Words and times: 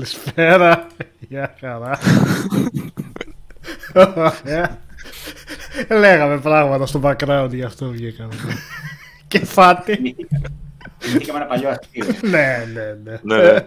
Καλησπέρα. 0.00 0.86
Γεια 1.28 1.54
χαρά. 1.60 1.98
Λέγαμε 5.88 6.40
πράγματα 6.40 6.86
στο 6.86 7.00
background 7.04 7.48
γι' 7.50 7.62
αυτό 7.62 7.88
βγήκαμε. 7.88 8.34
Και 9.28 9.44
φάτι. 9.44 10.16
Είχαμε 11.20 11.38
ένα 11.38 11.46
παλιό 11.46 11.68
αστείο. 11.68 12.04
ναι, 12.30 12.66
ναι, 12.72 12.98
ναι. 13.04 13.18
Ναι. 13.22 13.64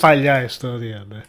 Παλιά 0.00 0.42
ιστορία, 0.42 1.04
ναι. 1.08 1.20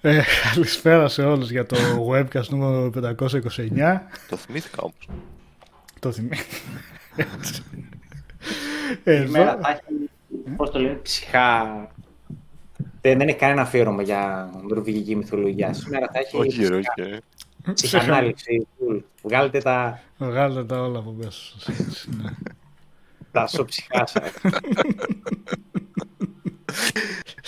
Ε, 0.00 0.22
καλησπέρα 0.52 1.08
σε 1.08 1.22
όλους 1.22 1.50
για 1.50 1.66
το 1.66 1.76
webcast 2.12 2.48
νούμερο 2.48 2.90
529. 2.94 4.00
Το 4.28 4.36
θυμήθηκα 4.36 4.82
όμως. 4.82 5.08
Το 5.98 6.12
θυμάμαι. 6.12 6.36
Σήμερα 9.04 9.50
Εδώ, 9.50 9.62
θα 9.62 9.70
έχει, 9.70 10.10
πώς 10.56 10.70
το 10.70 10.78
λένε, 10.78 10.94
ψυχά. 10.94 11.66
Δεν, 13.08 13.18
δεν 13.18 13.28
έχει 13.28 13.38
κανένα 13.38 13.62
αφιέρωμα 13.62 14.02
για 14.02 14.50
νορβηγική 14.68 15.16
μυθολογία. 15.16 15.72
Σήμερα 15.72 16.08
θα 16.12 16.18
έχει 16.18 16.36
Όχι, 16.36 16.66
ρε, 16.66 16.78
ψυχά- 16.78 16.98
όχι. 16.98 17.10
ρε. 17.10 17.72
ψυχανάλυση. 17.72 18.66
full. 18.78 19.00
Βγάλετε 19.22 19.58
τα, 19.58 20.00
βγάλε 20.18 20.64
τα 20.64 20.80
όλα 20.82 20.98
από 20.98 21.10
μέσα 21.12 21.40
σας. 21.58 22.08
Ναι. 22.22 22.30
τα 23.32 23.46
σοψυχά 23.46 24.06
σας. 24.06 24.32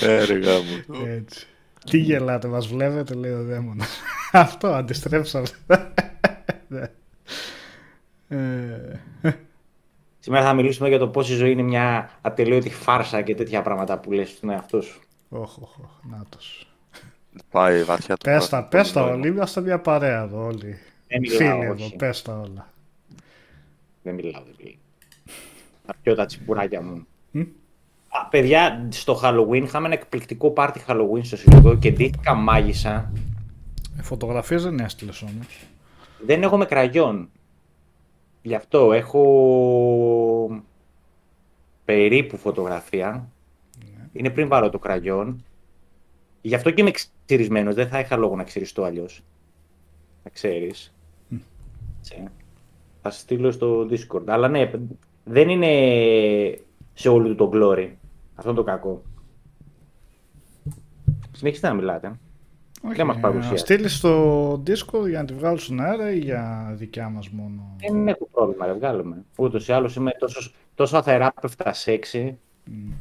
Ε, 0.01 0.25
ρε 0.25 0.35
γάμο. 0.39 1.05
Έτσι. 1.07 1.47
Τι 1.91 1.99
γελάτε, 1.99 2.49
μας 2.49 2.67
βλέπετε, 2.67 3.15
λέει 3.15 3.33
ο 3.33 3.43
δαίμονας. 3.45 4.01
Αυτό, 4.33 4.67
αντιστρέψαμε. 4.69 5.47
Ναι. 6.69 6.83
Ε, 8.29 9.01
Σήμερα 10.19 10.45
θα 10.45 10.53
μιλήσουμε 10.55 10.89
για 10.89 10.99
το 10.99 11.09
πώς 11.09 11.31
η 11.31 11.35
ζωή 11.35 11.51
είναι 11.51 11.63
μια 11.63 12.11
ατελείωτη 12.21 12.71
φάρσα 12.71 13.23
και 13.23 13.35
τέτοια 13.35 13.63
πράγματα 13.63 13.99
που 13.99 14.13
λες 14.13 14.29
στον 14.31 14.51
εαυτό 14.51 14.81
σου. 14.81 15.01
Όχ, 15.33 15.59
όχ, 15.59 15.79
όχ, 15.79 15.91
νάτος. 16.11 16.67
Πάει 17.51 17.83
βαθιά 17.85 18.17
το 18.17 18.31
Πες 18.31 18.49
τα, 18.49 18.49
πράγμα. 18.49 18.69
πες 18.69 18.93
τα 18.93 19.03
όλοι, 19.05 19.29
είμαστε 19.29 19.61
μια 19.61 19.81
παρέα 19.81 20.23
εδώ 20.23 20.45
όλοι. 20.45 20.79
Δεν 21.09 21.21
μιλάω, 21.21 21.39
Φίλοι 21.59 21.65
εδώ, 21.65 21.85
όχι. 21.85 21.97
πες 21.97 22.23
τα 22.23 22.33
όλα. 22.41 22.69
Δεν 24.03 24.15
μιλάω, 24.15 24.43
δεν 24.43 24.55
μιλάω. 24.59 24.75
Θα 25.87 25.95
πιω 26.03 26.15
τα 26.15 26.27
τσιπουράκια 26.27 26.83
μου. 26.83 27.07
Μμ. 27.31 27.41
Α, 28.09 28.27
παιδιά, 28.27 28.87
στο 28.91 29.21
Halloween 29.23 29.63
είχαμε 29.63 29.87
ένα 29.87 29.95
εκπληκτικό 29.95 30.51
πάρτι 30.51 30.85
Halloween 30.87 31.21
στο 31.23 31.37
Συλλογικό 31.37 31.77
και 31.77 31.91
ντύθηκα 31.93 32.35
μάγισσα. 32.35 33.13
Ε, 33.99 34.03
Φωτογραφίες 34.03 34.63
δεν 34.63 34.79
έστειλες 34.79 35.23
όμως. 35.23 35.65
Δεν 36.27 36.43
έχω 36.43 36.57
με 36.57 36.65
κραγιόν. 36.65 37.31
Γι' 38.43 38.55
αυτό 38.55 38.93
έχω 38.93 40.63
περίπου 41.85 42.37
φωτογραφία. 42.37 43.29
Είναι 44.13 44.31
πριν 44.31 44.49
βάλω 44.49 44.71
το 44.71 44.79
κραγιόν. 44.79 45.45
Γι' 46.41 46.55
αυτό 46.55 46.71
και 46.71 46.81
είμαι 46.81 46.91
ξυρισμένος. 47.25 47.75
Δεν 47.75 47.89
θα 47.89 47.99
είχα 47.99 48.17
λόγο 48.17 48.37
να 48.37 48.45
ξυριστώ 48.45 48.83
αλλιώς. 48.83 49.23
Θα 50.23 50.31
ξέρεις. 50.31 50.95
Έτσι. 51.99 52.25
Θα 53.03 53.11
σε 53.11 53.21
στείλω 53.21 53.51
στο 53.51 53.89
Discord. 53.91 54.23
Αλλά 54.27 54.49
ναι, 54.49 54.71
δεν 55.25 55.49
είναι 55.49 55.69
σε 56.93 57.09
όλο 57.09 57.29
του 57.29 57.35
το 57.35 57.51
glory. 57.55 57.89
Αυτό 58.35 58.51
είναι 58.51 58.59
το 58.59 58.65
κακό. 58.65 59.03
Συνεχίστε 61.33 61.69
να 61.69 61.75
μιλάτε. 61.75 62.19
Όχι, 62.85 62.95
Δεν 62.97 63.07
μας 63.07 63.17
ε, 63.17 63.21
παρουσιάζει. 63.21 63.53
να 63.53 63.59
στείλεις 63.59 63.97
στο 63.97 64.53
Discord 64.67 65.09
για 65.09 65.19
να 65.19 65.25
τη 65.25 65.35
βγάλεις 65.35 65.63
στον 65.63 65.81
αέρα 65.81 66.13
ή 66.13 66.19
για 66.19 66.73
δικιά 66.77 67.09
μας 67.09 67.29
μόνο. 67.29 67.77
Δεν 67.81 68.09
έχω 68.09 68.29
πρόβλημα, 68.33 68.67
δεν 68.67 68.77
βγάλουμε. 68.77 69.25
Ούτως 69.37 69.69
ή 69.69 69.73
άλλως 69.73 69.95
είμαι 69.95 70.11
τόσο, 70.19 70.51
τόσο 70.75 70.97
αθεράπευτα 70.97 71.73
σεξι 71.73 72.39
Μ, 72.65 72.73
Ναι, 72.73 72.95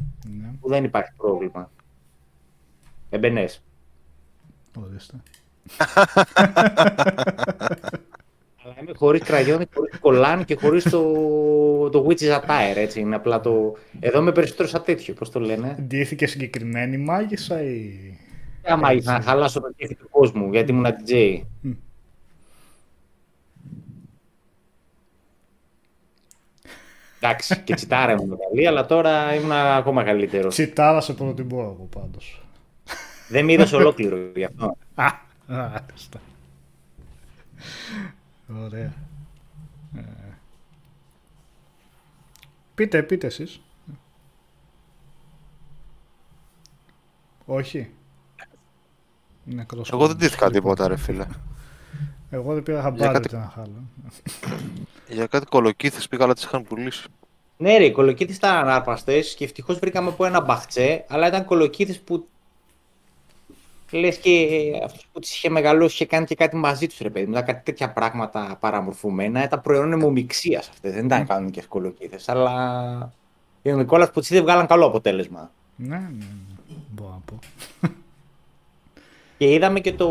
που 0.69 0.75
δεν 0.75 0.83
υπάρχει 0.83 1.11
πρόβλημα. 1.17 1.71
Εμπενές. 3.09 3.63
ορίστε. 4.75 5.15
Αλλά 8.63 8.75
είμαι 8.81 8.91
χωρίς 8.95 9.23
κραγιόν, 9.23 9.65
χωρίς 9.73 9.99
κολάν 9.99 10.45
και 10.45 10.55
χωρίς 10.55 10.83
το, 10.83 11.89
το 11.89 12.07
witch's 12.09 12.39
attire. 12.39 12.75
Έτσι. 12.75 12.99
Είναι 12.99 13.15
απλά 13.15 13.39
το. 13.39 13.75
Εδώ 13.99 14.19
είμαι 14.19 14.31
περισσότερο 14.31 14.67
σαν 14.67 14.83
τέτοιο, 14.83 15.13
πώς 15.13 15.31
το 15.31 15.39
λένε. 15.39 15.75
Ντύθηκε 15.81 16.27
συγκεκριμένη 16.27 16.97
μάγισσα 16.97 17.63
ή... 17.63 17.91
Άμα 18.65 18.93
ήθελα 18.93 19.17
να 19.17 19.23
χαλάσω 19.23 19.61
το 19.61 19.71
κέφι 19.75 19.95
του 19.95 20.09
κόσμου, 20.09 20.51
γιατί 20.51 20.71
ήμουν 20.71 20.85
DJ. 20.85 21.41
Μμ. 21.61 21.71
Εντάξει, 27.21 27.59
και 27.59 27.73
τσιτάρα 27.73 28.11
ήμουν 28.11 28.37
καλή, 28.49 28.67
αλλά 28.67 28.85
τώρα 28.85 29.33
ήμουν 29.35 29.51
ακόμα 29.51 30.03
καλύτερος. 30.03 30.53
Τσιτάρας 30.53 31.05
σε 31.05 31.13
προτιμώ 31.13 31.59
εγώ 31.59 31.87
πάντως. 32.01 32.43
Δεν 33.27 33.45
με 33.45 33.51
είδες 33.51 33.71
ολόκληρο 33.71 34.17
γι' 34.35 34.43
αυτό. 34.43 34.75
Α, 34.95 35.07
άρεστα. 35.47 36.19
Ωραία. 38.65 38.93
Ε, 39.97 40.01
Πείτε, 42.75 43.03
πείτε 43.03 43.27
εσείς. 43.27 43.61
Όχι. 47.45 47.89
Νεκρός 49.43 49.89
Εγώ 49.91 49.99
δεν 50.07 50.09
κόσμος. 50.15 50.27
τήθηκα 50.31 50.51
τίποτα, 50.51 50.87
ρε 50.87 50.97
φίλε. 50.97 51.25
Εγώ 52.29 52.53
δεν 52.53 52.63
πήρα 52.63 52.81
χαμπάρι 52.81 53.01
Για 53.01 53.11
κάτι- 53.11 53.27
ότι 53.27 53.35
ένα 53.35 53.51
χάλο. 53.55 53.83
Για 55.15 55.25
κάτι 55.27 55.45
κολοκύθες 55.45 56.07
πήγα, 56.07 56.23
αλλά 56.23 56.33
τις 56.33 56.43
είχαν 56.43 56.63
πουλήσει. 56.63 57.07
Ναι, 57.57 57.77
ρε, 57.77 57.83
οι 57.85 57.91
κολοκύθες 57.91 58.35
ήταν 58.35 58.55
ανάρπαστε 58.55 59.19
και 59.19 59.43
ευτυχώς 59.43 59.79
βρήκαμε 59.79 60.09
από 60.09 60.25
ένα 60.25 60.41
μπαχτσέ, 60.41 61.05
αλλά 61.07 61.27
ήταν 61.27 61.45
κολοκύθες 61.45 61.99
που. 61.99 62.27
Λες 63.91 64.17
και 64.17 64.47
αυτός 64.83 65.07
που 65.11 65.19
τις 65.19 65.35
είχε 65.35 65.49
μεγαλώσει 65.49 65.93
είχε 65.93 66.05
κάνει 66.05 66.25
και 66.25 66.35
κάτι 66.35 66.55
μαζί 66.55 66.87
τους, 66.87 66.97
ρε 66.99 67.09
παιδί 67.09 67.25
μου. 67.25 67.31
Ήταν 67.31 67.45
κάτι 67.45 67.61
τέτοια 67.63 67.89
πράγματα 67.93 68.57
παραμορφωμένα. 68.59 69.43
Ήταν 69.43 69.61
προϊόν 69.61 69.91
αιμομηξία 69.91 70.59
αυτές. 70.59 70.93
Δεν 70.93 71.05
ήταν 71.05 71.27
κανονικές 71.27 71.65
κολοκύθες, 71.67 72.29
αλλά. 72.29 73.13
Οι 73.61 73.71
Νικόλας 73.73 74.11
που 74.11 74.21
δεν 74.21 74.41
βγάλαν 74.41 74.67
καλό 74.67 74.85
αποτέλεσμα. 74.85 75.51
Ναι, 75.75 75.87
ναι, 75.97 76.07
ναι. 76.17 76.25
Μπορώ 76.91 77.09
να 77.11 77.19
πω. 77.25 77.39
Και 79.37 79.53
είδαμε 79.53 79.79
και 79.79 79.93
το 79.93 80.07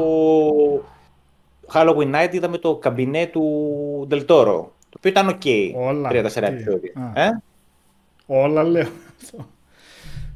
Halloween 1.72 2.14
Night, 2.14 2.28
είδαμε 2.32 2.58
το 2.58 2.76
Cabinet 2.76 3.26
του 3.26 4.06
Ντελ 4.08 4.37
Τόρο. 4.37 4.72
Το 4.90 4.96
οποίο 4.96 5.10
ήταν 5.10 5.28
οκ. 5.28 5.42
Όλα. 5.76 6.08
3-4 6.12 6.12
Τι; 6.32 6.44
επεισόδια. 6.44 6.92
Α. 7.14 7.22
Ε; 7.24 7.42
Όλα 8.26 8.62
λέω. 8.62 8.88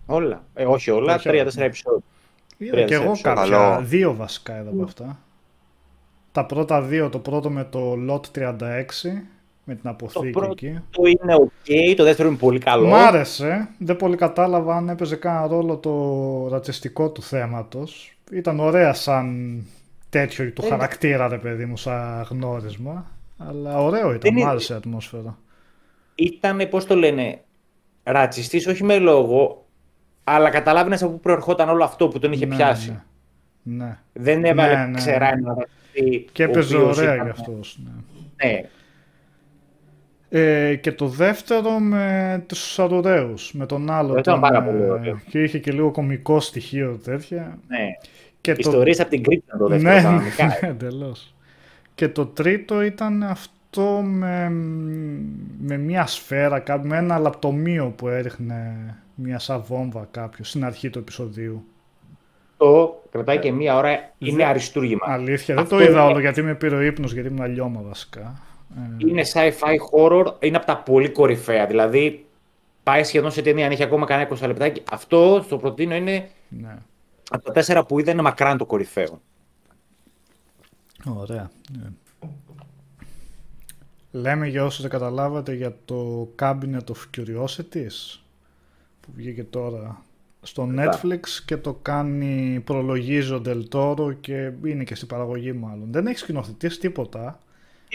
Όλα. 0.06 0.44
Ε, 0.54 0.64
όχι 0.64 0.90
όλα, 0.90 1.14
Όχι 1.14 1.28
3-4 1.28 1.32
όλα. 1.32 1.64
επεισόδια. 1.64 2.02
Είδα 2.58 2.72
Τρία 2.72 2.84
και 2.84 2.94
εγώ 2.94 3.04
επεισόδια. 3.04 3.34
κάποια, 3.34 3.56
Καλό. 3.58 3.84
δύο 3.84 4.14
βασικά 4.14 4.60
είδα 4.60 4.70
από 4.70 4.82
αυτά. 4.82 5.18
Τα 6.32 6.46
πρώτα 6.46 6.82
δύο, 6.82 7.08
το 7.08 7.18
πρώτο 7.18 7.50
με 7.50 7.64
το 7.70 7.94
Lot 8.10 8.20
36, 8.38 9.26
με 9.64 9.74
την 9.74 9.82
Το 9.82 9.88
αποθήκη 9.90 10.30
πρώτο 10.30 10.50
εκεί. 10.52 10.66
είναι 11.22 11.34
οκ, 11.34 11.96
το 11.96 12.04
δεύτερο 12.04 12.28
είναι 12.28 12.36
πολύ 12.38 12.58
καλό. 12.58 12.86
Μ' 12.88 12.94
άρεσε, 12.94 13.68
δεν 13.78 13.96
πολύ 13.96 14.16
κατάλαβα 14.16 14.76
αν 14.76 14.88
έπαιζε 14.88 15.16
κανένα 15.16 15.46
ρόλο 15.46 15.76
το 15.76 16.48
ρατσιστικό 16.50 17.10
του 17.10 17.22
θέματος. 17.22 18.16
Ήταν 18.32 18.60
ωραία 18.60 18.92
σαν 18.92 19.56
τέτοιο 20.12 20.50
του 20.52 20.64
Ε, 20.64 20.68
χαρακτήρα, 20.68 21.28
ρε 21.28 21.38
παιδί 21.38 21.64
μου, 21.64 21.76
σαν 21.76 22.26
γνώρισμα. 22.30 23.06
Αλλά 23.38 23.76
ωραίο 23.82 24.08
ήταν, 24.08 24.20
Δεν 24.20 24.32
μ' 24.32 24.36
είναι- 24.36 24.48
άρεσε 24.48 24.72
η 24.72 24.76
ατμόσφαιρα. 24.76 25.38
Ήταν, 26.14 26.68
πώς 26.70 26.86
το 26.86 26.94
λένε, 26.96 27.40
ρατσιστής, 28.02 28.66
όχι 28.66 28.84
με 28.84 28.98
λόγο, 28.98 29.66
αλλά 30.24 30.50
καταλάβαινες 30.50 31.02
από 31.02 31.12
πού 31.12 31.20
προερχόταν 31.20 31.68
όλο 31.68 31.84
αυτό 31.84 32.08
που 32.08 32.18
τον 32.18 32.32
είχε 32.32 32.46
Ναι, 32.46 32.56
πιάσει. 32.56 33.02
Ναι. 33.62 33.84
ναι. 33.84 33.98
Δεν 34.12 34.44
έβαλε 34.44 34.76
Ναι, 34.76 34.86
ναι. 34.86 34.96
ξερά 34.96 35.32
ένα 35.32 35.54
ρατσιστή. 35.54 36.26
Και 36.32 36.42
ο 36.42 36.50
έπαιζε 36.50 36.76
οποίος 36.76 36.98
ωραία 36.98 37.14
ήταν- 37.14 37.24
γι' 37.26 37.30
αυτός, 37.30 37.78
ναι. 37.84 37.90
Ναι. 38.48 38.60
Ε, 40.34 40.74
και 40.76 40.92
το 40.92 41.06
δεύτερο 41.06 41.78
με 41.78 42.44
τους 42.48 42.78
Αρουραίους, 42.78 43.52
με 43.52 43.66
τον 43.66 43.90
άλλο. 43.90 44.08
Αυτό 44.08 44.18
ήταν 44.18 44.32
τον, 44.40 44.42
πάρα 44.50 44.62
πολύ 44.62 44.82
ε, 44.82 44.86
ωραίο. 44.90 45.20
και 45.28 45.42
είχε 45.42 45.58
και 45.58 45.72
λίγο 45.72 45.90
κομικό 45.90 46.40
στοιχείο 46.40 47.00
τέτοια. 47.04 47.58
ναι. 47.68 47.86
Και 48.42 48.52
το... 48.52 48.58
Ιστορίες 48.60 49.00
από 49.00 49.10
την 49.10 49.22
Κρήτη 49.22 49.44
ήταν 49.46 49.58
το 49.58 49.66
δεύτερο 49.68 49.94
Ναι, 49.96 50.02
κανονικά. 50.02 50.46
ναι, 50.46 50.68
εντελώς. 50.68 51.34
Και 51.94 52.08
το 52.08 52.26
τρίτο 52.26 52.82
ήταν 52.82 53.22
αυτό 53.22 54.00
με, 54.04 54.48
με 55.60 55.76
μια 55.76 56.06
σφαίρα, 56.06 56.58
κάπου, 56.58 56.86
με 56.86 56.96
ένα 56.96 57.18
λαπτομείο 57.18 57.92
που 57.96 58.08
έριχνε 58.08 58.74
μια 59.14 59.38
σαν 59.38 59.62
βόμβα 59.66 60.08
κάποιος 60.10 60.48
στην 60.48 60.64
αρχή 60.64 60.90
του 60.90 60.98
επεισοδίου. 60.98 61.64
Το 62.56 63.02
κρατάει 63.10 63.38
και 63.38 63.52
μία 63.52 63.76
ώρα, 63.76 64.10
είναι 64.18 64.44
αριστούργημα. 64.44 65.06
Αλήθεια, 65.06 65.54
δεν 65.54 65.62
Αυτό 65.64 65.76
το 65.76 65.82
είδα 65.82 65.90
είναι- 65.90 66.00
όλο 66.00 66.20
γιατί 66.20 66.42
με 66.42 66.54
πήρε 66.54 66.76
ο 66.76 66.80
ύπνος, 66.80 67.12
γιατί 67.12 67.28
ήμουν 67.28 67.52
λιώμα 67.52 67.80
βασικά. 67.88 68.40
Ε, 68.76 69.06
Είναι 69.08 69.22
sci-fi 69.32 69.76
horror, 69.98 70.24
είναι 70.40 70.56
από 70.56 70.66
τα 70.66 70.76
πολύ 70.76 71.08
κορυφαία. 71.08 71.66
Δηλαδή, 71.66 72.24
πάει 72.82 73.04
σχεδόν 73.04 73.30
σε 73.30 73.42
ταινία, 73.42 73.66
αν 73.66 73.72
έχει 73.72 73.82
ακόμα 73.82 74.06
κανένα 74.06 74.28
20 74.28 74.46
λεπτάκι. 74.46 74.82
Αυτό, 74.92 75.42
στο 75.44 75.56
προτείνω, 75.56 75.94
είναι 75.94 76.28
ναι. 76.48 76.76
Από 77.32 77.44
τα 77.44 77.52
τέσσερα 77.52 77.84
που 77.84 77.98
είδα, 77.98 78.10
είναι 78.10 78.22
μακράν 78.22 78.58
το 78.58 78.66
κορυφαίο. 78.66 79.20
Ωραία. 81.04 81.50
ναι. 81.78 81.90
Λέμε 84.10 84.46
για 84.46 84.64
όσους 84.64 84.80
δεν 84.80 84.90
καταλάβατε 84.90 85.54
για 85.54 85.76
το 85.84 86.28
Cabinet 86.38 86.84
of 86.86 87.16
Curiosities 87.16 88.20
που 89.00 89.12
βγήκε 89.14 89.44
τώρα 89.44 90.02
στο 90.42 90.68
Netflix 90.76 91.20
και 91.46 91.56
το 91.56 91.72
κάνει, 91.82 92.62
προλογίζει 92.64 93.32
ο 93.32 93.42
Del 93.46 94.14
και 94.20 94.52
είναι 94.64 94.84
και 94.84 94.94
στην 94.94 95.08
παραγωγή 95.08 95.52
μάλλον. 95.52 95.88
Δεν 95.90 96.06
έχει 96.06 96.18
σκηνοθετήσει 96.18 96.78
τίποτα, 96.78 97.40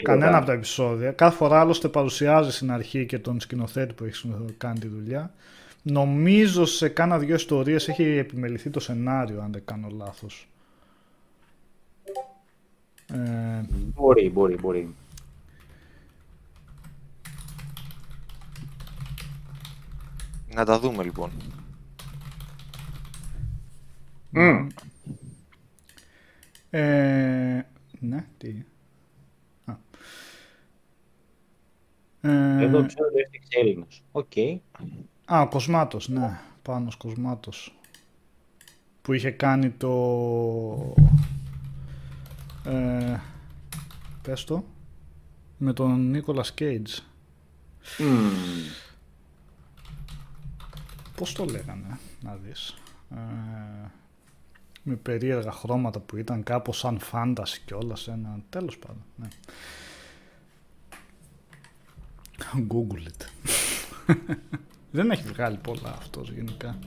κανένα 0.02 0.36
από 0.36 0.46
τα 0.46 0.52
επεισόδια. 0.52 1.12
Κάθε 1.12 1.36
φορά 1.36 1.60
άλλωστε 1.60 1.88
παρουσιάζει 1.88 2.50
στην 2.50 2.70
αρχή 2.70 3.06
και 3.06 3.18
τον 3.18 3.40
σκηνοθέτη 3.40 3.94
που 3.94 4.04
έχει 4.04 4.28
κάνει 4.56 4.78
τη 4.78 4.88
δουλειά. 4.88 5.32
Νομίζω 5.90 6.64
σε 6.64 6.88
κάνα 6.88 7.18
δυο 7.18 7.34
ιστορίες 7.34 7.88
έχει 7.88 8.02
επιμεληθεί 8.02 8.70
το 8.70 8.80
σενάριο, 8.80 9.40
αν 9.40 9.52
δεν 9.52 9.64
κάνω 9.64 9.88
λάθος. 9.88 10.48
Ε... 13.06 13.62
Μπορεί, 13.94 14.30
μπορεί, 14.30 14.54
μπορεί. 14.54 14.94
Να 20.54 20.64
τα 20.64 20.78
δούμε 20.78 21.02
λοιπόν. 21.02 21.30
Μμ. 24.32 24.66
Ε, 26.70 27.60
ναι, 28.00 28.26
τι. 28.38 28.62
Α. 29.64 29.76
Ε, 32.20 32.62
Εδώ 32.62 32.86
ξέρω 32.86 33.06
ότι 33.08 33.20
έφτιαξε 33.20 33.58
Έλληνας. 33.60 34.02
Οκ. 34.12 34.32
Α, 35.32 35.40
ο 35.40 35.48
Κοσμάτος, 35.48 36.08
ναι. 36.08 36.40
Πάνος 36.62 36.96
Κοσμάτος. 36.96 37.78
Που 39.02 39.12
είχε 39.12 39.30
κάνει 39.30 39.70
το... 39.70 40.94
Ε, 42.64 43.18
πες 44.22 44.44
το. 44.44 44.64
Με 45.58 45.72
τον 45.72 46.10
Νίκολας 46.10 46.52
Κέιτζ. 46.52 46.98
Mm. 47.98 48.30
Πώς 51.16 51.32
το 51.32 51.44
λέγανε, 51.44 51.98
να 52.22 52.34
δεις. 52.36 52.74
Ε, 53.10 53.16
με 54.82 54.94
περίεργα 54.94 55.52
χρώματα 55.52 56.00
που 56.00 56.16
ήταν 56.16 56.42
κάπως 56.42 56.78
σαν 56.78 56.98
φάνταση 56.98 57.62
και 57.64 57.74
όλα 57.74 57.96
σε 57.96 58.10
ένα... 58.10 58.38
Τέλος 58.48 58.78
πάντων, 58.78 59.04
ναι. 59.16 59.28
Google 62.68 63.08
it. 63.08 63.24
Δεν 64.90 65.10
έχει 65.10 65.22
βγάλει 65.22 65.56
πολλά 65.56 65.94
αυτός 65.98 66.30
γενικά. 66.30 66.78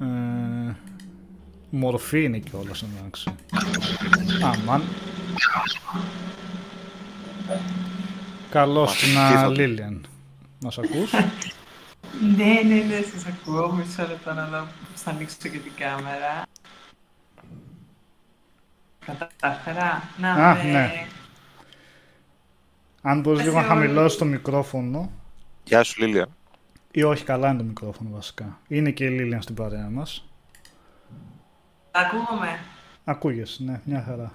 Ε, 0.00 0.74
μορφή 1.70 2.24
είναι 2.24 2.38
κιόλας 2.38 2.82
εντάξει. 2.82 3.34
Αμάν. 4.42 4.82
Καλώς 8.50 8.98
την 8.98 9.50
Λίλιαν. 9.50 10.06
Μας 10.60 10.78
ακούς; 10.78 11.12
ναι, 12.36 12.60
ναι, 12.64 12.74
ναι, 12.74 13.00
σας 13.12 13.26
ακούω. 13.26 13.72
Μισό 13.72 14.06
λεπτό 14.08 14.32
να 14.32 14.46
δω 14.46 14.66
θα 14.94 15.10
ανοίξω 15.10 15.36
και 15.42 15.48
την 15.48 15.72
κάμερα. 15.76 16.42
Κατάφερα. 19.06 20.02
Να, 20.18 20.32
Α, 20.32 20.64
ναι. 20.64 21.06
Αν 23.02 23.20
μπορείς 23.20 23.42
λίγο 23.42 23.60
να 23.60 23.66
χαμηλώσεις 23.66 24.18
το 24.18 24.24
μικρόφωνο. 24.24 25.10
Γεια 25.64 25.82
σου, 25.82 26.00
Λίλια. 26.00 26.26
Ή 26.90 27.02
όχι, 27.02 27.24
καλά 27.24 27.48
είναι 27.48 27.58
το 27.58 27.64
μικρόφωνο 27.64 28.10
βασικά. 28.12 28.58
Είναι 28.68 28.90
και 28.90 29.04
η 29.04 29.08
Λίλια 29.08 29.40
στην 29.40 29.54
παρέα 29.54 29.88
μας. 29.90 30.28
Ακούγομαι. 31.90 32.58
Ακούγεσαι, 33.04 33.62
ναι, 33.62 33.80
μια 33.84 34.02
χαρά. 34.02 34.32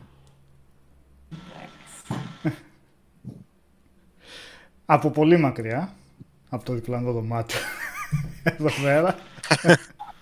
από 4.86 5.12
πολύ 5.12 5.38
μακριά, 5.38 5.94
από 6.50 6.64
το 6.64 6.74
διπλανό 6.74 7.12
δωμάτιο, 7.12 7.60
εδώ 8.44 8.70
πέρα. 8.84 9.16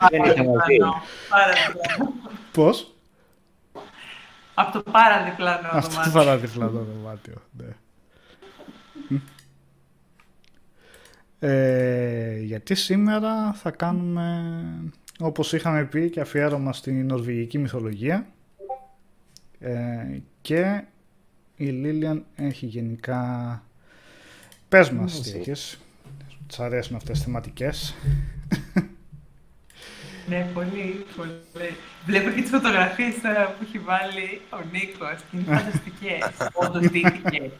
Δεν 0.09 0.23
είχε 0.23 0.43
μαζί. 0.43 0.77
Πώς; 2.51 2.95
Από 4.53 4.71
το 4.71 4.91
παραδιπλανό 4.91 5.69
δωμάτιο. 5.69 5.99
Από 5.99 6.03
το 6.03 6.11
παραδιπλανό 6.11 6.83
δωμάτιο, 6.83 7.41
ναι. 7.51 7.75
Ε, 11.39 12.39
γιατί 12.39 12.75
σήμερα 12.75 13.53
θα 13.53 13.71
κάνουμε, 13.71 14.43
όπως 15.19 15.53
είχαμε 15.53 15.85
πει, 15.85 16.09
και 16.09 16.19
αφιέρωμα 16.19 16.73
στην 16.73 17.05
νορβηγική 17.05 17.57
μυθολογία 17.57 18.27
ε, 19.59 20.19
και 20.41 20.83
η 21.55 21.65
Λίλιαν 21.65 22.25
έχει 22.35 22.65
γενικά... 22.65 23.61
Πες 24.69 24.89
μας 24.89 25.21
τι 25.21 25.37
έχεις. 25.37 25.79
Της 26.47 26.59
αρέσουν 26.59 26.95
αυτές 26.95 27.15
τις 27.15 27.25
θεματικές. 27.25 27.95
Ναι, 30.27 30.49
πολύ, 30.53 31.05
πολύ. 31.15 31.75
Βλέπω 32.05 32.29
και 32.29 32.41
τις 32.41 32.49
φωτογραφίες 32.49 33.13
που 33.13 33.63
έχει 33.63 33.79
βάλει 33.79 34.41
ο 34.49 34.57
Νίκος 34.71 35.19
και 35.31 35.37
είναι 35.37 35.43
φανταστικές. 35.57 36.51
Όντως 36.53 36.87
δείχθηκε. 36.87 37.51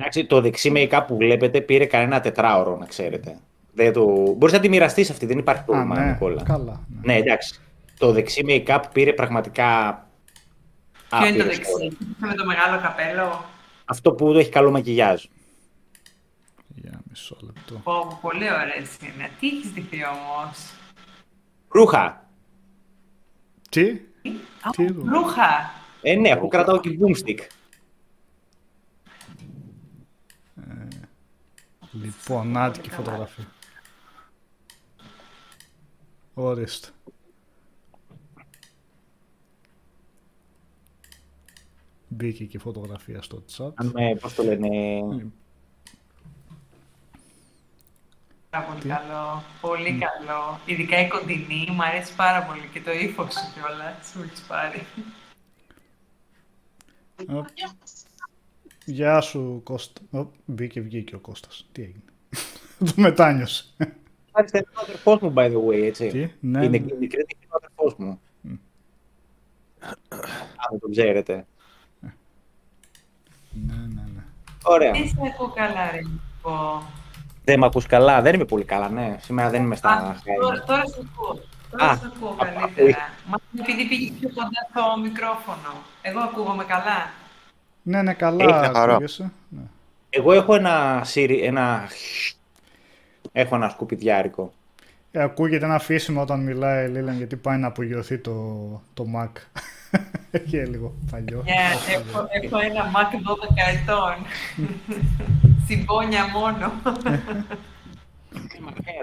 Εντάξει, 0.00 0.24
το 0.24 0.40
δεξί 0.40 0.72
make-up 0.74 1.04
που 1.06 1.16
βλέπετε 1.16 1.60
πήρε 1.60 1.86
κανένα 1.86 2.20
τετράωρο, 2.20 2.76
να 2.76 2.86
ξέρετε. 2.86 3.38
Δεν 3.72 3.92
το... 3.92 4.04
Μπορείς 4.36 4.54
να 4.54 4.60
τη 4.60 4.68
μοιραστείς 4.68 5.10
αυτή, 5.10 5.26
δεν 5.26 5.38
υπάρχει 5.38 5.64
πρόβλημα, 5.64 5.98
ναι, 5.98 6.10
Νικόλα. 6.10 6.42
Καλά, 6.42 6.80
ναι. 6.88 7.12
ναι, 7.12 7.18
εντάξει. 7.18 7.60
Το 7.98 8.12
δεξί 8.12 8.44
make-up 8.48 8.80
πήρε 8.92 9.12
πραγματικά... 9.12 10.04
Ποιο 11.08 11.26
είναι 11.26 11.38
το 11.38 11.44
δεξί, 11.44 11.96
με 12.16 12.34
το 12.34 12.44
μεγάλο 12.44 12.80
καπέλο; 12.80 13.44
Αυτό 13.84 14.12
που 14.12 14.32
έχει 14.32 14.50
καλό 14.50 14.70
μακιγιάζ. 14.70 15.24
Για 16.74 17.00
μισό 17.08 17.36
λεπτό. 17.40 17.80
Oh, 17.84 18.16
πολύ 18.20 18.44
ωραίες 18.44 18.96
είναι. 19.02 19.30
Τι 19.40 19.48
έχεις 19.48 19.70
δει 19.70 20.04
όμως. 20.04 20.72
Ρούχα. 21.68 22.28
Τι; 23.70 24.00
Τι; 24.70 24.86
Ρούχα. 24.86 25.72
Ε, 26.02 26.14
ναι, 26.14 26.30
αφού 26.30 26.48
κρατάω 26.48 26.80
και 26.80 26.90
boomstick. 27.00 27.38
Λοιπόν, 31.92 32.56
άτικη 32.56 32.90
φωτογραφία. 32.90 33.46
Ορίστε. 36.34 36.88
Μπήκε 42.08 42.44
και 42.44 42.58
φωτογραφία 42.58 43.22
στο 43.22 43.44
chat. 43.56 43.84
Ναι, 43.92 44.16
πώς 44.16 44.34
το 44.34 44.42
λένε... 44.42 44.68
Πάρα 48.50 48.64
πολύ 48.64 48.88
καλό. 48.88 49.42
Πολύ 49.60 49.98
καλό. 49.98 50.60
Ειδικά 50.66 51.00
η 51.00 51.08
κοντινή, 51.08 51.68
μου 51.70 51.82
αρέσει 51.82 52.14
πάρα 52.14 52.42
πολύ 52.42 52.68
και 52.72 52.80
το 52.80 52.92
ύφος 52.92 53.32
σου 53.32 53.52
κιόλας. 53.54 54.14
Μου 54.14 54.22
έχεις 54.22 54.40
πάρει. 54.40 54.86
Γεια 58.84 59.20
σου, 59.20 59.60
Κώστα. 59.64 60.00
Ο, 60.10 60.26
μπήκε, 60.44 60.80
βγήκε 60.80 61.14
ο 61.14 61.18
Κώστας. 61.18 61.68
Τι 61.72 61.82
έγινε. 61.82 62.02
το 62.86 62.92
μετάνιωσε. 62.96 63.64
Μάλιστα, 64.32 64.58
είναι 64.58 64.68
ο 64.74 64.80
αδερφός 64.82 65.20
μου, 65.20 65.32
by 65.36 65.52
the 65.52 65.68
way, 65.68 65.82
έτσι. 65.82 66.08
Τι, 66.08 66.30
ναι. 66.40 66.64
Είναι 66.64 66.76
η 66.76 66.96
μικρή 66.98 67.20
είναι 67.20 67.48
ο 67.48 67.56
αδερφός 67.56 67.94
μου. 67.96 68.20
Αν 70.70 70.78
το 70.80 70.88
ξέρετε. 70.90 71.46
Ναι, 73.52 73.74
ναι, 73.74 74.02
ναι. 74.14 74.24
Ωραία. 74.64 74.92
Τι 74.92 75.08
σε 75.08 75.16
ακούω 75.34 75.48
καλά, 75.48 75.90
ρε, 75.90 76.00
Δεν 77.44 77.58
με 77.58 77.66
ακούς 77.66 77.86
καλά, 77.86 78.22
δεν 78.22 78.34
είμαι 78.34 78.44
πολύ 78.44 78.64
καλά, 78.64 78.88
ναι. 78.88 79.16
Σήμερα 79.20 79.50
δεν 79.50 79.62
είμαι 79.62 79.76
στα 79.76 80.20
χέρια. 80.24 80.40
Τώρα, 80.40 80.62
τώρα 80.64 80.86
σε 80.86 81.00
ακούω. 81.12 81.40
Τώρα 81.70 81.96
σε 81.96 82.12
ακούω 82.16 82.34
καλύτερα. 82.38 82.96
Μα 83.26 83.36
επειδή 83.60 83.88
πήγε 83.88 84.12
πιο 84.20 84.28
κοντά 84.28 84.66
στο 84.70 85.00
μικρόφωνο. 85.02 85.72
Εγώ 86.02 86.20
ακούγομαι 86.20 86.64
καλά. 86.64 87.19
Ναι, 87.82 88.02
ναι, 88.02 88.14
καλά 88.14 88.72
ακούγεσαι. 88.74 89.32
Ναι. 89.48 89.62
Εγώ 90.10 90.32
έχω 90.32 90.54
ένα, 90.54 91.06
ένα... 91.42 91.88
Έχω 93.32 93.54
ένα 93.54 93.68
σκουπιδιάρικο. 93.68 94.52
Ε, 95.10 95.22
ακούγεται 95.22 95.64
ένα 95.64 95.74
αφήσιμο 95.74 96.20
όταν 96.20 96.40
μιλάει 96.40 96.86
η 96.86 96.88
Λίλαν 96.88 97.16
γιατί 97.16 97.36
πάει 97.36 97.58
να 97.58 97.66
απογειωθεί 97.66 98.18
το, 98.18 98.32
το 98.94 99.06
Mac. 99.16 99.30
Έχει 100.30 100.56
λίγο 100.56 100.94
παλιό. 101.10 101.44
Yeah, 101.46 101.92
έχω, 101.94 102.26
έχω 102.30 102.58
ένα 102.58 102.84
Mac 102.94 103.14
12 103.14 103.80
ετών. 103.80 104.14
Συμπόνια 105.66 106.26
μόνο. 106.26 106.72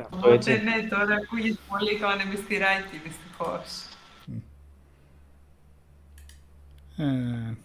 Οπότε 0.10 0.52
ναι, 0.52 0.88
τώρα 0.90 1.16
ακούγεται 1.24 1.60
πολύ 1.68 1.98
το 2.00 2.08
ανεμιστηράκι, 2.08 3.02
δυστυχώς. 3.04 3.88
Ε, 6.98 7.58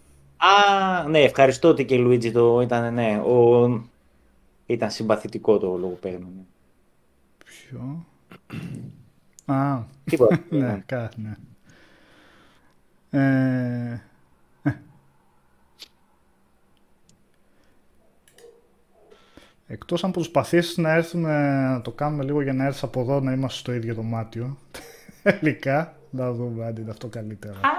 Α, 0.45 1.09
ναι, 1.09 1.19
ευχαριστώ 1.19 1.69
ότι 1.69 1.85
και 1.85 1.97
Λουίτζι 1.97 2.33
το 2.33 2.61
ήταν, 2.61 2.95
ναι, 2.95 3.19
ο... 3.19 3.69
ήταν 4.67 4.91
συμπαθητικό 4.91 5.59
το 5.59 5.77
λογοπαίγνιο. 5.77 6.29
Ναι. 6.37 6.43
Ποιο; 7.45 8.07
Α, 9.55 9.83
Τίποτα. 10.05 10.45
ναι, 10.51 10.85
ναι. 11.17 11.37
Ε... 13.11 14.03
Εκτός 19.67 20.05
αν 20.05 20.11
προσπαθήσεις 20.11 20.77
να 20.77 20.93
έρθουμε 20.93 21.51
να 21.69 21.81
το 21.81 21.91
κάνουμε 21.91 22.25
λίγο 22.25 22.43
για 22.43 22.53
να 22.53 22.65
έρθεις 22.65 22.83
από 22.83 23.01
εδώ 23.01 23.21
να 23.21 23.33
είμαστε 23.33 23.59
στο 23.59 23.73
ίδιο 23.73 23.95
δωμάτιο. 23.95 24.57
Τελικά, 25.23 25.97
να 26.15 26.33
δούμε 26.33 26.65
αν 26.67 26.77
είναι 26.77 26.91
αυτό 26.91 27.07
καλύτερα. 27.09 27.55
Α, 27.55 27.71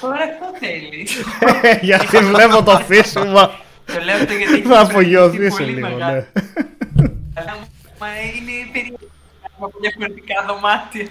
τώρα 0.00 0.22
αυτό 0.22 0.58
θέλεις. 0.58 1.22
γιατί 1.88 2.16
βλέπω 2.18 2.62
το 2.62 2.76
φύσιμα. 2.78 3.50
Το 3.86 4.00
λέω 4.04 4.16
αυτό 4.16 4.32
γιατί 4.32 4.52
έχει 4.54 4.62
Θα 4.62 4.80
απογειωθεί 4.80 5.50
σε 5.50 5.56
πολύ 5.58 5.70
λίγο, 5.72 5.88
μεγάλο. 5.88 6.14
ναι. 6.14 6.26
Αλλά 7.34 7.56
μα 8.00 8.06
είναι 8.36 8.52
περίεργο 8.72 9.06
από 9.56 9.70
διαφορετικά 9.80 10.34
δωμάτια. 10.46 11.06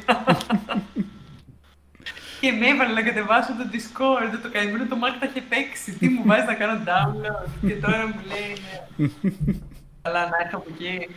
και 2.42 2.52
με 2.52 2.68
έβαλε 2.68 2.94
να 2.94 3.02
κατεβάσω 3.02 3.52
το 3.60 3.66
Discord, 3.74 4.40
το 4.44 4.50
καημένο 4.52 4.86
το 4.88 4.96
Mac 5.04 5.14
τα 5.20 5.26
είχε 5.30 5.42
παίξει. 5.50 5.92
Τι 5.92 6.08
μου 6.10 6.24
βάζει 6.26 6.46
να 6.46 6.54
κάνω 6.54 6.82
download 6.86 7.68
και 7.68 7.74
τώρα 7.74 8.08
μου 8.08 8.22
λέει 8.32 8.52
ναι. 8.96 9.10
Αλλά 10.04 10.20
να 10.20 10.38
έρθω 10.44 10.58
από 10.58 10.66
εκεί. 10.74 11.08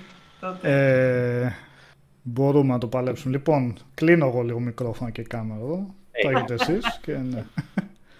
Τότε. 0.40 1.56
Ε, 2.24 2.30
μπορούμε 2.30 2.72
να 2.72 2.78
το 2.78 2.88
παλέψουμε. 2.88 3.36
Λοιπόν, 3.36 3.78
κλείνω 3.94 4.26
εγώ 4.26 4.42
λίγο 4.42 4.60
μικρόφωνο 4.60 5.10
και 5.10 5.22
κάμερα 5.22 5.60
εδώ. 5.60 5.94
Το 6.22 6.28
έχετε 6.28 6.54
εσείς 6.54 6.98
και 7.00 7.16
ναι. 7.16 7.46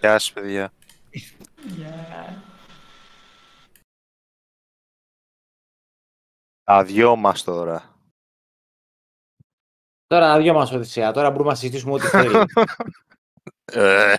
Γεια 0.01 0.19
σας, 0.19 0.33
παιδιά. 0.33 0.73
Γεια. 1.67 2.43
Τα 6.65 6.85
δυο 6.85 7.17
μας 7.17 7.43
τώρα. 7.43 7.99
Τώρα 10.07 10.29
να 10.29 10.39
δυο 10.39 10.55
μας 10.55 10.73
Οδυσσέα, 10.73 11.13
τώρα 11.13 11.31
μπορούμε 11.31 11.51
να 11.51 11.57
συζητήσουμε 11.57 11.93
ό,τι 11.93 12.07
θέλει. 12.07 12.35
Ε, 13.65 14.15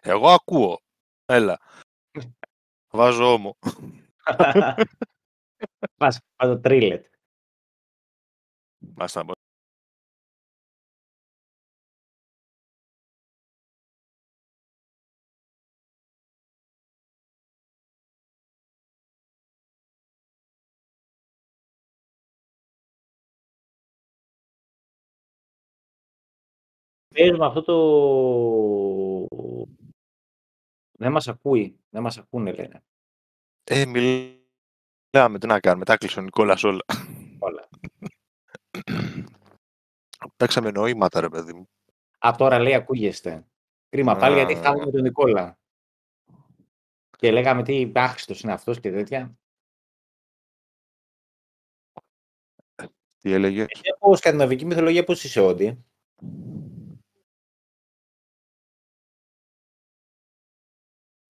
εγώ 0.00 0.30
ακούω. 0.30 0.80
Έλα. 1.24 1.58
Βάζω 2.90 3.32
όμο. 3.32 3.56
Πας, 5.96 6.18
πας 6.36 6.48
το 6.48 6.60
τρίλετ. 6.60 7.06
Μας 8.94 9.12
τα 9.12 9.24
πω. 9.24 9.32
Πες 27.14 27.38
με 27.38 27.46
αυτό 27.46 27.62
το... 27.62 27.76
Δεν 30.98 31.12
μας 31.12 31.28
ακούει. 31.28 31.78
Δεν 31.90 32.02
μας 32.02 32.18
ακούνε 32.18 32.52
λένε. 32.52 32.84
Ε, 33.64 33.84
μιλάμε, 33.86 35.38
τι 35.38 35.46
να 35.46 35.60
κάνουμε, 35.60 35.84
τα 35.84 35.96
κλείσει 35.96 36.18
ο 36.18 36.22
Νικόλας 36.22 36.64
όλα. 36.64 36.84
Όλα. 37.38 37.68
Παίξαμε 40.44 40.70
νοήματα, 40.70 41.20
ρε 41.20 41.28
παιδί 41.28 41.52
μου. 41.52 41.68
Α, 42.26 42.34
τώρα 42.38 42.58
λέει 42.58 42.74
ακούγεστε. 42.74 43.46
Κρίμα 43.88 44.16
πάλι 44.16 44.34
γιατί 44.34 44.54
Α. 44.54 44.62
χάβουμε 44.62 44.90
τον 44.90 45.02
Νικόλα. 45.02 45.58
Και 47.18 47.30
λέγαμε 47.32 47.62
τι 47.62 47.92
άχρηστος 47.94 48.40
είναι 48.40 48.52
αυτός 48.52 48.80
και 48.80 48.90
τέτοια. 48.90 49.38
Τι 53.18 53.32
έλεγε; 53.32 53.64
Εσύ 53.68 53.82
από 53.94 54.16
σκανδιναβική 54.16 54.64
μυθολογία 54.64 55.04
πώς 55.04 55.24
είσαι 55.24 55.40
Όντι; 55.40 55.84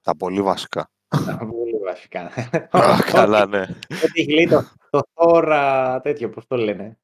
Τα 0.01 0.17
πολύ 0.17 0.43
βασικά. 0.43 0.91
Πολύ 1.39 1.79
βασικά. 1.85 2.21
Α, 2.71 3.03
Καλά, 3.11 3.47
ναι. 3.47 3.63
Ό,τι 4.05 4.21
έχει 4.21 4.33
λέει 4.33 4.49
το, 4.49 4.63
το 4.91 5.03
Thor, 5.15 6.01
τέτοιο, 6.03 6.31
πώς 6.31 6.47
το 6.47 6.57
λένε. 6.57 6.99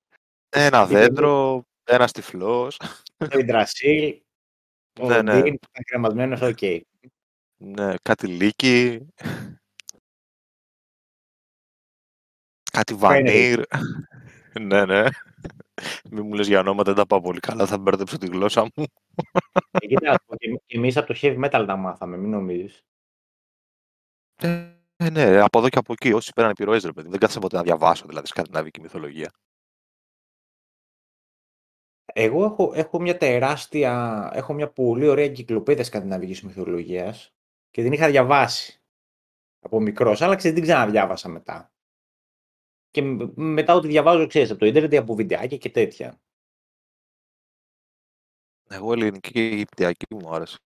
Ένα 0.49 0.83
Είναι 0.83 0.99
δέντρο, 0.99 1.65
ένας 1.85 2.13
τυφλός. 2.13 2.77
Το 3.17 3.39
Ιντρασίλ, 3.39 4.21
ο 5.01 5.07
Ναι, 5.07 5.23
ναι. 5.23 5.43
Ντίν, 5.43 5.59
που 5.59 5.67
ήταν 5.71 5.85
κρεμασμένος, 5.85 6.41
οκ. 6.41 6.59
Ναι, 7.57 7.95
κάτι 8.03 8.27
λύκι. 8.27 9.07
Κάτι 12.73 12.95
βανίρ. 12.95 13.63
ναι, 14.61 14.85
ναι. 14.85 15.05
Μην 16.11 16.27
μου 16.27 16.33
λες 16.35 16.47
για 16.47 16.61
ονόματα, 16.61 16.85
δεν 16.93 16.95
τα 17.01 17.07
πάω 17.07 17.21
πολύ 17.21 17.41
καλά, 17.41 17.67
θα 17.67 17.79
μπέρδεψω 17.79 18.19
τη 18.19 18.27
γλώσσα 18.27 18.63
μου. 18.63 18.85
Ε, 19.71 19.87
Κοίτα, 19.87 20.19
και 20.39 20.61
και 20.67 20.77
εμείς 20.77 20.97
από 20.97 21.07
το 21.07 21.19
heavy 21.23 21.45
metal 21.45 21.65
τα 21.67 21.77
μάθαμε, 21.77 22.17
μην 22.17 22.31
νομίζεις. 22.31 22.85
Ε, 24.43 24.75
ναι, 25.11 25.41
από 25.41 25.59
εδώ 25.59 25.69
και 25.69 25.79
από 25.79 25.93
εκεί, 25.93 26.13
όσοι 26.13 26.33
πέραν 26.35 26.51
επιρροές, 26.51 26.85
ρε 26.85 26.93
παιδί. 26.93 27.05
μου. 27.05 27.11
Δεν 27.11 27.21
κάθισα 27.21 27.39
ποτέ 27.41 27.57
να 27.57 27.63
διαβάσω, 27.63 28.07
δηλαδή, 28.07 28.27
σκανδιναβική 28.27 28.81
μυθολογία. 28.81 29.31
Εγώ 32.13 32.45
έχω, 32.45 32.73
έχω 32.75 33.01
μια 33.01 33.17
τεράστια, 33.17 34.31
έχω 34.35 34.53
μια 34.53 34.71
πολύ 34.71 35.09
ωραία 35.09 35.25
εγκυκλοπαίδεια 35.25 35.85
σκανδιναβικής 35.85 36.43
μυθολογίας 36.43 37.35
και 37.71 37.83
την 37.83 37.93
είχα 37.93 38.09
διαβάσει 38.09 38.83
από 39.61 39.81
μικρός, 39.81 40.23
αλλά 40.23 40.35
ξέρεις, 40.37 40.57
την 40.57 40.67
ξαναδιάβασα 40.69 41.29
μετά. 41.29 41.73
Και 42.91 43.03
μ- 43.03 43.33
μετά 43.37 43.75
ό,τι 43.75 43.89
διαβάζω, 43.89 44.27
ξέρεις, 44.27 44.51
από 44.51 44.61
το 44.61 44.67
ίντερνετ 44.67 44.93
ή 44.93 44.97
από 44.97 45.15
βιντεάκια 45.15 45.57
και 45.57 45.71
τέτοια. 45.71 46.21
Εγώ 48.69 48.93
ελληνική 48.93 49.31
και 49.33 49.41
αιγυπτιακή 49.41 50.15
μου 50.15 50.35
άρεσε. 50.35 50.57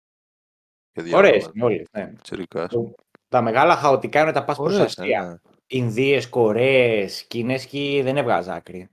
Και 0.92 1.14
Ωραίες 1.14 1.30
διάβαζα. 1.30 1.50
είναι 1.54 1.64
όλες, 1.64 1.86
ναι. 1.92 2.12
Τσιρικάς. 2.22 2.72
Τα 3.28 3.42
μεγάλα 3.42 3.76
χαοτικά 3.76 4.20
είναι 4.20 4.32
τα 4.32 4.44
πας 4.44 4.56
προς 4.56 4.74
Ωραίες, 4.74 4.96
ναι, 4.96 5.04
Ασία. 5.04 5.24
ναι. 5.26 5.36
Ινδίες, 5.66 6.28
Κορέες, 6.28 7.26
Κίνες 7.26 7.66
και 7.66 8.00
δεν 8.02 8.16
έβγαζα 8.16 8.54
άκρη. 8.54 8.88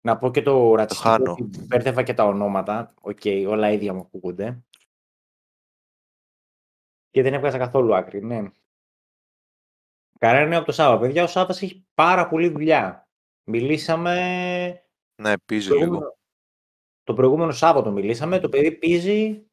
Να 0.00 0.18
πω 0.18 0.30
και 0.30 0.42
το 0.42 0.74
ρατσιστικό 0.74 1.10
χάνω. 1.10 1.32
ότι 1.32 1.64
μπέρδευα 1.66 2.02
και 2.02 2.14
τα 2.14 2.24
ονόματα. 2.24 2.94
Οκ, 3.00 3.20
όλα 3.48 3.70
ίδια 3.70 3.94
μου 3.94 4.00
ακούγονται. 4.00 4.62
Και 7.10 7.22
δεν 7.22 7.34
έβγαζα 7.34 7.58
καθόλου 7.58 7.94
άκρη, 7.94 8.24
ναι. 8.24 8.50
Κανένα 10.18 10.46
νέο 10.46 10.58
από 10.58 10.66
το 10.66 10.72
Σάββα. 10.72 10.98
Παιδιά, 10.98 11.22
ο 11.22 11.26
Σάββας 11.26 11.62
έχει 11.62 11.86
πάρα 11.94 12.28
πολλή 12.28 12.48
δουλειά. 12.48 13.08
Μιλήσαμε... 13.44 14.14
Ναι, 15.22 15.38
πίζει 15.38 15.68
το 15.68 15.74
λίγο. 15.74 15.86
προηγούμενο- 15.86 16.18
Το 17.02 17.14
προηγούμενο 17.14 17.52
Σάββατο 17.52 17.90
μιλήσαμε. 17.90 18.38
Το 18.40 18.48
παιδί 18.48 18.72
πίζει. 18.72 19.46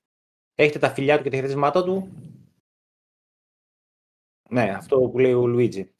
Έχετε 0.56 0.80
τα 0.80 0.90
φιλιά 0.90 1.18
του 1.18 1.24
και 1.24 1.30
τα 1.30 1.36
χαιρετίσματά 1.36 1.84
του. 1.84 2.10
Ναι, 4.50 4.72
αυτό 4.76 5.00
που 5.00 5.20
λέει 5.20 5.34
ο 5.34 5.48
Λουίτζι. 5.48 5.95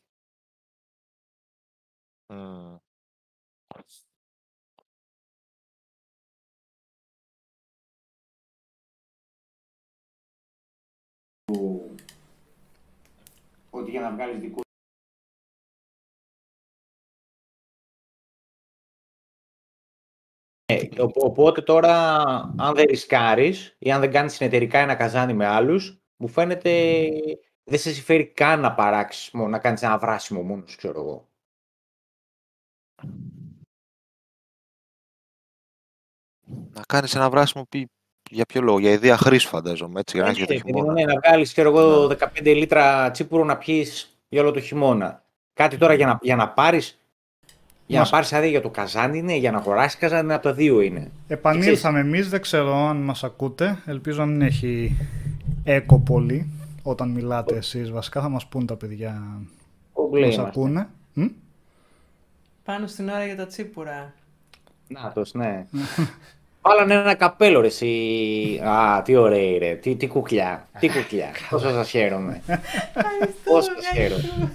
Ότι 13.70 13.92
για 13.92 14.02
να 14.02 14.12
βγάλεις 14.12 14.40
δικό 14.40 14.62
Ε, 20.68 21.02
ο- 21.02 21.12
οπότε 21.26 21.62
τώρα, 21.62 22.22
αν 22.58 22.76
δεν 22.76 22.86
ρισκάρεις 22.86 23.76
ή 23.80 23.92
αν 23.92 24.00
δεν 24.02 24.12
κάνεις 24.12 24.34
συνεταιρικά 24.34 24.80
ένα 24.80 24.96
καζάνι 24.96 25.34
με 25.34 25.46
άλλους, 25.46 26.02
μου 26.18 26.28
φαίνεται 26.28 26.70
δεν 27.64 27.80
σε 27.80 27.94
συμφέρει 27.94 28.28
καν 28.28 28.60
να 28.60 28.74
παράξεις, 28.76 29.32
μόνο, 29.32 29.50
να 29.50 29.60
κάνεις 29.60 29.82
ένα 29.82 29.98
βράσιμο 29.98 30.42
μόνος, 30.42 30.76
ξέρω 30.76 31.00
εγώ. 31.02 31.30
Να 36.70 36.82
κάνεις 36.88 37.16
ένα 37.16 37.30
βράσιμο 37.30 37.66
πει 37.66 37.90
για 38.30 38.46
ποιο 38.46 38.62
λόγο, 38.62 38.80
για 38.80 38.92
ιδέα 38.92 39.18
χρήση 39.18 39.48
φαντάζομαι, 39.48 40.00
έτσι, 40.00 40.18
για 40.18 40.26
να 40.26 40.32
Ε, 40.32 40.32
έχεις 40.34 40.46
για 40.46 40.56
ναι, 40.56 40.62
το 40.62 40.66
παιδί 40.66 40.78
μου, 40.78 40.84
χειμώνα. 40.86 41.06
ναι, 41.06 41.14
να 41.14 41.20
βγάλεις, 41.24 41.52
ξέρω 41.52 41.70
εγώ, 41.70 42.08
15 42.08 42.56
λίτρα 42.56 43.12
τσίπουρο 43.12 43.44
να 43.44 43.58
πιείς 43.58 44.18
για 44.30 44.42
όλο 44.42 44.52
το 44.52 44.60
χειμώνα. 44.60 45.24
Κάτι 45.54 45.78
τώρα 45.78 45.94
για 45.94 46.06
να, 46.06 46.20
για 46.22 46.36
να 46.36 46.50
πάρεις, 46.50 47.00
για 47.86 48.00
Μας- 48.00 48.10
να 48.10 48.16
πάρεις 48.16 48.34
άδεια 48.34 48.50
για 48.50 48.62
το 48.62 48.70
καζάνι 48.70 49.18
είναι, 49.18 49.36
για 49.36 49.52
να 49.52 49.58
αγοράσεις 49.58 50.00
καζάνι 50.00 50.24
είναι 50.24 50.34
από 50.34 50.44
τα 50.44 50.54
δύο 50.54 50.82
είναι. 50.82 51.12
Επανήλθαμε 51.28 52.00
εμείς, 52.00 52.30
δεν 52.30 52.42
ξέρω 52.42 52.76
αν 52.88 52.98
μας 52.98 53.24
ακούτε. 53.24 53.80
Ελπίζω 53.86 54.20
να 54.20 54.26
μην 54.26 54.42
έχει 54.42 54.98
έκο 55.64 56.00
πολύ 56.00 56.50
όταν 56.84 57.10
μιλάτε 57.10 57.56
εσείς. 57.56 57.92
Βασικά 57.92 58.22
θα 58.22 58.30
μας 58.30 58.46
πούν 58.48 58.66
τα 58.66 58.76
παιδιά 58.76 59.22
Όπου 59.94 60.16
λέει 60.16 60.26
μας 60.26 60.36
είμαστε. 60.36 60.60
ακούνε. 60.60 60.88
Μ; 61.14 61.26
Πάνω 62.64 62.88
στην 62.88 63.10
ώρα 63.10 63.26
για 63.26 63.36
τα 63.36 63.46
τσίπουρα. 63.48 64.14
Νάτος, 64.88 65.34
ναι. 65.34 65.66
Βάλανε 66.68 66.94
ένα 66.94 67.14
καπέλο 67.14 67.62
ρε 67.62 67.68
εσύ. 67.68 67.88
Α, 68.64 69.02
τι 69.02 69.16
ωραίοι 69.16 69.58
ρε. 69.58 69.74
Τι, 69.76 69.96
τι 69.96 70.08
κουκλιά. 70.08 70.68
Τι 70.80 70.88
κουκλιά. 70.90 71.30
Πόσο 71.50 71.70
σας 71.70 71.90
χαίρομαι. 71.90 72.42
Πόσο 73.44 73.70
σας 73.76 73.88
χαίρομαι. 73.94 74.52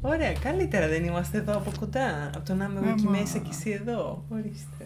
Ωραία, 0.00 0.32
καλύτερα 0.32 0.88
δεν 0.88 1.04
είμαστε 1.04 1.38
εδώ 1.38 1.52
από 1.52 1.70
κοντά. 1.80 2.30
Από 2.36 2.46
το 2.46 2.54
να 2.54 2.64
είμαι 2.64 2.78
εγώ 2.80 2.88
Ε, 2.88 2.92
εκεί 2.92 3.04
μα. 3.04 3.10
μέσα 3.10 3.38
και 3.38 3.48
εσύ 3.50 3.70
εδώ. 3.70 4.24
Ορίστε. 4.28 4.84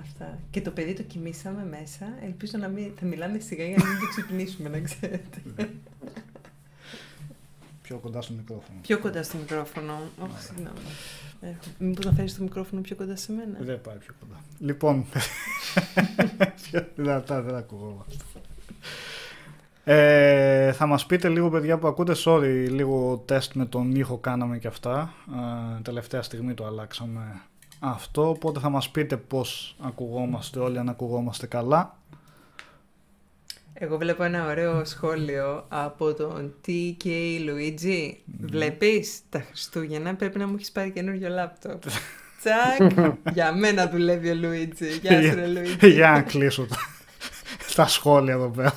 Αυτά. 0.00 0.38
Και 0.50 0.60
το 0.60 0.70
παιδί 0.70 0.92
το 0.94 1.02
κοιμήσαμε 1.02 1.66
μέσα. 1.70 2.06
Ελπίζω 2.24 2.52
να 2.58 2.68
μην 2.68 2.92
θα 3.00 3.06
μιλάμε 3.06 3.38
σιγά 3.38 3.64
για 3.64 3.76
να 3.78 3.84
μην 3.88 3.98
το 3.98 4.06
ξυπνήσουμε, 4.08 4.68
να 4.68 4.78
ξέρετε. 4.80 5.40
Πιο 7.84 7.98
κοντά 7.98 8.22
στο 8.22 8.32
μικρόφωνο. 8.32 8.78
Πιο 8.82 8.98
κοντά 8.98 9.22
στο 9.22 9.36
μικρόφωνο. 9.38 9.92
Όχι, 10.18 10.42
συγγνώμη. 10.42 10.78
Μήπως 11.78 12.04
να 12.04 12.12
φέρεις 12.12 12.36
το 12.36 12.42
μικρόφωνο 12.42 12.80
πιο 12.80 12.96
κοντά 12.96 13.16
σε 13.16 13.32
μένα; 13.32 13.58
Δεν 13.60 13.80
πάει 13.80 13.96
πιο 13.96 14.14
κοντά. 14.20 14.40
Λοιπόν, 14.58 15.06
πιο 16.70 16.86
δυνατά 16.96 17.42
δεν 17.42 17.54
ακουγόμαστε. 17.54 18.24
Ε, 19.84 20.72
θα 20.72 20.86
μας 20.86 21.06
πείτε 21.06 21.28
λίγο 21.28 21.50
παιδιά 21.50 21.78
που 21.78 21.86
ακούτε, 21.86 22.14
sorry, 22.24 22.66
λίγο 22.70 23.22
τεστ 23.24 23.54
με 23.54 23.66
τον 23.66 23.94
ήχο 23.94 24.18
κάναμε 24.18 24.58
και 24.58 24.66
αυτά. 24.66 25.14
Ε, 25.78 25.82
τελευταία 25.82 26.22
στιγμή 26.22 26.54
το 26.54 26.66
αλλάξαμε 26.66 27.40
αυτό, 27.78 28.28
οπότε 28.28 28.60
θα 28.60 28.68
μας 28.68 28.90
πείτε 28.90 29.16
πώς 29.16 29.76
ακουγόμαστε 29.80 30.58
όλοι, 30.58 30.78
αν 30.78 30.88
ακουγόμαστε 30.88 31.46
καλά. 31.46 31.98
Εγώ 33.84 33.96
βλέπω 33.96 34.22
ένα 34.22 34.46
ωραίο 34.46 34.84
σχόλιο 34.84 35.66
από 35.68 36.14
τον 36.14 36.54
TK 36.66 37.06
Luigi. 37.48 38.12
Βλέπεις, 38.40 39.20
τα 39.28 39.40
Χριστούγεννα 39.40 40.14
πρέπει 40.14 40.38
να 40.38 40.46
μου 40.46 40.54
έχεις 40.54 40.72
πάρει 40.72 40.90
καινούριο 40.90 41.28
λάπτοπ. 41.28 41.82
Τσακ, 42.40 42.92
για 43.32 43.52
μένα 43.52 43.88
δουλεύει 43.88 44.30
ο 44.30 44.34
Λουίτζι. 44.34 44.98
Γεια 44.98 45.22
σου 45.22 45.34
ρε 45.34 45.46
Λουίτζι. 45.46 45.90
Για 45.90 46.10
να 46.10 46.22
κλείσω 46.22 46.66
τα 47.76 47.86
σχόλια 47.86 48.32
εδώ 48.32 48.48
πέρα. 48.48 48.74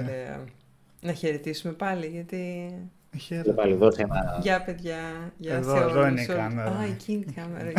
Ωραία. 0.00 0.44
Να 1.00 1.12
χαιρετήσουμε 1.12 1.72
πάλι 1.72 2.06
γιατί... 2.06 2.72
Χαίρετε. 3.18 3.52
Πάλι 3.52 3.74
δώσε 3.74 4.02
ένα... 4.02 4.38
Γεια 4.42 4.62
παιδιά. 4.62 4.96
Γεια 5.38 5.54
εδώ, 5.54 5.76
σε 5.76 5.82
εδώ 5.82 6.06
είναι 6.06 6.22
η 6.22 6.26
κάμερα. 6.26 6.70
Α, 6.70 6.84
εκεί 6.84 7.12
είναι 7.12 7.24
η 7.28 7.32
κάμερα. 7.32 7.72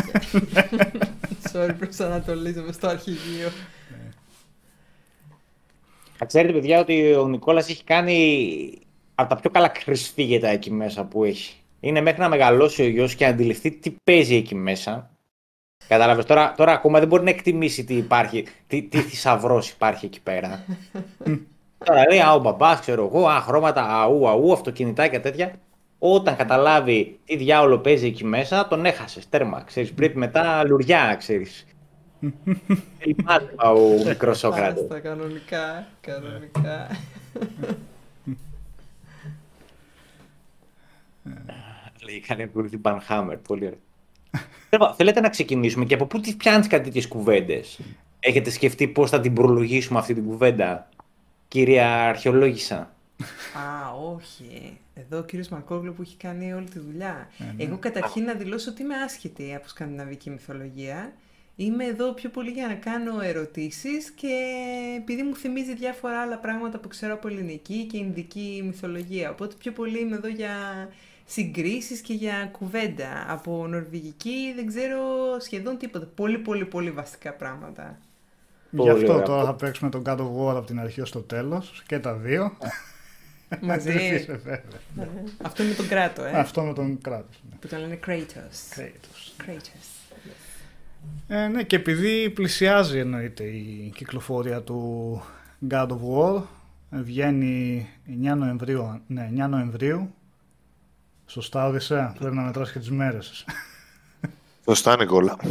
Sorry, 1.54 1.76
προσανατολίζομαι 1.80 2.72
στο 2.72 2.88
αρχηγείο. 2.88 3.50
Ξέρετε 6.26 6.54
παιδιά 6.54 6.80
ότι 6.80 7.14
ο 7.14 7.28
Νικόλας 7.28 7.70
έχει 7.70 7.84
κάνει 7.84 8.80
από 9.16 9.30
τα 9.30 9.40
πιο 9.42 9.50
καλά 9.50 9.68
κρυσφύγετα 9.68 10.48
εκεί 10.48 10.72
μέσα 10.72 11.04
που 11.04 11.24
έχει. 11.24 11.56
Είναι 11.80 12.02
μέχρι 12.02 12.22
να 12.22 12.30
μεγαλώσει 12.30 12.82
ο 12.82 12.88
γιος 12.88 13.16
και 13.16 13.26
να 13.26 13.32
αντιληφθεί 13.32 13.72
τι 13.72 13.96
παίζει 14.04 14.36
εκεί 14.36 14.56
μέσα. 14.56 15.10
Κατάλαβες 15.88 16.26
τώρα, 16.26 16.54
τώρα 16.58 16.72
ακόμα 16.72 17.00
δεν 17.00 17.08
μπορεί 17.08 17.24
να 17.24 17.30
εκτιμήσει 17.30 17.84
τι 17.84 17.96
υπάρχει, 17.96 18.46
τι, 18.68 18.82
τι 18.82 18.98
θησαυρός 18.98 19.70
υπάρχει 19.70 20.06
εκεί 20.06 20.22
πέρα. 20.22 20.66
τώρα 21.86 22.04
λέει, 22.10 22.20
Α, 22.20 22.34
ο 22.34 22.40
μπαμπάς, 22.40 22.80
ξέρω 22.80 23.06
εγώ, 23.06 23.28
α, 23.28 23.42
χρώματα, 23.42 24.02
αού, 24.02 24.28
αού, 24.28 24.54
αυτοκινητάκια 24.54 25.22
τέτοια. 25.22 25.52
Όταν 26.00 26.36
καταλάβει 26.36 27.20
τι 27.26 27.36
διάολο 27.36 27.80
παίζει 27.80 28.06
εκεί 28.08 28.26
μέσα, 28.26 28.68
τον 28.68 28.86
έχασες. 28.86 29.30
Τέρμα, 29.30 29.62
ξέρεις. 29.62 29.94
Πρέπει 29.94 30.18
μετά 30.18 30.64
λουριά, 30.66 31.16
ξέρεις. 31.20 31.66
Λυπάται 33.06 33.56
ο 33.68 34.04
μικρό 34.08 34.34
Σόκρατε. 34.34 35.00
κανονικά, 35.00 35.88
κανονικά. 36.02 36.88
Λέει, 42.04 42.20
κάνει 42.28 42.44
ακολουθεί 42.44 42.78
Μπανχάμερ, 42.78 43.38
πολύ 43.38 43.66
ωραία. 43.66 44.94
Θέλετε 44.98 45.20
να 45.20 45.30
ξεκινήσουμε 45.30 45.86
και 45.86 45.94
από 45.94 46.06
πού 46.06 46.20
τις 46.20 46.36
πιάνεις 46.36 46.68
κάτι 46.68 46.84
τέτοιε 46.84 47.08
κουβέντες; 47.08 47.80
Έχετε 48.20 48.50
σκεφτεί 48.50 48.88
πώς 48.88 49.10
θα 49.10 49.20
την 49.20 49.34
προλογίσουμε 49.34 50.00
αυτή 50.00 50.14
την 50.14 50.26
κουβέντα, 50.26 50.90
κυρία 51.48 52.08
Αρχαιολόγησα. 52.08 52.96
Α, 53.54 53.92
όχι. 54.16 54.78
Εδώ 54.94 55.18
ο 55.18 55.24
κύριος 55.24 55.50
Μακόγλου 55.50 55.94
που 55.94 56.02
έχει 56.02 56.18
κάνει 56.18 56.54
όλη 56.54 56.70
τη 56.70 56.80
δουλειά. 56.80 57.30
Ε, 57.40 57.44
ναι. 57.44 57.64
Εγώ 57.64 57.78
καταρχήν 57.78 58.24
να 58.24 58.34
δηλώσω 58.34 58.72
ότι 58.72 58.82
είμαι 58.82 58.96
άσχετη 58.96 59.56
από 59.56 59.68
σκανδιναβική 59.68 60.30
μυθολογία. 60.30 61.14
Είμαι 61.56 61.86
εδώ 61.86 62.14
πιο 62.14 62.30
πολύ 62.30 62.52
για 62.52 62.68
να 62.68 62.74
κάνω 62.74 63.22
ερωτήσεις 63.22 64.12
και 64.12 64.34
επειδή 64.98 65.24
μου 65.24 65.36
θυμίζει 65.36 65.76
διάφορα 65.76 66.22
άλλα 66.22 66.38
πράγματα 66.38 66.80
που 66.80 66.88
ξέρω 66.88 67.14
από 67.14 67.28
ελληνική 67.28 67.86
και 67.86 67.98
ινδική 67.98 68.62
μυθολογία. 68.66 69.30
Οπότε 69.30 69.56
πιο 69.60 69.72
πολύ 69.72 70.00
είμαι 70.00 70.16
εδώ 70.16 70.28
για 70.28 70.54
συγκρίσεις 71.26 72.02
και 72.02 72.14
για 72.14 72.50
κουβέντα. 72.52 73.26
Από 73.28 73.68
νορβηγική 73.68 74.54
δεν 74.56 74.68
ξέρω 74.68 75.00
σχεδόν 75.40 75.78
τίποτα. 75.78 76.06
Πολύ 76.16 76.38
πολύ 76.38 76.66
πολύ 76.66 76.92
βασικά 76.92 77.34
πράγματα. 77.34 78.00
Γι' 78.72 78.90
αυτό 78.90 79.22
τώρα 79.22 79.44
θα 79.44 79.54
παίξουμε 79.54 79.90
τον 79.90 80.02
God 80.06 80.18
of 80.18 80.20
War 80.20 80.56
από 80.56 80.66
την 80.66 80.80
αρχή 80.80 81.02
ως 81.02 81.12
το 81.12 81.20
τέλος 81.20 81.84
και 81.88 82.00
τα 82.00 82.14
δύο. 82.14 82.58
Μαζί. 83.62 84.26
Ναι. 84.44 84.62
Αυτό 85.42 85.64
με 85.64 85.74
τον 85.74 85.88
κράτο, 85.88 86.24
ε. 86.24 86.32
Αυτό 86.32 86.62
με 86.62 86.74
τον 86.74 87.02
κράτος. 87.02 87.42
Ναι. 87.50 87.56
Που 87.60 87.68
τον 87.68 87.80
λένε 87.80 88.00
Kratos. 88.06 88.80
Kratos. 88.80 89.46
Kratos. 89.46 89.98
Ε, 91.28 91.48
ναι, 91.48 91.64
και 91.64 91.76
επειδή 91.76 92.30
πλησιάζει 92.30 93.00
εννοείται 93.00 93.44
η 93.44 93.92
κυκλοφορία 93.96 94.62
του 94.62 95.22
God 95.70 95.88
of 95.88 96.00
War, 96.16 96.42
βγαίνει 96.90 97.88
9 98.24 98.36
Νοεμβρίου, 98.38 99.02
ναι, 99.08 99.30
9 99.36 99.48
Νοεμβρίου 99.50 100.14
Σωστά, 101.28 101.68
Οδυσσέα. 101.68 102.16
Πρέπει 102.20 102.36
να 102.36 102.42
μετράς 102.42 102.72
και 102.72 102.80
τις 102.80 102.92
μέρες. 102.92 103.46
Σωστά, 104.66 104.98
Νικόλα. 104.98 105.38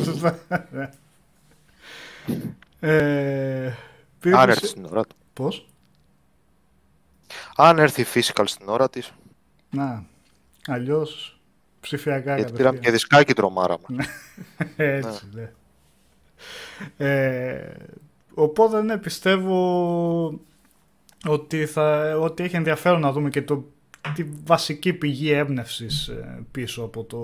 ε, 2.81 3.73
Αν 4.33 4.49
έρθει 4.49 4.67
στην 4.67 4.85
ώρα 4.85 5.05
του. 5.05 5.17
Πώς; 5.33 5.69
Αν 7.57 7.79
έρθει 7.79 8.05
physical 8.15 8.45
στην 8.45 8.69
ώρα 8.69 8.91
της. 8.91 9.13
Να, 9.71 10.05
αλλιώς 10.67 11.41
ψηφιακά 11.81 12.37
Γιατί 12.37 12.53
πήραμε 12.53 12.79
και 12.79 12.91
δισκάκι 12.91 13.35
τρομάρα 13.35 13.77
μα. 13.89 14.05
Έτσι, 14.77 15.29
ναι. 15.33 15.53
Ε, 16.97 17.75
οπότε, 18.35 18.83
ναι, 18.83 18.99
πιστεύω 18.99 20.41
ότι, 21.27 21.67
θα, 21.67 22.17
ότι 22.19 22.43
έχει 22.43 22.57
ενδιαφέρον 22.57 23.01
να 23.01 23.13
δούμε 23.13 23.31
και 23.31 23.43
το 23.43 23.65
τη 24.15 24.25
βασική 24.45 24.93
πηγή 24.93 25.31
έμπνευσης 25.31 26.09
ε, 26.09 26.45
πίσω 26.51 26.83
από, 26.83 27.05
το, 27.05 27.19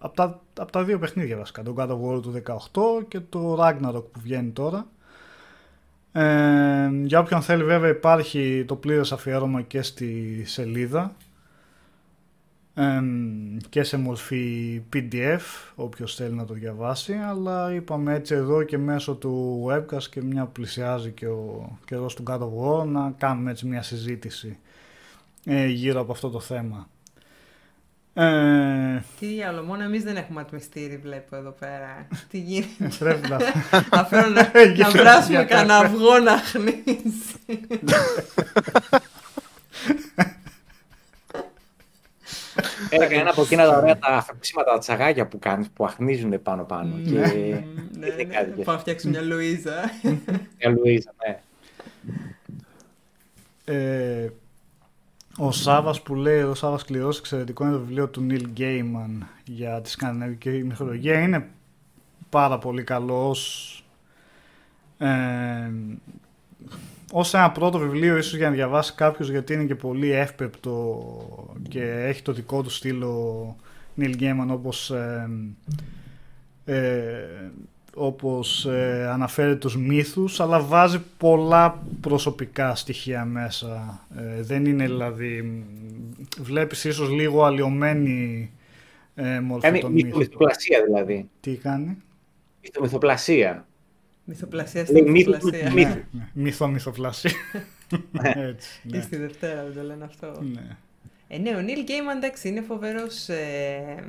από, 0.00 0.16
τα, 0.16 0.40
από 0.58 0.72
τα 0.72 0.84
δύο 0.84 0.98
παιχνίδια 0.98 1.36
βασικά. 1.36 1.62
Το 1.62 1.74
God 1.76 1.88
of 1.88 2.16
War 2.16 2.22
του 2.22 2.42
18 2.72 3.04
και 3.08 3.20
το 3.20 3.58
Ragnarok 3.60 4.04
που 4.12 4.20
βγαίνει 4.22 4.50
τώρα. 4.50 4.86
Ε, 6.12 6.90
για 7.04 7.18
όποιον 7.18 7.42
θέλει 7.42 7.64
βέβαια 7.64 7.90
υπάρχει 7.90 8.64
το 8.68 8.76
πλήρες 8.76 9.12
αφιέρωμα 9.12 9.62
και 9.62 9.82
στη 9.82 10.42
σελίδα 10.46 11.14
ε, 12.74 13.00
και 13.68 13.82
σε 13.82 13.96
μορφή 13.96 14.82
PDF 14.92 15.72
όποιος 15.74 16.14
θέλει 16.14 16.34
να 16.34 16.44
το 16.44 16.54
διαβάσει 16.54 17.12
αλλά 17.12 17.74
είπαμε 17.74 18.14
έτσι 18.14 18.34
εδώ 18.34 18.62
και 18.62 18.78
μέσω 18.78 19.14
του 19.14 19.64
webcast 19.68 20.02
και 20.10 20.22
μια 20.22 20.44
που 20.44 20.52
πλησιάζει 20.52 21.10
και 21.10 21.26
ο 21.26 21.78
καιρός 21.84 22.14
του 22.14 22.22
God 22.26 22.38
of 22.38 22.80
War 22.80 22.86
να 22.86 23.14
κάνουμε 23.18 23.50
έτσι 23.50 23.66
μια 23.66 23.82
συζήτηση 23.82 24.58
ε, 25.44 25.66
γύρω 25.66 26.00
από 26.00 26.12
αυτό 26.12 26.30
το 26.30 26.40
θέμα. 26.40 26.88
Ε... 28.14 29.02
Τι 29.18 29.42
άλλο, 29.42 29.62
μόνο 29.62 29.82
εμείς 29.82 30.02
δεν 30.02 30.16
έχουμε 30.16 30.40
ατμιστήρι 30.40 30.96
βλέπω 30.96 31.36
εδώ 31.36 31.50
πέρα. 31.50 32.06
Τι 32.30 32.38
γίνεται; 32.38 32.96
Πρέπει 32.98 33.28
να... 33.28 33.38
Αφήνω 34.00 34.26
να, 34.26 34.50
να 34.76 34.90
βράσουμε 34.90 35.44
κανένα 35.44 35.76
αυγό 35.76 36.18
να 36.18 36.36
χνίσει. 36.36 37.38
Έλα 42.90 43.06
ένα 43.10 43.30
από 43.30 43.42
εκείνα 43.42 43.64
τα 43.64 43.76
ωραία 43.76 43.98
τα 43.98 44.08
αφραξίματα, 44.08 44.72
τα 44.72 44.78
τσαγάκια 44.78 45.26
που 45.26 45.38
κάνεις, 45.38 45.68
που 45.70 45.84
αχνίζουν 45.84 46.42
πάνω 46.42 46.64
πάνω. 46.64 46.96
Ναι, 46.96 47.10
και... 47.10 47.18
ναι, 47.18 48.06
ναι, 48.06 48.14
ναι. 48.56 48.64
Πάω 48.64 48.74
να 48.74 48.80
φτιάξω 48.80 49.08
μια 49.08 49.20
Λουίζα. 49.20 49.90
Μια 50.58 50.70
Λουίζα, 50.70 51.14
ναι. 51.26 51.40
Ε, 55.40 55.44
ο 55.44 55.52
Σάβας 55.52 56.02
που 56.02 56.14
λέει, 56.14 56.42
ο 56.42 56.54
Σάβας 56.54 56.84
Κληρός, 56.84 57.18
εξαιρετικό 57.18 57.64
είναι 57.64 57.72
το 57.72 57.78
βιβλίο 57.78 58.08
του 58.08 58.20
Νίλ 58.20 58.48
Γκέιμαν 58.50 59.26
για 59.44 59.80
τη 59.80 59.90
σκανδιναβική 59.90 60.50
μυθολογία. 60.50 61.20
Είναι 61.20 61.48
πάρα 62.28 62.58
πολύ 62.58 62.82
καλός 62.82 63.28
ως, 63.28 63.84
ε, 64.98 65.70
ως 67.12 67.34
ένα 67.34 67.50
πρώτο 67.50 67.78
βιβλίο 67.78 68.16
ίσως 68.16 68.36
για 68.36 68.48
να 68.48 68.54
διαβάσει 68.54 68.94
κάποιος 68.94 69.30
γιατί 69.30 69.52
είναι 69.52 69.64
και 69.64 69.74
πολύ 69.74 70.10
εύπεπτο 70.10 70.98
και 71.68 71.82
έχει 71.82 72.22
το 72.22 72.32
δικό 72.32 72.62
του 72.62 72.70
στήλο 72.70 73.56
Νίλ 73.94 74.14
Γκέιμαν 74.14 74.50
όπως 74.50 74.90
ε, 74.90 75.30
ε, 76.64 77.50
όπως 78.00 78.66
ε, 78.66 79.08
αναφέρει 79.12 79.56
τους 79.56 79.76
μύθους 79.76 80.40
αλλά 80.40 80.60
βάζει 80.60 81.02
πολλά 81.18 81.82
προσωπικά 82.00 82.74
στοιχεία 82.74 83.24
μέσα. 83.24 84.00
Ε, 84.16 84.42
δεν 84.42 84.66
είναι 84.66 84.84
δηλαδή 84.84 85.64
βλέπεις 86.38 86.84
ίσως 86.84 87.10
λίγο 87.10 87.44
αλλοιωμένη 87.44 88.50
ε, 89.14 89.40
μορφή 89.40 89.66
κάνει 89.66 89.80
των 89.80 89.92
μύθων. 89.92 90.18
μυθοπλασία 90.18 90.82
δηλαδή. 90.84 91.28
Τι 91.40 91.56
κάνει; 91.56 91.96
Μυθοπλασία. 92.80 93.66
Μυθοπλασία 94.24 94.86
στην 94.86 95.10
μυθοπλασία. 95.10 96.04
μύθο 96.32 96.68
μυθοπλασία. 96.68 97.32
Έτσι, 98.50 98.80
ναι. 98.82 99.00
στη 99.00 99.16
Δευτέρα 99.16 99.64
δεν 99.64 99.74
το 99.74 99.82
λένε 99.82 100.04
αυτό. 100.04 100.42
Ναι. 100.52 100.76
Ε, 101.32 101.38
ναι, 101.38 101.56
ο 101.56 101.60
Νίλ 101.60 101.82
Γκέιμαν 101.82 102.16
εντάξει 102.16 102.48
είναι 102.48 102.60
φοβερός 102.60 103.28
ε, 103.28 104.04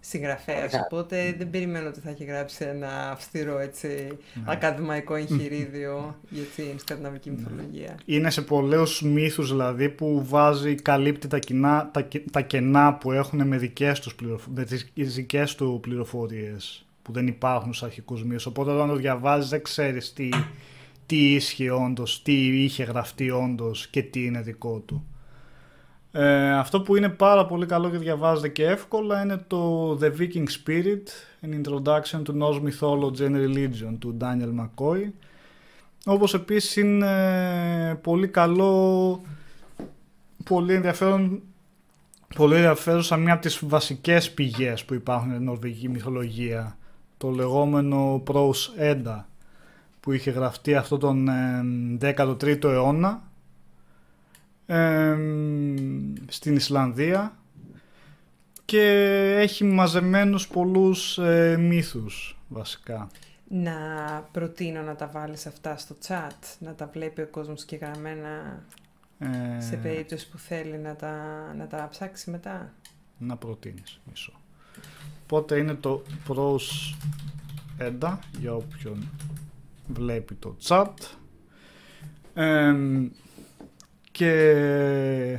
συγγραφέας. 0.00 0.72
Οπότε 0.84 1.34
δεν 1.38 1.50
περιμένω 1.50 1.88
ότι 1.88 2.00
θα 2.00 2.10
έχει 2.10 2.24
γράψει 2.24 2.64
ένα 2.64 3.10
αυστηρό 3.10 3.58
έτσι, 3.58 3.88
ναι. 4.34 4.42
ακαδημαϊκό 4.44 5.14
εγχειρίδιο 5.14 6.16
για 6.28 6.42
την 6.56 6.78
σκανδιναβική 6.78 7.30
ναι. 7.30 7.36
μυθολογία. 7.36 7.94
Είναι 8.04 8.30
σε 8.30 8.42
πολλούς 8.42 9.02
μύθους 9.02 9.50
δηλαδή 9.50 9.88
που 9.88 10.24
βάζει, 10.26 10.74
καλύπτει 10.74 11.28
τα, 11.28 11.38
κοινά, 11.38 11.90
τα, 11.92 12.08
τα 12.30 12.40
κενά 12.40 12.94
που 12.94 13.12
έχουν 13.12 13.46
με 13.46 13.56
δικές 13.56 15.54
του 15.56 15.80
πληροφορίες 15.80 16.86
που 17.02 17.12
δεν 17.12 17.26
υπάρχουν 17.26 17.72
στους 17.74 17.88
αρχικούς 17.88 18.24
μύθους. 18.24 18.46
Οπότε 18.46 18.70
όταν 18.70 18.88
το 18.88 18.94
διαβάζεις, 18.94 19.50
δεν 19.50 19.62
ξέρεις 19.62 20.12
τι, 20.12 20.28
τι 21.06 21.34
ίσχυε 21.34 21.70
όντως, 21.70 22.22
τι 22.22 22.62
είχε 22.64 22.84
γραφτεί 22.84 23.30
όντως 23.30 23.86
και 23.86 24.02
τι 24.02 24.24
είναι 24.24 24.40
δικό 24.40 24.78
του. 24.78 25.06
Ε, 26.16 26.52
αυτό 26.52 26.80
που 26.80 26.96
είναι 26.96 27.08
πάρα 27.08 27.46
πολύ 27.46 27.66
καλό 27.66 27.90
και 27.90 27.98
διαβάζεται 27.98 28.48
και 28.48 28.66
εύκολα 28.66 29.22
είναι 29.22 29.36
το 29.46 29.92
The 30.02 30.10
Viking 30.18 30.44
Spirit, 30.44 31.02
an 31.42 31.62
introduction 31.62 32.22
to 32.22 32.42
Norse 32.42 32.62
mythology 32.62 33.20
and 33.20 33.36
religion 33.36 33.96
του 33.98 34.16
Daniel 34.20 34.60
McCoy. 34.60 35.10
Όπως 36.04 36.34
επίσης 36.34 36.76
είναι 36.76 37.98
πολύ 38.02 38.28
καλό, 38.28 39.22
πολύ 40.44 40.74
ενδιαφέρον, 40.74 41.42
πολύ 42.36 42.54
ενδιαφέρουσα 42.54 43.16
μια 43.16 43.32
από 43.32 43.42
τις 43.42 43.60
βασικές 43.62 44.30
πηγές 44.30 44.84
που 44.84 44.94
υπάρχουν 44.94 45.30
στην 45.30 45.44
νορβηγική 45.44 45.88
μυθολογία, 45.88 46.76
το 47.16 47.30
λεγόμενο 47.30 48.22
Prose 48.26 48.92
Edda, 48.92 49.24
που 50.00 50.12
είχε 50.12 50.30
γραφτεί 50.30 50.74
αυτό 50.74 50.98
τον 50.98 51.28
13ο 52.00 52.94
ε, 54.66 54.74
αιώνα 54.76 55.16
στην 56.28 56.56
Ισλανδία 56.56 57.36
και 58.64 58.82
έχει 59.38 59.64
μαζεμένους 59.64 60.48
πολλούς 60.48 61.18
ε, 61.18 61.56
μύθους 61.58 62.38
βασικά. 62.48 63.08
Να 63.48 63.74
προτείνω 64.32 64.82
να 64.82 64.94
τα 64.94 65.06
βάλεις 65.06 65.46
αυτά 65.46 65.76
στο 65.76 65.96
chat, 66.06 66.56
να 66.58 66.74
τα 66.74 66.90
βλέπει 66.92 67.20
ο 67.20 67.26
κόσμος 67.26 67.64
και 67.64 67.76
γραμμένα 67.76 68.62
ε, 69.18 69.60
σε 69.60 69.76
περίπτωση 69.76 70.30
που 70.30 70.38
θέλει 70.38 70.78
να 70.78 70.96
τα, 70.96 71.14
να 71.56 71.66
τα 71.66 71.88
ψάξει 71.90 72.30
μετά. 72.30 72.72
Να 73.18 73.36
προτείνεις, 73.36 74.00
μισό. 74.10 74.32
Οπότε 75.22 75.58
είναι 75.58 75.74
το 75.74 76.02
προς 76.24 76.96
έντα 77.78 78.18
για 78.38 78.54
όποιον 78.54 79.08
βλέπει 79.86 80.34
το 80.34 80.56
chat. 80.66 80.94
Και... 84.14 85.38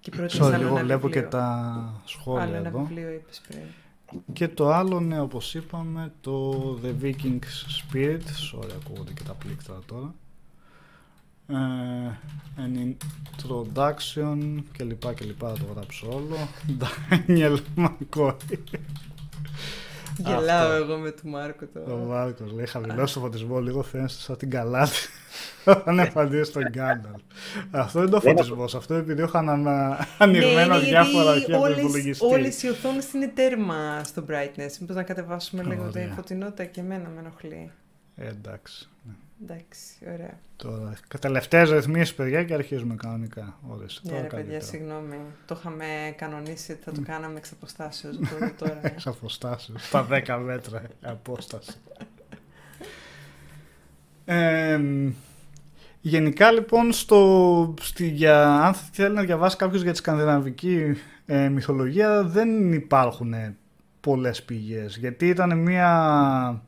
Και 0.00 0.12
Sorry, 0.28 0.60
εγώ 0.60 0.76
βλέπω 0.76 1.08
και 1.08 1.22
τα 1.22 2.02
σχόλια 2.04 2.42
άλλο 2.42 2.56
εδώ. 2.56 2.78
Βιβλίο 2.78 3.10
είπες 3.12 3.42
πριν. 3.48 3.60
Και 4.32 4.48
το 4.48 4.72
άλλο, 4.72 5.00
ναι, 5.00 5.20
όπως 5.20 5.54
είπαμε, 5.54 6.12
το 6.20 6.60
The 6.84 7.04
Viking's 7.04 7.92
Spirit. 7.92 8.20
Sorry, 8.20 8.70
ακούγονται 8.84 9.12
και 9.12 9.22
τα 9.22 9.32
πλήκτρα 9.32 9.78
τώρα. 9.86 10.14
Uh, 11.48 12.14
an 12.62 12.94
introduction 13.36 14.62
και 14.72 14.84
λοιπά 14.84 15.14
και 15.14 15.24
λοιπά, 15.24 15.52
το 15.52 15.64
γράψω 15.74 16.08
όλο. 16.10 16.36
Daniel 17.28 17.58
McCoy. 17.76 18.34
Γελάω 20.16 20.72
εγώ 20.72 20.96
με 20.96 21.10
τον 21.10 21.30
Μάρκο 21.30 21.66
τώρα. 21.66 21.92
Ο 21.92 21.96
Μάρκος 21.96 22.52
λέει: 22.52 22.66
Χαμηλώσει 22.66 23.14
το 23.14 23.20
φωτισμό 23.20 23.60
λίγο, 23.60 23.82
φαίνεται 23.82 24.12
σαν 24.12 24.36
την 24.36 24.50
καλάτη. 24.50 24.96
Όταν 25.64 25.98
εμφανίζει 25.98 26.42
στον 26.42 26.62
Γκάνταλ. 26.68 27.20
Αυτό 27.70 27.98
είναι 27.98 28.10
το 28.10 28.20
φωτισμός. 28.20 28.74
Αυτό 28.74 28.94
επειδή 28.94 29.22
έχω 29.22 29.38
ανοιγμένα 30.18 30.78
ναι, 30.78 30.84
διάφορα 30.84 31.30
αρχεία 31.30 31.58
του 31.58 31.70
υπολογιστή. 31.78 32.24
Όλες 32.24 32.62
οι 32.62 32.68
οθόνες 32.68 33.12
είναι 33.12 33.28
τέρμα 33.34 34.04
στο 34.04 34.24
brightness. 34.28 34.76
Μήπως 34.80 34.96
να 34.96 35.02
κατεβάσουμε 35.02 35.62
λίγο 35.62 35.88
τη 35.88 36.00
φωτεινότητα 36.14 36.64
και 36.64 36.80
εμένα 36.80 37.08
με 37.08 37.20
ενοχλεί. 37.20 37.70
Ε, 38.16 38.28
εντάξει. 38.28 38.91
Ναι. 39.46 39.54
Εντάξει, 39.54 39.94
ωραία. 40.14 40.38
Τώρα, 40.56 40.94
τελευταίες 41.20 41.70
ρυθμίσεις, 41.70 42.14
παιδιά, 42.14 42.44
και 42.44 42.54
αρχίζουμε 42.54 42.94
κανονικά. 42.94 43.58
Ώρες. 43.68 44.00
Ναι, 44.04 44.20
ρε, 44.20 44.26
παιδιά, 44.26 44.60
συγγνώμη. 44.60 45.16
Το 45.46 45.56
είχαμε 45.58 45.84
κανονίσει 46.16 46.72
ότι 46.72 46.82
θα 46.82 46.92
το 46.92 47.00
κάναμε 47.00 47.38
εξ 47.38 47.52
αποστάσεως. 47.52 48.16
Τώρα, 48.30 48.54
τώρα. 48.58 48.80
εξ 48.82 49.06
αποστάσεως. 49.06 49.86
Στα 49.86 50.06
10 50.10 50.40
μέτρα 50.44 50.82
απόσταση. 51.02 51.72
Ε, 54.24 54.80
γενικά 56.00 56.52
λοιπόν 56.52 56.92
στο, 56.92 57.74
στη, 57.80 58.08
για, 58.08 58.60
αν 58.60 58.74
θέλει 58.74 59.14
να 59.14 59.22
διαβάσει 59.22 59.56
κάποιος 59.56 59.82
για 59.82 59.92
τη 59.92 59.98
σκανδιναβική 59.98 60.96
ε, 61.26 61.48
μυθολογία 61.48 62.22
δεν 62.22 62.72
υπάρχουν 62.72 63.34
πολλές 64.00 64.42
πηγές 64.42 64.96
γιατί 64.96 65.28
ήταν 65.28 65.58
μια 65.58 66.62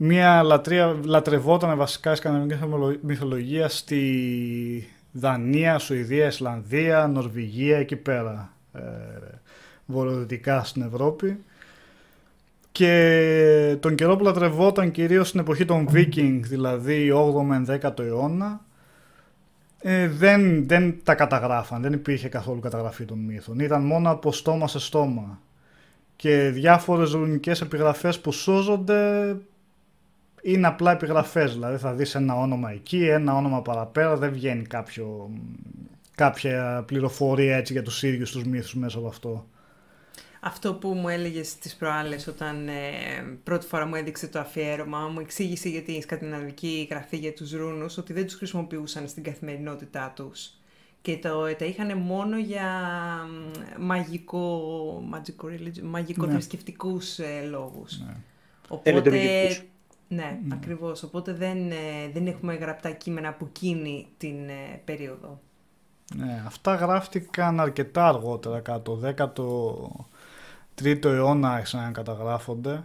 μια 0.00 0.42
λατρεία, 0.42 0.96
λατρευόταν 1.04 1.76
βασικά 1.76 2.12
η 2.12 2.14
σκανδιναβική 2.14 2.98
μυθολογία 3.02 3.68
στη 3.68 4.88
Δανία, 5.12 5.78
Σουηδία, 5.78 6.26
Ισλανδία, 6.26 7.06
Νορβηγία, 7.06 7.78
εκεί 7.78 7.96
πέρα, 7.96 8.52
ε, 8.72 8.80
βορειοδυτικά 9.86 10.64
στην 10.64 10.82
Ευρώπη. 10.82 11.38
Και 12.72 13.76
τον 13.80 13.94
καιρό 13.94 14.16
που 14.16 14.24
λατρευόταν 14.24 14.90
κυρίως 14.90 15.28
στην 15.28 15.40
εποχή 15.40 15.64
των 15.64 15.88
Viking, 15.92 16.40
δηλαδή 16.42 17.12
8ο 17.12 17.42
με 17.42 17.64
10ο 17.68 17.98
αιώνα, 17.98 18.60
ε, 19.80 20.08
δεν, 20.08 20.68
δεν 20.68 21.00
τα 21.02 21.14
καταγράφαν, 21.14 21.82
δεν 21.82 21.92
υπήρχε 21.92 22.28
καθόλου 22.28 22.60
καταγραφή 22.60 23.04
των 23.04 23.18
μύθων. 23.18 23.58
Ήταν 23.58 23.82
μόνο 23.82 24.10
από 24.10 24.32
στόμα 24.32 24.68
σε 24.68 24.78
στόμα. 24.78 25.40
Και 26.16 26.50
διάφορες 26.52 27.10
ρουνικές 27.12 27.60
επιγραφές 27.60 28.20
που 28.20 28.32
σώζονται 28.32 29.36
είναι 30.42 30.66
απλά 30.66 30.92
επιγραφές. 30.92 31.52
Δηλαδή 31.52 31.76
θα 31.76 31.92
δεις 31.92 32.14
ένα 32.14 32.34
όνομα 32.34 32.70
εκεί, 32.70 33.06
ένα 33.06 33.34
όνομα 33.36 33.62
παραπέρα, 33.62 34.16
δεν 34.16 34.32
βγαίνει 34.32 34.62
κάποιο, 34.62 35.30
κάποια 36.14 36.84
πληροφορία 36.86 37.56
έτσι 37.56 37.72
για 37.72 37.82
τους 37.82 38.02
ίδιους 38.02 38.30
τους 38.30 38.44
μύθους 38.44 38.74
μέσα 38.74 38.98
από 38.98 39.06
αυτό. 39.06 39.46
Αυτό 40.40 40.74
που 40.74 40.88
μου 40.88 41.08
έλεγες 41.08 41.58
τις 41.58 41.76
προάλλες 41.76 42.26
όταν 42.26 42.68
ε, 42.68 42.72
πρώτη 43.44 43.66
φορά 43.66 43.86
μου 43.86 43.94
έδειξε 43.94 44.26
το 44.26 44.38
αφιέρωμα, 44.38 44.98
μου 45.08 45.20
εξήγησε 45.20 45.68
γιατί 45.68 45.92
η 45.92 46.02
σκανδιναβική 46.02 46.88
γραφή 46.90 47.16
για 47.16 47.32
τους 47.32 47.52
ρούνους, 47.52 47.98
ότι 47.98 48.12
δεν 48.12 48.26
τους 48.26 48.34
χρησιμοποιούσαν 48.34 49.08
στην 49.08 49.22
καθημερινότητά 49.22 50.12
τους. 50.16 50.50
Και 51.02 51.16
το, 51.16 51.56
τα 51.56 51.64
είχαν 51.64 51.98
μόνο 51.98 52.38
για 52.38 52.66
μαγικό, 53.78 55.02
μαγικό, 55.06 55.48
μαγικό 55.82 56.26
ναι. 56.26 56.32
θρησκευτικούς 56.32 57.18
ε, 57.18 57.46
λόγους. 57.50 57.98
Ναι. 57.98 58.16
Οπότε 58.68 59.10
ναι, 60.08 60.38
mm. 60.42 60.52
ακριβώς. 60.52 61.02
Οπότε 61.02 61.32
δεν, 61.32 61.70
ε, 61.70 62.10
δεν 62.12 62.26
έχουμε 62.26 62.54
γραπτά 62.54 62.90
κείμενα 62.90 63.28
από 63.28 63.44
εκείνη 63.48 64.06
την 64.16 64.48
ε, 64.48 64.80
περίοδο. 64.84 65.40
Ναι, 66.16 66.42
αυτά 66.46 66.74
γράφτηκαν 66.74 67.60
αρκετά 67.60 68.08
αργότερα, 68.08 68.60
κάτω 68.60 69.00
13ο 70.82 71.04
αιώνα 71.04 71.52
άρχισαν 71.52 71.82
να 71.82 71.90
καταγράφονται, 71.90 72.84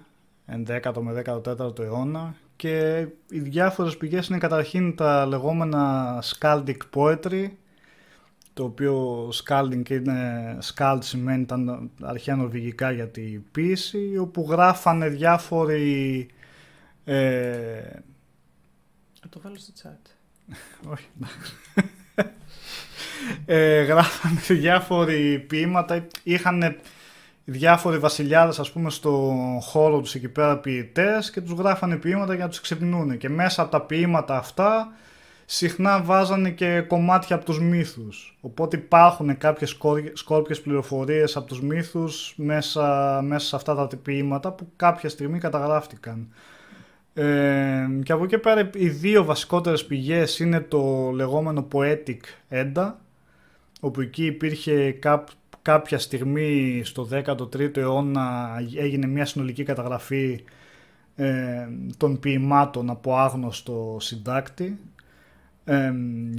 11ο 0.68 1.02
με 1.02 1.22
14ο 1.26 1.80
αιώνα 1.80 2.36
και 2.56 3.08
οι 3.30 3.40
διάφορες 3.40 3.98
πηγές 3.98 4.28
είναι 4.28 4.38
καταρχήν 4.38 4.96
τα 4.96 5.26
λεγόμενα 5.26 6.24
Skaldic 6.24 6.78
Poetry, 6.96 7.48
το 8.54 8.64
οποίο 8.64 9.28
Scalding 9.30 9.90
είναι, 9.90 10.58
Scald 10.74 10.98
σημαίνει 11.00 11.42
ήταν 11.42 11.90
αρχαία 12.02 12.36
νορβηγικά 12.36 12.92
για 12.92 13.08
τη 13.08 13.22
ποίηση, 13.22 14.18
όπου 14.18 14.46
γράφανε 14.50 15.08
διάφοροι 15.08 16.28
ε... 17.04 18.00
Θα 19.22 19.30
το 19.30 19.39
βάλω 19.44 19.56
στο 19.58 19.74
chat. 19.84 20.12
Όχι, 20.92 21.08
ε, 23.46 23.82
γράφανε 23.82 24.39
διάφοροι 24.48 25.39
ποίηματα, 25.39 26.08
είχαν 26.24 26.76
διάφοροι 27.46 27.98
βασιλιάδες 27.98 28.60
ας 28.60 28.72
πούμε 28.72 28.89
στο 28.89 29.36
χώρο 29.62 30.00
τους 30.02 30.16
εκεί 30.16 30.30
πέρα 30.30 30.58
ποιητές 30.58 31.32
και 31.32 31.42
τους 31.42 31.52
γράφανε 31.52 31.96
ποίηματα 31.96 32.34
για 32.34 32.44
να 32.44 32.50
τους 32.50 32.62
ξυπνούν 32.62 33.18
και 33.18 33.30
μέσα 33.30 33.62
από 33.62 33.72
τα 33.72 33.82
ποίηματα 33.82 34.38
αυτά 34.38 34.92
συχνά 35.46 36.02
βάζανε 36.02 36.50
και 36.50 36.82
κομμάτια 36.82 37.36
από 37.36 37.46
τους 37.46 37.60
μύθους. 37.60 38.38
Οπότε 38.42 38.78
υπάρχουν 38.78 39.38
κάποιες 39.38 39.78
σκόρπιες 40.13 40.62
πληροφορίες 40.62 41.36
από 41.36 41.48
τους 41.48 41.62
μύθους 41.62 42.34
μέσα, 42.38 43.20
μέσα 43.24 43.48
σε 43.48 43.56
αυτά 43.56 43.76
τα 43.76 43.98
ποίηματα 43.98 44.52
που 44.52 44.68
κάποια 44.76 45.10
στιγμή 45.10 45.39
καταγράφτηκαν 45.39 46.28
ε, 47.13 47.88
και 48.04 48.12
από 48.12 48.23
εκεί 48.23 48.38
πέρα 48.38 48.69
οι 48.73 48.89
δύο 48.89 49.23
βασικότερες 49.23 49.86
πηγές 49.86 50.39
είναι 50.39 50.60
το 50.60 51.12
λεγόμενο 51.13 51.67
Poetic 51.71 52.19
Edda 52.49 52.93
όπου 53.80 54.02
εκεί 54.02 54.26
υπήρχε 54.26 54.99
κάποια 55.62 55.99
στιγμή 55.99 56.82
στο 56.86 57.08
13ο 57.12 57.78
αιώνα 57.78 58.49
έγινε 58.76 59.08
μια 59.08 59.26
συνολική 59.26 59.63
καταγραφή 59.63 60.43
ε, 61.15 61.67
των 61.97 62.19
ποιημάτων 62.19 62.89
από 62.89 63.17
άγνωστο 63.17 63.97
συντάκτη. 63.99 64.80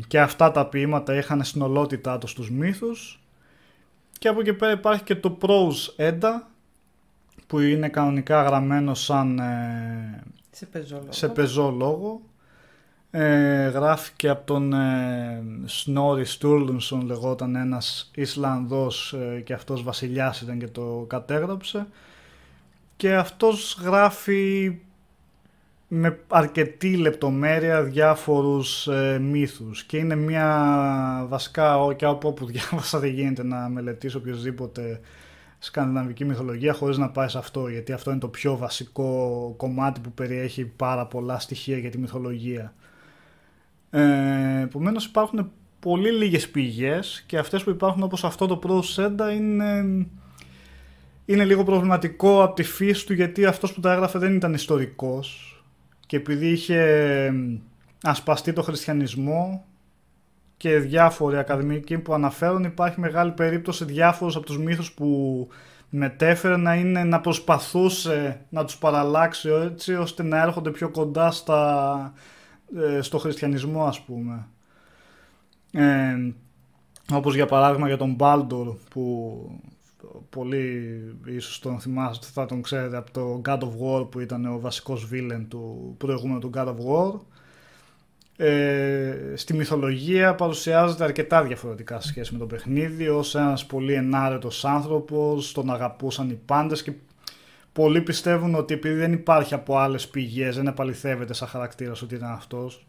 Και 0.07 0.21
αυτά 0.21 0.51
τα 0.51 0.67
ποίηματα 0.67 1.15
είχαν 1.15 1.45
στην 1.45 1.63
ολότητά 1.63 2.19
τους 2.19 2.35
τους 2.35 2.51
μύθους. 2.51 3.23
Και 4.19 4.29
από 4.29 4.41
εκεί 4.41 4.53
πέρα 4.53 4.73
υπάρχει 4.73 5.03
και 5.03 5.15
το 5.15 5.39
Prose 5.41 6.09
Edda 6.09 6.31
που 7.47 7.61
είναι 7.61 7.89
κανονικά 7.89 8.43
γραμμένο 8.43 8.95
σαν 8.95 9.39
ε, 9.39 10.23
σε 10.55 10.67
πεζό 10.67 10.97
λόγο, 10.97 11.13
σε 11.13 11.29
πεζό 11.29 11.71
λόγο. 11.71 12.21
Ε, 13.11 13.69
γράφηκε 13.69 14.29
από 14.29 14.47
τον 14.47 14.73
ε, 14.73 15.43
Σνόρι 15.65 16.25
Στούρλουνσον 16.25 17.07
λεγόταν 17.07 17.55
ένας 17.55 18.11
Ισλανδός 18.15 19.13
ε, 19.13 19.41
και 19.41 19.53
αυτός 19.53 19.83
βασιλιάς 19.83 20.41
ήταν 20.41 20.59
και 20.59 20.69
το 20.69 21.05
κατέγραψε. 21.09 21.87
Και 22.97 23.15
αυτός 23.15 23.79
γράφει 23.83 24.79
με 25.89 26.19
αρκετή 26.29 26.97
λεπτομέρεια 26.97 27.83
διάφορους 27.83 28.87
ε, 28.87 29.19
μύθους. 29.19 29.85
Και 29.85 29.97
είναι 29.97 30.17
μια 30.17 31.27
βασικά 31.29 31.95
και 31.97 32.05
από 32.05 32.29
όπου 32.29 32.47
διάβασα 32.53 32.99
δεν 32.99 33.11
γίνεται 33.11 33.45
να 33.45 33.69
μελετήσω 33.69 34.19
οποιοδήποτε 34.19 35.01
σκανδιναβική 35.65 36.25
μυθολογία 36.25 36.73
χωρίς 36.73 36.99
να 36.99 37.11
πάει 37.11 37.29
σε 37.29 37.39
αυτό 37.39 37.69
γιατί 37.69 37.93
αυτό 37.93 38.11
είναι 38.11 38.21
το 38.21 38.29
πιο 38.29 38.57
βασικό 38.57 39.55
κομμάτι 39.57 40.01
που 40.01 40.13
περιέχει 40.13 40.65
πάρα 40.65 41.07
πολλά 41.07 41.39
στοιχεία 41.39 41.79
για 41.79 41.91
τη 41.91 41.99
μυθολογία. 41.99 42.75
Ε, 43.91 44.61
Επομένως 44.61 45.05
υπάρχουν 45.05 45.51
πολύ 45.81 46.11
λίγες 46.11 46.49
πηγές 46.49 47.25
και 47.27 47.39
αυτές 47.39 47.65
που 47.65 47.71
υπάρχουν 47.71 48.03
όπως 48.03 48.25
αυτό 48.25 48.47
το 48.47 48.61
Pro 48.63 48.83
είναι, 49.33 50.07
είναι 51.25 51.45
λίγο 51.45 51.65
προβληματικό 51.65 52.43
από 52.43 52.55
τη 52.55 52.63
φύση 52.63 53.07
του 53.07 53.13
γιατί 53.13 53.45
αυτός 53.45 53.73
που 53.73 53.81
τα 53.81 53.93
έγραφε 53.93 54.19
δεν 54.19 54.35
ήταν 54.35 54.55
ιστορικός 54.55 55.55
και 56.07 56.17
επειδή 56.17 56.49
είχε 56.49 57.33
ασπαστεί 58.03 58.53
το 58.53 58.63
χριστιανισμό 58.63 59.65
και 60.65 60.79
διάφοροι 60.79 61.37
ακαδημικοί 61.37 61.99
που 61.99 62.15
αναφέρουν 62.15 62.65
υπάρχει 62.65 63.01
μεγάλη 63.01 63.33
περίπτωση 63.33 63.85
διάφορους 63.85 64.37
από 64.37 64.47
τους 64.47 64.59
μύθους 64.59 64.93
που 64.93 65.49
μετέφερε 65.89 66.57
να 66.57 66.75
είναι 66.75 67.05
να 67.05 67.21
προσπαθούσε 67.21 68.41
να 68.49 68.65
τους 68.65 68.77
παραλλάξει 68.77 69.49
έτσι 69.49 69.95
ώστε 69.95 70.23
να 70.23 70.43
έρχονται 70.43 70.71
πιο 70.71 70.89
κοντά 70.89 71.31
στα, 71.31 72.13
ε, 72.77 73.01
στο 73.01 73.19
χριστιανισμό 73.19 73.85
ας 73.85 74.01
πούμε. 74.01 74.47
Ε, 75.73 76.33
όπως 77.13 77.35
για 77.35 77.47
παράδειγμα 77.47 77.87
για 77.87 77.97
τον 77.97 78.15
Μπάλντορ 78.15 78.77
που 78.91 79.35
πολύ 80.31 81.01
ίσως 81.27 81.59
τον 81.59 81.81
θυμάστε, 81.81 82.27
θα 82.33 82.47
τον 82.47 82.63
ξέρετε 82.63 82.97
από 82.97 83.11
το 83.11 83.43
God 83.45 83.59
of 83.59 84.01
War 84.03 84.11
που 84.11 84.21
ήταν 84.21 84.47
ο 84.47 84.61
βασικός 84.61 85.07
βίλεν 85.07 85.49
του 85.49 85.95
προηγούμενου 85.99 86.39
του 86.39 86.51
God 86.55 86.67
of 86.67 86.77
War. 86.77 87.21
Ε, 88.37 89.33
στη 89.35 89.55
μυθολογία 89.55 90.35
παρουσιάζεται 90.35 91.05
αρκετά 91.05 91.43
διαφορετικά 91.43 92.01
σε 92.01 92.09
σχέση 92.09 92.33
με 92.33 92.39
το 92.39 92.47
παιχνίδι 92.47 93.09
ως 93.09 93.35
ένας 93.35 93.67
πολύ 93.67 93.93
ενάρετος 93.93 94.65
άνθρωπος, 94.65 95.53
τον 95.53 95.71
αγαπούσαν 95.71 96.31
οι 96.31 96.41
πάντες 96.45 96.83
και 96.83 96.93
πολλοί 97.73 98.01
πιστεύουν 98.01 98.55
ότι 98.55 98.75
επειδή 98.75 98.95
δεν 98.95 99.13
υπάρχει 99.13 99.55
από 99.55 99.79
άλλες 99.79 100.09
πηγές, 100.09 100.57
δεν 100.57 100.67
επαληθεύεται 100.67 101.35
σαν 101.35 101.49
χαρακτήρας 101.49 102.03
ότι 102.03 102.15
ήταν 102.15 102.31
αυτός, 102.31 102.87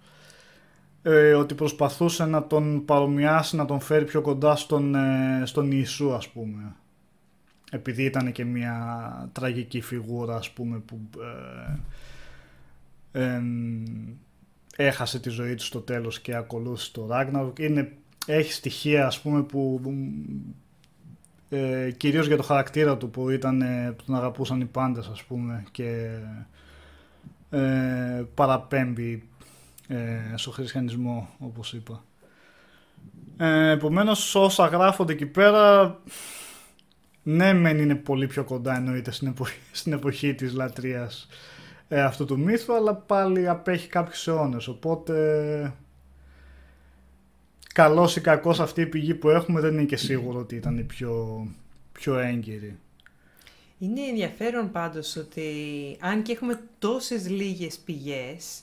ε, 1.02 1.34
ότι 1.34 1.56
προσπαθούσε 1.56 2.26
να 2.26 2.48
τον 2.48 2.86
παρομοιάσει, 2.86 3.56
να 3.56 3.66
τον 3.66 3.80
φέρει 3.80 4.06
πιο 4.06 4.22
κοντά 4.22 4.56
στον, 4.56 4.96
ε, 4.96 5.42
στον 5.46 5.72
Ιησού 5.72 6.14
ας 6.14 6.30
πούμε. 6.30 6.76
Επειδή 7.72 8.04
ήταν 8.04 8.32
και 8.32 8.46
μια 8.46 9.30
τραγική 9.32 9.82
φιγούρα 9.82 10.36
ας 10.36 10.50
πούμε 10.52 10.78
που 10.78 11.00
ε, 13.12 13.42
έχασε 14.76 15.20
τη 15.20 15.30
ζωή 15.30 15.56
του 15.56 15.64
στο 15.64 15.80
τέλος 15.80 16.20
και 16.20 16.36
ακολούθησε 16.36 16.92
το 16.92 17.10
Ragnarok 17.12 17.60
είναι, 17.60 17.92
έχει 18.26 18.54
στοιχεία 18.54 19.06
ας 19.06 19.20
πούμε 19.22 19.44
που 19.44 19.82
ε, 21.50 21.92
κυρίως 21.98 22.28
για 22.28 22.38
το 22.38 22.44
χαρακτήρα 22.44 22.98
του 22.98 23.10
που 23.10 23.30
ήταν, 23.30 23.64
που 23.98 24.04
τον 24.06 24.16
αγαπούσαν 24.16 24.62
οι 24.62 24.66
πάντες 24.66 25.08
ας 25.08 25.24
πούμε 25.24 25.64
και 25.72 26.18
ε, 27.50 28.24
παραπέμπει 28.34 29.24
ε, 29.88 29.98
στο 30.36 30.52
χριστιανισμό 30.52 31.30
όπως 31.40 31.74
είπα. 31.74 32.04
Ε, 33.38 33.70
επομένως 33.70 34.36
όσα 34.36 34.68
γράφονται 34.68 35.14
εκεί 35.14 35.26
πέρα 35.26 35.96
ναι 37.24 37.54
μεν 37.54 37.78
είναι 37.78 37.96
πολύ 37.96 38.28
πιο 38.28 38.44
κοντά 38.44 38.76
εννοείται 38.76 39.12
στην 39.12 39.28
εποχή, 39.28 39.60
στην 39.72 39.94
εποχή 39.94 40.34
της 40.34 40.54
λατρείας 40.54 41.28
ε, 41.88 42.02
αυτού 42.02 42.26
του 42.26 42.40
μύθου 42.40 42.74
αλλά 42.76 42.94
πάλι 42.94 43.48
απέχει 43.48 43.88
κάποιους 43.88 44.28
αιώνες 44.28 44.68
οπότε 44.68 45.74
καλός 47.74 48.16
ή 48.16 48.22
κακός 48.22 48.60
αυτή 48.60 48.82
η 48.82 48.86
πηγή 48.86 49.16
που 49.16 49.30
έχουμε 49.30 49.62
δεν 49.62 49.74
είναι 49.74 49.84
και 49.84 49.98
σίγουρο 49.98 50.40
ότι 50.40 50.56
ήταν 50.56 50.78
η 50.78 50.84
πιο, 50.84 51.48
πιο 51.92 52.18
έγκυρη. 52.18 52.78
Είναι 53.80 54.02
ενδιαφέρον 54.02 54.72
πάντως 54.72 55.16
ότι 55.16 55.48
αν 56.00 56.22
και 56.22 56.32
έχουμε 56.32 56.62
τόσες 56.80 57.30
λίγες 57.30 57.78
πηγές 57.78 58.60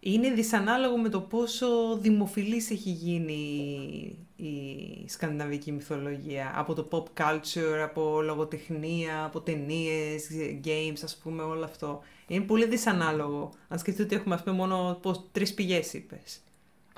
είναι 0.00 0.30
δυσανάλογο 0.30 0.96
με 0.96 1.08
το 1.08 1.20
πόσο 1.20 1.98
δημοφιλής 2.00 2.70
έχει 2.70 2.90
γίνει 2.90 4.18
η 4.40 5.08
σκανδιναβική 5.08 5.72
μυθολογία. 5.72 6.52
Από 6.56 6.74
το 6.74 6.88
pop 6.90 7.22
culture, 7.22 7.78
από 7.84 8.22
λογοτεχνία, 8.22 9.24
από 9.24 9.40
ταινίες, 9.40 10.28
games, 10.64 10.98
ας 11.04 11.16
πούμε, 11.16 11.42
όλο 11.42 11.64
αυτό. 11.64 12.00
Είναι 12.26 12.44
πολύ 12.44 12.66
δυσανάλογο. 12.66 13.50
Αν 13.68 13.78
σκεφτείτε 13.78 14.04
ότι 14.04 14.14
έχουμε, 14.14 14.34
ας 14.34 14.42
πούμε, 14.42 14.56
μόνο 14.56 14.98
πώς, 15.02 15.28
τρεις 15.32 15.54
πηγές, 15.54 15.92
είπες. 15.92 16.40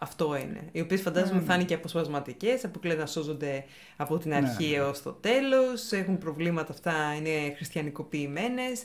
Αυτό 0.02 0.36
είναι. 0.36 0.68
Οι 0.72 0.80
οποίες 0.80 1.00
φαντάζομαι 1.00 1.40
mm. 1.40 1.44
θα 1.44 1.54
είναι 1.54 1.64
και 1.64 1.74
αποσπασματικές, 1.74 2.64
αποκλείται 2.64 3.00
να 3.00 3.06
σώζονται 3.06 3.64
από 3.96 4.18
την 4.18 4.30
ναι, 4.30 4.36
αρχή 4.36 4.68
ναι. 4.68 4.76
έως 4.76 5.02
το 5.02 5.12
τέλος. 5.12 5.92
Έχουν 5.92 6.18
προβλήματα 6.18 6.72
αυτά, 6.72 7.14
είναι 7.16 7.54
χριστιανικοποιημένες. 7.56 8.82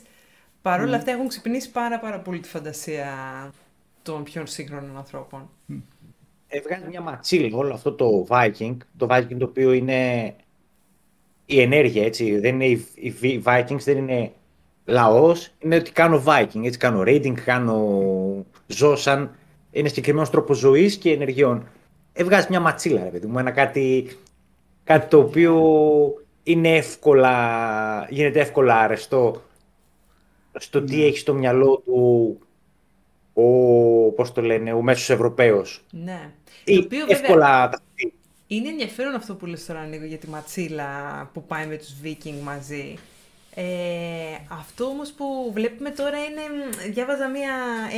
Παρ' 0.62 0.80
όλα 0.80 0.94
mm. 0.94 0.98
αυτά 0.98 1.10
έχουν 1.10 1.28
ξυπνήσει 1.28 1.70
πάρα, 1.70 1.98
πάρα 1.98 2.20
πολύ 2.20 2.40
τη 2.40 2.48
φαντασία 2.48 3.14
των 4.02 4.22
πιο 4.22 4.46
σύγχρονων 4.46 4.96
ανθρώπων. 4.96 5.50
Έβγαλε 6.48 6.86
μια 6.88 7.00
ματσίλα 7.00 7.56
όλο 7.56 7.74
αυτό 7.74 7.92
το 7.92 8.26
Viking, 8.28 8.76
το 8.96 9.06
Viking 9.10 9.36
το 9.38 9.44
οποίο 9.44 9.72
είναι 9.72 10.34
η 11.46 11.60
ενέργεια, 11.60 12.04
έτσι, 12.04 12.38
δεν 12.38 12.60
είναι 12.60 12.66
οι, 12.94 13.42
Vikings, 13.44 13.80
δεν 13.84 13.96
είναι 13.96 14.32
λαός, 14.84 15.50
είναι 15.58 15.76
ότι 15.76 15.92
κάνω 15.92 16.22
Viking, 16.26 16.64
έτσι, 16.64 16.78
κάνω 16.78 17.02
raiding, 17.06 17.34
κάνω 17.44 18.46
ζώσαν, 18.66 19.36
είναι 19.70 19.88
συγκεκριμένος 19.88 20.30
τρόπος 20.30 20.58
ζωής 20.58 20.96
και 20.96 21.10
ενεργειών. 21.12 21.68
Έβγαζε 22.12 22.46
μια 22.50 22.60
ματσίλα, 22.60 23.04
ρε 23.04 23.10
παιδί 23.10 23.26
μου, 23.26 23.38
ένα 23.38 23.50
κάτι, 23.50 24.08
κάτι 24.84 25.08
το 25.08 25.18
οποίο 25.18 25.54
είναι 26.42 26.76
εύκολα, 26.76 28.06
γίνεται 28.10 28.40
εύκολα 28.40 28.80
αρεστό 28.80 29.42
στο 30.58 30.82
τι 30.82 30.96
ναι. 30.96 31.04
έχει 31.04 31.18
στο 31.18 31.34
μυαλό 31.34 31.82
του 31.84 32.38
ο, 33.36 34.12
πώς 34.12 34.32
το 34.32 34.42
λένε, 34.42 34.72
ο 34.72 34.82
μέσος 34.82 35.10
Ευρωπαίος. 35.10 35.84
Ναι. 35.90 36.30
το 36.64 36.80
οποίο, 36.84 37.04
εύκολα 37.08 37.82
Είναι 38.46 38.68
ενδιαφέρον 38.68 39.14
αυτό 39.14 39.34
που 39.34 39.46
λες 39.46 39.66
τώρα, 39.66 39.84
Νίκο, 39.84 40.04
για 40.04 40.16
τη 40.16 40.28
ματσίλα 40.28 40.90
που 41.32 41.44
πάει 41.44 41.66
με 41.66 41.76
τους 41.76 41.94
Βίκινγκ 42.00 42.42
μαζί. 42.42 42.94
Ε, 43.54 43.64
αυτό 44.48 44.84
όμως 44.84 45.12
που 45.12 45.50
βλέπουμε 45.54 45.90
τώρα 45.90 46.18
είναι, 46.18 46.40
διάβαζα 46.90 47.28
μία 47.28 47.54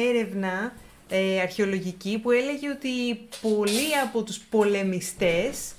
έρευνα 0.08 0.72
ε, 1.08 1.40
αρχαιολογική 1.40 2.18
που 2.22 2.30
έλεγε 2.30 2.70
ότι 2.70 3.18
πολλοί 3.40 3.96
από 4.04 4.22
τους 4.22 4.38
πολεμιστές 4.38 5.72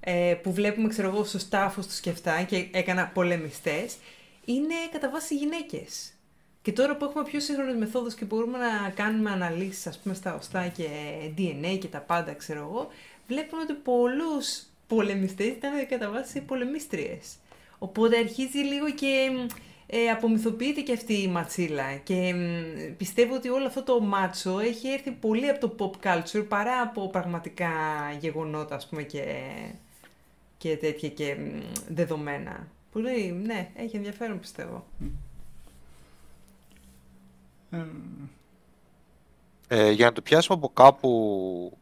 ε, 0.00 0.34
που 0.42 0.52
βλέπουμε, 0.52 0.88
ξέρω 0.88 1.08
εγώ, 1.08 1.24
στο 1.24 1.38
στάφος 1.38 1.86
τους 1.86 1.96
σκεφτά 1.96 2.42
και 2.42 2.68
έκανα 2.72 3.10
πολεμιστές, 3.14 3.96
είναι 4.44 4.74
κατά 4.92 5.10
βάση 5.10 5.36
γυναίκες. 5.36 6.13
Και 6.64 6.72
τώρα 6.72 6.96
που 6.96 7.04
έχουμε 7.04 7.24
πιο 7.24 7.40
σύγχρονες 7.40 7.76
μεθόδους 7.76 8.14
και 8.14 8.24
μπορούμε 8.24 8.58
να 8.58 8.90
κάνουμε 8.90 9.30
αναλύσεις 9.30 9.86
ας 9.86 9.98
πούμε 9.98 10.14
στα 10.14 10.34
οστά 10.34 10.68
και 10.68 10.88
DNA 11.38 11.78
και 11.80 11.88
τα 11.88 11.98
πάντα 11.98 12.32
ξέρω 12.32 12.60
εγώ, 12.60 12.88
βλέπουμε 13.26 13.62
ότι 13.62 13.72
πολλούς 13.72 14.62
πολεμιστές 14.86 15.46
ήταν 15.46 15.86
κατά 15.88 16.10
βάση 16.10 16.40
πολεμίστριες. 16.40 17.36
Οπότε 17.78 18.18
αρχίζει 18.18 18.58
λίγο 18.58 18.90
και 18.90 19.30
ε, 19.86 20.08
απομυθοποιείται 20.08 20.80
και 20.80 20.92
αυτή 20.92 21.22
η 21.22 21.28
ματσίλα 21.28 21.94
και 21.96 22.34
πιστεύω 22.96 23.34
ότι 23.34 23.48
όλο 23.48 23.66
αυτό 23.66 23.82
το 23.82 24.00
μάτσο 24.00 24.58
έχει 24.58 24.88
έρθει 24.88 25.10
πολύ 25.10 25.48
από 25.48 25.68
το 25.68 25.74
pop 25.78 26.06
culture 26.08 26.44
παρά 26.48 26.80
από 26.80 27.08
πραγματικά 27.08 27.70
γεγονότα 28.20 28.74
ας 28.74 28.86
πούμε 28.88 29.02
και, 29.02 29.24
και 30.58 30.76
τέτοια 30.76 31.08
και 31.08 31.36
δεδομένα. 31.88 32.68
Πολύ, 32.92 33.42
ναι, 33.44 33.68
έχει 33.76 33.96
ενδιαφέρον 33.96 34.40
πιστεύω. 34.40 34.84
Ε, 39.68 39.90
για 39.90 40.06
να 40.06 40.12
το 40.12 40.22
πιάσουμε 40.22 40.56
από 40.58 40.70
κάπου. 40.74 41.78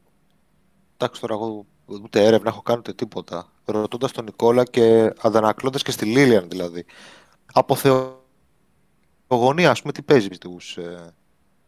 Εντάξει, 0.96 1.20
τώρα 1.20 1.34
εγώ 1.34 1.66
ούτε 2.02 2.24
έρευνα 2.24 2.48
έχω 2.48 2.62
κάνει 2.62 2.78
ούτε 2.78 2.92
τίποτα. 2.92 3.52
Ρωτώντας 3.64 4.12
τον 4.12 4.24
Νικόλα 4.24 4.64
και 4.64 5.12
αντανακλώντας 5.20 5.82
και 5.82 5.90
στη 5.90 6.04
Λίλιαν 6.04 6.48
δηλαδή. 6.48 6.84
Από 7.52 7.76
θεογονία, 9.28 9.70
ας 9.70 9.80
πούμε, 9.80 9.92
τι 9.92 10.02
παίζει 10.02 10.28
με, 10.30 10.36
τους, 10.36 10.76
ε, 10.76 11.14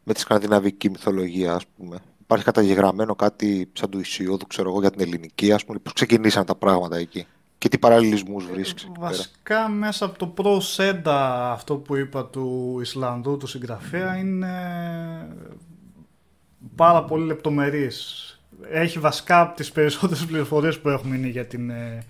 με 0.05 0.13
τη 0.13 0.21
σκανδιναβική 0.21 0.91
μυθολογία, 0.91 1.55
ας 1.55 1.67
πούμε. 1.67 1.99
Υπάρχει 2.21 2.45
καταγεγραμμένο 2.45 3.15
κάτι 3.15 3.71
σαν 3.73 3.91
του 3.91 3.99
Ισιώδου, 3.99 4.47
ξέρω 4.47 4.69
εγώ, 4.69 4.81
για 4.81 4.91
την 4.91 5.01
ελληνική, 5.01 5.53
ας 5.53 5.65
πούμε, 5.65 5.79
πώς 5.79 5.93
ξεκινήσαν 5.93 6.45
τα 6.45 6.55
πράγματα 6.55 6.97
εκεί. 6.97 7.27
Και 7.65 7.71
τι 7.71 7.79
παραλληλισμούς 7.79 8.47
βρίσκεις 8.47 8.83
εκεί 8.83 8.93
πέρα. 8.93 9.07
Βασικά 9.07 9.69
μέσα 9.69 10.05
από 10.05 10.19
το 10.19 10.35
Pro 10.37 10.59
Senda, 10.77 11.49
αυτό 11.53 11.77
που 11.77 11.97
είπα 11.97 12.27
του 12.27 12.79
Ισλανδού, 12.81 13.37
του 13.37 13.47
συγγραφέα, 13.47 14.17
είναι 14.17 14.49
πάρα 16.75 17.05
πολύ 17.05 17.27
λεπτομερής. 17.27 18.29
Έχει 18.71 18.99
βασικά 18.99 19.53
τις 19.57 19.73
περισσότερες 19.73 20.25
πληροφορίες 20.25 20.81
που 20.81 20.89
έχουμε 20.89 21.17
είναι 21.17 21.27
για, 21.27 21.47
την, 21.47 21.71
ε, 21.71 22.05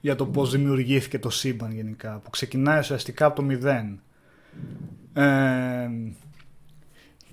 για 0.00 0.14
το 0.14 0.26
πώς 0.26 0.50
δημιουργήθηκε 0.50 1.18
το 1.18 1.30
σύμπαν 1.30 1.72
γενικά, 1.72 2.20
που 2.24 2.30
ξεκινάει 2.30 2.78
ουσιαστικά 2.78 3.26
από 3.26 3.36
το 3.36 3.42
μηδέν. 3.42 4.00
Ε, 5.12 5.90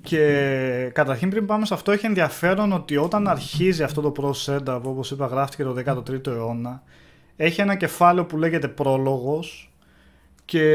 και 0.01 0.91
καταρχήν 0.93 1.30
πριν 1.30 1.45
πάμε 1.45 1.66
σε 1.66 1.74
αυτό 1.74 1.91
έχει 1.91 2.05
ενδιαφέρον 2.05 2.72
ότι 2.72 2.97
όταν 2.97 3.28
αρχίζει 3.28 3.84
αυτό 3.84 4.01
το 4.01 4.13
Pro 4.18 4.32
Setup, 4.45 4.82
όπως 4.84 5.11
είπα 5.11 5.26
γράφτηκε 5.26 5.63
το 5.63 5.76
13ο 5.86 6.28
αιώνα, 6.28 6.84
έχει 7.36 7.61
ένα 7.61 7.75
κεφάλαιο 7.75 8.25
που 8.25 8.38
λέγεται 8.38 8.67
πρόλογος 8.67 9.71
και 10.45 10.69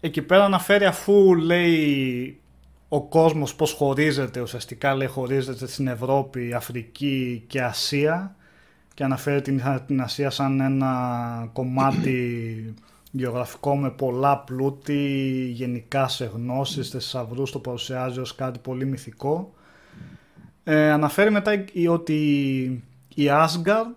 εκεί 0.00 0.22
πέρα 0.22 0.44
αναφέρει 0.44 0.84
αφού 0.84 1.34
λέει 1.34 2.40
ο 2.88 3.02
κόσμος 3.02 3.54
πώς 3.54 3.72
χωρίζεται, 3.72 4.40
ουσιαστικά 4.40 4.94
λέει 4.94 5.06
χωρίζεται 5.06 5.66
στην 5.66 5.86
Ευρώπη, 5.86 6.52
Αφρική 6.52 7.44
και 7.46 7.62
Ασία 7.62 8.36
και 8.94 9.04
αναφέρει 9.04 9.40
την, 9.40 9.62
την 9.86 10.00
Ασία 10.00 10.30
σαν 10.30 10.60
ένα 10.60 11.50
κομμάτι 11.52 12.74
γεωγραφικό 13.10 13.76
με 13.76 13.90
πολλά 13.90 14.38
πλούτη, 14.38 15.50
γενικά 15.52 16.08
σε 16.08 16.30
γνώσεις, 16.34 16.88
θησαυρούς, 16.88 17.52
το 17.52 17.58
παρουσιάζει 17.58 18.20
ως 18.20 18.34
κάτι 18.34 18.58
πολύ 18.58 18.84
μυθικό. 18.84 19.54
Ε, 20.64 20.90
αναφέρει 20.90 21.30
μετά 21.30 21.64
ότι 21.88 22.14
η 23.14 23.24
Asgard, 23.28 23.94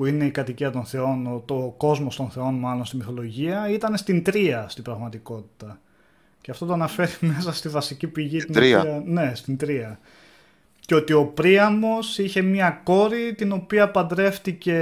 που 0.00 0.06
είναι 0.06 0.24
η 0.24 0.30
κατοικία 0.30 0.70
των 0.70 0.84
θεών, 0.84 1.42
το 1.44 1.74
κόσμος 1.76 2.16
των 2.16 2.30
θεών 2.30 2.54
μάλλον 2.54 2.84
στη 2.84 2.96
μυθολογία, 2.96 3.68
ήταν 3.70 3.96
στην 3.96 4.24
Τρία 4.24 4.66
στην 4.68 4.84
πραγματικότητα. 4.84 5.80
Και 6.40 6.50
αυτό 6.50 6.66
το 6.66 6.72
αναφέρει 6.72 7.10
μέσα 7.34 7.52
στη 7.52 7.68
βασική 7.68 8.06
πηγή. 8.06 8.40
Στην 8.40 8.54
Τρία. 8.54 8.80
Οποία, 8.80 9.02
ναι, 9.04 9.32
στην 9.34 9.56
Τρία. 9.56 9.98
Και 10.80 10.94
ότι 10.94 11.12
ο 11.12 11.24
Πρίαμος 11.24 12.18
είχε 12.18 12.42
μία 12.42 12.80
κόρη 12.84 13.34
την 13.34 13.52
οποία 13.52 13.90
παντρεύτηκε, 13.90 14.78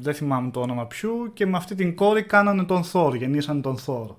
δεν 0.00 0.14
θυμάμαι 0.14 0.50
το 0.50 0.60
όνομα 0.60 0.86
ποιου, 0.86 1.30
και 1.34 1.46
με 1.46 1.56
αυτή 1.56 1.74
την 1.74 1.94
κόρη 1.94 2.22
κάνανε 2.22 2.64
τον 2.64 2.84
Θόρ, 2.84 3.14
γεννήσανε 3.14 3.60
τον 3.60 3.78
Θόρ. 3.78 4.10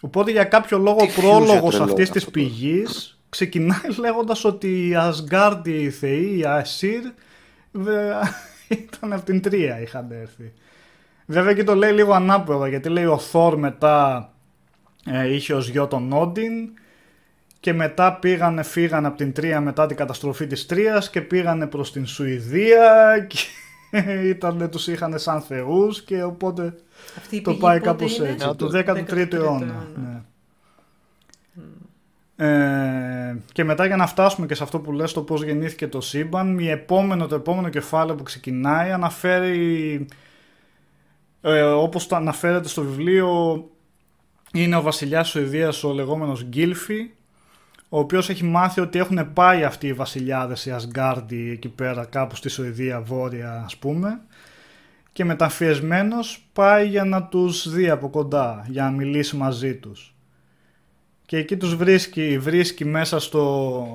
Οπότε 0.00 0.30
για 0.30 0.44
κάποιο 0.44 0.78
λόγο 0.78 0.98
ο 1.00 1.20
πρόλογος 1.20 1.80
αυτής 1.80 2.10
της 2.10 2.24
πηγής 2.30 3.18
ξεκινάει 3.28 3.90
λέγοντας 4.00 4.44
ότι 4.44 4.88
οι 4.88 4.94
Ασγκάρντιοι 4.94 5.90
θεοί, 5.90 6.38
οι 6.38 6.44
Ασύρ, 6.44 7.02
ήταν 8.94 9.12
από 9.12 9.24
την 9.24 9.42
Τρία 9.42 9.80
είχαν 9.80 10.10
έρθει. 10.10 10.52
Βέβαια 11.26 11.52
και 11.52 11.64
το 11.64 11.74
λέει 11.74 11.92
λίγο 11.92 12.12
ανάποδα 12.12 12.68
γιατί 12.68 12.88
λέει 12.88 13.04
ο 13.04 13.18
Θόρ 13.18 13.58
μετά 13.58 14.28
ε, 15.06 15.34
είχε 15.34 15.54
ως 15.54 15.68
γιο 15.68 15.86
τον 15.86 16.12
Όντιν 16.12 16.52
και 17.60 17.72
μετά 17.72 18.18
πήγανε, 18.18 18.62
φύγανε 18.62 19.06
από 19.06 19.16
την 19.16 19.32
Τρία 19.32 19.60
μετά 19.60 19.86
την 19.86 19.96
καταστροφή 19.96 20.46
της 20.46 20.66
Τρίας 20.66 21.10
και 21.10 21.20
πήγανε 21.20 21.66
προς 21.66 21.92
την 21.92 22.06
Σουηδία 22.06 23.18
και 23.28 23.38
ήταν, 24.28 24.70
τους 24.70 24.86
είχαν 24.86 25.18
σαν 25.18 25.40
θεούς 25.40 26.02
και 26.02 26.22
οπότε 26.22 26.74
το 27.42 27.54
πάει 27.54 27.80
κάπως 27.80 28.20
έτσι, 28.20 28.54
το 28.56 28.70
13ο 28.72 29.32
αιώνα. 29.32 29.86
Ναι. 29.96 30.22
Ε, 32.36 33.36
και 33.52 33.64
μετά 33.64 33.86
για 33.86 33.96
να 33.96 34.06
φτάσουμε 34.06 34.46
και 34.46 34.54
σε 34.54 34.62
αυτό 34.62 34.80
που 34.80 34.92
λες 34.92 35.12
το 35.12 35.22
πώς 35.22 35.42
γεννήθηκε 35.42 35.88
το 35.88 36.00
σύμπαν, 36.00 36.58
η 36.58 36.68
επόμενο, 36.68 37.26
το 37.26 37.34
επόμενο 37.34 37.68
κεφάλαιο 37.68 38.14
που 38.14 38.22
ξεκινάει 38.22 38.90
αναφέρει, 38.90 40.06
ε, 41.40 41.62
όπως 41.62 42.06
το 42.06 42.16
αναφέρεται 42.16 42.68
στο 42.68 42.82
βιβλίο, 42.82 43.64
είναι 44.52 44.76
ο 44.76 44.82
βασιλιάς 44.82 45.28
Σουηδίας 45.28 45.84
ο 45.84 45.92
λεγόμενος 45.92 46.44
Γκίλφι, 46.44 47.10
ο 47.88 47.98
οποίος 47.98 48.30
έχει 48.30 48.44
μάθει 48.44 48.80
ότι 48.80 48.98
έχουν 48.98 49.32
πάει 49.32 49.64
αυτοί 49.64 49.86
οι 49.86 49.92
βασιλιάδες 49.92 50.66
οι 50.66 50.70
Ασγκάρντοι 50.70 51.50
εκεί 51.50 51.68
πέρα 51.68 52.04
κάπου 52.04 52.36
στη 52.36 52.48
Σουηδία 52.48 53.00
βόρεια 53.00 53.62
ας 53.64 53.76
πούμε 53.76 54.20
και 55.12 55.24
μεταφιεσμένος 55.24 56.46
πάει 56.52 56.88
για 56.88 57.04
να 57.04 57.22
τους 57.22 57.68
δει 57.68 57.90
από 57.90 58.08
κοντά, 58.10 58.64
για 58.68 58.82
να 58.82 58.90
μιλήσει 58.90 59.36
μαζί 59.36 59.74
τους. 59.74 60.13
Και 61.26 61.36
εκεί 61.36 61.56
τους 61.56 61.76
βρίσκει, 61.76 62.38
βρίσκει 62.38 62.84
μέσα 62.84 63.20
στο, 63.20 63.86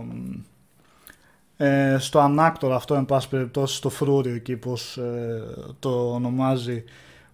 ε, 1.58 1.96
στο 2.00 2.20
ανάκτορα 2.20 2.76
αυτό 2.76 2.96
εν 2.96 3.06
πάση 3.06 3.30
περιπτώσει 3.30 3.76
στο 3.76 3.90
φρούριο 3.90 4.34
εκεί 4.34 4.56
πως 4.56 4.98
ε, 4.98 5.44
το 5.80 6.14
ονομάζει 6.14 6.84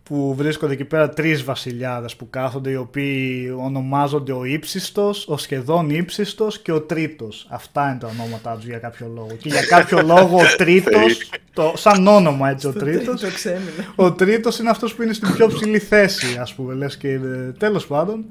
που 0.05 0.35
βρίσκονται 0.35 0.73
εκεί 0.73 0.85
πέρα 0.85 1.09
τρεις 1.09 1.43
βασιλιάδες 1.43 2.15
που 2.15 2.29
κάθονται 2.29 2.69
οι 2.69 2.75
οποίοι 2.75 3.53
ονομάζονται 3.59 4.31
ο 4.31 4.45
ύψιστος, 4.45 5.27
ο 5.27 5.37
σχεδόν 5.37 5.89
ύψιστος 5.89 6.59
και 6.59 6.71
ο 6.71 6.81
τρίτος. 6.81 7.47
Αυτά 7.49 7.89
είναι 7.89 7.99
τα 7.99 8.07
ονόματά 8.07 8.55
τους 8.55 8.65
για 8.65 8.77
κάποιο 8.77 9.11
λόγο. 9.15 9.29
Και 9.39 9.49
για 9.49 9.65
κάποιο 9.65 10.01
λόγο 10.13 10.37
ο 10.37 10.55
τρίτος, 10.57 11.29
το, 11.53 11.73
σαν 11.75 12.07
όνομα 12.07 12.49
έτσι 12.49 12.67
ο 12.67 12.73
τρίτος, 12.73 13.21
ο 13.95 14.11
τρίτος 14.11 14.59
είναι 14.59 14.69
αυτός 14.69 14.95
που 14.95 15.01
είναι 15.01 15.13
στην 15.13 15.33
πιο 15.33 15.47
ψηλή 15.47 15.79
θέση 15.79 16.37
ας 16.39 16.53
πούμε, 16.53 16.73
λες 16.73 16.97
και 16.97 17.19
τέλος 17.57 17.87
πάντων. 17.87 18.25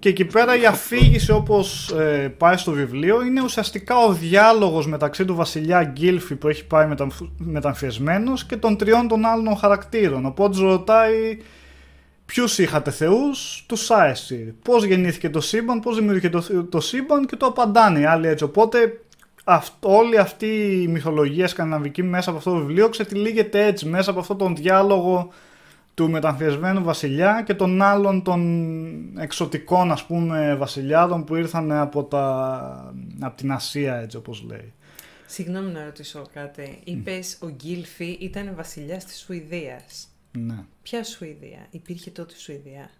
Και 0.00 0.08
εκεί 0.08 0.24
πέρα 0.24 0.56
η 0.56 0.66
αφήγηση 0.66 1.32
όπως 1.32 1.90
ε, 1.90 2.34
πάει 2.38 2.56
στο 2.56 2.72
βιβλίο 2.72 3.22
είναι 3.22 3.42
ουσιαστικά 3.42 3.96
ο 3.96 4.12
διάλογος 4.12 4.86
μεταξύ 4.86 5.24
του 5.24 5.34
βασιλιά 5.34 5.84
Γκίλφι 5.84 6.34
που 6.34 6.48
έχει 6.48 6.66
πάει 6.66 6.86
μετα, 6.86 7.06
μεταμφιεσμένος 7.38 8.44
και 8.44 8.56
των 8.56 8.76
τριών 8.76 9.08
των 9.08 9.24
άλλων 9.24 9.56
χαρακτήρων. 9.56 10.26
Οπότε 10.26 10.60
ρωτάει 10.60 11.38
ποιους 12.26 12.58
είχατε 12.58 12.90
θεούς, 12.90 13.64
τους 13.68 13.90
Άεσιρ. 13.90 14.52
Πώς 14.62 14.84
γεννήθηκε 14.84 15.30
το 15.30 15.40
σύμπαν, 15.40 15.80
πώς 15.80 15.96
δημιουργήθηκε 15.96 16.38
το, 16.38 16.64
το 16.64 16.80
σύμπαν 16.80 17.26
και 17.26 17.36
το 17.36 17.46
απαντάνε 17.46 18.00
οι 18.00 18.04
άλλοι 18.04 18.28
έτσι. 18.28 18.44
Οπότε 18.44 19.00
όλη 19.80 20.18
αυτή 20.18 20.82
η 20.82 20.88
μυθολογία 20.88 21.48
σκανδιναβική 21.48 22.02
μέσα 22.02 22.28
από 22.28 22.38
αυτό 22.38 22.50
το 22.50 22.56
βιβλίο 22.56 22.88
ξετυλίγεται 22.88 23.66
έτσι, 23.66 23.86
μέσα 23.86 24.10
από 24.10 24.20
αυτόν 24.20 24.38
τον 24.38 24.56
διάλογο 24.56 25.30
του 26.00 26.10
μεταμφιεσμένου 26.10 26.82
βασιλιά 26.82 27.42
και 27.46 27.54
των 27.54 27.82
άλλων 27.82 28.22
των 28.22 29.18
εξωτικών 29.18 29.92
ας 29.92 30.06
πούμε 30.06 30.56
βασιλιάδων 30.56 31.24
που 31.24 31.36
ήρθαν 31.36 31.72
από, 31.72 32.04
τα, 32.04 32.94
από 33.20 33.36
την 33.36 33.52
Ασία 33.52 33.96
έτσι 33.96 34.16
όπως 34.16 34.42
λέει. 34.42 34.72
Συγγνώμη 35.26 35.72
να 35.72 35.84
ρωτήσω 35.84 36.26
κάτι. 36.32 36.80
Είπες 36.84 37.38
ο 37.40 37.48
Γκίλφι 37.48 38.16
ήταν 38.20 38.52
βασιλιάς 38.56 39.04
της 39.04 39.18
Σουηδίας. 39.18 40.08
Ναι. 40.38 40.64
Ποια 40.82 41.04
Σουηδία, 41.04 41.66
υπήρχε 41.70 42.10
τότε 42.10 42.34
Σουηδία; 42.36 42.90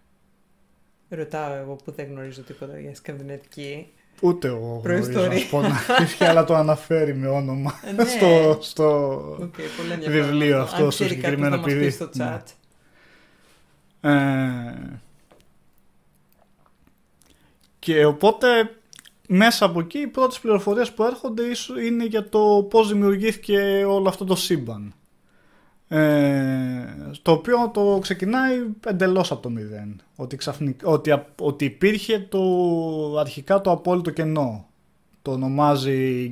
Ρωτάω 1.09 1.53
εγώ 1.53 1.75
που 1.75 1.91
δεν 1.91 2.07
γνωρίζω 2.07 2.41
τίποτα 2.41 2.79
για 2.79 2.95
σκανδινατική. 2.95 3.87
Ούτε 4.21 4.47
εγώ 4.47 4.81
γνωρίζω 4.83 5.21
να 5.21 5.35
πω 5.49 5.61
να 5.61 6.27
αλλά 6.29 6.43
το 6.43 6.55
αναφέρει 6.55 7.15
με 7.15 7.27
όνομα 7.27 7.79
ναι. 7.95 8.05
στο, 8.17 8.57
στο 8.61 9.19
okay, 9.41 10.07
βιβλίο 10.07 10.61
αυτό, 10.61 10.91
στο 10.91 11.03
συγκεκριμένο 11.05 11.57
παιδί. 11.57 11.89
στο 11.89 12.05
chat. 12.05 12.17
Ναι. 12.17 12.41
Ε, 14.01 14.11
και 17.79 18.05
οπότε 18.05 18.47
μέσα 19.27 19.65
από 19.65 19.79
εκεί 19.79 19.97
οι 19.97 20.07
πρώτες 20.07 20.39
πληροφορίες 20.39 20.91
που 20.91 21.03
έρχονται 21.03 21.43
είναι 21.85 22.05
για 22.05 22.29
το 22.29 22.67
πώς 22.69 22.87
δημιουργήθηκε 22.87 23.83
όλο 23.87 24.09
αυτό 24.09 24.25
το 24.25 24.35
σύμπαν. 24.35 24.93
Ε, 25.87 26.85
το 27.21 27.31
οποίο 27.31 27.69
το 27.73 27.99
ξεκινάει 28.01 28.65
εντελώς 28.85 29.31
από 29.31 29.41
το 29.41 29.49
μηδέν. 29.49 30.01
Ότι, 30.15 30.37
ότι, 30.83 31.13
ότι 31.39 31.65
υπήρχε 31.65 32.19
το, 32.19 32.41
αρχικά 33.19 33.61
το 33.61 33.71
απόλυτο 33.71 34.09
κενό. 34.09 34.65
Το 35.21 35.31
ονομάζει 35.31 36.27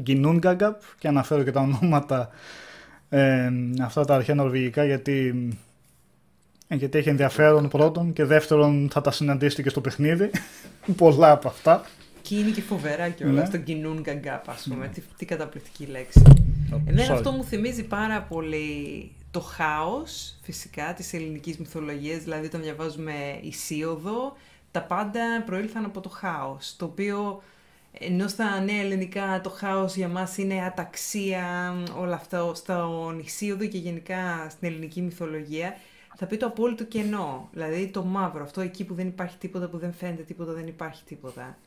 Γκινούγκαγκαπ 0.00 0.80
και 0.98 1.08
αναφέρω 1.08 1.42
και 1.42 1.50
τα 1.50 1.60
ονόματα 1.60 2.28
ε, 3.08 3.50
αυτά 3.82 4.04
τα 4.04 4.14
αρχαία 4.14 4.34
νορβηγικά 4.34 4.84
γιατί 4.84 5.48
ε, 5.50 5.56
γιατί 6.74 6.98
έχει 6.98 7.08
ενδιαφέρον 7.08 7.68
πρώτον 7.68 8.12
και 8.12 8.24
δεύτερον 8.24 8.88
θα 8.92 9.00
τα 9.00 9.10
συναντήσετε 9.10 9.62
και 9.62 9.68
στο 9.68 9.80
παιχνίδι. 9.80 10.30
Πολλά 10.96 11.30
από 11.30 11.48
αυτά. 11.48 11.84
Και 12.22 12.34
είναι 12.34 12.50
και 12.50 12.60
φοβερά 12.60 13.08
και 13.08 13.24
όλα. 13.24 13.40
Ναι. 13.40 13.44
Στον 13.44 13.62
κοινούν 13.62 14.00
γκαγκάπ, 14.00 14.50
ας 14.50 14.66
πούμε. 14.68 14.86
Ναι. 14.86 14.92
Τι, 14.92 15.02
τι 15.16 15.24
καταπληκτική 15.24 15.86
λέξη. 15.86 16.22
Oh, 16.74 16.80
Εμένα 16.86 17.14
αυτό 17.14 17.30
μου 17.30 17.44
θυμίζει 17.44 17.84
πάρα 17.84 18.22
πολύ 18.22 19.10
το 19.30 19.40
χάος, 19.40 20.34
φυσικά, 20.42 20.94
της 20.94 21.12
ελληνικής 21.12 21.58
μυθολογίας. 21.58 22.22
Δηλαδή, 22.22 22.46
όταν 22.46 22.62
διαβάζουμε 22.62 23.12
Ισίωδο, 23.40 24.36
τα 24.70 24.82
πάντα 24.82 25.20
προήλθαν 25.46 25.84
από 25.84 26.00
το 26.00 26.08
χάος. 26.08 26.74
Το 26.76 26.84
οποίο 26.84 27.42
ενώ 27.98 28.28
στα 28.28 28.60
νέα 28.60 28.80
ελληνικά 28.80 29.40
το 29.42 29.50
χάος 29.50 29.96
για 29.96 30.08
μας 30.08 30.36
είναι 30.36 30.64
αταξία, 30.64 31.74
όλα 31.98 32.14
αυτά 32.14 32.54
στο 32.54 33.14
Ισίωδο 33.24 33.66
και 33.66 33.78
γενικά 33.78 34.46
στην 34.50 34.68
ελληνική 34.68 35.02
μυθολογία, 35.02 35.76
θα 36.16 36.26
πει 36.26 36.36
το 36.36 36.46
απόλυτο 36.46 36.84
κενό. 36.84 37.48
Δηλαδή 37.52 37.88
το 37.88 38.04
μαύρο, 38.04 38.42
αυτό 38.42 38.60
εκεί 38.60 38.84
που 38.84 38.94
δεν 38.94 39.06
υπάρχει 39.06 39.38
τίποτα, 39.38 39.68
που 39.68 39.78
δεν 39.78 39.92
φαίνεται 39.92 40.22
τίποτα, 40.22 40.52
δεν 40.52 40.66
υπάρχει 40.66 41.04
τίποτα. 41.04 41.58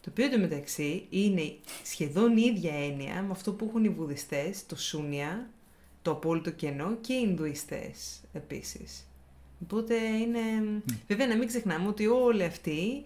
Το 0.00 0.08
Το 0.08 0.14
οποίο 0.14 0.24
εντωμεταξύ 0.24 1.06
είναι 1.10 1.56
σχεδόν 1.84 2.36
η 2.36 2.42
ίδια 2.54 2.72
έννοια 2.84 3.22
με 3.22 3.28
αυτό 3.30 3.52
που 3.52 3.64
έχουν 3.68 3.84
οι 3.84 3.88
βουδιστές, 3.88 4.66
το 4.66 4.76
Σούνια, 4.76 5.50
το 6.02 6.10
απόλυτο 6.10 6.50
κενό 6.50 6.96
και 7.00 7.12
οι 7.12 7.24
Ινδουιστές 7.28 8.20
επίσης. 8.32 9.06
Οπότε 9.62 9.94
είναι... 9.94 10.38
Βέβαια 11.08 11.26
να 11.26 11.36
μην 11.36 11.46
ξεχνάμε 11.46 11.88
ότι 11.88 12.06
όλοι 12.06 12.44
αυτοί 12.44 13.04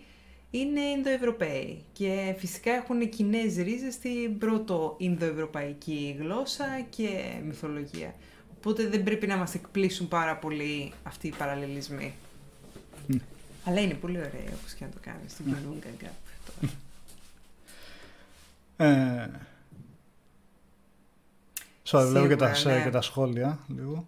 είναι 0.50 0.80
Ινδοευρωπαίοι 0.80 1.84
και 1.92 2.34
φυσικά 2.38 2.72
έχουν 2.72 3.08
κοινές 3.08 3.56
ρίζες 3.56 3.94
στην 3.94 4.38
πρώτο 4.38 4.94
Ινδοευρωπαϊκή 4.98 6.16
γλώσσα 6.18 6.86
και 6.90 7.40
μυθολογία. 7.44 8.14
Οπότε 8.64 8.86
δεν 8.88 9.02
πρέπει 9.02 9.26
να 9.26 9.36
μας 9.36 9.54
εκπλήσουν 9.54 10.08
πάρα 10.08 10.36
πολύ 10.36 10.92
αυτοί 11.02 11.26
οι 11.26 11.34
παραλληλισμοί. 11.38 12.14
Αλλά 13.64 13.80
είναι 13.80 13.94
πολύ 13.94 14.16
ωραίο 14.18 14.52
όπως 14.60 14.72
και 14.74 14.84
να 14.84 14.90
το 14.90 14.98
κάνεις 15.00 15.32
στην 15.32 15.44
Κινούγκα 15.44 15.88
Γκάπ. 15.98 16.70
Ε, 18.76 19.28
Sorry, 21.84 22.06
βλέπω 22.08 22.26
και 22.26 22.36
τα, 22.36 22.54
Σίγουρα, 22.54 22.76
ναι. 22.78 22.84
και 22.84 22.90
τα 22.90 23.00
σχόλια 23.00 23.58
λίγο. 23.76 24.06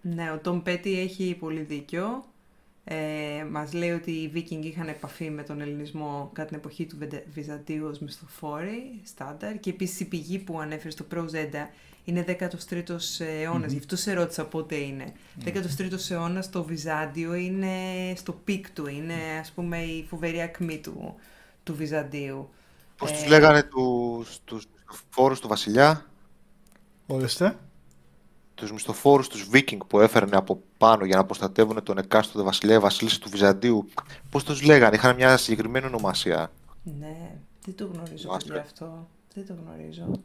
Ναι, 0.00 0.30
ο 0.32 0.38
Τόμ 0.38 0.62
Πέτι 0.62 1.00
έχει 1.00 1.36
πολύ 1.40 1.60
δίκιο. 1.60 2.24
Ε, 2.84 3.44
μας 3.50 3.72
λέει 3.72 3.90
ότι 3.90 4.10
οι 4.10 4.28
Βίκινγκ 4.28 4.64
είχαν 4.64 4.88
επαφή 4.88 5.30
με 5.30 5.42
τον 5.42 5.60
ελληνισμό 5.60 6.30
κατά 6.32 6.48
την 6.48 6.56
εποχή 6.56 6.86
του 6.86 6.96
Βεντε- 6.98 7.26
Βυζαντίου 7.32 7.86
ως 7.86 7.98
μισθοφόροι, 7.98 9.00
στάνταρ. 9.04 9.58
Και 9.60 9.70
επίσης 9.70 10.00
η 10.00 10.04
πηγή 10.04 10.38
που 10.38 10.60
ανέφερε 10.60 10.90
στο 10.90 11.04
Προζέντα 11.04 11.70
είναι 12.04 12.24
13ος 12.28 13.20
αιώνας. 13.20 13.72
Γι' 13.72 13.78
αυτό 13.78 13.96
σε 13.96 14.12
ρώτησα 14.12 14.44
πότε 14.44 14.74
είναι. 14.76 15.12
13ος 15.44 16.10
αιώνας 16.10 16.50
το 16.50 16.64
Βυζάντιο 16.64 17.34
είναι 17.34 17.68
στο 18.16 18.32
peak 18.32 18.70
του. 18.70 18.86
Είναι 18.86 19.14
ας 19.40 19.50
πούμε 19.52 19.78
η 19.82 20.06
φοβερή 20.08 20.40
ακμή 20.42 20.78
του, 20.78 21.14
του 21.62 21.74
Βυζαντίου. 21.74 22.48
Πώς 22.96 23.10
Ε, 23.10 23.14
τους 23.14 23.26
λέγανε 23.26 23.62
τους, 23.62 24.38
τους 24.44 24.66
φόρους 25.10 25.40
του 25.40 25.48
βασιλιά, 25.48 26.06
Ορίστε. 27.06 27.56
τους 28.54 28.72
μισθοφόρους 28.72 29.28
τους 29.28 29.48
Βίκινγκ 29.48 29.80
που 29.86 30.00
έφερνε 30.00 30.36
από 30.36 30.62
πάνω 30.78 31.04
για 31.04 31.16
να 31.16 31.24
προστατεύουν 31.24 31.82
τον 31.82 31.98
εκάστοτε 31.98 32.44
βασιλιά 32.44 32.74
ή 32.74 32.78
βασίλισσα 32.78 33.18
του 33.18 33.28
Βυζαντίου. 33.30 33.88
Πώς 34.30 34.44
τους 34.44 34.62
λέγανε, 34.62 34.96
είχαν 34.96 35.14
μια 35.16 35.36
συγκεκριμένη 35.36 35.86
ονομασία. 35.86 36.50
Ναι, 36.98 37.30
δεν 37.64 37.74
το 37.76 37.86
γνωρίζω 37.92 38.16
Θυμάστε. 38.22 38.48
παιδιά 38.48 38.62
αυτό. 38.64 39.08
Δεν 39.34 39.46
το 39.46 39.54
γνωρίζω. 39.64 40.22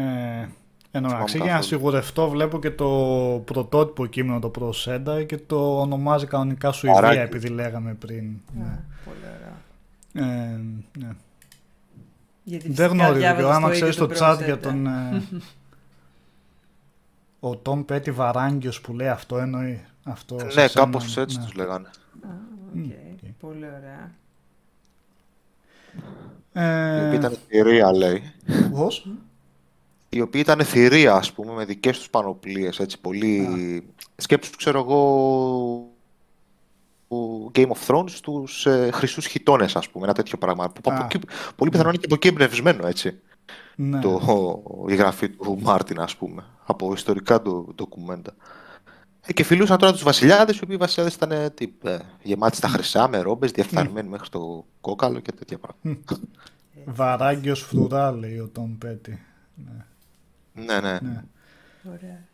Ε, 0.00 0.48
εν 0.90 1.02
τω 1.02 1.08
μεταξύ, 1.08 1.32
Θυμάμαι 1.32 1.50
για 1.50 1.58
να 1.58 1.60
καθόλου. 1.60 1.62
σιγουρευτώ, 1.62 2.28
βλέπω 2.28 2.58
και 2.58 2.70
το 2.70 2.88
πρωτότυπο 3.44 4.06
κείμενο 4.06 4.38
το 4.38 4.48
προσέντα 4.48 5.22
και 5.24 5.36
το 5.38 5.80
ονομάζει 5.80 6.26
κανονικά 6.26 6.72
Σουηδία, 6.72 7.00
Παράκι. 7.00 7.18
επειδή 7.20 7.48
λέγαμε 7.48 7.94
πριν. 7.94 8.24
Ναι. 8.58 8.64
Α, 8.64 8.84
πολύ 9.04 9.18
ωραία. 9.36 9.62
Ε, 10.28 10.60
ναι. 10.98 11.08
Γιατί 12.42 12.66
Δεν 12.72 12.88
φυσικά 12.88 13.04
γνωρίζω. 13.04 13.18
διάβαζα 13.20 13.54
Άμα 13.54 13.66
ίδιο 13.68 13.70
ξέρεις 13.74 13.96
τον 13.96 14.08
το 14.08 14.14
chat 14.14 14.36
για 14.44 14.58
Προζέντα. 14.58 14.60
τον. 14.60 14.86
ε, 14.86 15.22
ο 17.40 17.56
Τόμ 17.56 17.84
Πέτι 17.84 18.10
Βαράγγιος 18.10 18.80
που 18.80 18.92
λέει 18.94 19.08
αυτό 19.08 19.38
εννοεί. 19.38 19.84
Αυτό 20.04 20.38
σε 20.38 20.44
ναι, 20.44 20.50
σένα, 20.50 20.68
κάπως 20.72 21.16
έτσι 21.16 21.38
ναι. 21.38 21.44
τους 21.44 21.54
λέγανε. 21.54 21.88
Α, 22.22 22.28
οκ. 22.74 23.28
Πολύ 23.40 23.64
ωραία. 23.76 24.10
Ε, 26.52 26.96
Οι 27.02 27.06
οποίοι 27.06 27.18
ήταν 27.18 27.36
θηρία, 27.48 27.92
λέει. 27.92 28.22
πώς; 28.70 29.08
Οι 30.08 30.20
οποίοι 30.20 30.40
ήταν 30.44 30.64
θηρία, 30.64 31.14
ας 31.14 31.32
πούμε, 31.32 31.52
με 31.52 31.64
δικές 31.64 31.98
τους 31.98 32.10
πανοπλίες, 32.10 32.78
έτσι, 32.78 33.00
πολύ... 33.00 33.48
Σκέψους, 34.16 34.56
ξέρω 34.56 34.78
εγώ, 34.78 34.98
του 37.08 37.50
Game 37.54 37.68
of 37.68 37.86
Thrones, 37.86 38.10
τους 38.22 38.66
ε, 38.66 38.90
χρυσούς 38.92 39.26
χιτώνες, 39.26 39.76
ας 39.76 39.88
πούμε, 39.90 40.04
ένα 40.04 40.14
τέτοιο 40.14 40.38
πράγμα. 40.38 40.68
Που, 40.70 40.80
από 40.84 41.02
Α. 41.02 41.08
εκεί- 41.12 41.26
πολύ 41.56 41.70
πιθανόν 41.70 41.90
είναι 41.92 41.98
και 42.00 42.06
από 42.06 42.14
εκεί 42.14 42.28
εμπνευσμένο, 42.28 42.86
έτσι, 42.86 43.18
Ναι. 43.76 44.00
το, 44.00 44.62
η 44.88 44.94
γραφή 44.94 45.28
του 45.28 45.58
Μάρτιν, 45.62 46.00
ας 46.00 46.16
πούμε, 46.16 46.44
από 46.66 46.92
ιστορικά 46.92 47.42
ντο, 47.42 47.66
ντοκουμέντα. 47.74 48.34
Ε, 49.26 49.32
και 49.32 49.42
φιλούσαν 49.44 49.78
τώρα 49.78 49.92
τους 49.92 50.02
βασιλιάδες, 50.02 50.56
οι 50.58 50.60
οποίοι 50.64 50.76
βασιλιάδες 50.76 51.14
ήταν 51.14 51.30
ε, 51.30 51.50
τι, 51.50 51.72
ε, 51.84 51.98
γεμάτοι 52.22 52.56
στα 52.56 52.68
χρυσά, 52.68 53.08
με 53.08 53.18
ρόμπες, 53.18 53.50
διεφθαρμένοι 53.50 54.08
μέχρι 54.08 54.28
το 54.28 54.64
κόκαλο 54.80 55.20
και 55.20 55.32
τέτοια 55.32 55.58
πράγματα. 55.58 56.18
Βαράγγιος 56.84 57.60
φρουρά 57.60 58.12
λέει 58.12 58.38
ο 58.38 58.48
Τόμ 58.48 58.78
Πέτι. 58.78 59.20
Ναι. 59.54 59.84
Ναι, 60.56 60.80
ναι. 60.80 60.98
ναι. 61.02 61.22
Ωραία. 61.84 62.24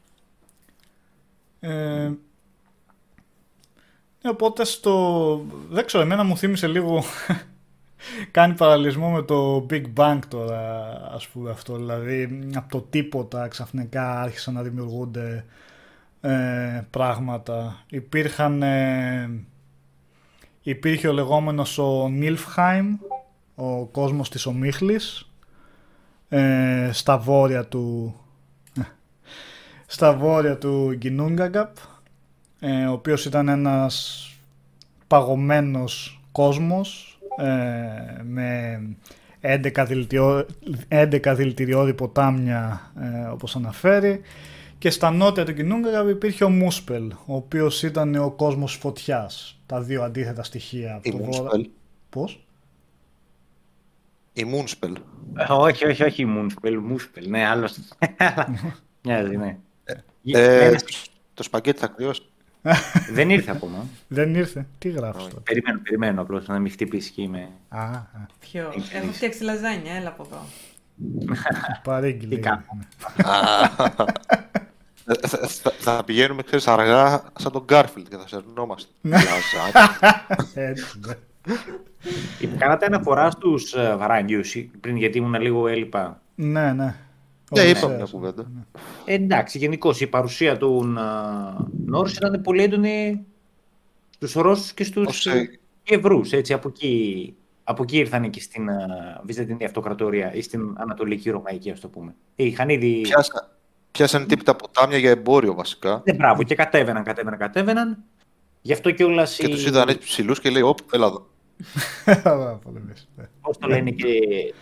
Ε, 1.60 2.12
ε, 4.22 4.28
οπότε 4.28 4.64
στο... 4.64 5.46
Δεν 5.68 5.84
ξέρω, 5.86 6.02
εμένα 6.02 6.22
μου 6.24 6.36
θύμισε 6.36 6.66
λίγο... 6.66 7.02
Κάνει 8.30 8.54
παραλληλισμό 8.54 9.10
με 9.10 9.22
το 9.22 9.66
Big 9.70 9.84
Bang 9.96 10.18
τώρα, 10.28 10.92
ας 11.12 11.28
πούμε 11.28 11.50
αυτό. 11.50 11.76
Δηλαδή, 11.76 12.48
από 12.54 12.70
το 12.70 12.80
τίποτα 12.80 13.48
ξαφνικά 13.48 14.20
άρχισαν 14.20 14.54
να 14.54 14.62
δημιουργούνται 14.62 15.44
ε, 16.20 16.82
πράγματα. 16.90 17.84
Υπήρχαν... 17.90 18.62
ε, 18.62 19.44
υπήρχε 20.62 21.08
ο 21.08 21.12
λεγόμενος 21.12 21.78
ο 21.78 22.08
Νίλφχάιμ, 22.08 22.96
ο 23.54 23.86
κόσμος 23.86 24.30
της 24.30 24.46
Ομίχλης, 24.46 25.31
ε, 26.36 26.90
στα 26.92 27.18
βόρεια 27.18 27.64
του 27.64 28.14
στα 29.86 30.12
βόρεια 30.16 30.58
του 30.58 30.92
Γκινούγκαγκαπ, 30.96 31.76
ε, 32.60 32.86
ο 32.86 32.92
οποίος 32.92 33.24
ήταν 33.24 33.48
ένας 33.48 34.26
παγωμένος 35.06 36.20
κόσμος 36.32 37.18
ε, 37.36 38.22
με 38.22 38.80
11, 39.40 39.84
δηλητηριό, 39.86 40.46
11 40.88 41.34
δηλητηριώδη 41.36 41.94
ποτάμια 41.94 42.92
ε, 43.00 43.26
όπως 43.28 43.56
αναφέρει 43.56 44.20
και 44.78 44.90
στα 44.90 45.10
νότια 45.10 45.44
του 45.44 45.52
Γκινούγκαγκαπ 45.52 46.08
υπήρχε 46.08 46.44
ο 46.44 46.50
Μούσπελ 46.50 47.12
ο 47.26 47.34
οποίος 47.34 47.82
ήταν 47.82 48.14
ο 48.14 48.30
κόσμος 48.30 48.74
φωτιάς 48.74 49.60
τα 49.66 49.80
δύο 49.80 50.02
αντίθετα 50.02 50.42
στοιχεία 50.42 50.94
από 50.94 51.02
Η 51.08 51.10
το 51.10 51.16
βόρειο- 51.18 51.42
Moonspell. 51.54 51.64
Πώς; 52.10 52.41
Η 54.32 54.46
Moonspell. 54.52 54.94
Ε, 55.36 55.52
όχι, 55.52 55.86
όχι, 55.86 56.02
όχι, 56.04 56.26
Moonspell, 56.28 56.72
Moonspell, 56.90 57.26
ναι, 57.28 57.46
άλλος. 57.46 57.78
Μοιάζει, 59.02 59.36
ναι. 59.36 59.56
Ε, 60.24 60.66
Ένας- 60.66 60.84
το 61.34 61.42
σπαγκέτι 61.42 61.78
θα 61.78 61.86
κρυώσει. 61.86 62.22
Δεν 63.12 63.30
ήρθε 63.30 63.50
ακόμα. 63.50 63.86
δεν 64.08 64.34
ήρθε 64.34 64.66
τι 64.78 64.88
γράφεις 64.88 65.20
Όχι. 65.22 65.30
τώρα; 65.30 65.42
Περιμένω, 65.42 65.80
περιμένω 65.82 66.22
απλώς 66.22 66.46
να 66.46 66.58
μην 66.58 66.72
χτυπήσει 66.72 67.10
και 67.10 67.22
είμαι... 67.22 67.48
α, 67.68 67.80
α 67.84 68.02
Ποιο; 68.40 68.72
Έχεις 68.76 68.92
Έχω 68.92 69.06
δει. 69.06 69.12
φτιάξει 69.12 69.42
λαζάνια, 69.42 69.94
έλα 69.94 70.08
από 70.08 70.26
εδώ. 70.30 70.42
παρήγγειλε 71.84 72.34
Τι 72.34 72.40
κάνω; 72.40 72.64
Ε, 75.06 75.26
θα, 75.28 75.38
θα- 75.48 75.72
θα 75.78 76.04
πηγαίνουμε, 76.04 76.42
ξέρεις, 76.42 76.66
αργά 76.68 77.22
σαν 77.38 77.52
τον 77.52 77.64
Garfield 77.68 78.04
και 78.08 78.16
θα 78.16 78.28
σερνόμαστε. 78.28 78.90
Ναι. 79.00 79.16
Λαζάκι. 79.16 80.04
έτσι 80.54 81.00
ναι. 81.06 81.14
Κάνατε 82.58 82.86
αναφορά 82.86 83.30
στους 83.30 83.74
uh, 83.76 83.94
Βαράγγιους 83.98 84.56
πριν 84.80 84.96
γιατί 84.96 85.18
ήμουν 85.18 85.40
λίγο 85.40 85.68
έλειπα. 85.68 86.22
ναι 86.34 86.72
ναι 86.72 86.72
Ναι, 86.74 86.94
Ωραία, 87.50 87.64
είπαμε 87.68 87.86
μια 87.86 88.04
ξέρεις. 88.04 88.10
κουβέντα. 88.10 88.50
Ε, 89.04 89.14
εντάξει, 89.14 89.58
γενικώ 89.58 89.94
η 89.98 90.06
παρουσία 90.06 90.56
των 90.56 90.98
uh, 91.00 91.64
Νόρς 91.86 92.16
ήταν 92.16 92.40
πολύ 92.42 92.62
έντονη 92.62 93.24
στους 94.10 94.32
Ρώσους 94.32 94.72
και 94.72 94.84
στους 94.84 95.06
Ως, 95.06 95.26
ε, 95.26 95.58
Ευρούς. 95.84 96.32
Έτσι, 96.32 96.52
από 96.52 96.68
εκεί, 96.68 97.34
από 97.64 97.82
εκεί 97.82 97.96
ήρθαν 97.98 98.30
και 98.30 98.40
στην 98.40 98.68
uh, 98.68 99.20
Βυζαντινή 99.24 99.64
Αυτοκρατορία 99.64 100.34
ή 100.34 100.42
στην 100.42 100.74
Ανατολική 100.78 101.30
Ρωμαϊκή, 101.30 101.70
ας 101.70 101.80
το 101.80 101.88
πούμε. 101.88 102.14
Είχαν 102.34 102.68
ήδη... 102.68 103.00
Πιάσα, 103.00 103.56
πιάσανε 103.90 104.24
τύπητα 104.26 104.56
ποτάμια 104.56 104.98
για 104.98 105.10
εμπόριο 105.10 105.54
βασικά. 105.54 106.02
Ναι, 106.06 106.14
μπράβο, 106.14 106.42
και 106.42 106.54
κατέβαιναν, 106.54 107.02
κατέβαιναν, 107.04 107.38
κατέβαιναν. 107.38 107.98
Γι' 108.62 108.72
αυτό 108.72 108.90
κιόλας. 108.90 109.36
Και 109.36 109.48
τους 109.48 109.66
είδαν 109.66 109.88
έτσι 109.88 110.06
ψηλούς 110.06 110.40
και 110.40 110.50
λέει, 110.50 110.62
όπ, 110.62 110.78
έλα 110.92 111.06
εδώ. 111.06 111.30
Ωραία, 112.24 112.54
πολεμήσεις, 112.54 113.08
ναι. 113.16 113.24
Πώς 113.40 113.58
το 113.58 113.66
λένε 113.68 113.90
και 113.90 114.08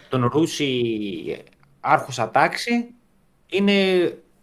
τον 0.08 0.26
Ρούσι 0.26 1.42
άρχουσα 1.80 2.30
τάξη 2.30 2.94
είναι 3.50 3.72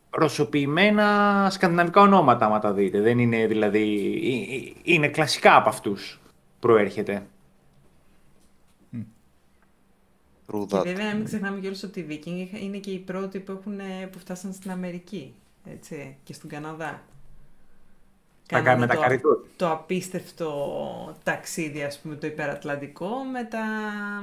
ρωσοποιημένα 0.10 1.48
σκανδιναβικά 1.52 2.02
ονόματα, 2.02 2.46
άμα 2.46 2.60
τα 2.60 2.74
δείτε. 2.74 3.02
Δεν 3.02 3.20
είναι 3.20 3.48
δηλαδή. 3.48 3.82
ε, 4.24 4.56
ε, 4.56 4.74
Είναι 4.84 5.08
κλασικά 5.08 5.56
από 5.56 5.70
αυτούς 5.70 6.20
προέρχεται. 6.60 7.26
True 10.52 10.66
Και 10.68 10.78
that. 10.78 10.84
βέβαια, 10.86 11.06
να 11.06 11.16
μην 11.16 11.26
ξεχνάμε 11.26 11.60
κιόλας 11.60 11.84
ότι 11.84 12.00
οι 12.00 12.04
Βίκινγκ 12.04 12.38
είχα- 12.40 12.58
είναι 12.60 12.78
και 12.78 12.92
οι 12.92 12.98
πρώτοι 13.00 13.40
που, 13.40 13.52
έχουν, 13.52 13.78
που 14.12 14.20
φτάσαν 14.20 14.54
στην 14.54 14.72
Αμερική 14.72 15.34
έτσι, 15.66 16.18
και 16.24 16.34
στον 16.34 16.50
Καναδά. 16.50 17.02
Τα 18.48 18.62
Κάνανε 18.62 18.80
με 18.80 18.88
τα 18.88 18.94
το, 18.96 19.02
καριτό. 19.02 19.46
το 19.56 19.72
απίστευτο 19.72 21.18
ταξίδι, 21.24 21.84
ας 21.84 22.00
πούμε, 22.00 22.16
το 22.16 22.28
υπερατλαντικό 22.28 23.10
με 23.24 23.44
τα, 23.44 23.66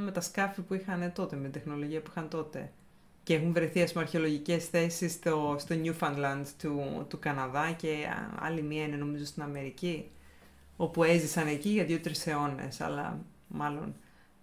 με 0.05 0.11
τα 0.12 0.20
σκάφη 0.20 0.61
που 0.61 0.75
είχαν 0.75 1.12
τότε, 1.14 1.37
με 1.37 1.43
την 1.43 1.53
τεχνολογία 1.53 2.01
που 2.01 2.11
είχαν 2.11 2.29
τότε. 2.29 2.72
Και 3.22 3.35
έχουν 3.35 3.53
βρεθεί, 3.53 3.83
ας 3.83 3.93
πούμε, 3.93 4.05
αρχαιολογικές 4.05 4.66
θέσεις 4.68 5.12
στο, 5.12 5.57
στο 5.59 5.75
Newfoundland 5.85 6.43
του, 6.59 7.07
του 7.09 7.18
Καναδά 7.18 7.72
και 7.72 7.89
α, 7.89 8.45
άλλη 8.45 8.62
μία 8.62 8.85
είναι 8.85 8.97
νομίζω 8.97 9.25
στην 9.25 9.43
Αμερική, 9.43 10.11
όπου 10.77 11.03
έζησαν 11.03 11.47
εκεί 11.47 11.68
για 11.68 11.85
δύο-τρεις 11.85 12.27
αιώνες, 12.27 12.81
αλλά 12.81 13.18
μάλλον 13.49 13.95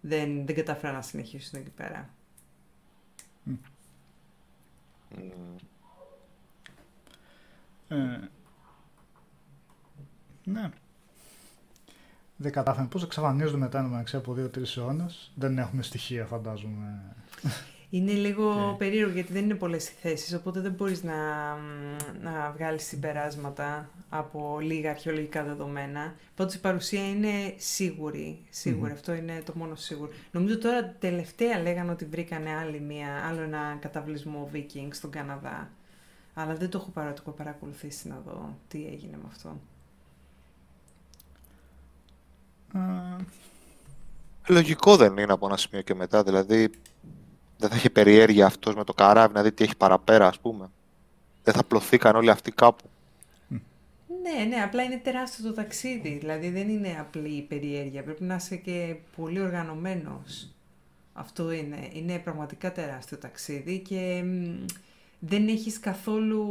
δεν, 0.02 0.46
δεν 0.46 0.56
κατάφεραν 0.56 0.96
να 0.96 1.02
συνεχίσουν 1.02 1.60
εκεί 1.60 1.70
πέρα. 1.70 2.10
Ε, 7.88 8.30
ναι. 10.44 10.70
Δεν 12.36 12.52
κατάφεραν. 12.52 12.88
Πώς 12.88 13.04
εξαφανίζονται 13.04 13.58
μετά 13.58 13.82
μεταξύ 13.82 14.16
από 14.16 14.34
δύο-τρει 14.34 14.64
αιώνες. 14.78 15.32
Δεν 15.36 15.58
έχουμε 15.58 15.82
στοιχεία, 15.84 16.26
φαντάζομαι. 16.26 17.16
Είναι 17.94 18.12
λίγο 18.12 18.76
περίεργο 18.78 19.12
γιατί 19.12 19.34
δεν 19.34 19.44
είναι 19.44 19.56
πολλές 19.56 19.90
οι 19.90 19.94
θέσεις, 20.02 20.34
οπότε 20.34 20.60
δεν 20.60 20.72
μπορείς 20.72 21.04
να, 21.04 21.14
να 22.22 22.52
βγάλεις 22.56 22.84
συμπεράσματα 22.84 23.90
από 24.10 24.60
λίγα 24.62 24.90
αρχαιολογικά 24.90 25.44
δεδομένα. 25.44 26.16
Πάντως 26.36 26.54
η 26.54 26.60
παρουσία 26.60 27.10
είναι 27.10 27.54
σίγουρη, 27.58 28.40
αυτό 28.92 29.14
είναι 29.14 29.42
το 29.46 29.54
μόνο 29.56 29.76
σίγουρο. 29.76 30.12
Νομίζω 30.32 30.58
τώρα 30.58 30.96
τελευταία 31.00 31.62
λέγανε 31.62 31.92
ότι 31.92 32.06
βρήκανε 32.06 32.56
άλλη 32.56 32.80
μία, 32.80 33.08
άλλο 33.30 33.42
ένα 33.42 33.78
καταβλισμό 33.80 34.50
Vikings 34.54 34.92
στον 34.92 35.12
Καναδά. 35.12 35.70
Αλλά 36.34 36.56
δεν 36.56 36.70
το 36.70 36.92
έχω 36.94 37.32
παρακολουθήσει 37.32 38.08
να 38.08 38.22
δω 38.26 38.58
τι 38.68 38.86
έγινε 38.92 39.18
με 39.18 39.28
αυτό. 39.28 39.60
Λογικό 44.48 44.96
δεν 44.96 45.18
είναι 45.18 45.34
από 45.34 45.46
ένα 45.46 45.58
σημείο 45.58 45.82
και 45.82 45.96
μετά, 45.96 46.24
δηλαδή 46.24 46.70
δεν 47.58 47.70
θα 47.70 47.76
είχε 47.76 47.90
περιέργεια 47.90 48.46
αυτός 48.46 48.76
με 48.76 48.84
το 48.84 48.94
καράβι 48.94 49.34
να 49.34 49.42
δει 49.42 49.52
τι 49.52 49.64
έχει 49.64 49.78
παραπέρα, 49.78 50.28
ας 50.28 50.40
πούμε. 50.40 50.70
Δεν 51.44 51.54
θα 51.54 51.64
πλωθήκαν 51.64 52.16
όλοι 52.16 52.30
αυτοί 52.30 52.52
κάπου. 52.52 52.90
Ναι, 54.22 54.44
ναι, 54.44 54.56
απλά 54.56 54.84
είναι 54.84 54.98
τεράστιο 54.98 55.46
το 55.46 55.54
ταξίδι. 55.54 56.18
Δηλαδή 56.20 56.50
δεν 56.50 56.70
είναι 56.70 56.96
απλή 57.00 57.30
η 57.30 57.42
περιέργεια. 57.42 58.04
Πρέπει 58.04 58.24
να 58.24 58.36
είσαι 58.36 58.56
και 58.56 58.96
πολύ 59.16 59.42
οργανωμένος. 59.42 60.50
Αυτό 61.14 61.52
είναι. 61.52 61.90
Είναι 61.92 62.20
πραγματικά 62.20 62.72
τεράστιο 62.72 63.18
ταξίδι 63.18 63.80
και 63.80 64.24
δεν 65.20 65.48
έχεις 65.48 65.80
καθόλου... 65.80 66.46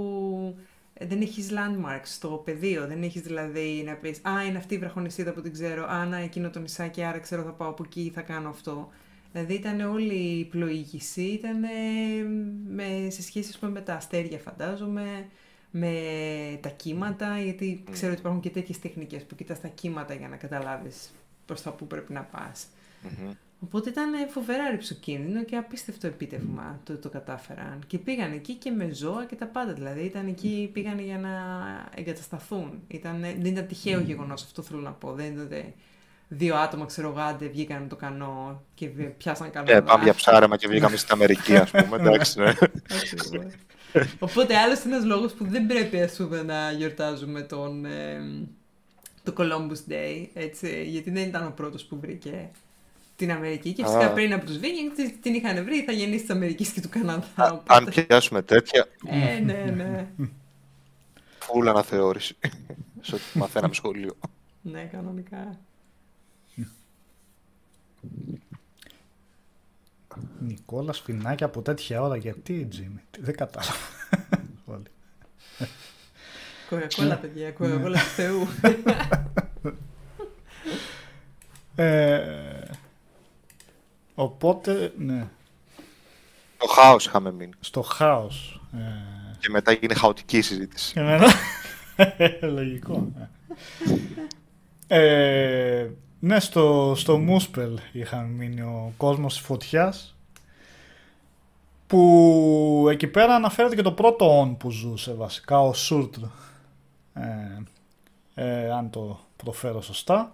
Δεν 1.08 1.20
έχεις 1.20 1.48
landmarks 1.50 2.04
στο 2.04 2.42
πεδίο, 2.44 2.86
δεν 2.86 3.02
έχεις 3.02 3.22
δηλαδή 3.22 3.82
να 3.86 3.94
πεις 3.94 4.20
«Α, 4.22 4.44
είναι 4.44 4.58
αυτή 4.58 4.74
η 4.74 4.78
βραχονισίδα 4.78 5.32
που 5.32 5.40
την 5.40 5.52
ξέρω, 5.52 5.86
«Α, 5.86 6.04
να, 6.04 6.16
εκείνο 6.16 6.50
το 6.50 6.60
νησάκι, 6.60 7.02
άρα 7.02 7.18
ξέρω 7.18 7.42
θα 7.42 7.52
πάω 7.52 7.68
από 7.68 7.82
εκεί, 7.86 8.10
θα 8.14 8.20
κάνω 8.20 8.48
αυτό». 8.48 8.88
Δηλαδή 9.32 9.54
ήταν 9.54 9.80
όλη 9.80 10.14
η 10.14 10.44
πλοήγηση, 10.44 11.22
ήταν 11.22 11.58
με, 12.68 13.10
σε 13.10 13.22
σχέση 13.22 13.66
με 13.66 13.80
τα 13.80 13.94
αστέρια 13.94 14.38
φαντάζομαι, 14.38 15.28
με 15.70 15.94
τα 16.60 16.68
κύματα, 16.68 17.38
γιατί 17.40 17.84
ξέρω 17.90 18.10
ότι 18.10 18.20
υπάρχουν 18.20 18.40
και 18.40 18.50
τέτοιες 18.50 18.78
τεχνικές 18.78 19.24
που 19.24 19.34
κοιτάς 19.34 19.60
τα 19.60 19.68
κύματα 19.68 20.14
για 20.14 20.28
να 20.28 20.36
καταλάβεις 20.36 21.10
προς 21.46 21.62
τα 21.62 21.70
που 21.72 21.86
πρέπει 21.86 22.12
να 22.12 22.22
πας. 22.22 22.66
Οπότε 23.64 23.88
ήταν 23.88 24.12
φοβερά 24.28 24.70
ρηψοκίνδυνο 24.70 25.44
και 25.44 25.56
απίστευτο 25.56 26.06
επίτευγμα 26.06 26.80
το 26.84 26.96
το 26.96 27.08
κατάφεραν. 27.08 27.78
Και 27.86 27.98
πήγαν 27.98 28.32
εκεί 28.32 28.54
και 28.54 28.70
με 28.70 28.90
ζώα 28.92 29.24
και 29.24 29.34
τα 29.34 29.46
πάντα. 29.46 29.72
Δηλαδή 29.72 30.00
ήταν 30.00 30.26
εκεί, 30.26 30.70
πήγαν 30.72 30.98
για 30.98 31.18
να 31.18 31.30
εγκατασταθούν. 31.94 32.82
Ήταν, 32.88 33.20
δεν 33.20 33.44
ήταν 33.44 33.66
τυχαίο 33.66 34.00
γεγονός, 34.00 34.42
αυτό 34.42 34.62
θέλω 34.62 34.80
να 34.80 34.90
πω. 34.90 35.12
Δεν 35.12 35.26
ήταν 35.26 35.72
δύο 36.28 36.56
άτομα, 36.56 36.86
ξέρω 36.86 37.08
γάντε, 37.08 37.46
βγήκαν 37.46 37.82
με 37.82 37.88
το 37.88 37.96
κανό 37.96 38.62
και 38.74 38.86
πιάσαν 38.88 39.50
κανό. 39.50 39.72
Ναι, 39.72 39.82
πάμε 39.82 40.04
για 40.04 40.14
ψάρεμα 40.14 40.56
και 40.56 40.68
βγήκαμε 40.68 40.96
στην 40.96 41.12
Αμερική, 41.12 41.56
ας 41.56 41.70
πούμε. 41.70 41.96
Εντάξει, 42.00 42.40
ναι. 42.40 42.52
Οπότε 44.18 44.56
άλλος 44.56 44.84
ένας 44.84 45.04
λόγος 45.04 45.32
που 45.32 45.44
δεν 45.44 45.66
πρέπει 45.66 46.00
ας 46.00 46.16
πούμε, 46.16 46.42
να 46.42 46.70
γιορτάζουμε 46.70 47.42
τον, 47.42 47.84
ε, 47.84 48.20
το 49.22 49.32
Columbus 49.36 49.92
Day, 49.92 50.26
έτσι, 50.34 50.84
γιατί 50.84 51.10
δεν 51.10 51.28
ήταν 51.28 51.46
ο 51.46 51.52
πρώτος 51.56 51.84
που 51.84 52.00
βρήκε 52.00 52.50
την 53.20 53.32
Αμερική 53.32 53.72
και 53.72 53.84
φυσικά 53.84 54.12
πριν 54.12 54.32
από 54.32 54.46
τους 54.46 54.56
Vikings 54.56 55.12
την 55.22 55.34
είχαν 55.34 55.64
βρει 55.64 55.82
θα 55.82 55.92
γεννήσει 55.92 56.20
της 56.20 56.30
Αμερικής 56.30 56.70
και 56.70 56.80
του 56.80 56.88
Καναδά. 56.88 57.62
Αν 57.66 57.84
πιάσουμε 57.84 58.42
τέτοια... 58.42 58.86
Ε, 59.06 59.38
ναι, 59.38 59.64
ναι. 59.76 60.08
Φούλ 61.38 61.68
αναθεώρηση. 61.68 62.36
Σε 63.00 63.14
ό,τι 63.14 63.38
μαθαίναμε 63.38 63.74
σχολείο. 63.74 64.16
Ναι, 64.62 64.82
κανονικά. 64.82 65.58
Νικόλα 70.38 70.92
Σφινάκη 70.92 71.44
από 71.44 71.62
τέτοια 71.62 72.02
ώρα, 72.02 72.16
γιατί 72.16 72.64
Τζίμι, 72.64 73.02
δεν 73.20 73.36
κατάλαβα. 73.36 73.74
Κοκακόλα, 76.68 77.16
παιδιά, 77.16 77.50
κοκακόλα 77.50 77.98
του 77.98 78.04
Θεού. 78.04 78.48
Ε, 84.20 84.22
οπότε, 84.22 84.92
ναι. 84.98 85.28
Στο 86.56 86.66
χάος 86.66 87.06
είχαμε 87.06 87.32
μείνει. 87.32 87.52
Στο 87.60 87.82
χάος. 87.82 88.60
Ε... 88.74 89.36
Και 89.38 89.48
μετά 89.50 89.72
γίνει 89.72 89.94
χαοτική 89.94 90.40
συζήτηση. 90.40 90.92
Και 90.92 91.00
μετά... 91.00 91.32
Λογικό. 92.54 93.12
Ε, 94.86 95.88
ναι, 96.18 96.40
στο, 96.40 96.94
στο 96.96 97.18
Μούσπελ 97.18 97.78
είχαν 97.92 98.26
μείνει 98.26 98.60
ο 98.60 98.92
κόσμος 98.96 99.34
της 99.34 99.42
φωτιάς 99.42 100.16
που 101.86 102.86
εκεί 102.90 103.06
πέρα 103.06 103.34
αναφέρεται 103.34 103.74
και 103.74 103.82
το 103.82 103.92
πρώτο 103.92 104.38
όν 104.38 104.56
που 104.56 104.70
ζούσε 104.70 105.14
βασικά, 105.14 105.60
ο 105.60 105.72
Σούρτρ 105.72 106.20
ε, 107.14 107.62
ε, 108.34 108.70
αν 108.70 108.90
το 108.90 109.20
προφέρω 109.36 109.82
σωστά 109.82 110.32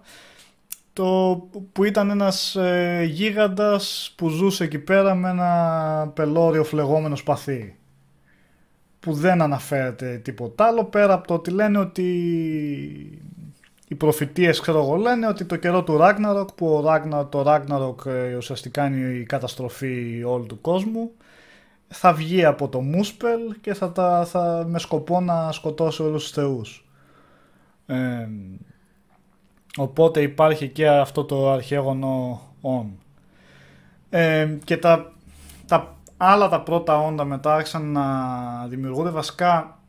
το, 0.97 1.41
που 1.71 1.83
ήταν 1.83 2.09
ένας 2.09 2.55
ε, 2.55 3.03
γίγαντας 3.09 4.13
που 4.17 4.29
ζούσε 4.29 4.63
εκεί 4.63 4.79
πέρα 4.79 5.15
με 5.15 5.29
ένα 5.29 6.11
πελώριο 6.15 6.63
φλεγόμενο 6.63 7.15
σπαθί 7.15 7.77
που 8.99 9.13
δεν 9.13 9.41
αναφέρεται 9.41 10.17
τίποτα 10.23 10.65
άλλο 10.65 10.83
πέρα 10.83 11.13
από 11.13 11.27
το 11.27 11.33
ότι 11.33 11.51
λένε 11.51 11.77
ότι 11.77 12.09
οι 13.87 13.95
προφητείες 13.95 14.59
ξέρω 14.59 14.79
εγώ 14.79 14.95
λένε 14.95 15.27
ότι 15.27 15.45
το 15.45 15.55
καιρό 15.55 15.83
του 15.83 15.97
Ragnarok 16.01 16.47
που 16.55 16.67
ο 16.67 16.83
Ragnar, 16.87 17.25
το 17.29 17.43
Ragnarok 17.47 18.05
ε, 18.05 18.35
ουσιαστικά 18.35 18.85
είναι 18.85 19.13
η 19.13 19.23
καταστροφή 19.23 20.23
όλου 20.25 20.45
του 20.45 20.61
κόσμου 20.61 21.11
θα 21.87 22.13
βγει 22.13 22.45
από 22.45 22.69
το 22.69 22.81
Μούσπελ 22.81 23.39
και 23.61 23.73
θα, 23.73 23.91
τα, 23.91 24.25
θα 24.25 24.65
με 24.67 24.79
σκοπό 24.79 25.21
να 25.21 25.51
σκοτώσει 25.51 26.01
όλους 26.01 26.23
τους 26.23 26.31
θεούς. 26.31 26.89
Ε, 27.85 28.27
οπότε 29.77 30.21
υπάρχει 30.21 30.67
και 30.67 30.87
αυτό 30.87 31.23
το 31.23 31.51
αρχαίγωνο 31.51 32.41
on. 32.61 32.85
Ε, 34.09 34.57
και 34.63 34.77
τα, 34.77 35.11
τα 35.67 35.95
άλλα 36.17 36.49
τα 36.49 36.61
πρώτα 36.61 36.97
όντα 36.99 37.23
μετά 37.23 37.55
άρχισαν 37.55 37.91
να 37.91 38.05
δημιουργούνται 38.67 39.09
βασικά 39.09 39.79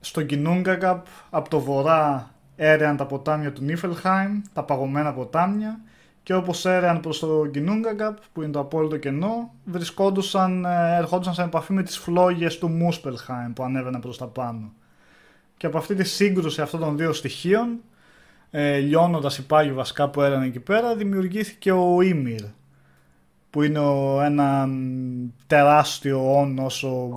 στο 0.00 0.22
Κινούγκαγκαπ 0.22 1.06
από 1.30 1.48
το 1.48 1.60
βορρά 1.60 2.30
έρεαν 2.56 2.96
τα 2.96 3.06
ποτάμια 3.06 3.52
του 3.52 3.62
Νίφελχάιμ, 3.62 4.40
τα 4.52 4.62
παγωμένα 4.62 5.12
ποτάμια 5.12 5.80
και 6.22 6.34
όπως 6.34 6.64
έρεαν 6.64 7.00
προς 7.00 7.18
το 7.18 7.46
Γκινούγκαγκαπ 7.46 8.18
που 8.32 8.42
είναι 8.42 8.52
το 8.52 8.58
απόλυτο 8.58 8.96
κενό 8.96 9.54
βρισκόντουσαν, 9.64 10.64
ε, 10.64 10.96
ερχόντουσαν 10.96 11.34
σε 11.34 11.42
επαφή 11.42 11.72
με 11.72 11.82
τις 11.82 11.98
φλόγες 11.98 12.58
του 12.58 12.68
Μούσπελχάιμ 12.68 13.52
που 13.52 13.62
ανέβαιναν 13.62 14.00
προς 14.00 14.18
τα 14.18 14.26
πάνω. 14.26 14.72
Και 15.56 15.66
από 15.66 15.78
αυτή 15.78 15.94
τη 15.94 16.04
σύγκρουση 16.04 16.60
αυτών 16.60 16.80
των 16.80 16.96
δύο 16.96 17.12
στοιχείων 17.12 17.80
ε, 18.54 18.78
λιώνοντας 18.78 19.38
οι 19.38 19.46
πάγοι 19.46 19.72
βασικά 19.72 20.08
που 20.08 20.22
έραν 20.22 20.42
εκεί 20.42 20.60
πέρα 20.60 20.96
δημιουργήθηκε 20.96 21.72
ο 21.72 22.00
Ήμυρ 22.00 22.42
που 23.52 23.62
είναι 23.62 23.80
ένα 24.24 24.68
τεράστιο 25.46 26.38
όν 26.38 26.58
όσο... 26.58 27.08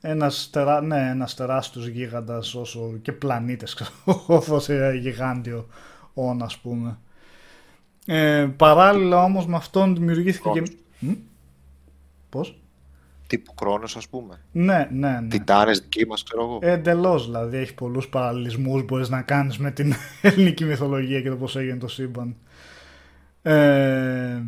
Ένας, 0.00 0.50
τερά, 0.52 0.80
ναι, 0.80 1.08
ένας 1.10 1.34
τεράστιος 1.34 1.86
γίγαντας 1.86 2.54
όσο 2.54 2.98
και 3.02 3.12
πλανήτες, 3.12 3.92
όπως 4.26 4.68
γιγάντιο 5.00 5.66
όν 6.14 6.42
ας 6.42 6.58
πούμε. 6.58 6.98
Ε, 8.06 8.48
παράλληλα 8.56 9.22
όμως 9.22 9.46
με 9.46 9.56
αυτόν 9.56 9.94
δημιουργήθηκε 9.94 10.48
και... 10.50 10.62
Πώς; 12.28 12.58
Τύπου 13.26 13.54
Κρόνος 13.54 13.96
ας 13.96 14.08
πούμε. 14.08 14.40
Ναι, 14.52 14.88
ναι, 14.90 15.20
ναι. 15.20 15.28
Τιτάνες 15.28 15.80
δικοί 15.80 16.06
μας 16.06 16.22
ξέρω 16.22 16.42
εγώ. 16.42 16.58
Ε, 16.62 16.70
εντελώς 16.70 17.24
δηλαδή 17.24 17.56
έχει 17.56 17.74
πολλούς 17.74 18.08
παραλληλισμούς 18.08 18.84
μπορείς 18.84 19.08
να 19.08 19.22
κάνεις 19.22 19.58
με 19.58 19.70
την 19.70 19.94
ελληνική 20.22 20.64
μυθολογία 20.64 21.20
και 21.20 21.28
το 21.28 21.36
πώς 21.36 21.56
έγινε 21.56 21.78
το 21.78 21.88
σύμπαν. 21.88 22.36
Ε, 23.42 24.42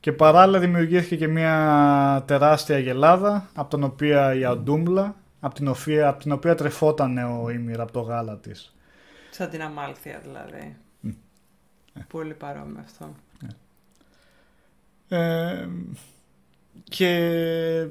και 0.00 0.12
παράλληλα 0.12 0.58
δημιουργήθηκε 0.58 1.16
και 1.16 1.28
μια 1.28 2.24
τεράστια 2.26 2.78
γελάδα 2.78 3.50
από 3.54 3.76
την 3.76 3.84
οποία 3.84 4.34
η 4.34 4.44
Αντούμλα, 4.44 5.16
από 5.40 5.54
την 5.54 5.68
οποία, 5.68 6.08
από 6.08 6.20
την 6.20 6.32
οποία 6.32 6.54
τρεφόταν 6.54 7.18
ο 7.18 7.50
Ήμυρ 7.50 7.80
από 7.80 7.92
το 7.92 8.00
γάλα 8.00 8.36
της. 8.36 8.74
Σαν 9.30 9.50
την 9.50 9.62
Αμάλθεια 9.62 10.20
δηλαδή. 10.22 10.76
Πολύ 12.08 12.34
παρόμοιο 12.34 12.82
αυτό. 12.84 13.14
Ε, 15.08 15.68
και 16.84 17.86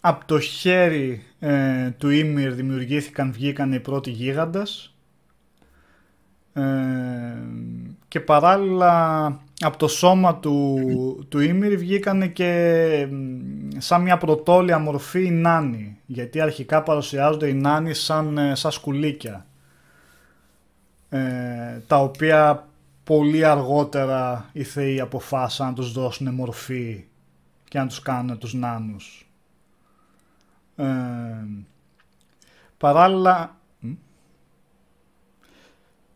από 0.00 0.24
το 0.26 0.40
χέρι 0.40 1.22
ε, 1.38 1.90
του 1.90 2.10
Ήμυρ 2.10 2.52
δημιουργήθηκαν, 2.52 3.32
βγήκαν 3.32 3.72
οι 3.72 3.80
πρώτοι 3.80 4.10
γίγαντες 4.10 4.94
ε, 6.52 6.62
και 8.08 8.20
παράλληλα 8.20 9.26
από 9.60 9.76
το 9.76 9.88
σώμα 9.88 10.36
του, 10.36 10.78
του 11.28 11.38
Ymir 11.38 11.74
βγήκανε 11.78 12.26
και 12.26 13.08
σαν 13.78 14.02
μια 14.02 14.16
πρωτόλια 14.16 14.78
μορφή 14.78 15.24
οι 15.24 15.30
νάνοι. 15.30 15.98
Γιατί 16.06 16.40
αρχικά 16.40 16.82
παρουσιάζονται 16.82 17.48
οι 17.48 17.54
νάνοι 17.54 17.94
σαν, 17.94 18.38
ε, 18.38 18.54
σαν 18.54 18.70
σκουλίκια. 18.70 19.46
Ε, 21.08 21.20
τα 21.86 21.96
οποία 21.96 22.68
πολύ 23.04 23.44
αργότερα 23.44 24.48
οι 24.52 24.62
θεοί 24.62 25.00
αποφάσισαν 25.00 25.66
να 25.66 25.72
τους 25.72 25.92
δώσουν 25.92 26.34
μορφή 26.34 27.04
και 27.72 27.78
να 27.78 27.86
τους 27.86 28.00
κάνουν 28.00 28.38
τους 28.38 28.54
νάνους. 28.54 29.28
Ε, 30.76 30.84
παράλληλα, 32.78 33.56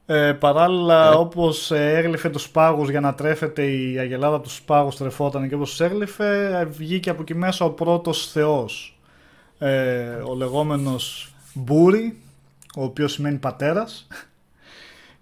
ε, 0.06 0.32
παράλληλα, 0.32 1.12
ε. 1.12 1.14
όπως 1.14 1.70
έγλυφε 1.70 2.30
τους 2.30 2.48
πάγους 2.48 2.90
για 2.90 3.00
να 3.00 3.14
τρέφεται 3.14 3.70
η 3.72 3.98
αγελάδα 3.98 4.36
από 4.36 4.44
τους 4.44 4.62
πάγους 4.62 4.96
τρεφόταν 4.96 5.48
και 5.48 5.54
όπως 5.54 5.80
έγλυφε, 5.80 6.64
βγήκε 6.64 7.10
από 7.10 7.22
εκεί 7.22 7.34
μέσα 7.34 7.64
ο 7.64 7.70
πρώτος 7.70 8.30
θεός. 8.30 8.98
Ε, 9.58 10.08
ο 10.08 10.34
λεγόμενος 10.34 11.34
Μπούρι, 11.54 12.18
ο 12.76 12.84
οποίος 12.84 13.12
σημαίνει 13.12 13.38
πατέρας 13.38 14.06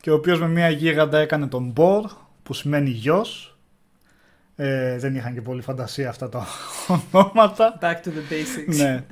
και 0.01 0.11
ο 0.11 0.15
οποίος 0.15 0.41
με 0.41 0.49
μια 0.49 0.69
γίγαντα 0.69 1.19
έκανε 1.19 1.47
τον 1.47 1.71
Μπορ, 1.71 2.11
που 2.43 2.53
σημαίνει 2.53 2.91
γιος. 2.91 3.54
Ε, 4.57 4.99
δεν 4.99 5.15
είχαν 5.15 5.35
και 5.35 5.43
πολύ 5.43 5.63
φαντασία 5.63 6.09
αυτά 6.09 6.29
τα 6.29 6.47
ονόματα. 7.13 7.79
Back 7.81 8.07
to 8.07 8.09
the 8.09 8.33
basics. 8.33 8.77
Ναι. 8.77 9.05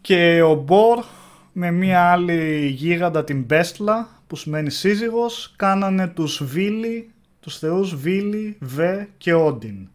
Και 0.00 0.42
ο 0.42 0.54
Μπορ 0.54 1.04
με 1.52 1.70
μια 1.70 2.10
άλλη 2.10 2.66
γίγαντα 2.66 3.24
την 3.24 3.42
Μπέστλα, 3.42 4.08
που 4.26 4.36
σημαίνει 4.36 4.70
σύζυγος, 4.70 5.52
κάνανε 5.56 6.06
τους 6.06 6.44
Βίλι, 6.44 7.10
τους 7.40 7.58
θεούς 7.58 7.94
Βίλι, 7.94 8.56
Βε 8.60 9.08
και 9.16 9.34
Όντιν. 9.34 9.88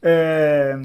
Ε, 0.00 0.78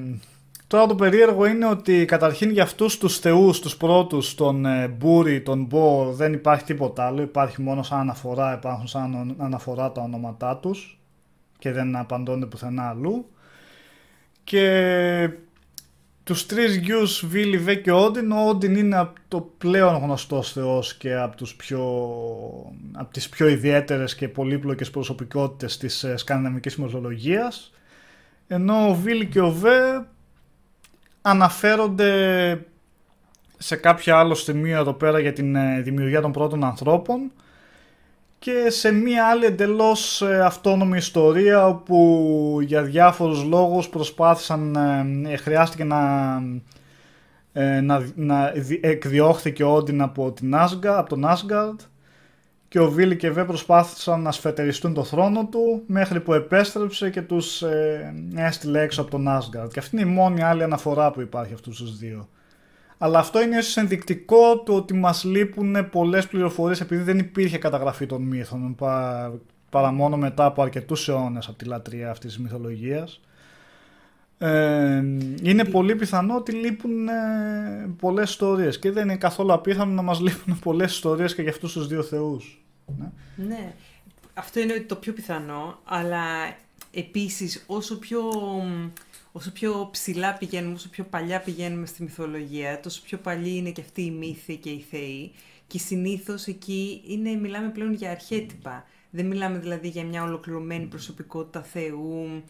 τώρα 0.67 0.85
το 0.85 0.95
περίεργο 0.95 1.45
είναι 1.45 1.65
ότι 1.65 2.05
καταρχήν 2.05 2.49
για 2.49 2.63
αυτούς 2.63 2.97
τους 2.97 3.19
θεούς, 3.19 3.59
τους 3.59 3.77
πρώτους, 3.77 4.35
τον 4.35 4.65
ε, 4.65 4.87
Μπούρι, 4.87 5.41
τον 5.41 5.65
Μπόρ, 5.65 6.13
δεν 6.13 6.33
υπάρχει 6.33 6.63
τίποτα 6.63 7.05
άλλο, 7.05 7.21
υπάρχει 7.21 7.61
μόνο 7.61 7.83
σαν 7.83 7.99
αναφορά, 7.99 8.53
υπάρχουν 8.53 8.87
σαν 8.87 9.35
αναφορά 9.37 9.91
τα 9.91 10.01
ονόματά 10.01 10.57
τους 10.57 11.00
και 11.62 11.72
δεν 11.72 11.95
απαντώνται 11.95 12.45
πουθενά 12.45 12.89
αλλού. 12.89 13.30
Και 14.43 15.30
τους 16.24 16.45
τρεις 16.45 16.76
γιους 16.76 17.26
Βίλι, 17.26 17.57
Βέ 17.57 17.76
και 17.76 17.91
Όντιν, 17.91 18.32
ο 18.32 18.47
Όντιν 18.47 18.76
είναι 18.76 19.09
το 19.28 19.41
πλέον 19.57 19.95
γνωστός 19.95 20.51
θεός 20.51 20.95
και 20.95 21.16
από, 21.16 21.36
τους 21.36 21.55
πιο, 21.55 21.82
από 22.91 23.14
τις 23.14 23.30
πιο 23.30 23.47
ιδιαίτερες 23.47 24.16
και 24.16 24.28
πολύπλοκες 24.28 24.89
προσωπικότητες 24.89 25.78
της 25.78 26.03
ε, 26.03 26.18
σκανδιναμικής 26.18 26.78
μυθολογίας, 26.78 27.74
ενώ 28.47 28.89
ο 28.89 28.93
Βίλι 28.93 29.26
και 29.26 29.39
ο 29.39 29.51
Βέ 29.51 30.05
αναφέρονται 31.22 32.66
σε 33.57 33.76
κάποιο 33.76 34.16
άλλο 34.16 34.36
σημείο 34.36 34.80
εδώ 34.80 34.93
πέρα 34.93 35.20
για 35.20 35.34
την 35.34 35.55
ε, 35.55 35.82
δημιουργία 35.82 36.22
των 36.22 36.32
πρώτων 36.32 36.64
ανθρώπων 36.64 37.32
και 38.41 38.69
σε 38.69 38.91
μία 38.91 39.27
άλλη 39.27 39.45
εντελώς 39.45 40.21
ε, 40.21 40.39
αυτόνομη 40.39 40.97
ιστορία 40.97 41.67
όπου 41.67 42.57
για 42.61 42.83
διάφορους 42.83 43.43
λόγους 43.43 43.89
προσπάθησαν, 43.89 44.75
ε, 45.25 45.35
χρειάστηκε 45.37 45.83
να, 45.83 46.41
ε, 47.53 47.81
να, 47.81 48.11
να 48.15 48.53
εκδιώχθηκε 48.81 49.63
ο 49.63 49.73
Όντιν 49.73 50.01
από, 50.01 50.31
την 50.31 50.53
Asgard, 50.55 50.85
από 50.85 51.09
τον 51.09 51.25
Asgard 51.25 51.75
και 52.67 52.79
ο 52.79 52.89
Βίλι 52.89 53.15
και 53.15 53.31
Βέ 53.31 53.43
προσπάθησαν 53.43 54.21
να 54.21 54.31
σφετεριστούν 54.31 54.93
το 54.93 55.03
θρόνο 55.03 55.45
του 55.45 55.83
μέχρι 55.85 56.19
που 56.19 56.33
επέστρεψε 56.33 57.09
και 57.09 57.21
τους 57.21 57.61
ε, 57.61 58.13
έστειλε 58.35 58.81
έξω 58.81 59.01
από 59.01 59.11
τον 59.11 59.27
Asgard 59.27 59.69
και 59.71 59.79
αυτή 59.79 59.95
είναι 59.95 60.09
η 60.09 60.13
μόνη 60.13 60.43
άλλη 60.43 60.63
αναφορά 60.63 61.11
που 61.11 61.21
υπάρχει 61.21 61.53
αυτούς 61.53 61.77
τους 61.77 61.97
δύο. 61.97 62.29
Αλλά 63.03 63.19
αυτό 63.19 63.41
είναι 63.41 63.57
ίσως 63.57 63.77
ενδεικτικό 63.77 64.57
του 64.57 64.73
ότι 64.73 64.93
μας 64.93 65.23
λείπουν 65.23 65.89
πολλές 65.89 66.27
πληροφορίες 66.27 66.81
επειδή 66.81 67.03
δεν 67.03 67.19
υπήρχε 67.19 67.57
καταγραφή 67.57 68.05
των 68.05 68.21
μύθων 68.21 68.75
παρά 69.69 69.91
μόνο 69.91 70.17
μετά 70.17 70.45
από 70.45 70.61
αρκετούς 70.61 71.07
αιώνες 71.07 71.47
από 71.47 71.57
τη 71.57 71.65
λατρεία 71.65 72.09
αυτής 72.09 72.33
της 72.33 72.43
μυθολογίας. 72.43 73.21
Ε, 74.37 75.03
είναι 75.41 75.65
πολύ 75.65 75.95
πιθανό 75.95 76.35
ότι 76.35 76.51
λείπουν 76.51 77.07
ε, 77.07 77.89
πολλές 77.99 78.29
ιστορίες 78.29 78.79
και 78.79 78.91
δεν 78.91 79.03
είναι 79.03 79.17
καθόλου 79.17 79.53
απίθανο 79.53 79.91
να 79.91 80.01
μας 80.01 80.19
λείπουν 80.19 80.59
πολλές 80.59 80.93
ιστορίες 80.93 81.35
και 81.35 81.41
για 81.41 81.51
αυτούς 81.51 81.73
τους 81.73 81.87
δύο 81.87 82.03
θεούς. 82.03 82.63
Ναι. 82.97 83.11
ναι, 83.45 83.73
αυτό 84.33 84.59
είναι 84.59 84.85
το 84.87 84.95
πιο 84.95 85.13
πιθανό, 85.13 85.79
αλλά 85.83 86.23
επίσης 86.91 87.63
όσο 87.67 87.99
πιο 87.99 88.21
όσο 89.32 89.51
πιο 89.51 89.89
ψηλά 89.91 90.34
πηγαίνουμε, 90.34 90.73
όσο 90.73 90.89
πιο 90.89 91.03
παλιά 91.03 91.39
πηγαίνουμε 91.39 91.86
στη 91.86 92.03
μυθολογία, 92.03 92.79
τόσο 92.79 93.01
πιο 93.01 93.17
παλιή 93.17 93.53
είναι 93.55 93.69
και 93.69 93.82
αυτή 93.82 94.01
η 94.01 94.11
μύθη 94.11 94.55
και 94.55 94.69
οι 94.69 94.86
θεοί. 94.89 95.32
Και 95.67 95.77
συνήθως 95.77 96.47
εκεί 96.47 97.01
είναι, 97.07 97.36
μιλάμε 97.36 97.69
πλέον 97.69 97.93
για 97.93 98.11
αρχέτυπα. 98.11 98.86
Δεν 99.09 99.25
μιλάμε 99.25 99.57
δηλαδή 99.57 99.88
για 99.88 100.03
μια 100.03 100.23
ολοκληρωμένη 100.23 100.86
προσωπικότητα 100.86 101.61
Θεού 101.61 102.43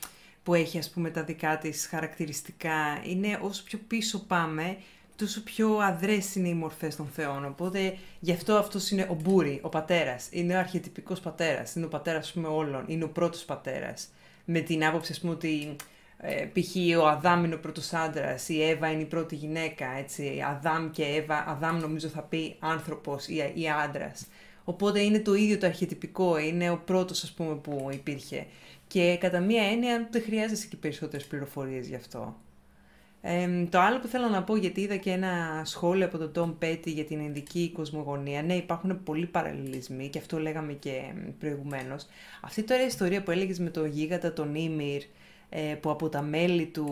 που 0.43 0.53
έχει 0.53 0.77
ας 0.77 0.89
πούμε 0.89 1.09
τα 1.09 1.23
δικά 1.23 1.57
της 1.57 1.88
χαρακτηριστικά. 1.88 3.01
Είναι 3.03 3.39
όσο 3.41 3.63
πιο 3.63 3.79
πίσω 3.88 4.19
πάμε, 4.19 4.77
τόσο 5.15 5.43
πιο 5.43 5.77
αδρές 5.77 6.36
είναι 6.36 6.47
οι 6.47 6.53
μορφές 6.53 6.95
των 6.95 7.07
θεών. 7.07 7.45
Οπότε 7.45 7.97
γι' 8.19 8.32
αυτό 8.32 8.53
αυτός 8.55 8.91
είναι 8.91 9.07
ο 9.09 9.13
Μπούρι, 9.13 9.59
ο 9.61 9.69
πατέρας. 9.69 10.27
Είναι 10.32 10.55
ο 10.55 10.59
αρχιετυπικός 10.59 11.19
πατέρας. 11.19 11.75
Είναι 11.75 11.86
ο 11.86 11.89
πατέρας 11.89 12.32
πούμε, 12.32 12.47
όλων. 12.47 12.84
Είναι 12.88 13.03
ο 13.03 13.09
πρώτος 13.09 13.43
πατέρας. 13.45 14.07
Με 14.45 14.59
την 14.59 14.86
άποψη 14.86 15.11
ας 15.11 15.19
πούμε 15.19 15.34
ότι 15.34 15.75
ε, 15.75 15.75
π.χ. 16.53 16.99
ο 16.99 17.07
Αδάμ 17.07 17.43
είναι 17.43 17.55
ο 17.55 17.59
πρώτος 17.59 17.93
άντρας, 17.93 18.49
η 18.49 18.63
Εύα 18.63 18.91
είναι 18.91 19.01
η 19.01 19.05
πρώτη 19.05 19.36
γυναίκα, 19.36 19.86
έτσι, 19.97 20.43
Αδάμ 20.47 20.89
και 20.89 21.03
Εύα, 21.03 21.43
Αδάμ 21.47 21.80
νομίζω 21.80 22.07
θα 22.07 22.22
πει 22.22 22.55
άνθρωπος 22.59 23.28
ή, 23.28 23.36
ή 23.53 23.69
άντρας. 23.69 24.28
Οπότε 24.63 24.99
είναι 24.99 25.19
το 25.19 25.34
ίδιο 25.34 25.57
το 25.57 25.65
αρχιετυπικό, 25.65 26.38
είναι 26.38 26.69
ο 26.69 26.82
πρώτος 26.86 27.24
ας 27.24 27.32
πούμε 27.32 27.55
που 27.55 27.89
υπήρχε. 27.91 28.45
Και 28.88 29.17
κατά 29.19 29.39
μία 29.39 29.63
έννοια 29.63 30.07
δεν 30.11 30.22
χρειάζεσαι 30.22 30.67
και 30.67 30.76
περισσότερες 30.76 31.26
πληροφορίες 31.26 31.88
γι' 31.88 31.95
αυτό. 31.95 32.36
Ε, 33.22 33.65
το 33.69 33.80
άλλο 33.80 33.99
που 33.99 34.07
θέλω 34.07 34.28
να 34.28 34.43
πω, 34.43 34.55
γιατί 34.55 34.82
είδα 34.82 34.95
και 34.95 35.11
ένα 35.11 35.61
σχόλιο 35.65 36.05
από 36.05 36.17
τον 36.17 36.32
Τόμ 36.32 36.57
Πέτι 36.57 36.91
για 36.91 37.03
την 37.03 37.19
Ινδική 37.19 37.72
κοσμογονία. 37.74 38.43
Ναι, 38.43 38.55
υπάρχουν 38.55 39.03
πολλοί 39.03 39.26
παραλληλισμοί 39.26 40.09
και 40.09 40.19
αυτό 40.19 40.39
λέγαμε 40.39 40.74
και 40.74 41.01
προηγουμένως. 41.39 42.05
Αυτή 42.41 42.63
τώρα 42.63 42.84
η 42.84 42.86
ιστορία 42.86 43.24
που 43.24 43.32
έλεγες 43.32 43.59
με 43.59 43.69
το 43.69 43.86
γίγαντα 43.86 44.34
τον 44.34 44.55
Ήμυρ, 44.55 45.01
ε, 45.01 45.07
που 45.81 45.89
από 45.89 46.09
τα 46.09 46.21
μέλη 46.21 46.65
του 46.65 46.89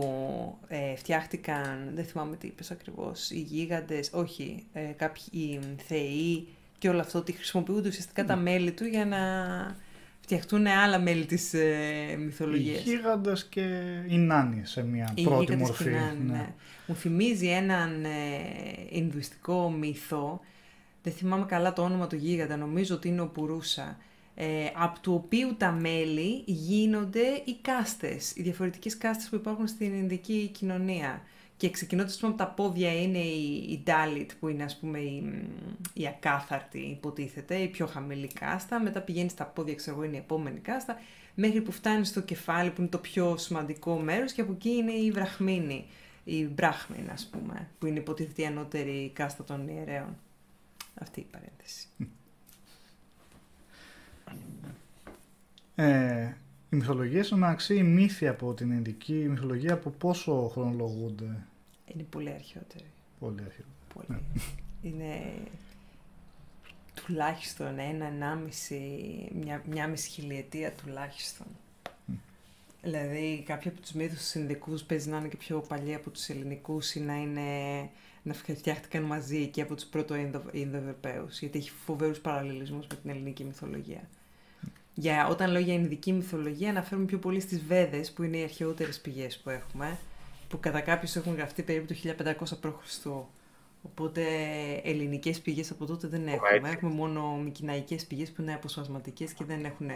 ε, 0.68 0.96
φτιάχτηκαν, 0.96 1.92
δεν 1.94 2.06
θυμάμαι 2.06 2.36
τι 2.36 2.48
είπες 2.48 2.72
ακριβώς, 2.72 3.30
οι 3.32 3.40
γίγαντες, 3.40 4.10
όχι, 4.14 4.64
ε, 4.74 4.82
κάποιοι 4.82 5.60
θεοί 5.88 6.48
και 6.78 6.90
όλο 6.90 7.00
αυτό, 7.00 7.20
ότι 7.20 7.32
χρησιμοποιούνται 7.32 7.88
ουσιαστικά 7.88 8.26
τα 8.26 8.36
μέλη 8.36 8.72
του 8.72 8.86
για 8.86 9.06
να 9.06 9.18
φτιαχτούν 10.20 10.68
άλλα 10.68 11.00
μέλη 11.00 11.26
της 11.26 11.54
ε, 11.54 12.16
μυθολογίας. 12.18 12.80
Οι 12.80 12.90
γίγαντες 12.90 13.46
και 13.46 13.82
οι 14.08 14.18
νάνοι 14.18 14.66
σε 14.66 14.84
μια 14.84 15.12
οι 15.16 15.24
πρώτη 15.24 15.56
μορφή. 15.56 15.84
Και 15.84 15.90
νάνοι, 15.90 16.24
ναι. 16.26 16.32
ναι. 16.32 16.54
Μου 16.88 16.96
θυμίζει 16.96 17.48
έναν 17.48 18.04
ε, 18.04 18.10
Ινδουιστικό 18.90 19.70
μύθο, 19.70 20.40
δεν 21.04 21.14
θυμάμαι 21.14 21.46
καλά 21.46 21.74
το 21.74 21.82
όνομα 21.82 22.08
του 22.08 22.16
γίγαντα, 22.16 22.58
νομίζω 22.58 22.96
ότι 22.96 23.08
είναι 23.08 23.22
ο 23.22 23.28
Πουρούσα, 23.28 23.84
ε, 23.84 23.96
από 24.76 25.00
του 25.00 25.14
οποίου 25.14 25.56
τα 25.58 25.72
μέλη 25.72 26.44
γίνονται 26.46 27.42
οι 27.46 27.58
κάστες, 27.62 28.36
οι 28.36 28.42
διαφορετικές 28.42 28.98
κάστες 28.98 29.30
που 29.30 29.36
υπάρχουν 29.36 29.68
στην 29.68 29.94
Ινδική 29.94 30.50
κοινωνία. 30.54 31.22
Και 31.58 31.70
ξεκινώντας 31.70 32.24
από 32.24 32.38
τα 32.38 32.48
πόδια 32.48 33.02
είναι 33.02 33.18
η, 33.18 33.54
η 33.56 33.84
Dalit 33.86 34.28
που 34.40 34.48
είναι 34.48 34.64
ας 34.64 34.78
πούμε 34.78 35.00
η, 35.00 35.44
η 35.94 36.08
ακάθαρτη 36.08 36.80
υποτίθεται, 36.80 37.56
η 37.56 37.68
πιο 37.68 37.86
χαμηλή 37.86 38.28
κάστα, 38.28 38.80
μετά 38.80 39.02
πηγαίνει 39.02 39.30
στα 39.30 39.46
πόδια 39.46 39.76
ξέρω 39.76 39.96
εγώ 39.96 40.06
είναι 40.06 40.16
η 40.16 40.20
επόμενη 40.20 40.60
κάστα, 40.60 40.98
μέχρι 41.36 41.62
που 41.62 41.72
φτάνει 41.72 42.06
στο 42.06 42.22
κεφάλι 42.22 42.70
που 42.70 42.82
είναι 42.82 42.90
το 42.90 42.98
πιο 42.98 43.38
σημαντικό 43.38 43.98
μέρος 44.00 44.32
και 44.32 44.42
από 44.42 44.52
εκεί 44.52 44.70
είναι 44.70 44.92
η 44.92 45.12
βραχμίνη, 45.12 45.86
η 46.24 46.46
μπράχμιν 46.46 47.10
ας 47.12 47.30
πούμε, 47.32 47.70
που 47.80 47.86
είναι 47.86 48.00
υποτίθεται 48.00 48.42
η 48.42 48.46
ανώτερη 48.46 49.12
κάστα 49.14 49.44
των 49.44 49.68
ιερέων. 49.68 50.18
Αυτή 51.02 51.20
η 51.20 51.28
παρένθεση. 51.32 51.88
Ε, 55.82 56.36
οι 56.70 56.76
μυθολογίες 56.76 57.32
μεταξύ 57.32 57.76
οι 57.76 57.84
μύθοι 57.84 58.28
από 58.28 58.54
την 58.54 58.72
Ινδική 58.72 59.14
μυθολογία 59.14 59.74
από 59.74 59.90
πόσο 59.90 60.50
χρονολογούνται; 60.54 61.46
Είναι 61.86 62.04
πολύ 62.10 62.30
αρχαιότεροι. 62.30 62.86
Πολύ 63.20 63.40
αρχαιότεροι. 63.40 63.66
Πολύ. 63.94 64.08
Ναι. 64.10 64.90
Είναι 64.90 65.34
τουλάχιστον 66.94 67.80
ένα, 67.80 68.06
ενάμιση, 68.06 68.82
μια, 69.34 69.64
μια 69.70 69.88
μισή 69.88 70.10
χιλιετία 70.10 70.72
τουλάχιστον. 70.72 71.48
Δηλαδή 72.82 73.44
κάποιοι 73.46 73.72
από 73.72 73.82
τους 73.82 73.92
μύθους 73.92 74.18
τους 74.18 74.36
Ινδικούς 74.36 74.84
παίζει 74.84 75.10
να 75.10 75.18
είναι 75.18 75.28
και 75.28 75.38
πιο 75.38 75.60
παλιοί 75.60 75.94
από 75.94 76.10
τους 76.10 76.30
ελληνικούς 76.30 76.96
ή 76.96 77.00
να 77.00 77.16
είναι 77.16 77.42
να 78.24 78.34
φτιάχτηκαν 78.34 79.04
μαζί 79.04 79.48
και 79.48 79.62
από 79.62 79.76
τους 79.76 79.86
πρώτο 79.86 80.16
Ινδοευρωπαίους, 80.52 81.40
γιατί 81.40 81.58
έχει 81.58 81.72
φοβερούς 81.86 82.20
παραλληλισμούς 82.20 82.88
με 82.88 82.96
την 83.02 83.10
ελληνική 83.10 83.44
μυθολογία. 83.44 84.10
Για, 85.00 85.28
όταν 85.28 85.52
λέω 85.52 85.62
για 85.62 85.74
ειδική 85.74 86.14
μυθολογία, 86.14 86.70
αναφέρουμε 86.70 87.06
πιο 87.06 87.18
πολύ 87.20 87.40
στις 87.40 87.64
Βέδες, 87.64 88.12
που 88.12 88.24
είναι 88.24 88.38
οι 88.38 88.44
αρχαιότερες 88.44 89.00
πηγές 89.02 89.38
που 89.38 89.50
έχουμε, 89.50 89.98
που 90.48 90.60
κατά 90.60 90.82
κάποιους 90.82 91.16
έχουν 91.16 91.36
γραφτεί 91.36 91.64
περίπου 91.64 91.86
το 91.86 91.96
1500 92.04 92.60
π.Χ. 92.62 93.06
Οπότε 93.82 94.24
ελληνικές 94.84 95.40
πηγές 95.40 95.72
από 95.72 95.86
τότε 95.86 96.08
δεν 96.08 96.28
έχουμε. 96.28 96.70
Έχουμε 96.70 96.92
μόνο 96.92 97.36
μικυναϊκές 97.36 98.06
πηγές 98.06 98.32
που 98.32 98.42
είναι 98.42 98.54
αποσπασματικές 98.54 99.34
και 99.34 99.44
δεν 99.44 99.66
έχουν 99.66 99.90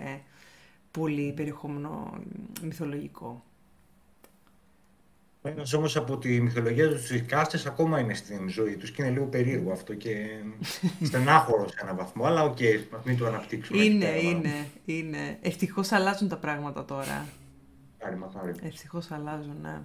πολύ 0.92 1.34
περιεχόμενο 1.36 2.20
μυθολογικό. 2.62 3.44
Ένας 5.46 5.74
όμως 5.74 5.96
από 5.96 6.18
τη 6.18 6.42
μυθολογία 6.42 6.90
τους 6.90 7.26
κάστες 7.26 7.66
ακόμα 7.66 8.00
είναι 8.00 8.14
στην 8.14 8.50
ζωή 8.50 8.78
τους 8.78 8.92
και 8.92 9.02
είναι 9.02 9.12
λίγο 9.12 9.26
περίεργο 9.26 9.72
αυτό 9.72 9.94
και 9.94 10.30
στενάχωρο 11.08 11.68
σε 11.68 11.76
έναν 11.82 11.96
βαθμό. 11.96 12.26
Αλλά 12.26 12.44
OK, 12.44 12.58
okay, 12.60 13.00
μην 13.04 13.18
το 13.18 13.26
αναπτύξουμε. 13.26 13.84
Είναι, 13.84 14.20
είναι, 14.22 14.68
είναι. 14.86 15.38
Ευτυχώς 15.42 15.92
αλλάζουν 15.92 16.28
τα 16.28 16.38
πράγματα 16.38 16.86
τώρα. 16.86 17.26
Άρα, 18.02 18.16
μακάρι. 18.16 18.54
Ευτυχώς 18.64 19.12
αλλάζουν, 19.12 19.58
ναι. 19.62 19.80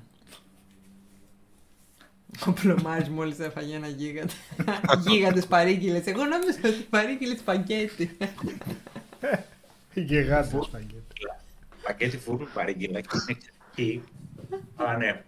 Ο 2.46 2.52
Πλωμάρη 2.52 3.10
μόλις 3.10 3.38
έφαγε 3.38 3.74
ένα 3.74 3.88
γίγαντα. 3.88 4.32
Γίγαντες 5.06 5.46
παρήγγειλες. 5.46 6.06
Εγώ 6.06 6.24
νόμιζα 6.24 6.58
ότι 6.64 6.86
παρήγγειλες 6.90 7.38
σπαγκέτι. 7.38 8.16
Γιγάντες 9.94 10.64
σπαγκέτι. 10.64 11.02
Σπαγκέτι 11.80 12.18
φούρνου 12.18 12.48
παρήγγειλε. 12.54 13.00
Α, 14.76 14.96
ναι. 14.96 15.22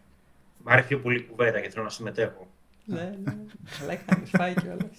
Μ' 0.62 0.68
άρεσε 0.68 0.86
πιο 0.86 0.98
πολύ 0.98 1.22
κουβέντα 1.22 1.60
και 1.60 1.68
θέλω 1.68 1.84
να 1.84 1.90
συμμετέχω. 1.90 2.46
ναι, 2.84 3.18
ναι. 3.24 3.36
Αλλά 3.82 3.92
είχαμε 3.92 4.26
φάει 4.26 4.54
κιόλας. 4.54 4.98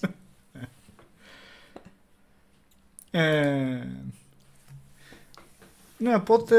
Ε, 3.13 3.87
ναι, 5.97 6.15
οπότε 6.15 6.55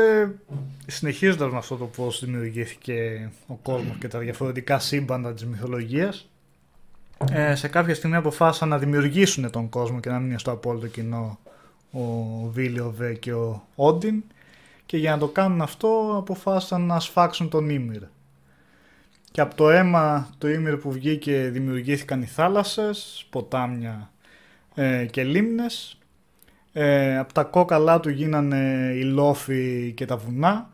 συνεχίζοντας 0.87 1.53
με 1.53 1.59
αυτό 1.59 1.77
το 1.77 1.85
πώς 1.87 2.25
δημιουργήθηκε 2.25 3.31
ο 3.47 3.55
κόσμος 3.55 3.97
και 3.99 4.09
τα 4.09 4.19
διαφορετικά 4.19 4.79
σύμπαντα 4.79 5.33
της 5.33 5.47
μυθολογίας, 5.47 6.29
ε, 7.31 7.55
σε 7.55 7.69
κάποια 7.69 7.95
στιγμή 7.95 8.17
αποφάσισαν 8.17 8.69
να 8.69 8.79
δημιουργήσουν 8.79 9.51
τον 9.51 9.69
κόσμο 9.69 10.01
και 10.01 10.09
να 10.09 10.19
μην 10.19 10.29
είναι 10.29 10.39
στο 10.39 10.51
απόλυτο 10.51 10.87
κοινό 10.87 11.39
ο 11.93 12.01
Βίλιο 12.51 12.91
Βέ 12.97 13.15
και 13.15 13.33
ο 13.33 13.63
Όντιν 13.75 14.23
και 14.87 14.97
για 14.97 15.11
να 15.11 15.19
το 15.19 15.29
κάνουν 15.29 15.63
αυτό 15.63 16.15
αποφάσισαν 16.17 16.83
να 16.83 17.01
σφάξουν 17.01 17.49
τον 17.49 17.69
Ήμυρ. 17.69 18.03
Και 19.33 19.41
από 19.41 19.55
το 19.55 19.70
αίμα 19.70 20.28
του 20.39 20.47
Ήμυρ 20.47 20.76
που 20.76 20.93
βγήκε 20.93 21.49
δημιουργήθηκαν 21.53 22.22
οι 22.22 22.26
θάλασσες, 22.26 23.26
ποτάμια 23.30 24.11
ε, 24.74 25.07
και 25.11 25.24
λίμνες. 25.24 25.99
Ε, 26.72 27.18
από 27.18 27.33
τα 27.33 27.45
κόκαλά 27.45 28.01
του 28.01 28.09
γίνανε 28.09 28.93
οι 28.95 29.03
λόφοι 29.03 29.93
και 29.97 30.07
τα 30.07 30.16
βουνά. 30.16 30.70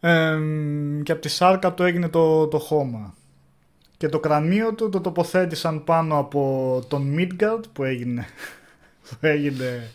Ε, 0.00 0.38
και 1.02 1.12
από 1.12 1.20
τη 1.20 1.28
σάρκα 1.28 1.72
του 1.72 1.82
έγινε 1.82 2.08
το, 2.08 2.46
το 2.46 2.58
χώμα. 2.58 3.14
Και 3.96 4.08
το 4.08 4.20
κρανίο 4.20 4.74
του 4.74 4.88
το 4.88 5.00
τοποθέτησαν 5.00 5.84
πάνω 5.84 6.18
από 6.18 6.82
τον 6.88 7.02
Μίτγκαρντ 7.02 7.64
που 7.72 7.84
έγινε... 7.84 8.26
που 9.08 9.26
έγινε... 9.26 9.90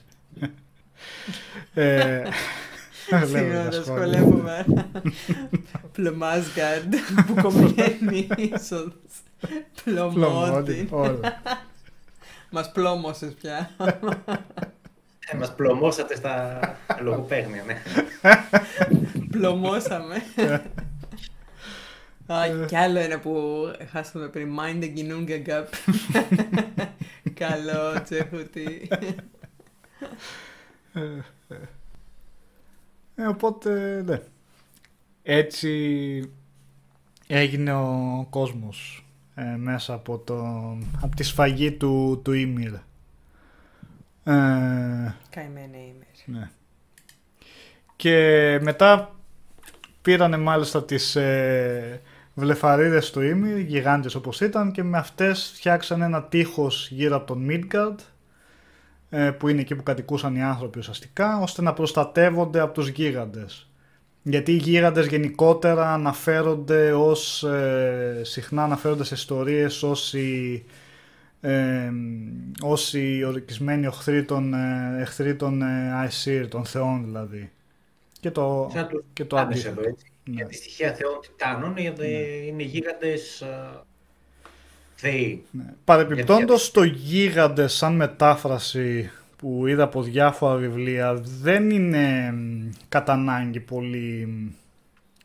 ε, 1.74 2.22
Συγγνώμη, 3.06 3.70
δυσκολεύομαι. 3.70 4.66
Πλωμάσγκαρντ 5.92 6.96
που 7.28 7.42
κομμαίνει 7.42 8.28
ίσως. 8.38 8.92
Πλωμότη. 9.84 10.90
Μας 12.50 12.72
πλώμωσες 12.72 13.34
πια. 13.34 13.70
Ε, 15.28 15.38
μας 15.38 15.56
πλωμώσατε 15.56 16.16
στα 16.16 16.60
λογοπαίγνια, 17.02 17.64
ναι. 17.64 17.82
Πλωμώσαμε. 19.30 20.16
Α, 22.28 22.66
κι 22.68 22.76
άλλο 22.76 23.00
ένα 23.00 23.20
που 23.20 23.62
χάσαμε 23.92 24.28
πριν. 24.28 24.60
Mind 24.60 24.84
the 24.84 24.94
Ginunga 24.98 25.48
Gap. 25.48 25.66
Καλό, 27.42 28.02
τσέχουτι. 28.04 28.90
Ε, 33.16 33.26
οπότε, 33.26 34.02
ναι. 34.06 34.22
Έτσι 35.24 36.32
έγινε 37.28 37.74
ο 37.74 38.28
κόσμος 38.30 39.06
ε, 39.36 39.56
μέσα 39.58 39.94
από, 39.94 40.18
το, 40.18 40.44
από 41.02 41.16
τη 41.16 41.24
σφαγή 41.24 41.72
του, 41.72 42.22
του 42.24 42.32
Ήμυρ. 42.32 42.74
Ε, 42.74 42.82
Καημένα 45.30 45.78
Ήμυρ. 45.78 46.06
Ναι. 46.26 46.50
Και 47.96 48.60
μετά 48.62 49.16
πήρανε 50.02 50.38
μάλιστα 50.38 50.84
τις 50.84 51.16
ε, 51.16 52.02
βλεφαρίδες 52.34 53.12
του 53.12 53.22
Ήμυρ, 53.22 53.58
γιγάντιες 53.58 54.16
όπως 54.16 54.42
ήταν, 54.42 54.72
και 54.72 54.84
με 54.84 54.98
αυτές 54.98 55.52
φτιάξαν 55.56 56.02
ένα 56.02 56.24
τείχος 56.24 56.90
γύρω 56.92 57.16
από 57.16 57.26
τον 57.26 57.42
Μίτγκαρντ 57.42 58.00
ε, 58.00 58.04
που 59.38 59.48
είναι 59.48 59.62
εκεί 59.62 59.76
που 59.76 59.84
κατοικούσαν 59.84 60.36
οι 60.36 60.44
άνθρωποι 60.44 60.80
ουσιαστικά, 60.80 61.40
ώστε 61.40 61.62
να 61.62 61.74
προστατεύονται 61.74 62.60
από 62.60 62.74
τους 62.74 62.88
γίγαντες. 62.88 63.68
Γιατί 64.24 64.52
οι 64.52 64.56
γίγαντες 64.56 65.06
γενικότερα 65.06 65.94
αναφέρονται 65.94 66.94
ως, 66.94 67.44
ε, 67.44 68.22
συχνά 68.24 68.64
αναφέρονται 68.64 69.04
σε 69.04 69.14
ιστορίες 69.14 69.84
ως 69.84 70.14
οι, 70.14 70.66
ε, 71.42 71.92
ως 72.62 72.94
οι 72.94 73.24
ορκισμένοι 73.24 73.86
εχθροί 73.86 74.24
των, 74.24 74.54
ε, 74.54 74.98
εχθροί 75.00 75.36
των 75.36 75.62
ε, 75.62 76.48
των 76.50 76.66
θεών 76.66 77.04
δηλαδή. 77.06 77.52
Και 78.20 78.32
το, 78.32 78.72
και 79.14 79.26
το 79.26 79.38
αντίθετο. 79.38 79.82
Ναι. 79.82 80.36
Για 80.36 80.46
τη 80.46 80.56
στοιχεία 80.56 80.94
θεών 80.94 81.20
τιτάνων 81.22 81.74
ναι. 81.74 81.82
είναι 82.48 82.64
γίγαντες 82.64 83.44
θεοί. 85.04 85.44
Ναι. 85.52 85.64
Παρεπιπτόντως 85.84 86.72
το 86.72 86.84
γίγαντε 86.84 87.68
σαν 87.68 87.96
μετάφραση 87.96 89.12
που 89.38 89.68
είδα 89.68 89.84
από 89.84 90.02
διάφορα 90.02 90.56
βιβλία 90.56 91.14
δεν 91.42 91.70
είναι 91.70 92.34
κατά 92.90 93.14
ανάγκη 93.14 93.60
πολύ 93.60 94.28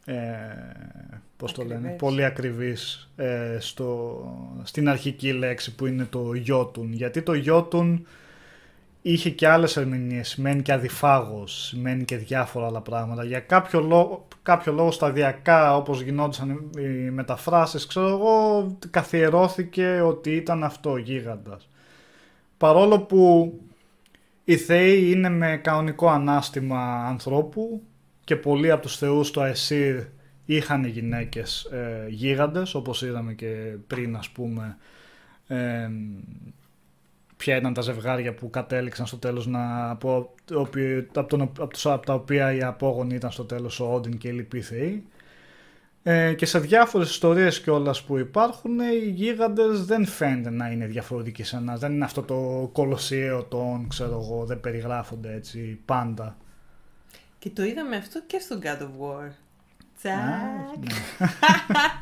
ε, 0.05 0.15
πώς 1.37 1.53
το 1.53 1.65
λένε, 1.65 1.89
πολύ 1.89 2.25
ακριβής 2.25 3.11
ε, 3.17 3.57
στο, 3.59 4.21
στην 4.63 4.89
αρχική 4.89 5.33
λέξη 5.33 5.75
που 5.75 5.87
είναι 5.87 6.05
το 6.05 6.35
γιότουν 6.35 6.93
γιατί 6.93 7.23
το 7.23 7.35
γιότουν 7.35 8.07
είχε 9.03 9.31
και 9.31 9.49
άλλες 9.49 9.77
ερμηνείες, 9.77 10.29
σημαίνει 10.29 10.63
και 10.63 10.73
αδιφάγος, 10.73 11.67
σημαίνει 11.67 12.05
και 12.05 12.17
διάφορα 12.17 12.67
άλλα 12.67 12.81
πράγματα. 12.81 13.25
Για 13.25 13.41
κάποιο 13.41 13.81
λόγο, 13.81 14.29
κάποιο 14.43 14.73
λόγο 14.73 14.91
σταδιακά 14.91 15.77
όπως 15.77 16.01
γινόντουσαν 16.01 16.71
οι 16.79 17.11
μεταφράσεις, 17.11 17.87
ξέρω 17.87 18.09
εγώ, 18.09 18.67
καθιερώθηκε 18.91 20.01
ότι 20.01 20.31
ήταν 20.31 20.65
αυτό 20.65 20.97
γίγαντας. 20.97 21.69
Παρόλο 22.57 23.01
που 23.01 23.53
οι 24.45 24.57
θεοί 24.57 25.11
είναι 25.11 25.29
με 25.29 25.57
κανονικό 25.63 26.09
ανάστημα 26.09 27.05
ανθρώπου 27.07 27.83
και 28.25 28.37
πολλοί 28.37 28.71
από 28.71 28.83
τους 28.83 28.97
θεούς 28.97 29.31
του 29.31 29.41
Αεσίρ 29.41 30.03
είχαν 30.45 30.85
γυναίκες 30.85 31.65
ε, 31.65 32.07
γίγαντες, 32.09 32.75
όπως 32.75 33.03
είδαμε 33.03 33.33
και 33.33 33.77
πριν 33.87 34.17
ας 34.17 34.29
πούμε 34.29 34.77
ε, 35.47 35.89
ποια 37.39 37.57
ήταν 37.57 37.75
τα 37.75 37.81
ζευγάρια 37.81 38.35
που 38.35 38.51
κατέληξαν 38.51 39.07
στο 39.07 39.17
τέλος 39.17 39.47
να, 39.47 39.91
από, 39.91 40.35
από, 40.55 41.29
τον, 41.29 41.41
από, 41.41 41.67
τους, 41.67 41.87
από 41.87 42.07
τα 42.07 42.15
οποία 42.15 42.53
οι 42.53 42.63
απόγονοι 42.63 43.15
ήταν 43.15 43.31
στο 43.31 43.45
τέλος 43.45 43.81
ο 43.81 43.93
Όντιν 43.93 44.19
και 44.19 44.29
οι 44.29 44.33
λοιποί 44.33 44.61
θεοί. 44.61 45.05
Ε, 46.03 46.35
και 46.35 46.47
σε 46.47 46.59
διάφορες 46.59 47.11
ιστορίες 47.11 47.61
κιόλας 47.61 48.03
που 48.03 48.19
υπάρχουν 48.19 48.79
οι 48.81 49.11
γίγαντες 49.11 49.85
δεν 49.85 50.07
φαίνεται 50.07 50.51
να 50.51 50.71
είναι 50.71 50.87
διαφορετικοί 50.87 51.43
σε 51.43 51.57
ένας. 51.57 51.81
Δεν 51.81 51.93
είναι 51.93 52.05
αυτό 52.05 52.23
το 52.23 52.69
κολοσιαίο 52.73 53.45
τον 53.45 53.89
ξέρω 53.89 54.21
εγώ, 54.23 54.45
δεν 54.45 54.61
περιγράφονται 54.61 55.35
έτσι 55.35 55.81
πάντα. 55.85 56.37
Και 57.39 57.51
το 57.51 57.65
είδαμε 57.65 57.97
αυτό 57.97 58.23
και 58.27 58.39
στο 58.39 58.59
God 58.63 58.83
of 58.83 58.85
War. 58.85 59.31
Τσακ. 59.99 60.15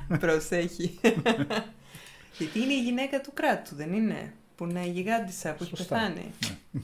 Ναι. 0.08 0.18
Προσέχει. 0.18 0.98
Γιατί 2.38 2.60
είναι 2.60 2.72
η 2.72 2.82
γυναίκα 2.82 3.20
του 3.20 3.30
κράτου, 3.34 3.74
δεν 3.74 3.92
είναι; 3.92 4.32
Που 4.56 4.64
είναι 4.64 4.86
γιγάντισα, 4.86 5.54
που 5.54 5.62
έχει 5.62 5.76
πεθάνει. 5.76 6.30
Ναι. 6.72 6.80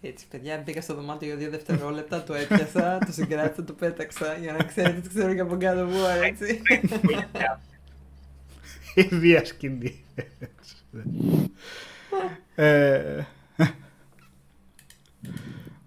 Έτσι, 0.00 0.26
παιδιά, 0.30 0.62
μπήκα 0.64 0.80
στο 0.80 0.94
δωμάτιο 0.94 1.28
για 1.28 1.36
δύο 1.36 1.50
δευτερόλεπτα, 1.50 2.22
το 2.22 2.34
έπιασα, 2.34 2.98
το 3.06 3.12
συγκράτησα, 3.12 3.64
το 3.64 3.72
πέταξα, 3.72 4.36
για 4.36 4.52
να 4.52 4.64
ξέρετε 4.64 5.00
τι 5.00 5.08
ξέρω 5.08 5.34
και 5.34 5.40
από 5.40 5.56
κάτω 5.56 5.84
μου, 5.84 6.04
έτσι. 6.24 6.62
Η 8.94 9.02
βία 9.02 9.44
σκηνή. 9.44 10.04
ε, 12.54 13.24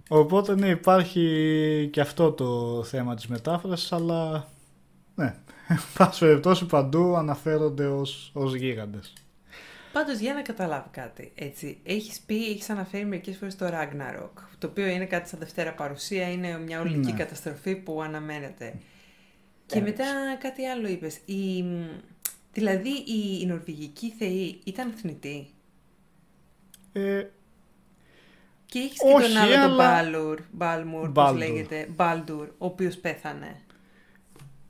οπότε 0.07 0.55
ναι, 0.55 0.67
υπάρχει 0.67 1.89
και 1.91 2.01
αυτό 2.01 2.31
το 2.31 2.83
θέμα 2.83 3.15
της 3.15 3.27
μετάφρασης, 3.27 3.91
αλλά 3.91 4.47
ναι, 5.15 5.35
πάση 5.97 6.19
περιπτώσει 6.19 6.65
παντού 6.65 7.15
αναφέρονται 7.15 7.87
ως, 7.87 8.31
ως 8.33 8.55
γίγαντες. 8.55 9.13
Πάντως 9.93 10.17
για 10.19 10.33
να 10.33 10.41
καταλάβω 10.41 10.87
κάτι, 10.91 11.31
έτσι, 11.35 11.79
έχεις 11.83 12.19
πει, 12.19 12.49
έχεις 12.49 12.69
αναφέρει 12.69 13.05
μερικές 13.05 13.37
φορές 13.37 13.55
το 13.55 13.65
Ragnarok, 13.67 14.29
το 14.57 14.67
οποίο 14.67 14.85
είναι 14.87 15.05
κάτι 15.05 15.29
σαν 15.29 15.39
Δευτέρα 15.39 15.73
παρουσία, 15.73 16.31
είναι 16.31 16.57
μια 16.59 16.79
ολική 16.79 17.11
Ναι. 17.11 17.17
καταστροφή 17.17 17.75
που 17.75 18.01
αναμένεται. 18.01 18.73
Και 19.65 19.77
Έτσι. 19.79 19.89
μετά 19.91 20.05
κάτι 20.39 20.65
άλλο 20.65 20.87
είπες, 20.87 21.15
η, 21.25 21.63
δηλαδή 22.53 22.89
η, 22.89 23.39
η 23.41 23.45
νορβηγική 23.45 24.09
θεή 24.17 24.59
ήταν 24.63 24.91
θνητή; 24.91 25.47
Ε, 26.93 27.23
και 28.65 28.79
έχεις 28.79 28.99
και 28.99 29.13
Όχι, 29.15 29.27
τον 29.33 29.37
άλλο 29.41 29.51
τον 29.53 29.61
αλλά- 29.61 29.75
Μπάλουρ, 29.75 30.39
Μπάλμουρ, 30.51 31.09
πώς 31.11 31.29
Baldur. 31.31 31.35
λέγεται, 31.37 31.87
Μπάλντουρ, 31.95 32.47
ο 32.47 32.65
οποίος 32.65 32.97
πέθανε. 32.97 33.55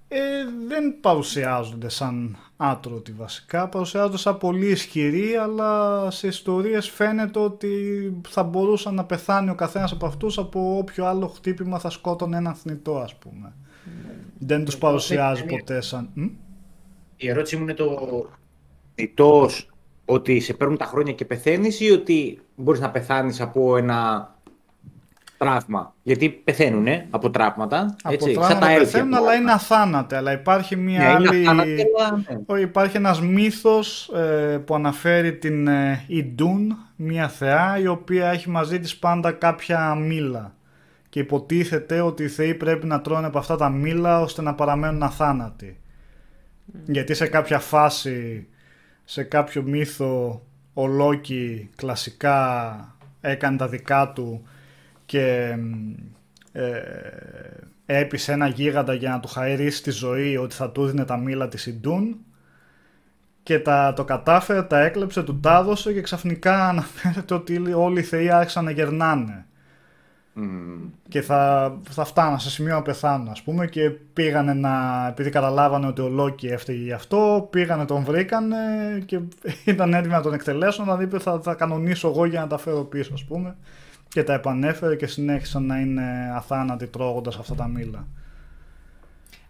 ε, 0.07 0.19
δεν 0.67 0.99
παρουσιάζονται 0.99 1.89
σαν 1.89 2.37
άτρωτοι 2.61 3.11
βασικά, 3.11 3.69
παρουσιάζονται 3.69 4.17
σαν 4.17 4.37
πολύ 4.37 4.67
ισχυροί, 4.67 5.35
αλλά 5.35 6.11
σε 6.11 6.27
ιστορίες 6.27 6.89
φαίνεται 6.89 7.39
ότι 7.39 7.71
θα 8.27 8.43
μπορούσαν 8.43 8.93
να 8.93 9.05
πεθάνει 9.05 9.49
ο 9.49 9.55
καθένας 9.55 9.91
από 9.91 10.05
αυτούς 10.05 10.37
από 10.37 10.77
όποιο 10.77 11.05
άλλο 11.05 11.27
χτύπημα 11.27 11.79
θα 11.79 11.89
σκότωνε 11.89 12.37
έναν 12.37 12.53
θνητό 12.55 12.97
ας 12.97 13.15
πούμε. 13.15 13.53
Δεν 14.39 14.65
τους 14.65 14.77
παρουσιάζει 14.77 15.41
είναι- 15.41 15.51
ποτέ 15.51 15.81
σαν... 15.81 16.09
Μ; 16.13 16.23
Η 17.15 17.29
ερώτηση 17.29 17.55
μου 17.55 17.61
είναι 17.63 17.73
το 17.73 18.29
διτός 18.95 19.69
ότι 20.05 20.39
σε 20.39 20.53
παίρνουν 20.53 20.77
τα 20.77 20.85
χρόνια 20.85 21.13
και 21.13 21.25
πεθαίνεις 21.25 21.79
ή 21.79 21.91
ότι 21.91 22.41
μπορείς 22.55 22.79
να 22.81 22.91
πεθάνεις 22.91 23.41
από 23.41 23.77
ένα 23.77 24.33
τραύμα. 25.39 25.93
Γιατί 26.03 26.29
πεθαίνουν 26.29 26.87
από 27.09 27.29
τραύματα. 27.29 27.95
Από 28.03 28.13
έτσι, 28.13 28.31
τραύματα 28.31 28.51
σαν 28.51 28.59
τα 28.59 28.69
έλφια. 28.69 28.85
πεθαίνουν, 28.85 29.13
αλλά 29.13 29.33
είναι 29.33 29.51
αθάνατε. 29.51 30.15
Αλλά 30.15 30.31
υπάρχει 30.31 30.75
Ναι, 30.75 30.81
μια 30.81 31.01
είναι 31.03 31.29
άλλη... 31.29 31.47
αθάνατοι, 31.47 31.85
αλλά, 31.99 32.23
ναι. 32.29 32.37
Όχι, 32.45 32.61
Υπάρχει 32.63 32.97
ένας 32.97 33.21
μύθος 33.21 34.09
ε, 34.09 34.57
που 34.65 34.75
αναφέρει 34.75 35.33
την 35.37 35.67
ε, 35.67 36.03
Ιντούν, 36.07 36.77
μια 36.95 37.27
θεά 37.27 37.77
η 37.79 37.87
οποία 37.87 38.29
έχει 38.29 38.49
μαζί 38.49 38.79
της 38.79 38.97
πάντα 38.97 39.31
κάποια 39.31 39.95
μήλα 39.95 40.53
και 41.09 41.19
υποτίθεται 41.19 42.01
ότι 42.01 42.23
οι 42.23 42.27
θεοί 42.27 42.53
πρέπει 42.53 42.85
να 42.85 43.01
τρώνε 43.01 43.27
από 43.27 43.37
αυτά 43.37 43.55
τα 43.55 43.69
μήλα 43.69 44.21
ώστε 44.21 44.41
να 44.41 44.53
παραμένουν 44.55 45.03
αθάνατοι. 45.03 45.77
Γιατί 46.85 47.13
σε 47.13 47.27
κάποια 47.27 47.59
φάση, 47.59 48.47
σε 49.03 49.23
κάποιο 49.23 49.61
μύθο, 49.61 50.41
ο 50.73 50.87
Λόκι 50.87 51.69
κλασικά 51.75 52.77
έκανε 53.21 53.57
τα 53.57 53.67
δικά 53.67 54.11
του 54.15 54.43
και 55.09 55.55
ε, 56.51 56.81
έπεισε 57.85 58.31
ένα 58.31 58.47
γίγαντα 58.47 58.93
για 58.93 59.09
να 59.09 59.19
του 59.19 59.27
χαρίσει 59.27 59.83
τη 59.83 59.91
ζωή 59.91 60.37
ότι 60.37 60.55
θα 60.55 60.71
του 60.71 60.85
δίνει 60.85 61.05
τα 61.05 61.17
μήλα 61.17 61.47
της 61.47 61.65
Ιντούν 61.65 62.17
και 63.43 63.59
τα, 63.59 63.93
το 63.95 64.03
κατάφερε, 64.03 64.63
τα 64.63 64.79
έκλεψε, 64.79 65.23
του 65.23 65.39
τα 65.39 65.57
έδωσε 65.57 65.93
και 65.93 66.01
ξαφνικά 66.01 66.63
αναφέρεται 66.69 67.33
ότι 67.33 67.73
όλοι 67.73 67.99
οι 67.99 68.03
θεοί 68.03 68.29
άρχισαν 68.29 68.63
να 68.63 68.71
γερνάνε 68.71 69.45
Μμμ. 70.33 70.89
και 71.07 71.21
θα, 71.21 71.73
θα 71.89 72.03
φτάναν 72.03 72.39
σε 72.39 72.49
σημείο 72.49 72.75
να 72.75 72.81
πεθάνουν 72.81 73.29
ας 73.29 73.41
πούμε 73.41 73.67
και 73.67 73.89
πήγανε 73.89 74.53
να, 74.53 75.05
επειδή 75.07 75.29
καταλάβανε 75.29 75.87
ότι 75.87 76.01
ο 76.01 76.09
Λόκι 76.09 76.47
έφταιγε 76.47 76.83
γι' 76.83 76.91
αυτό, 76.91 77.47
πήγανε 77.51 77.85
τον 77.85 78.03
βρήκανε 78.03 78.57
και 79.05 79.19
ήταν 79.71 79.93
έτοιμοι 79.93 80.13
να 80.13 80.21
τον 80.21 80.33
εκτελέσουν, 80.33 80.89
αλλά 80.89 81.01
είπε 81.01 81.19
θα, 81.19 81.39
θα 81.41 81.53
κανονίσω 81.53 82.07
εγώ 82.07 82.25
για 82.25 82.39
να 82.39 82.47
τα 82.47 82.57
φέρω 82.57 82.83
πίσω 82.83 83.13
ας 83.13 83.25
πούμε 83.25 83.55
και 84.09 84.23
τα 84.23 84.33
επανέφερε 84.33 84.95
και 84.95 85.07
συνέχισαν 85.07 85.65
να 85.65 85.79
είναι 85.79 86.31
αθάνατοι 86.35 86.87
τρώγοντας 86.87 87.35
αυτά 87.37 87.55
τα 87.55 87.67
μήλα. 87.67 88.07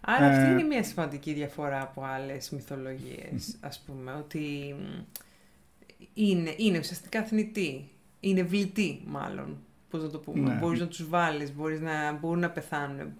Άρα 0.00 0.26
αυτή 0.26 0.44
Ε, 0.44 0.50
είναι 0.50 0.62
μια 0.62 0.84
σημαντική 0.84 1.32
διαφορά 1.32 1.82
από 1.82 2.02
άλλες 2.04 2.50
μυθολογίες, 2.50 3.56
ας 3.60 3.82
πούμε, 3.86 4.12
ότι 4.12 4.74
μ, 4.78 5.02
είναι, 6.14 6.54
είναι 6.56 6.78
ουσιαστικά 6.78 7.22
θνητή, 7.24 7.88
είναι 8.20 8.42
βλητή 8.42 9.02
μάλλον, 9.06 9.56
πώς 9.90 10.02
να 10.02 10.08
το 10.10 10.18
πούμε. 10.18 10.52
Ναι. 10.52 10.58
Μπορείς 10.60 10.80
να 10.80 10.86
τους 10.86 11.08
βάλεις, 11.08 11.54
μπορείς 11.54 11.80
να, 11.80 12.12
μπορούν 12.12 12.40
να 12.40 12.50
πεθάνουν 12.50 13.12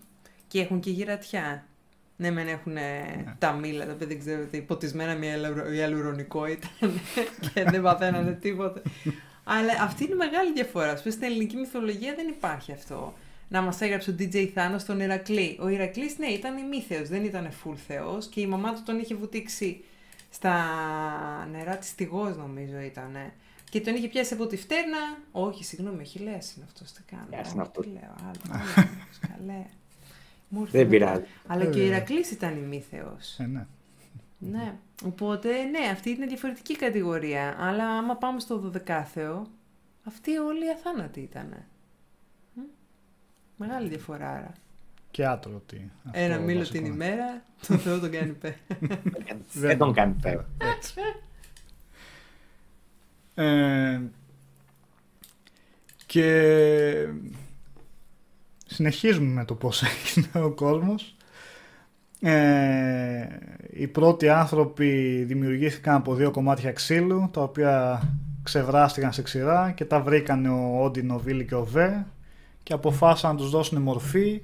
και 0.46 0.60
έχουν 0.60 0.80
και 0.80 0.90
γυρατιά. 0.90 1.64
Ναι, 2.16 2.30
μεν 2.30 2.48
έχουν 2.48 2.74
τα 3.38 3.52
μήλα, 3.52 3.86
τα 3.86 3.92
οποία 3.92 4.06
δεν 4.06 4.18
ξέρω 4.18 4.42
ότι 4.42 4.60
ποτισμένα 4.60 5.14
με 5.16 5.26
ιαλουρο- 5.26 5.72
ιαλουρονικό 5.72 6.46
ήταν 6.46 6.70
και 7.40 7.64
δεν 7.64 7.82
παθαίνανε 7.82 8.32
τίποτα. 8.32 8.82
Αλλά 9.58 9.72
αυτή 9.82 10.04
είναι 10.04 10.12
η 10.12 10.16
μεγάλη 10.16 10.52
διαφορά. 10.52 10.90
Ας 10.90 11.00
πούμε, 11.02 11.12
στην 11.14 11.24
ελληνική 11.24 11.56
μυθολογία 11.56 12.14
δεν 12.14 12.28
υπάρχει 12.28 12.72
αυτό. 12.72 13.14
Να 13.48 13.60
μας 13.60 13.80
έγραψε 13.80 14.10
ο 14.10 14.14
DJ 14.18 14.44
Θάνος 14.54 14.84
τον 14.84 15.00
Ηρακλή. 15.00 15.58
Ο 15.60 15.68
Ηρακλής, 15.68 16.18
ναι, 16.18 16.26
ήταν 16.26 16.56
ημίθεος, 16.56 17.08
δεν 17.08 17.24
ήταν 17.24 17.48
full 17.64 17.74
θεός 17.86 18.26
και 18.26 18.40
η 18.40 18.46
μαμά 18.46 18.72
του 18.74 18.82
τον 18.84 18.98
είχε 18.98 19.14
βουτήξει 19.14 19.84
στα 20.30 20.54
νερά 21.52 21.76
της 21.76 21.94
Τιγός, 21.94 22.36
νομίζω 22.36 22.78
ήταν. 22.80 23.16
Και 23.70 23.80
τον 23.80 23.94
είχε 23.94 24.08
πιάσει 24.08 24.34
από 24.34 24.46
τη 24.46 24.56
φτέρνα. 24.56 24.98
Όχι, 25.32 25.64
συγγνώμη, 25.64 26.00
όχι 26.02 26.18
λες 26.18 26.52
είναι 26.56 26.64
αυτός, 26.68 26.92
τι 26.92 27.02
κάνω. 27.10 27.26
Λες 27.30 27.38
είναι 27.40 27.48
Όχι, 27.50 27.60
αυτός. 27.60 27.84
τι 27.86 27.90
λέω, 27.92 28.14
άλλο, 28.28 28.60
άλλο, 28.76 28.88
καλέ. 29.36 29.64
Μου 30.48 30.60
ήρθε 30.60 30.78
Δεν 30.78 30.82
να- 30.86 30.90
πειράζει. 30.90 31.22
Αλλά 31.46 31.64
και 31.64 31.78
ο 31.78 31.82
Ε, 31.82 31.86
Ηρακλής 31.86 32.30
ήταν 32.30 32.56
ημίθεος. 32.56 33.36
Ε, 33.38 33.42
ναι. 33.46 33.66
Ναι. 34.40 34.74
Οπότε, 35.04 35.62
ναι, 35.62 35.88
αυτή 35.92 36.10
είναι 36.10 36.26
διαφορετική 36.26 36.76
κατηγορία. 36.76 37.56
Αλλά 37.58 37.88
άμα 37.88 38.16
πάμε 38.16 38.40
στο 38.40 38.72
12 38.86 39.42
αυτοί 40.04 40.36
όλοι 40.36 40.70
αθάνατοι 40.70 41.20
ήταν. 41.20 41.64
Μεγάλη 43.56 43.88
διαφορά 43.88 44.30
άρα. 44.30 44.52
Και 45.10 45.26
άτρωτοι. 45.26 45.90
Αυτό 46.04 46.18
Ένα 46.18 46.38
μήλο 46.38 46.58
βασικό. 46.58 46.78
την 46.78 46.92
ημέρα, 46.92 47.44
το 47.66 47.76
Θεό 47.76 48.00
τον 48.00 48.10
κάνει 48.10 48.32
πέρα. 48.32 48.56
Δεν 49.52 49.78
τον 49.78 49.92
κάνει 49.92 50.14
πέρα. 50.22 50.48
Ε, 53.34 54.00
και 56.06 57.06
συνεχίζουμε 58.66 59.32
με 59.32 59.44
το 59.44 59.54
πώς 59.54 59.82
έγινε 59.82 60.44
ο 60.44 60.50
κόσμος. 60.50 61.16
Ε, 62.20 63.26
οι 63.70 63.86
πρώτοι 63.86 64.28
άνθρωποι 64.28 65.22
δημιουργήθηκαν 65.26 65.94
από 65.94 66.14
δύο 66.14 66.30
κομμάτια 66.30 66.72
ξύλου, 66.72 67.30
τα 67.32 67.42
οποία 67.42 68.02
ξεβράστηκαν 68.42 69.12
σε 69.12 69.22
ξηρά 69.22 69.72
και 69.76 69.84
τα 69.84 70.00
βρήκαν 70.00 70.46
ο 70.46 70.82
Όντιν, 70.82 71.10
ο 71.10 71.18
Βίλι 71.18 71.44
και 71.44 71.54
ο 71.54 71.64
Βε 71.64 72.04
και 72.62 72.72
αποφάσισαν 72.72 73.30
να 73.30 73.36
τους 73.36 73.50
δώσουν 73.50 73.82
μορφή 73.82 74.40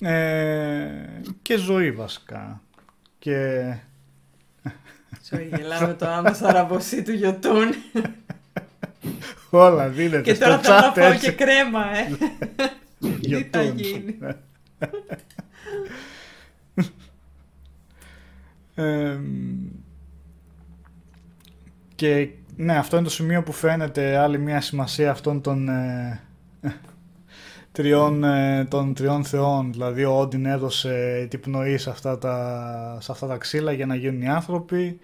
ε, 0.00 0.88
και 1.42 1.56
ζωή 1.56 1.92
βασικά. 1.92 2.60
Και 3.18 3.64
Sorry, 5.30 5.48
γελάμε 5.56 5.94
το 5.94 6.08
άμα 6.08 6.32
σαραμποσί 6.32 7.02
του 7.02 7.12
γιοτούν. 7.12 7.68
όλα 9.50 9.88
δίνεται 9.88 10.22
και 10.22 10.34
στο 10.34 10.44
τώρα 10.44 10.58
θέλω 10.58 10.76
να 10.76 10.90
chat 10.90 10.94
φάω 10.94 11.12
έτσι. 11.12 11.26
και 11.26 11.32
κρέμα, 11.32 11.84
ε. 11.96 12.16
Τι 13.00 13.08
θα 13.50 13.62
Γιοτούν. 13.62 13.76
γίνει. 13.78 14.18
Εμ, 18.78 19.22
και 21.94 22.28
ναι, 22.56 22.76
αυτό 22.76 22.96
είναι 22.96 23.04
το 23.04 23.12
σημείο 23.12 23.42
που 23.42 23.52
φαίνεται 23.52 24.16
άλλη 24.16 24.38
μια 24.38 24.60
σημασία 24.60 25.10
αυτών 25.10 25.40
των 25.40 25.68
ε, 25.68 26.20
τριών, 27.72 28.24
ε, 28.24 28.64
των 28.64 28.94
τριών 28.94 29.24
θεών. 29.24 29.72
Δηλαδή 29.72 30.04
ο 30.04 30.18
Όντιν 30.18 30.46
έδωσε 30.46 31.26
την 31.30 31.40
πνοή 31.40 31.78
σε 31.78 31.90
αυτά, 31.90 32.18
τα, 32.18 32.98
σε 33.00 33.12
αυτά 33.12 33.26
τα 33.26 33.36
ξύλα 33.36 33.72
για 33.72 33.86
να 33.86 33.94
γίνουν 33.94 34.22
οι 34.22 34.28
άνθρωποι. 34.28 34.98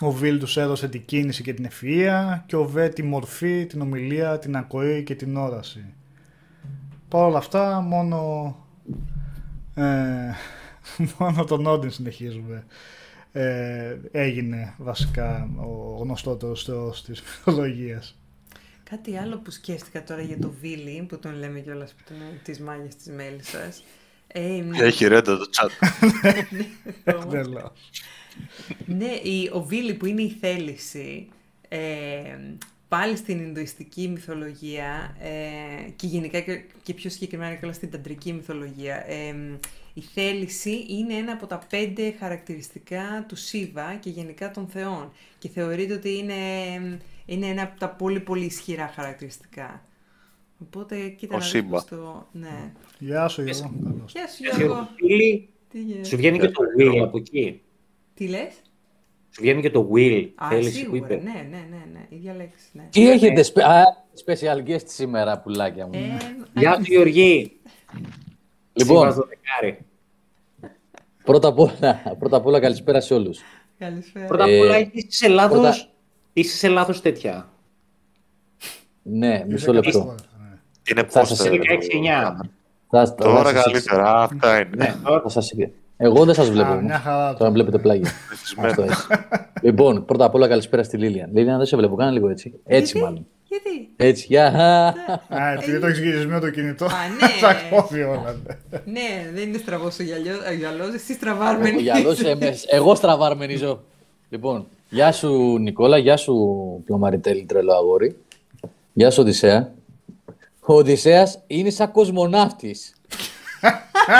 Ο 0.00 0.10
Βίλ 0.10 0.38
τους 0.38 0.56
έδωσε 0.56 0.88
την 0.88 1.04
κίνηση 1.04 1.42
και 1.42 1.54
την 1.54 1.68
ευφυΐα 1.68 2.38
και 2.46 2.56
ο 2.56 2.64
Βέ 2.64 2.88
τη 2.88 3.02
μορφή, 3.02 3.66
την 3.66 3.80
ομιλία, 3.80 4.38
την 4.38 4.56
ακοή 4.56 5.02
και 5.02 5.14
την 5.14 5.36
όραση. 5.36 5.84
Παρ' 7.08 7.24
όλα 7.24 7.38
αυτά 7.38 7.80
μόνο, 7.80 8.56
ε, 9.74 9.84
μόνο 11.18 11.44
τον 11.44 11.66
Όντιν 11.66 11.90
συνεχίζουμε. 11.90 12.64
Ε, 13.32 13.96
έγινε 14.12 14.74
βασικά 14.78 15.50
ο 15.56 15.96
γνωστότερος 16.02 16.64
θεός 16.64 17.02
της 17.04 17.20
μυθολογίας. 17.20 18.14
Κάτι 18.90 19.16
άλλο 19.16 19.38
που 19.38 19.50
σκέφτηκα 19.50 20.02
τώρα 20.04 20.22
για 20.22 20.38
το 20.38 20.52
Βίλι, 20.60 21.06
που 21.08 21.18
τον 21.18 21.34
λέμε 21.34 21.60
κιόλας 21.60 21.92
που 21.92 22.02
τον 22.08 22.16
τις 22.42 22.60
μάγες 22.60 22.96
της 22.96 23.06
Μέλισσας. 23.06 23.82
Ε, 24.26 24.64
Έχει 24.78 25.06
ρέντα 25.06 25.36
το 25.38 25.44
chat. 25.52 25.70
Δεν 27.28 27.46
λέω. 27.48 27.72
ναι, 28.86 29.12
η, 29.22 29.50
ο 29.52 29.62
Βίλι 29.64 29.94
που 29.94 30.06
είναι 30.06 30.22
η 30.22 30.36
θέληση, 30.40 31.28
ε, 31.68 31.78
πάλι 32.90 33.16
στην 33.16 33.38
Ινδουιστική 33.40 34.08
μυθολογία 34.08 35.16
ε, 35.20 35.90
και 35.96 36.06
γενικά 36.06 36.40
και, 36.40 36.62
και 36.82 36.94
πιο 36.94 37.10
συγκεκριμένα 37.10 37.54
και 37.54 37.64
όλα 37.64 37.74
στην 37.74 37.90
Ταντρική 37.90 38.32
μυθολογία, 38.32 39.04
ε, 39.10 39.34
η 39.94 40.00
θέληση 40.00 40.84
είναι 40.88 41.14
ένα 41.14 41.32
από 41.32 41.46
τα 41.46 41.58
πέντε 41.70 42.14
χαρακτηριστικά 42.18 43.24
του 43.28 43.36
Σίβα 43.36 43.94
και 43.94 44.10
γενικά 44.10 44.50
των 44.50 44.66
θεών 44.68 45.12
και 45.38 45.48
θεωρείται 45.48 45.94
ότι 45.94 46.16
είναι, 46.18 46.34
είναι 47.26 47.46
ένα 47.46 47.62
από 47.62 47.78
τα 47.78 47.88
πολύ 47.90 48.20
πολύ 48.20 48.44
ισχυρά 48.44 48.92
χαρακτηριστικά. 48.94 49.84
Οπότε 50.62 51.08
κοίτα 51.08 51.34
Ο 51.34 51.38
να 51.38 51.44
δεις 51.44 51.50
Σύμπα. 51.50 51.68
πώς 51.68 51.84
το... 51.84 52.28
Ναι. 52.32 52.72
Γεια 52.98 53.28
σου 53.28 53.42
Γιώργο. 53.42 53.74
Καλώς. 53.84 54.12
Γεια 54.12 54.28
σου 54.28 54.42
Και 54.42 54.50
Γιώργο. 54.56 54.74
ο 54.80 54.88
Φίλι, 54.96 55.48
Τι, 55.68 55.80
γίνεται; 55.82 56.04
Σου 56.04 56.16
βγαίνει 56.16 56.38
και 56.38 56.48
το 56.48 56.62
Will 56.78 56.98
από 57.02 57.16
εκεί. 57.16 57.60
Τι 58.14 58.26
λες; 58.28 58.54
Σου 59.30 59.40
βγαίνει 59.42 59.60
και 59.60 59.70
το 59.70 59.90
Will. 59.94 60.28
Α, 60.34 60.48
Θέλεις 60.48 60.74
σίγουρα, 60.74 61.06
Whipper. 61.06 61.08
ναι, 61.08 61.16
ναι, 61.50 61.66
ναι, 61.70 61.84
ναι, 61.92 62.06
η 62.08 62.16
διαλέξεις, 62.16 62.68
ναι. 62.72 62.82
Τι 62.90 63.10
έχετε 63.10 63.42
σπε... 63.42 63.62
Α, 63.64 63.82
special 64.26 64.68
guest 64.68 64.84
σήμερα, 64.86 65.38
πουλάκια 65.38 65.86
μου. 65.86 65.92
Ε, 65.94 66.16
Γεια 66.60 66.74
σου 66.74 66.82
Γεωργή. 66.82 67.52
Λοιπόν. 68.72 68.96
Σύμβας 68.96 69.14
το 69.14 69.26
δεκάρι. 69.28 69.78
Πρώτα 71.24 71.48
απ' 71.48 71.58
όλα, 71.58 72.02
πρώτα 72.18 72.36
απ' 72.36 72.46
όλα 72.46 72.60
καλησπέρα 72.60 73.00
σε 73.00 73.14
όλους. 73.14 73.40
Καλησπέρα. 73.78 74.26
Πρώτα 74.26 74.44
απ' 74.44 74.50
Ε, 74.50 74.58
όλα 74.60 74.78
είσαι 74.78 75.06
σε 75.08 75.28
λάθος, 75.28 75.58
πρώτα- 75.58 75.76
είσαι 76.32 76.56
σε 76.56 76.68
λάθος 76.68 77.00
τέτοια. 77.00 77.48
Ναι, 79.02 79.44
μισό 79.48 79.72
λεπτό. 79.72 80.14
Είναι 80.90 81.04
Θα 81.08 81.20
πώς 81.20 81.28
σας- 81.28 81.38
θα- 81.38 81.50
16-9. 81.50 82.50
Θα, 82.90 83.06
θα 83.06 83.14
Τώρα 83.14 83.50
σας- 83.50 83.64
καλύτερα, 83.64 84.14
αυτά 84.22 84.60
είναι. 84.60 84.70
Ναι, 84.76 84.94
τώρα- 85.04 85.20
θα 85.20 85.28
σας... 85.28 85.52
Εγώ 86.02 86.24
δεν 86.24 86.34
σας 86.34 86.50
βλέπω. 86.50 86.68
Α, 86.68 86.72
όμως. 86.72 86.82
μια 86.84 86.98
χαρά. 86.98 87.34
Τώρα 87.34 87.50
βλέπετε 87.50 87.78
πλάγια. 87.78 88.10
Αυτό 88.58 88.82
έτσι. 88.82 89.06
λοιπόν, 89.62 90.04
πρώτα 90.04 90.24
απ' 90.24 90.34
όλα 90.34 90.48
καλησπέρα 90.48 90.82
στη 90.82 90.96
Λίλιαν. 90.96 91.30
Λίλιαν, 91.34 91.56
δεν 91.56 91.66
σε 91.66 91.76
βλέπω. 91.76 91.96
Κάνε 91.96 92.10
λίγο 92.10 92.28
έτσι. 92.28 92.54
Έτσι 92.64 92.92
Γιατί; 92.92 93.06
μάλλον. 93.06 93.26
Γιατί; 93.48 93.88
Έτσι, 93.96 94.26
γεια. 94.28 94.46
Α, 95.28 95.52
επειδή 95.52 95.80
το 95.80 95.86
έχεις 95.86 95.98
γυρισμένο 95.98 96.40
το 96.40 96.50
κινητό. 96.50 96.84
Α, 96.84 96.88
ναι. 97.20 97.26
Θα 97.28 97.54
κόβει 97.70 98.02
όλα. 98.02 98.36
ναι. 98.70 98.78
Ναι, 98.84 99.30
δεν 99.34 99.48
είναι 99.48 99.58
στραβός 99.58 99.98
ο 99.98 100.02
γυαλιό- 100.02 100.46
ο 100.48 100.52
γυαλός, 100.52 100.94
εσύ 100.94 101.04
Εγώ 101.12 101.14
στραβάρμενη. 101.18 101.80
γυαλός 101.82 102.20
είμαι. 102.20 102.54
Εγώ 102.70 102.94
στραβάρμενιζω. 102.94 103.82
Λοιπόν, 104.28 104.66
γεια 104.90 105.12
σου 105.12 105.58
Νικόλα, 105.58 105.98
γεια 105.98 106.16
σου 106.16 106.34
Πλωμαριτέλη 106.86 107.44
τρελό 107.44 107.72
αγόρι. 107.72 108.16
Γεια 108.92 109.10
σου 109.10 109.22
Οδυσσέα. 109.22 109.72
Ο 110.60 110.74
Οδυσσέας 110.74 111.38
είναι 111.46 111.70
σαν 111.70 111.92
κοσμοναύτης. 111.92 112.94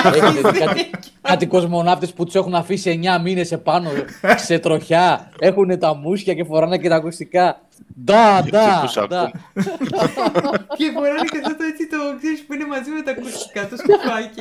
Έχετε 0.05 0.51
δει 0.51 0.59
κάτι, 0.59 0.91
κάτι 1.21 1.47
κοσμοναύτες 1.47 2.13
που 2.13 2.25
τους 2.25 2.35
έχουν 2.35 2.55
αφήσει 2.55 3.01
9 3.19 3.21
μήνες 3.23 3.53
επάνω 3.53 3.91
σε 4.37 4.59
τροχιά. 4.59 5.31
Έχουν 5.39 5.79
τα 5.79 5.95
μουσια 5.95 6.35
και 6.35 6.45
φοράνε 6.45 6.79
και 6.79 6.89
τα 6.89 6.95
ακουστικά. 6.97 7.61
Ντα, 8.05 8.43
ντα, 8.51 8.81
τους 8.83 8.95
ντα. 9.09 9.21
ακούν. 9.21 10.67
Και 10.77 10.91
φοράνε 10.95 11.21
και 11.31 11.39
αυτό 11.45 11.57
το 11.57 11.65
έτσι 11.71 11.89
το 11.89 11.97
ξέρεις 12.19 12.45
που 12.47 12.55
είναι 12.55 12.67
μαζί 12.67 12.91
με 12.91 13.03
τα 13.03 13.11
ακουστικά, 13.11 13.69
το 13.69 13.77
σκουφάκι. 13.77 14.41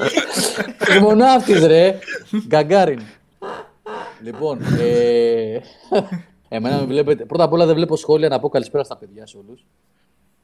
Κοσμοναύτης 0.86 1.66
ρε. 1.66 2.00
Γκαγκάριν. 2.48 3.02
Λοιπόν, 4.24 4.60
ε, 4.80 5.60
εμένα 6.50 6.78
με 6.78 6.86
βλέπετε. 6.86 7.26
Πρώτα 7.26 7.44
απ' 7.44 7.54
όλα 7.54 7.66
δεν 7.66 7.76
βλέπω 7.76 7.96
σχόλια 7.96 8.30
να 8.30 8.40
πω 8.40 8.50
καλησπέρα 8.50 8.84
στα 8.84 8.98
παιδιά 8.98 9.28
σε 9.28 9.38
όλους. 9.38 9.66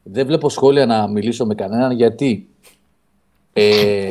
Δεν 0.04 0.26
βλέπω 0.26 0.50
σχόλια 0.50 0.86
να 0.86 1.08
μιλήσω 1.08 1.46
με 1.46 1.56
κανέναν 1.56 1.92
γιατί 1.92 2.50
ε, 3.54 4.10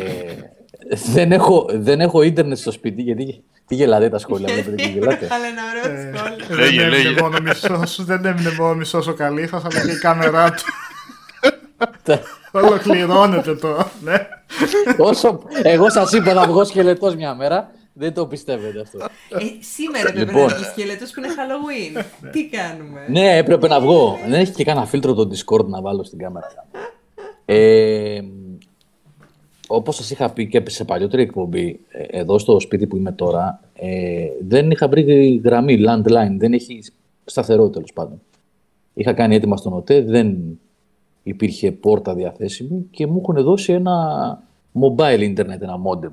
δεν, 1.12 1.32
έχω, 1.32 1.66
δεν 1.70 2.00
έχω 2.00 2.22
ίντερνετ 2.22 2.58
στο 2.58 2.70
σπίτι. 2.70 3.02
Γιατί 3.02 3.42
τι 3.66 3.74
γελάτε 3.74 4.08
τα 4.08 4.18
σχόλια, 4.18 4.52
βλέπετε 4.54 4.74
και 4.82 4.88
γελάτε; 4.98 5.28
Αλλά 5.30 5.44
ένα 5.46 5.62
ωραίο 5.70 6.14
σχόλιο. 6.16 6.46
Δεν 6.48 6.58
Λέγε, 6.58 6.80
έμεινε 6.82 7.02
λέγε. 7.02 7.20
μόνο 7.22 7.38
μισός, 7.42 8.04
δεν 8.04 8.24
έμεινε 8.24 8.50
μόνο 8.58 8.74
μισός 8.74 9.06
ο 9.06 9.12
Καλύφας, 9.14 9.64
αλλά 9.64 9.86
και 9.86 9.92
η 9.92 9.98
κάμερά 9.98 10.50
του. 10.50 10.62
Ολοκληρώνεται 12.52 13.54
τώρα, 13.54 13.90
ναι. 14.02 14.26
Όσο, 14.98 15.42
εγώ 15.62 15.90
σας 15.90 16.12
είπα 16.12 16.32
να 16.32 16.46
βγω 16.46 16.64
σκελετός 16.64 17.14
μια 17.16 17.34
μέρα, 17.34 17.70
δεν 17.92 18.14
το 18.14 18.26
πιστεύετε 18.26 18.80
αυτό. 18.80 18.98
Ε, 18.98 19.44
σήμερα 19.76 20.08
έπρεπε 20.08 20.30
Λοιπόν. 20.32 20.46
να 20.50 20.54
βγει 20.56 20.64
σκελετός 20.64 21.10
που 21.10 21.20
είναι 21.20 21.28
Halloween. 21.36 22.04
Τι 22.32 22.48
κάνουμε; 22.48 23.00
Ναι, 23.08 23.36
έπρεπε 23.36 23.68
να 23.68 23.80
βγω. 23.80 24.18
Δεν 24.28 24.40
έχει 24.40 24.52
και 24.52 24.64
κανένα 24.64 24.86
φίλτρο 24.86 25.14
το 25.14 25.30
Discord 25.32 25.64
να 25.66 25.80
βάλω 25.80 26.04
στην 26.04 26.18
κάμερα. 26.18 26.46
Ε, 27.44 28.20
Όπως 29.68 29.96
σας 29.96 30.10
είχα 30.10 30.30
πει 30.32 30.48
και 30.48 30.62
σε 30.68 30.84
παλιότερη 30.84 31.22
εκπομπή, 31.22 31.80
ε, 31.88 32.02
εδώ 32.20 32.38
στο 32.38 32.60
σπίτι 32.60 32.86
που 32.86 32.96
είμαι 32.96 33.12
τώρα, 33.12 33.60
ε, 33.74 34.26
δεν 34.48 34.70
είχα 34.70 34.88
βρει 34.88 35.40
γραμμή 35.44 35.78
landline. 35.88 36.34
Δεν 36.36 36.52
έχει 36.52 36.82
σταθερό 37.24 37.68
τέλος 37.68 37.92
πάντων. 37.92 38.20
Είχα 38.94 39.12
κάνει 39.12 39.34
έτοιμα 39.34 39.56
στον 39.56 39.72
ΟΤΕ, 39.72 40.02
δεν 40.02 40.36
υπήρχε 41.22 41.72
πόρτα 41.72 42.14
διαθέσιμη 42.14 42.86
και 42.90 43.06
μου 43.06 43.20
έχουν 43.22 43.44
δώσει 43.44 43.72
ένα 43.72 44.42
mobile 44.80 45.34
internet, 45.36 45.60
ένα 45.60 45.76
modem 45.86 46.10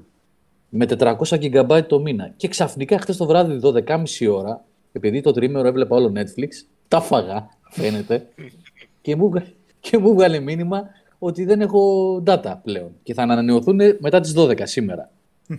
με 0.70 0.86
400 1.00 1.16
GB 1.42 1.82
το 1.88 2.00
μήνα. 2.00 2.34
Και 2.38 2.48
ξαφνικά 2.48 3.00
χθες 3.00 3.18
το 3.18 3.26
βράδυ, 3.26 3.60
12.30 3.64 4.28
ώρα, 4.32 4.64
επειδή 4.92 5.22
το 5.22 5.32
τρίμερο 5.32 5.68
έβλεπα 5.68 5.96
όλο 5.96 6.12
Netflix, 6.16 6.50
τα 6.88 7.02
φαγά, 7.02 7.50
φαίνεται, 7.70 8.28
και 9.02 9.16
μου, 9.16 9.30
βγα- 9.30 9.46
και 9.80 9.98
μου 9.98 10.14
βγάλε 10.14 10.40
μήνυμα 10.40 10.84
ότι 11.24 11.46
δεν 11.46 11.62
έχω 11.62 12.16
data 12.26 12.54
πλέον. 12.64 12.92
Και 13.04 13.14
θα 13.14 13.22
ανανεωθούν 13.22 13.80
μετά 14.00 14.20
τις 14.20 14.34
12 14.38 14.62
σήμερα. 14.64 15.10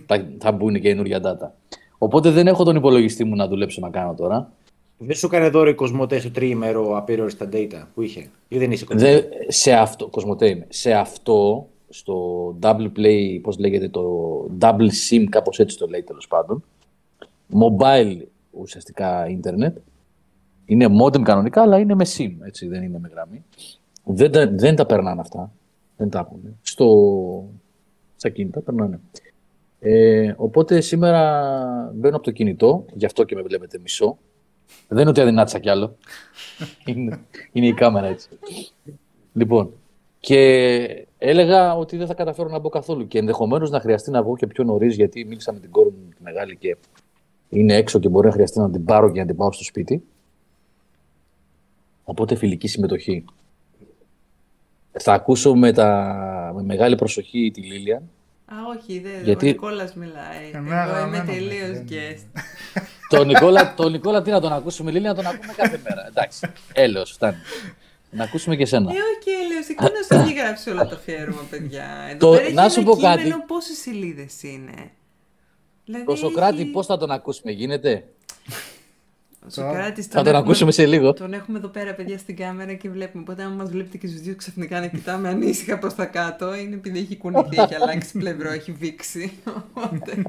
θα, 0.05 0.27
θα 0.37 0.51
μπουν 0.51 0.73
και 0.73 0.79
καινούργια 0.79 1.19
data. 1.23 1.77
Οπότε 1.97 2.29
δεν 2.29 2.47
έχω 2.47 2.63
τον 2.63 2.75
υπολογιστή 2.75 3.23
μου 3.23 3.35
να 3.35 3.47
δουλέψω 3.47 3.81
να 3.81 3.89
κάνω 3.89 4.13
τώρα. 4.13 4.51
Δεν 4.97 5.15
σου 5.15 5.25
έκανε 5.25 5.49
δώρο 5.49 5.69
η 5.69 5.73
Κοσμοτέ 5.73 6.19
στο 6.19 6.31
τριήμερο 6.31 6.97
απεριόριστα 6.97 7.49
data 7.53 7.83
που 7.93 8.01
είχε. 8.01 8.29
Ή 8.47 8.57
δεν 8.57 8.71
είσαι 8.71 8.85
Κοσμοτέ. 8.85 9.19
Δε, 9.19 9.51
σε 9.51 9.73
αυτό, 9.73 10.07
Κοσμοτέ 10.07 10.47
είμαι. 10.47 10.65
Σε 10.69 10.93
αυτό, 10.93 11.67
στο 11.89 12.47
double 12.61 12.91
play, 12.97 13.39
πώς 13.41 13.57
λέγεται, 13.57 13.89
το 13.89 14.03
double 14.59 14.89
sim, 15.09 15.23
κάπως 15.29 15.59
έτσι 15.59 15.77
το 15.77 15.87
λέει 15.87 16.03
τέλος 16.03 16.27
πάντων, 16.27 16.63
mobile 17.51 18.17
ουσιαστικά 18.51 19.27
ίντερνετ, 19.29 19.77
είναι 20.65 20.87
modem 21.01 21.21
κανονικά, 21.21 21.61
αλλά 21.61 21.79
είναι 21.79 21.95
με 21.95 22.05
sim, 22.17 22.31
έτσι, 22.45 22.67
δεν 22.67 22.83
είναι 22.83 22.99
με 22.99 23.09
γραμμή. 23.13 23.43
Δεν 24.03 24.31
τα, 24.31 24.47
δεν 24.47 24.75
τα 24.75 24.85
περνάνε 24.85 25.21
αυτά, 25.21 25.51
δεν 25.97 26.09
τα 26.09 26.19
έχουν. 26.19 26.57
Στο, 26.61 26.87
στα 28.15 28.29
κινητά 28.29 28.61
περνάνε. 28.61 28.99
Ε, 29.79 30.33
οπότε 30.37 30.81
σήμερα 30.81 31.91
μπαίνω 31.95 32.15
από 32.15 32.25
το 32.25 32.31
κινητό, 32.31 32.85
γι' 32.93 33.05
αυτό 33.05 33.23
και 33.23 33.35
με 33.35 33.41
βλέπετε 33.41 33.79
μισό. 33.79 34.17
Δεν 34.87 35.01
είναι 35.01 35.09
ότι 35.09 35.21
αδυνάτησα 35.21 35.59
κι 35.59 35.69
άλλο. 35.69 35.95
είναι, 36.85 37.19
είναι 37.51 37.67
η 37.67 37.73
κάμερα 37.73 38.07
έτσι. 38.07 38.29
Λοιπόν, 39.33 39.71
και 40.19 41.07
έλεγα 41.17 41.75
ότι 41.75 41.97
δεν 41.97 42.07
θα 42.07 42.13
καταφέρω 42.13 42.49
να 42.49 42.59
μπω 42.59 42.69
καθόλου 42.69 43.07
και 43.07 43.17
ενδεχομένως 43.17 43.69
να 43.69 43.79
χρειαστεί 43.79 44.11
να 44.11 44.23
βγω 44.23 44.35
και 44.35 44.47
πιο 44.47 44.63
νωρίς 44.63 44.95
γιατί 44.95 45.25
μίλησα 45.25 45.53
με 45.53 45.59
την 45.59 45.71
κόρη 45.71 45.89
μου 45.89 46.09
τη 46.09 46.23
μεγάλη 46.23 46.57
και 46.57 46.77
είναι 47.49 47.75
έξω 47.75 47.99
και 47.99 48.09
μπορεί 48.09 48.27
να 48.27 48.33
χρειαστεί 48.33 48.59
να 48.59 48.71
την 48.71 48.85
πάρω 48.85 49.11
και 49.11 49.19
να 49.19 49.25
την 49.25 49.35
πάω 49.35 49.51
στο 49.51 49.63
σπίτι. 49.63 50.03
Οπότε 52.03 52.35
φιλική 52.35 52.67
συμμετοχή. 52.67 53.25
Θα 54.99 55.13
ακούσω 55.13 55.55
με, 55.55 55.71
τα... 55.73 56.51
με 56.55 56.63
μεγάλη 56.63 56.95
προσοχή 56.95 57.51
τη 57.53 57.61
Λίλια. 57.61 57.95
Α, 58.45 58.55
όχι, 58.77 58.99
δεν. 58.99 59.23
Γιατί- 59.23 59.45
Ο 59.45 59.51
Νικόλας 59.51 59.93
μιλάει. 59.93 60.49
Εμένα, 60.53 60.81
Εγώ 60.83 60.91
είμαι 61.07 61.17
εμένα, 61.17 61.25
τελείως 61.25 61.69
δεν- 61.69 61.87
guest. 61.89 62.41
τον, 63.09 63.27
Νικόλα, 63.27 63.73
τον 63.73 63.91
Νικόλα 63.91 64.21
τι 64.21 64.31
να 64.31 64.39
τον 64.41 64.53
ακούσουμε, 64.53 64.91
Λίλια, 64.91 65.09
να 65.09 65.15
τον 65.15 65.25
ακούμε 65.25 65.53
κάθε 65.57 65.79
μέρα. 65.83 66.07
Εντάξει, 66.07 66.51
έλεος, 66.73 67.11
φτάνει. 67.11 67.37
Να 68.09 68.23
ακούσουμε 68.23 68.55
και 68.55 68.65
σένα. 68.65 68.91
Ε, 68.91 68.93
οκ, 68.93 69.25
λέω, 69.49 69.59
εκείνος 69.69 70.27
έχει 70.27 70.39
γράψει 70.39 70.69
όλο 70.69 70.87
το 70.87 70.95
αφιέρωμα, 70.95 71.41
παιδιά. 71.49 71.85
Εδώ 72.09 72.17
Το- 72.17 72.31
πέρα 72.35 72.43
έχει 72.43 72.53
να 72.53 72.69
σου 72.69 72.79
ένα 72.79 72.89
πω 72.89 72.95
κάτι. 72.97 73.23
κείμενο, 73.23 73.43
πόσες 73.47 73.77
σελίδες 73.77 74.43
είναι. 74.43 74.91
Δηλαδή 75.85 76.05
Το 76.05 76.15
Σοκράτη 76.15 76.61
έχει- 76.61 76.71
πώς 76.71 76.85
θα 76.85 76.97
τον 76.97 77.11
ακούσουμε, 77.11 77.51
γίνεται; 77.51 78.03
Ο 79.45 79.49
Σοκράτης 79.49 80.05
Θα 80.05 80.23
τον 80.23 80.35
ακούσουμε 80.35 80.71
σε 80.71 80.85
λίγο. 80.85 81.13
Τον 81.13 81.33
έχουμε 81.33 81.57
εδώ 81.57 81.67
πέρα, 81.67 81.93
παιδιά, 81.93 82.17
στην 82.17 82.35
κάμερα 82.35 82.73
και 82.73 82.89
βλέπουμε. 82.89 83.23
Οπότε, 83.23 83.43
αν 83.43 83.51
μας 83.51 83.69
βλέπετε 83.69 83.97
και 83.97 84.07
στους 84.07 84.21
δύο 84.21 84.35
ξαφνικά 84.35 84.79
να 84.79 84.87
κοιτάμε 84.87 85.29
ανήσυχα 85.29 85.79
προς 85.79 85.95
τα 85.95 86.05
κάτω, 86.05 86.55
είναι 86.55 86.75
επειδή 86.75 86.99
έχει 86.99 87.17
κουνηθεί, 87.17 87.61
έχει 87.61 87.75
αλλάξει 87.75 88.17
πλευρό, 88.17 88.51
έχει 88.51 88.71
βήξει. 88.71 89.31
Οπότε, 89.47 90.23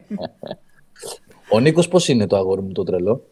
Ο 1.51 1.61
Νίκος 1.61 1.89
πώς 1.89 2.09
είναι 2.09 2.27
το 2.27 2.37
αγόρι 2.37 2.63
μου 2.63 2.73
το 2.73 2.83
τρελό; 2.83 3.27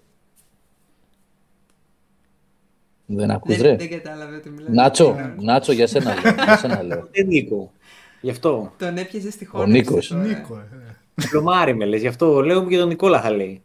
Δεν 3.07 3.31
ακούς 3.31 3.57
ρε; 3.57 3.69
δεν, 3.69 3.79
δεν 3.79 3.91
κατάλαβε 3.91 4.37
ότι 4.37 4.49
μιλάει. 4.51 4.75
Νάτσο, 4.75 5.17
Νάτσο 5.41 5.73
για 5.73 5.87
σένα 5.87 6.15
λέω. 6.23 6.35
Για 6.45 6.57
σένα 6.57 6.83
λέω. 6.83 7.09
Δεν 7.13 7.27
Νίκο. 7.27 7.73
Γι' 8.21 8.31
αυτό. 8.31 8.73
Τον 8.79 8.97
έπιασε 8.97 9.31
στη 9.31 9.45
Ο 9.45 9.49
χώρα. 9.51 9.67
Νίκος. 9.67 10.11
Νίκο, 10.11 10.57
ε. 10.57 10.97
Πλωμάρι 11.31 11.75
με 11.75 11.85
λες. 11.85 12.01
Γι' 12.01 12.07
αυτό 12.07 12.41
λέω 12.41 12.67
και 12.67 12.79
τον 12.79 12.89
Νικόλα 12.89 13.21
θα 13.21 13.31
λέει. 13.31 13.63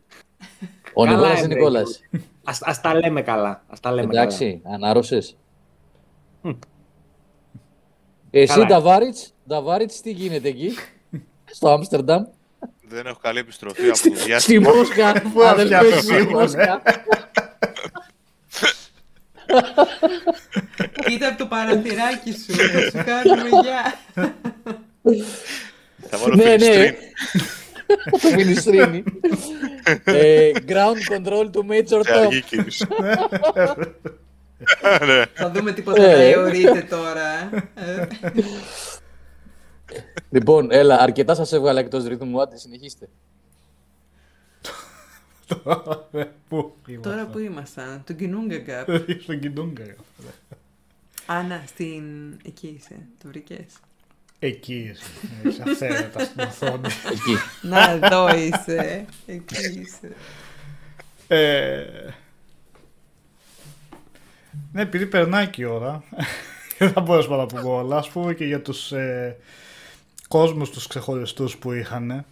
Ο 0.93 1.03
Καλά 1.03 1.15
Νικόλας 1.17 1.39
είναι, 1.43 1.53
Νικόλας. 1.55 1.99
Ας, 2.43 2.61
ας 2.61 2.81
τα 2.81 2.95
λέμε 2.95 3.21
καλά. 3.21 3.63
Ας 3.67 3.79
τα 3.79 3.91
λέμε 3.91 4.13
Εντάξει, 4.13 4.61
ανάρρωσες. 4.63 5.37
Εσύ 8.31 8.53
Καλά. 8.53 8.65
Νταβάριτς, 8.65 9.33
Νταβάριτς 9.47 10.01
τι 10.01 10.11
γίνεται 10.11 10.47
εκεί, 10.47 10.73
στο 11.45 11.69
Άμστερνταμ, 11.69 12.23
Δεν 12.81 13.05
έχω 13.05 13.19
καλή 13.21 13.39
επιστροφή 13.39 13.81
από 13.81 13.89
το 13.89 13.95
στη 13.95 14.09
διάστημα. 14.09 14.73
Μόσχα, 14.73 15.11
Πού 15.33 15.39
να 15.39 15.49
αδελφέ, 15.49 15.75
φτιάξω 15.77 16.01
στη 16.01 16.13
σίγουρα, 16.13 16.39
Μόσχα. 16.41 16.81
Κοίτα 21.05 21.27
από 21.27 21.37
το 21.37 21.45
παραθυράκι 21.45 22.31
σου. 22.31 22.53
θα 22.53 22.79
σου 22.79 23.05
κάνουμε 23.05 23.49
γεια. 23.61 23.99
Θα 26.09 26.17
βάλω 26.17 26.35
Ναι, 26.35 26.55
ναι. 26.55 26.95
Φιλιστρίν. 27.87 28.11
Το 28.11 28.17
Φινιστρίνι. 28.17 29.03
Ε, 30.03 30.51
Ground 30.67 31.13
control 31.13 31.49
to 31.51 31.59
Major 31.71 32.01
Σε 32.05 32.13
Tom. 32.13 32.17
αργή 32.25 32.41
κίνηση. 32.41 32.87
Ναι. 35.05 35.25
Θα 35.33 35.51
δούμε 35.51 35.71
τίποτα 35.73 36.03
Ε. 36.03 36.15
να 36.15 36.21
αιωρείται 36.21 36.81
τώρα. 36.89 37.49
Ε, 37.75 38.07
Λοιπόν, 40.29 40.71
έλα, 40.71 40.99
αρκετά 40.99 41.35
σας 41.35 41.51
έβγαλα 41.51 41.79
εκτός 41.79 42.05
ρυθμού, 42.05 42.41
άντε 42.41 42.57
συνεχίστε. 42.57 43.09
Πού 46.49 46.73
Τώρα 47.01 47.25
που 47.25 47.39
ήμασταν, 47.39 48.03
τον 48.05 48.15
Κινούγκαγκα. 48.15 48.85
Στον 49.21 49.39
Κιντούγκα. 49.39 49.83
Άννα, 51.25 51.63
στην... 51.67 52.03
εκεί 52.45 52.75
είσαι, 52.79 52.95
το 53.23 53.27
βρήκες; 53.27 53.65
Εκεί 54.39 54.75
είσαι. 54.75 55.03
Έχεις 55.43 55.59
αυθαίρετα 55.59 56.23
στην 56.23 56.41
οθόνη. 56.41 56.87
Εκεί. 57.11 57.35
Να, 57.61 57.89
εδώ 57.91 58.35
είσαι. 58.35 59.05
Εκεί 59.25 59.81
είσαι. 59.81 60.15
Ε, 61.27 61.85
ναι, 64.71 64.81
επειδή 64.81 65.05
περνάει 65.05 65.47
και 65.47 65.61
η 65.61 65.65
ώρα, 65.65 66.03
δεν 66.77 66.89
θα 66.89 67.01
μπορέσουμε 67.01 67.37
να 67.37 67.45
τα 67.45 67.55
πούμε 67.55 67.73
όλα. 67.73 67.97
Ας 67.97 68.09
πούμε 68.09 68.33
και 68.33 68.45
για 68.45 68.61
τους 68.61 68.91
ε, 68.91 69.37
κόσμους 70.27 70.69
τους 70.69 70.87
ξεχωριστούς 70.87 71.57
που 71.57 71.71
είχαν. 71.71 72.25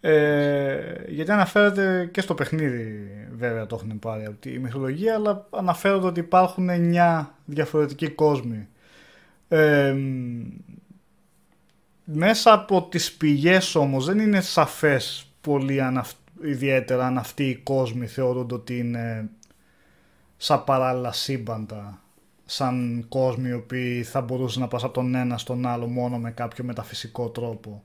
Ε, 0.00 0.94
γιατί 1.08 1.30
αναφέρεται 1.30 2.08
και 2.12 2.20
στο 2.20 2.34
παιχνίδι 2.34 3.10
βέβαια 3.32 3.66
το 3.66 3.80
έχουν 3.80 3.98
πάρει 3.98 4.24
από 4.24 4.36
τη 4.40 4.58
μυθολογία 4.58 5.14
αλλά 5.14 5.46
αναφέρονται 5.50 6.06
ότι 6.06 6.20
υπάρχουν 6.20 6.68
9 6.70 7.26
διαφορετικοί 7.44 8.08
κόσμοι 8.08 8.68
ε, 9.48 9.94
μέσα 12.04 12.52
από 12.52 12.82
τις 12.82 13.12
πηγές 13.12 13.74
όμως 13.74 14.04
δεν 14.06 14.18
είναι 14.18 14.40
σαφές 14.40 15.32
πολύ 15.40 15.82
αν 15.82 15.98
αυ- 15.98 16.16
ιδιαίτερα 16.42 17.06
αν 17.06 17.18
αυτοί 17.18 17.44
οι 17.48 17.56
κόσμοι 17.56 18.06
θεωρούνται 18.06 18.54
ότι 18.54 18.78
είναι 18.78 19.28
σαν 20.36 20.64
παράλληλα 20.64 21.12
σύμπαντα 21.12 22.00
σαν 22.44 23.04
κόσμοι 23.08 23.48
οι 23.48 23.52
οποίοι 23.52 24.02
θα 24.02 24.20
μπορούσαν 24.20 24.62
να 24.62 24.68
πας 24.68 24.84
από 24.84 24.92
τον 24.92 25.14
ένα 25.14 25.38
στον 25.38 25.66
άλλο 25.66 25.86
μόνο 25.86 26.18
με 26.18 26.30
κάποιο 26.30 26.64
μεταφυσικό 26.64 27.28
τρόπο. 27.28 27.82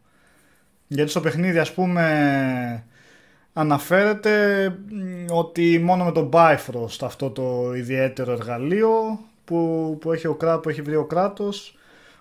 Γιατί 0.87 1.09
στο 1.09 1.21
παιχνίδι 1.21 1.57
ας 1.59 1.73
πούμε 1.73 2.83
αναφέρεται 3.53 4.69
μ, 4.69 5.25
ότι 5.29 5.79
μόνο 5.79 6.03
με 6.05 6.11
τον 6.11 6.29
Bifrost 6.33 6.97
αυτό 7.01 7.29
το 7.29 7.73
ιδιαίτερο 7.75 8.31
εργαλείο 8.31 9.19
που, 9.45 9.97
που, 10.01 10.11
έχει, 10.11 10.27
ο, 10.27 10.33
κρά- 10.35 10.59
που 10.59 10.69
έχει 10.69 10.81
βρει 10.81 10.95
ο 10.95 11.05
κράτος 11.05 11.76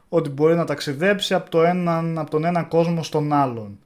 ότι 0.08 0.28
μπορεί 0.28 0.54
να 0.54 0.64
ταξιδέψει 0.64 1.34
από, 1.34 1.50
το 1.50 1.62
έναν, 1.62 2.18
από 2.18 2.30
τον 2.30 2.44
ένα 2.44 2.62
κόσμο 2.62 3.02
στον 3.02 3.32
άλλον. 3.32 3.78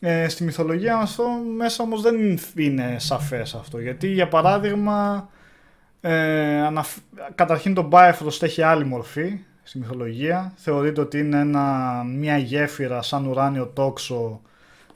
Ε, 0.00 0.28
στη 0.28 0.44
μυθολογία 0.44 0.96
αυτό 0.96 1.24
μέσα 1.56 1.82
όμως 1.82 2.02
δεν 2.02 2.38
είναι 2.56 2.96
σαφές 2.98 3.54
αυτό 3.54 3.78
γιατί 3.78 4.08
για 4.08 4.28
παράδειγμα 4.28 5.28
ε, 6.00 6.60
αναφ- 6.60 6.98
καταρχήν 7.34 7.74
το 7.74 7.88
Bifrost 7.92 8.42
έχει 8.42 8.62
άλλη 8.62 8.84
μορφή 8.84 9.38
στη 9.62 9.78
μυθολογία. 9.78 10.52
Θεωρείται 10.56 11.00
ότι 11.00 11.18
είναι 11.18 11.38
ένα, 11.38 12.02
μια 12.04 12.36
γέφυρα 12.36 13.02
σαν 13.02 13.26
ουράνιο 13.26 13.66
τόξο 13.66 14.40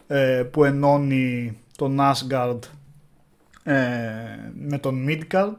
ε, 0.06 0.42
που 0.50 0.64
ενώνει 0.64 1.58
τον 1.76 1.98
Asgard 2.00 2.58
ε, 3.62 3.74
με 4.54 4.78
τον 4.78 5.06
Midgard 5.08 5.56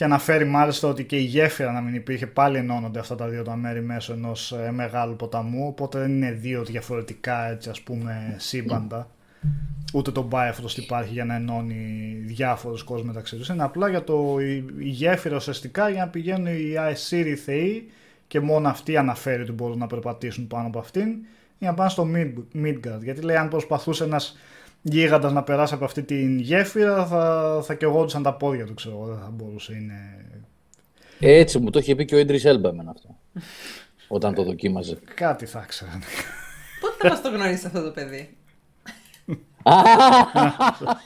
και 0.00 0.06
αναφέρει 0.06 0.44
μάλιστα 0.44 0.88
ότι 0.88 1.04
και 1.04 1.16
η 1.16 1.22
γέφυρα 1.22 1.72
να 1.72 1.80
μην 1.80 1.94
υπήρχε 1.94 2.26
πάλι 2.26 2.56
ενώνονται 2.56 2.98
αυτά 2.98 3.14
τα 3.14 3.28
δύο 3.28 3.42
τα 3.42 3.56
μέρη 3.56 3.82
μέσω 3.82 4.12
ενός 4.12 4.52
ε, 4.52 4.70
μεγάλου 4.70 5.16
ποταμού 5.16 5.66
οπότε 5.66 5.98
δεν 5.98 6.10
είναι 6.10 6.32
δύο 6.32 6.64
διαφορετικά 6.64 7.50
έτσι 7.50 7.68
ας 7.68 7.80
πούμε 7.80 8.34
σύμπαντα 8.38 9.10
ούτε 9.92 10.10
το 10.10 10.28
Bifrost 10.30 10.76
υπάρχει 10.76 11.12
για 11.12 11.24
να 11.24 11.34
ενώνει 11.34 12.14
διάφορους 12.26 12.82
κόσμους 12.82 13.06
μεταξύ 13.06 13.36
τους. 13.36 13.48
Είναι 13.48 13.62
απλά 13.62 13.88
για 13.88 14.04
το, 14.04 14.36
η, 14.40 14.64
η 14.78 14.88
γέφυρα 14.88 15.36
ουσιαστικά 15.36 15.88
για 15.88 16.04
να 16.04 16.08
πηγαίνουν 16.10 16.46
οι 16.46 16.76
Αεσίροι 16.76 17.34
θεοί 17.34 17.90
και 18.26 18.40
μόνο 18.40 18.68
αυτοί 18.68 18.96
αναφέρει 18.96 19.42
ότι 19.42 19.52
μπορούν 19.52 19.78
να 19.78 19.86
περπατήσουν 19.86 20.46
πάνω 20.46 20.66
από 20.66 20.78
αυτήν 20.78 21.08
για 21.58 21.68
να 21.70 21.74
πάνε 21.74 21.90
στο 21.90 22.08
Mid- 22.14 22.64
Midgard. 22.64 23.02
Γιατί 23.02 23.20
λέει 23.20 23.36
αν 23.36 23.48
προσπαθούσε 23.48 24.04
ένας 24.04 24.36
γίγαντας 24.82 25.32
να 25.32 25.42
περάσει 25.42 25.74
από 25.74 25.84
αυτή 25.84 26.02
την 26.02 26.38
γέφυρα 26.38 27.06
θα, 27.06 27.60
θα 27.64 27.74
κεγόντουσαν 27.74 28.22
τα 28.22 28.34
πόδια 28.34 28.64
του 28.66 28.74
ξέρω 28.74 28.94
εγώ, 28.96 29.06
δεν 29.06 29.18
θα 29.18 29.30
μπορούσε. 29.32 29.72
Είναι... 29.74 30.24
Έτσι 31.20 31.58
μου 31.58 31.70
το 31.70 31.78
είχε 31.78 31.94
πει 31.94 32.04
και 32.04 32.14
ο 32.14 32.18
Ίντρις 32.18 32.44
Έλμπα 32.44 32.68
εμένα 32.68 32.90
αυτό. 32.90 33.16
Όταν 34.08 34.34
το 34.34 34.42
δοκίμαζε. 34.42 34.98
Κάτι 35.14 35.46
θα 35.46 35.64
ξέρανε. 35.68 36.04
Πότε 36.80 36.94
θα 36.98 37.08
μας 37.08 37.22
το 37.22 37.28
γνωρίσει 37.30 37.66
αυτό 37.66 37.82
το 37.82 37.90
παιδί; 37.90 38.36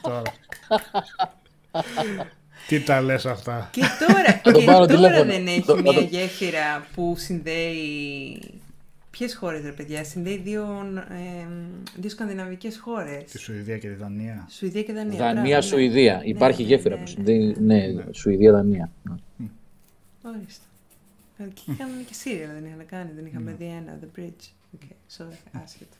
τώρα. 0.02 0.22
Τι 2.68 2.80
τα 2.80 3.00
λες 3.00 3.26
αυτά; 3.26 3.68
Και 3.72 3.80
τώρα, 4.06 4.40
τον 4.42 4.52
και 4.52 4.64
πάρω 4.64 4.86
τώρα 4.86 4.94
τηλέφωνο. 4.94 5.24
δεν 5.32 5.46
έχει 5.46 5.62
Το- 5.64 5.76
μια 5.76 5.92
το- 5.92 6.00
γέφυρα 6.00 6.86
που 6.94 7.14
συνδέει. 7.18 8.40
Ποιες 9.18 9.34
χώρες, 9.36 9.62
ρε 9.64 9.72
παιδιά, 9.72 10.04
συνδέει 10.04 10.36
δύο, 10.38 10.62
ε, 11.10 11.46
δύο 11.96 12.10
σκανδιναβικές 12.10 12.78
χώρες; 12.78 13.24
Τη 13.30 13.38
Σουηδία 13.38 13.78
και 13.78 13.88
τη 13.88 13.94
Δανία. 13.94 14.46
Σουηδία 14.50 14.82
και 14.82 14.92
Δανία. 14.92 15.14
μπράβο, 15.16 15.32
ναι. 15.32 15.40
Δανία-Σουηδία. 15.40 16.22
Υπάρχει 16.24 16.62
ναι, 16.62 16.68
γέφυρα 16.68 16.94
ναι, 16.96 17.02
που 17.02 17.08
ναι. 17.08 17.14
συνδέει. 17.14 17.56
Ναι, 17.60 17.94
Σουηδία-Δανία. 18.12 18.90
Ορίστε. 20.22 20.64
Ε, 21.38 21.44
Και 21.54 21.72
είχαμε 21.72 22.02
και 22.06 22.14
Σύρια, 22.14 22.46
δεν 22.52 22.64
είχαμε 22.64 22.84
κάνει, 22.84 23.10
δεν 23.14 23.26
είχαμε 23.26 23.50
Ναι. 23.50 23.56
δει 23.56 23.64
ένα, 23.64 23.98
The 24.02 24.18
Bridge. 24.20 24.48
Okay, 24.78 25.22
sorry, 25.22 25.60
άσχετο. 25.64 25.96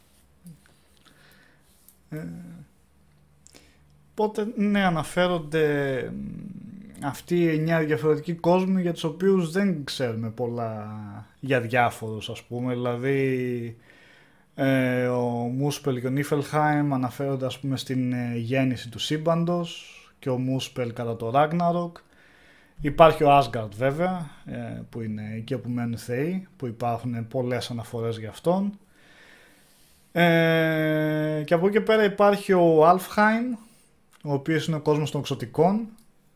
Οπότε, 4.11 4.47
ναι, 4.57 4.85
αναφέρονται 4.85 6.03
μ, 6.13 6.84
αυτοί 7.03 7.37
οι 7.37 7.49
εννιά 7.49 7.79
διαφορετικοί 7.85 8.33
κόσμοι 8.33 8.83
για 8.83 8.93
τους 8.93 9.05
οποίους 9.05 9.51
δεν 9.51 9.85
ξέρουμε 9.85 10.31
πολλά 10.31 10.87
για 11.41 11.61
διάφορους, 11.61 12.31
ας 12.31 12.43
πούμε. 12.43 12.73
Δηλαδή, 12.73 13.77
ε, 14.55 15.07
ο 15.07 15.29
Μούσπελ 15.29 16.01
και 16.01 16.07
ο 16.07 16.11
Νίφελχάιμ 16.11 16.95
αναφέρονται, 16.95 17.47
ας 17.47 17.59
πούμε, 17.59 17.77
στην 17.77 18.13
ε, 18.13 18.37
γέννηση 18.37 18.89
του 18.89 18.99
σύμπαντος 18.99 19.89
και 20.19 20.31
ο 20.31 20.39
Μούσπελ 20.39 20.93
κατά 20.93 21.17
το 21.17 21.33
Ragnarok. 21.35 21.93
Υπάρχει 22.81 23.25
ο 23.25 23.39
Asgard 23.39 23.71
βέβαια, 23.77 24.31
ε, 24.45 24.83
που 24.91 25.01
είναι 25.01 25.33
εκεί 25.37 25.55
όπου 25.55 25.69
μένουν 25.69 25.93
οι 25.93 25.97
θεοί, 25.97 26.49
που 26.57 26.67
υπάρχουν 26.67 27.29
πολλές 27.29 27.71
αναφορές 27.71 28.19
για 28.19 28.29
αυτόν. 28.29 28.79
Ε, 30.13 31.43
και 31.45 31.55
από 31.55 31.67
εκεί 31.67 31.77
και 31.77 31.81
πέρα 31.81 32.05
υπάρχει 32.05 32.53
ο 32.53 32.91
Alfheim, 32.91 33.59
ο 34.25 34.33
οποίος 34.33 34.67
είναι 34.67 34.77
ο 34.77 34.81
κόσμος 34.81 35.11
των 35.11 35.21
εξωτικών, 35.21 35.89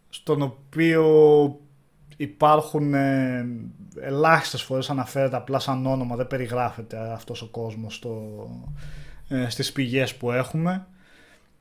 στον 0.08 0.42
οποίο 0.42 1.04
υπάρχουν 2.16 2.94
ε, 2.94 3.46
ελάχιστες 4.00 4.62
φορές 4.62 4.90
αναφέρεται 4.90 5.36
απλά 5.36 5.58
σαν 5.58 5.86
όνομα, 5.86 6.16
δεν 6.16 6.26
περιγράφεται 6.26 7.12
αυτός 7.12 7.42
ο 7.42 7.46
κόσμος 7.46 7.94
στο, 7.94 8.46
ε, 9.28 9.48
στις 9.48 9.72
πηγές 9.72 10.14
που 10.14 10.32
έχουμε 10.32 10.86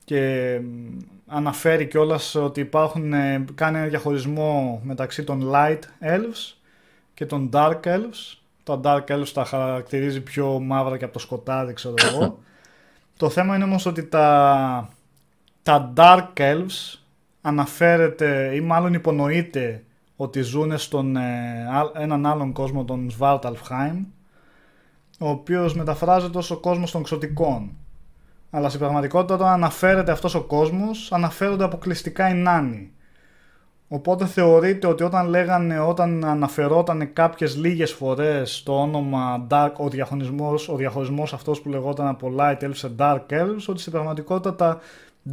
και 0.03 0.59
μ, 0.63 0.97
αναφέρει 1.27 1.87
κιόλας 1.87 2.35
ότι 2.35 2.59
υπάρχουν, 2.59 3.13
ε, 3.13 3.45
κάνει 3.55 3.77
ένα 3.77 3.87
διαχωρισμό 3.87 4.81
μεταξύ 4.83 5.23
των 5.23 5.51
Light 5.53 5.79
Elves 6.01 6.55
και 7.13 7.25
των 7.25 7.49
Dark 7.53 7.79
Elves. 7.83 8.37
Τα 8.63 8.79
Dark 8.83 9.03
Elves 9.07 9.29
τα 9.33 9.45
χαρακτηρίζει 9.45 10.21
πιο 10.21 10.59
μαύρα 10.59 10.97
και 10.97 11.03
από 11.03 11.13
το 11.13 11.19
σκοτάδι, 11.19 11.73
ξέρω 11.73 11.93
εγώ. 11.97 12.39
το 13.17 13.29
θέμα 13.29 13.55
είναι 13.55 13.63
όμως 13.63 13.85
ότι 13.85 14.03
τα, 14.03 14.89
τα 15.63 15.93
Dark 15.95 16.27
Elves 16.33 16.99
αναφέρεται 17.47 18.51
ή 18.55 18.61
μάλλον 18.61 18.93
υπονοείται 18.93 19.83
ότι 20.15 20.41
ζουν 20.41 20.77
στον 20.77 21.15
ε, 21.15 21.21
α- 21.71 22.01
έναν 22.01 22.25
άλλον 22.25 22.51
κόσμο, 22.51 22.85
τον 22.85 23.11
Svartalfheim, 23.19 24.05
ο 25.19 25.29
οποίος 25.29 25.75
μεταφράζεται 25.75 26.37
ως 26.37 26.51
ο 26.51 26.57
κόσμος 26.57 26.91
των 26.91 27.03
ξωτικών. 27.03 27.71
Αλλά 28.49 28.67
στην 28.67 28.79
πραγματικότητα 28.79 29.33
όταν 29.33 29.47
αναφέρεται 29.47 30.11
αυτός 30.11 30.35
ο 30.35 30.41
κόσμος, 30.41 31.11
αναφέρονται 31.11 31.63
αποκλειστικά 31.63 32.29
οι 32.29 32.33
νάνοι. 32.33 32.91
Οπότε 33.87 34.25
θεωρείται 34.25 34.87
ότι 34.87 35.03
όταν 35.03 35.27
λέγανε, 35.27 35.79
όταν 35.79 36.25
αναφερόταν 36.25 37.13
κάποιες 37.13 37.57
λίγες 37.57 37.91
φορές 37.91 38.63
το 38.63 38.81
όνομα 38.81 39.47
Dark, 39.49 39.71
ο 39.77 39.89
διαχωρισμός, 39.89 40.69
ο 40.69 40.75
διαχωρισμός 40.75 41.33
αυτός 41.33 41.61
που 41.61 41.69
λεγόταν 41.69 42.07
από 42.07 42.33
Light 42.37 42.63
Elves 42.63 42.69
σε 42.71 42.91
Dark 42.97 43.25
Elves, 43.29 43.65
ότι 43.67 43.79
στην 43.79 43.91
πραγματικότητα 43.91 44.55
τα 44.55 44.79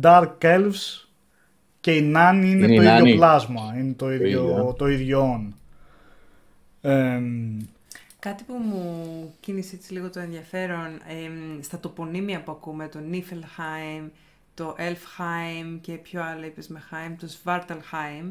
Dark 0.02 0.30
Elves 0.40 1.03
και 1.85 1.97
οι 1.97 2.02
νάνοι 2.02 2.51
είναι, 2.51 2.65
Είναι 2.65 2.73
οι 2.74 2.77
το 2.77 2.82
ίδιο 2.82 2.93
νάνοι. 2.94 3.15
πλάσμα, 3.15 3.74
είναι 3.78 3.93
το 3.93 4.12
ίδιο, 4.12 4.27
ίδιο. 4.27 4.74
το 4.78 4.89
ίδιο 4.89 5.20
όν. 5.20 5.55
Εμ, 6.81 7.59
Κάτι 8.19 8.44
που 8.44 8.52
μου 8.55 9.35
κίνησε 9.40 9.74
έτσι 9.77 9.93
λίγο 9.93 10.11
το 10.11 10.20
ενδιαφέρον, 10.20 10.86
εμ, 11.24 11.61
στα 11.61 11.78
τοπονύμια 11.81 12.43
που 12.43 12.52
ακούμε, 12.52 12.89
το 12.89 12.98
Niflheim, 13.12 14.09
το 14.55 14.77
Elfheim 14.78 15.78
και 15.81 15.93
ποιο 15.93 16.23
άλλο 16.23 16.44
είπες 16.44 16.69
με 16.69 16.82
Heim, 16.90 17.15
το 17.20 17.28
Svartalheim. 17.44 18.31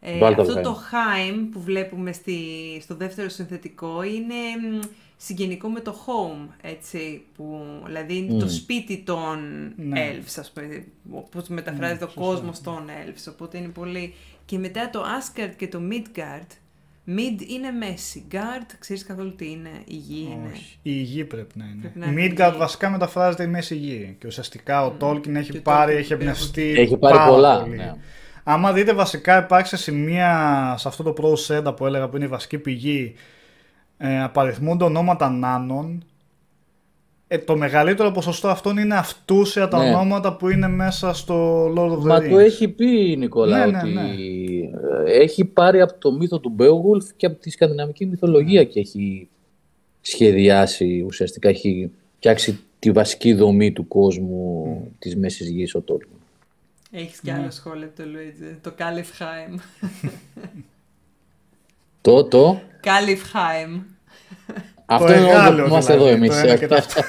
Ε, 0.00 0.18
Svartalfheim. 0.20 0.36
αυτό 0.40 0.60
το 0.60 0.78
Heim 0.92 1.48
που 1.52 1.60
βλέπουμε 1.60 2.12
στη, 2.12 2.38
στο 2.82 2.94
δεύτερο 2.96 3.28
συνθετικό 3.28 4.02
είναι 4.02 4.34
εμ, 4.34 4.78
συγγενικό 5.22 5.68
με 5.68 5.80
το 5.80 5.94
home, 6.06 6.48
έτσι, 6.60 7.22
που, 7.36 7.60
δηλαδή 7.86 8.16
είναι 8.16 8.38
το 8.38 8.44
Μμ. 8.44 8.48
σπίτι 8.48 8.98
των 9.06 9.38
Ναι. 9.76 10.10
elves, 10.12 10.34
ας 10.38 10.50
πούμε, 10.50 10.84
όπως 11.10 11.48
μεταφράζεται 11.48 12.04
Ναι, 12.04 12.10
ο 12.14 12.20
κόσμος 12.20 12.60
των 12.60 12.84
elves, 12.88 13.32
οπότε 13.32 13.58
είναι 13.58 13.68
πολύ... 13.68 14.14
Και 14.44 14.58
μετά 14.58 14.90
το 14.90 15.02
Asgard 15.02 15.50
και 15.56 15.68
το 15.68 15.80
Midgard, 15.90 16.46
Mid 17.06 17.42
είναι 17.48 17.70
μέση. 17.70 18.24
Guard, 18.32 18.66
ξέρεις 18.78 19.04
καθόλου 19.06 19.34
τι 19.34 19.50
είναι. 19.50 19.70
Η 19.86 19.94
γη 19.94 20.20
είναι. 20.32 20.50
Όχι. 20.52 20.78
Η 20.82 20.90
γη 20.92 21.24
πρέπει 21.24 21.58
να 21.58 21.64
είναι. 21.64 21.80
Πρέπει 21.80 21.98
να 21.98 22.06
είναι 22.06 22.22
Η 22.22 22.24
η 22.24 22.34
Midgard 22.36 22.50
γη. 22.52 22.58
βασικά 22.58 22.90
μεταφράζεται 22.90 23.42
η 23.42 23.46
μέση 23.46 23.74
γη. 23.76 24.16
Και 24.20 24.26
ουσιαστικά 24.26 24.86
ο 24.86 24.96
Tolkien 25.00 25.34
έχει 25.34 25.50
Και 25.52 25.60
πάρει, 25.60 25.92
Tolkien 25.94 25.98
έχει 25.98 26.12
εμπνευστεί. 26.12 26.74
Έχει 26.76 26.96
πάρει 26.96 27.16
πάρα 27.16 27.30
πολλά. 27.30 27.60
πολύ. 27.60 27.76
Ναι. 27.76 27.94
Άμα 28.42 28.72
δείτε 28.72 28.92
βασικά 28.94 29.38
υπάρχει 29.44 29.68
σε 29.68 29.76
σημεία 29.76 30.74
σε 30.78 30.88
αυτό 30.88 31.02
το 31.02 31.14
Pro 31.20 31.34
Senda 31.66 31.76
που 31.76 31.86
έλεγα 31.86 32.08
που 32.08 32.16
είναι 32.16 32.24
η 32.24 32.28
βασική 32.28 32.58
πηγή 32.58 33.14
ε, 34.02 34.22
απαριθμούνται 34.22 34.84
ονόματα 34.84 35.30
νάνων 35.30 36.04
ε, 37.28 37.38
το 37.38 37.56
μεγαλύτερο 37.56 38.10
ποσοστό 38.10 38.48
αυτών 38.48 38.76
είναι 38.76 38.94
αυτούσια 38.96 39.68
τα 39.68 39.78
Ναι. 39.82 39.88
ονόματα 39.94 40.36
που 40.36 40.48
είναι 40.48 40.68
μέσα 40.68 41.12
στο 41.12 41.64
Lord 41.66 41.90
of 41.92 41.98
the 41.98 42.04
Μα 42.04 42.16
Rings. 42.18 42.28
το 42.30 42.38
έχει 42.38 42.68
πει 42.68 43.10
η 43.10 43.16
Νικόλα 43.16 43.66
Ναι, 43.66 43.72
ναι, 43.72 43.78
ότι 43.78 43.90
ναι. 43.92 44.10
ε, 45.12 45.22
έχει 45.22 45.44
πάρει 45.44 45.80
από 45.80 45.94
το 45.98 46.12
μύθο 46.12 46.38
του 46.38 46.56
Beowulf 46.58 47.04
και 47.16 47.26
από 47.26 47.40
τη 47.40 47.50
σκανδιναβική 47.50 48.06
μυθολογία 48.06 48.64
και 48.64 48.80
έχει 48.80 49.28
σχεδιάσει, 50.00 51.04
ουσιαστικά 51.06 51.48
έχει 51.48 51.90
φτιάξει 52.16 52.60
τη 52.78 52.90
βασική 52.90 53.32
δομή 53.34 53.72
του 53.72 53.88
κόσμου 53.88 54.64
της 54.98 55.16
Μέσης 55.16 55.48
Γης 55.48 55.74
ο 55.74 55.84
Tolkien. 55.88 56.18
Έχεις 56.90 57.20
κι 57.20 57.30
άλλο 57.30 57.50
σχόλιο 57.50 57.86
από 57.86 57.96
το 58.02 58.08
Λουίτζε. 58.08 58.58
Το 58.62 58.72
Καλιφχάιμ. 58.76 59.54
Το, 62.00 62.24
το, 62.24 62.60
Καλιφχάιμ. 62.80 63.80
Αυτό 64.86 65.12
είναι 65.12 65.22
όλο 65.22 65.30
Εγάλεο 65.30 65.64
που 65.64 65.70
είμαστε 65.70 65.92
δηλαδή, 65.92 66.10
εδώ 66.10 66.24
εμείς. 66.24 66.40
το 66.40 66.46
ένα 66.46 66.56
και 66.56 66.66
το 66.66 66.74
αυτό. 66.74 67.02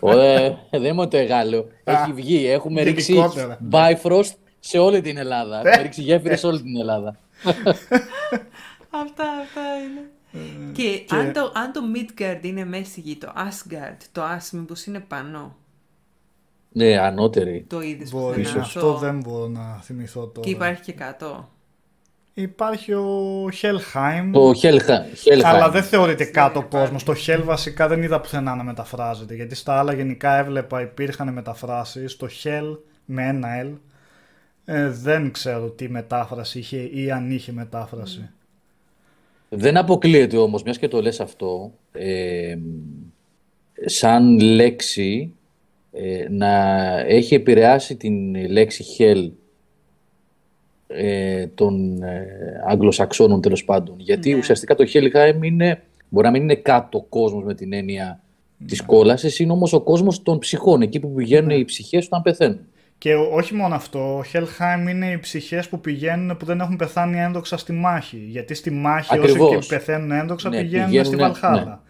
Ωραία, 0.00 0.58
δεν 0.70 0.84
είμαι 0.84 1.06
το 1.06 1.16
Εγάλεο. 1.16 1.66
Έχει 1.84 2.12
βγει, 2.12 2.46
έχουμε 2.46 2.82
ρίξει 2.82 3.12
γενικότερα. 3.12 3.58
Bifrost 3.70 4.32
σε 4.60 4.78
όλη 4.78 5.00
την 5.00 5.16
Ελλάδα. 5.16 5.56
Ε. 5.56 5.68
Έχουμε 5.68 5.82
ρίξει 5.82 6.02
γέφυρες 6.02 6.40
σε 6.40 6.46
όλη 6.46 6.62
την 6.62 6.76
Ελλάδα. 6.76 7.16
Αυτά, 9.02 9.24
αυτά 9.42 9.60
είναι. 9.84 10.72
και, 10.72 11.04
Αν, 11.14 11.32
το, 11.32 11.52
αν 11.54 11.72
το 11.72 11.80
Midgard 11.94 12.38
είναι 12.42 12.64
μέση 12.64 13.00
γη, 13.00 13.16
το 13.16 13.32
Asgard, 13.36 13.96
το 14.12 14.22
As 14.22 14.48
μήπως 14.52 14.86
είναι 14.86 15.00
πάνω. 15.00 15.56
Ναι, 16.72 16.98
ανώτερη. 16.98 17.66
Το 17.68 17.80
είδες 17.80 18.10
Μπορεί, 18.10 18.42
πουθενά 18.42 18.62
αυτό 18.62 18.94
δεν 18.94 19.20
μπορώ 19.20 19.48
να 19.48 19.80
θυμηθώ 19.82 20.26
τώρα. 20.26 20.46
Και 20.46 20.50
υπάρχει 20.54 20.82
και 20.82 20.92
κάτω. 20.92 21.48
Υπάρχει 22.34 22.92
ο 22.92 23.48
Helheim. 23.62 24.30
Το 24.32 24.50
Helheim. 24.62 25.42
Αλλά 25.42 25.70
δεν 25.70 25.82
θεωρείται 25.82 26.24
κάτω 26.24 26.62
κόσμος. 26.62 27.04
Το 27.04 27.14
Hell 27.26 27.40
βασικά 27.44 27.88
δεν 27.88 28.02
είδα 28.02 28.20
πουθενά 28.20 28.54
να 28.54 28.62
μεταφράζεται. 28.62 29.34
Γιατί 29.34 29.54
στα 29.54 29.78
άλλα 29.78 29.92
γενικά 29.92 30.38
έβλεπα 30.38 30.80
υπήρχαν 30.80 31.32
μεταφράσεις. 31.32 32.16
Το 32.16 32.28
Hell 32.44 32.78
με 33.04 33.26
ένα 33.26 33.48
L 33.64 33.72
ε, 34.64 34.88
δεν 34.88 35.30
ξέρω 35.30 35.70
τι 35.70 35.88
μετάφραση 35.88 36.58
είχε 36.58 36.88
ή 36.92 37.10
αν 37.10 37.30
είχε 37.30 37.52
μετάφραση. 37.52 38.30
Δεν 39.48 39.76
αποκλείεται 39.76 40.36
όμως, 40.36 40.62
μιας 40.62 40.78
και 40.78 40.88
το 40.88 41.00
λες 41.02 41.20
αυτό, 41.20 41.72
ε, 41.92 42.56
σαν 43.84 44.40
λέξη 44.40 45.34
ε, 45.92 46.26
να 46.30 46.80
έχει 46.98 47.34
επηρεάσει 47.34 47.96
την 47.96 48.34
λέξη 48.50 48.84
hell 48.98 49.30
ε, 50.96 51.46
των 51.46 52.02
ε, 52.02 52.26
Αγγλοσαξώνων 52.68 53.40
τέλος 53.40 53.64
πάντων. 53.64 53.94
Γιατί 53.98 54.30
Ναι. 54.32 54.38
ουσιαστικά 54.38 54.74
το 54.74 54.84
Helheim 54.92 55.42
είναι, 55.42 55.82
μπορεί 56.08 56.26
να 56.26 56.32
μην 56.32 56.42
είναι 56.42 56.54
κάτω 56.54 57.06
κόσμος 57.08 57.44
με 57.44 57.54
την 57.54 57.72
έννοια 57.72 58.20
της 58.66 58.82
κόλασης, 58.82 59.38
είναι 59.38 59.52
όμως 59.52 59.72
ο 59.72 59.80
κόσμος 59.80 60.22
των 60.22 60.38
ψυχών, 60.38 60.82
εκεί 60.82 61.00
που 61.00 61.12
πηγαίνουν 61.12 61.50
οι 61.50 61.64
ψυχές 61.64 62.06
όταν 62.06 62.22
πεθαίνουν. 62.22 62.60
Και 62.98 63.14
ό- 63.14 63.28
όχι 63.32 63.54
μόνο 63.54 63.74
αυτό, 63.74 64.16
ο 64.16 64.22
Helheim 64.32 64.88
είναι 64.90 65.10
οι 65.10 65.18
ψυχές 65.18 65.68
που 65.68 65.80
πηγαίνουν 65.80 66.36
που 66.36 66.44
δεν 66.44 66.60
έχουν 66.60 66.76
πεθάνει 66.76 67.18
ένδοξα 67.20 67.56
στη 67.56 67.72
μάχη. 67.72 68.16
Γιατί 68.28 68.54
στη 68.54 68.70
μάχη 68.70 69.18
όσοι 69.18 69.30
Ακριβώς. 69.30 69.66
και 69.66 69.74
πεθαίνουν 69.74 70.10
ένδοξα 70.10 70.48
Ναι, 70.48 70.60
πηγαίνουν, 70.60 70.84
πηγαίνουν, 70.86 71.06
στη 71.06 71.16
ναι. 71.16 71.22
Βαλχάλα. 71.22 71.82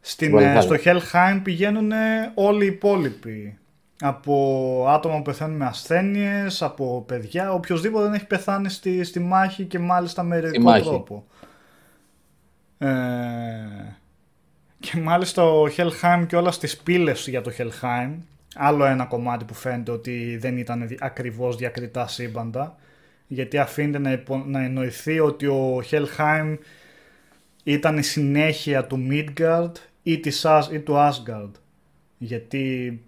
Στην, 0.00 0.30
Βαλχάλα. 0.30 0.58
ε, 0.58 0.60
στο 0.60 0.76
Helheim 0.84 1.40
πηγαίνουν 1.42 1.90
όλοι 2.34 2.64
οι 2.64 2.66
υπόλοιποι. 2.68 3.58
Από 4.02 4.84
άτομα 4.88 5.16
που 5.16 5.22
πεθαίνουν 5.22 5.56
με 5.56 5.64
ασθένειες, 5.64 6.62
από 6.62 7.04
παιδιά, 7.06 7.52
οποιοδήποτε 7.52 8.04
δεν 8.04 8.14
έχει 8.14 8.26
πεθάνει 8.26 8.68
στη, 8.68 9.04
στη 9.04 9.20
μάχη 9.20 9.64
και 9.64 9.78
μάλιστα 9.78 10.22
με 10.22 10.36
αιρετικό 10.36 10.62
μάχη. 10.62 10.82
τρόπο. 10.84 11.26
Ε, 12.78 12.88
και 14.80 14.96
μάλιστα 14.98 15.44
ο 15.44 15.64
Helheim 15.76 16.24
και 16.26 16.36
όλα 16.36 16.50
στις 16.50 16.76
πύλες 16.76 17.26
για 17.28 17.40
το 17.40 17.50
Helheim, 17.58 18.10
άλλο 18.54 18.84
ένα 18.84 19.04
κομμάτι 19.04 19.44
που 19.44 19.54
φαίνεται 19.54 19.90
ότι 19.90 20.36
δεν 20.36 20.56
ήταν 20.58 20.86
δι- 20.88 21.02
ακριβώς 21.02 21.56
διακριτά 21.56 22.06
σύμπαντα, 22.08 22.76
γιατί 23.26 23.58
αφήνεται 23.58 23.98
να, 23.98 24.12
υπο- 24.12 24.44
να 24.46 24.62
εννοηθεί 24.62 25.20
ότι 25.20 25.46
ο 25.46 25.82
Helheim 25.90 26.56
ήταν 27.64 27.98
η 27.98 28.02
συνέχεια 28.02 28.84
του 28.86 29.06
Midgard 29.10 29.72
ή, 30.02 30.18
της, 30.20 30.44
As- 30.46 30.68
ή 30.72 30.78
του 30.80 30.94
Asgard. 30.96 31.50
Γιατί 32.18 33.00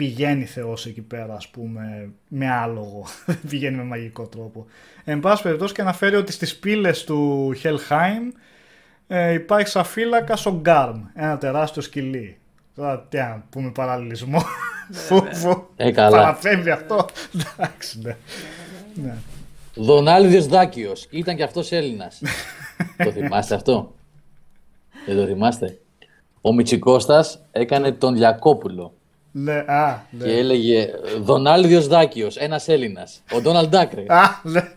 πηγαίνει 0.00 0.44
Θεός 0.44 0.86
εκεί 0.86 1.00
πέρα, 1.00 1.34
ας 1.34 1.48
πούμε, 1.48 2.10
με 2.28 2.50
άλογο. 2.50 3.06
Δεν 3.26 3.38
πηγαίνει 3.50 3.76
με 3.76 3.82
μαγικό 3.82 4.26
τρόπο. 4.26 4.66
Εν 5.04 5.20
πάση 5.20 5.42
περιπτώσει 5.42 5.74
και 5.74 5.80
αναφέρει 5.80 6.16
ότι 6.16 6.32
στις 6.32 6.56
πύλες 6.56 7.04
του 7.04 7.52
Helheim 7.62 8.32
ε, 9.06 9.32
υπάρχει 9.32 9.68
σαν 9.68 9.84
φύλακας 9.84 10.46
ο 10.46 10.58
Γκάρμ, 10.60 11.02
ένα 11.14 11.38
τεράστιο 11.38 11.82
σκυλί. 11.82 12.38
Τώρα 12.74 13.06
τι 13.08 13.16
να 13.16 13.44
πούμε 13.50 13.70
παραλληλισμό. 13.70 14.42
Φόβο. 14.90 15.68
Ε, 15.76 15.90
καλά. 15.90 16.16
Παραπέμπει 16.16 16.70
αυτό. 16.70 17.06
Εντάξει, 17.34 17.98
ναι. 18.02 18.16
ναι. 18.94 19.14
Δονάλδιος 19.74 20.46
Δάκιος, 20.46 21.06
ήταν 21.10 21.36
και 21.36 21.42
αυτός 21.42 21.72
Έλληνας. 21.72 22.22
το 23.04 23.10
θυμάστε 23.10 23.54
αυτό; 23.54 23.94
Δεν 25.06 25.16
το 25.16 25.26
θυμάστε; 25.26 25.78
Ο 26.40 26.52
Μητσικώστας 26.52 27.40
έκανε 27.50 27.92
τον 27.92 28.14
Λιακόπουλο 28.14 28.94
Ναι, 29.32 29.64
α, 29.66 30.02
ναι. 30.10 30.24
και 30.24 30.36
έλεγε 30.38 30.88
Δονάλδιος 31.20 31.86
Δάκιος, 31.86 32.36
ένας 32.36 32.68
Έλληνας. 32.68 33.22
Ο 33.32 33.40
Ντόναλντ 33.40 33.68
Ντάκρε. 33.68 34.04
Α, 34.08 34.40
ναι. 34.42 34.72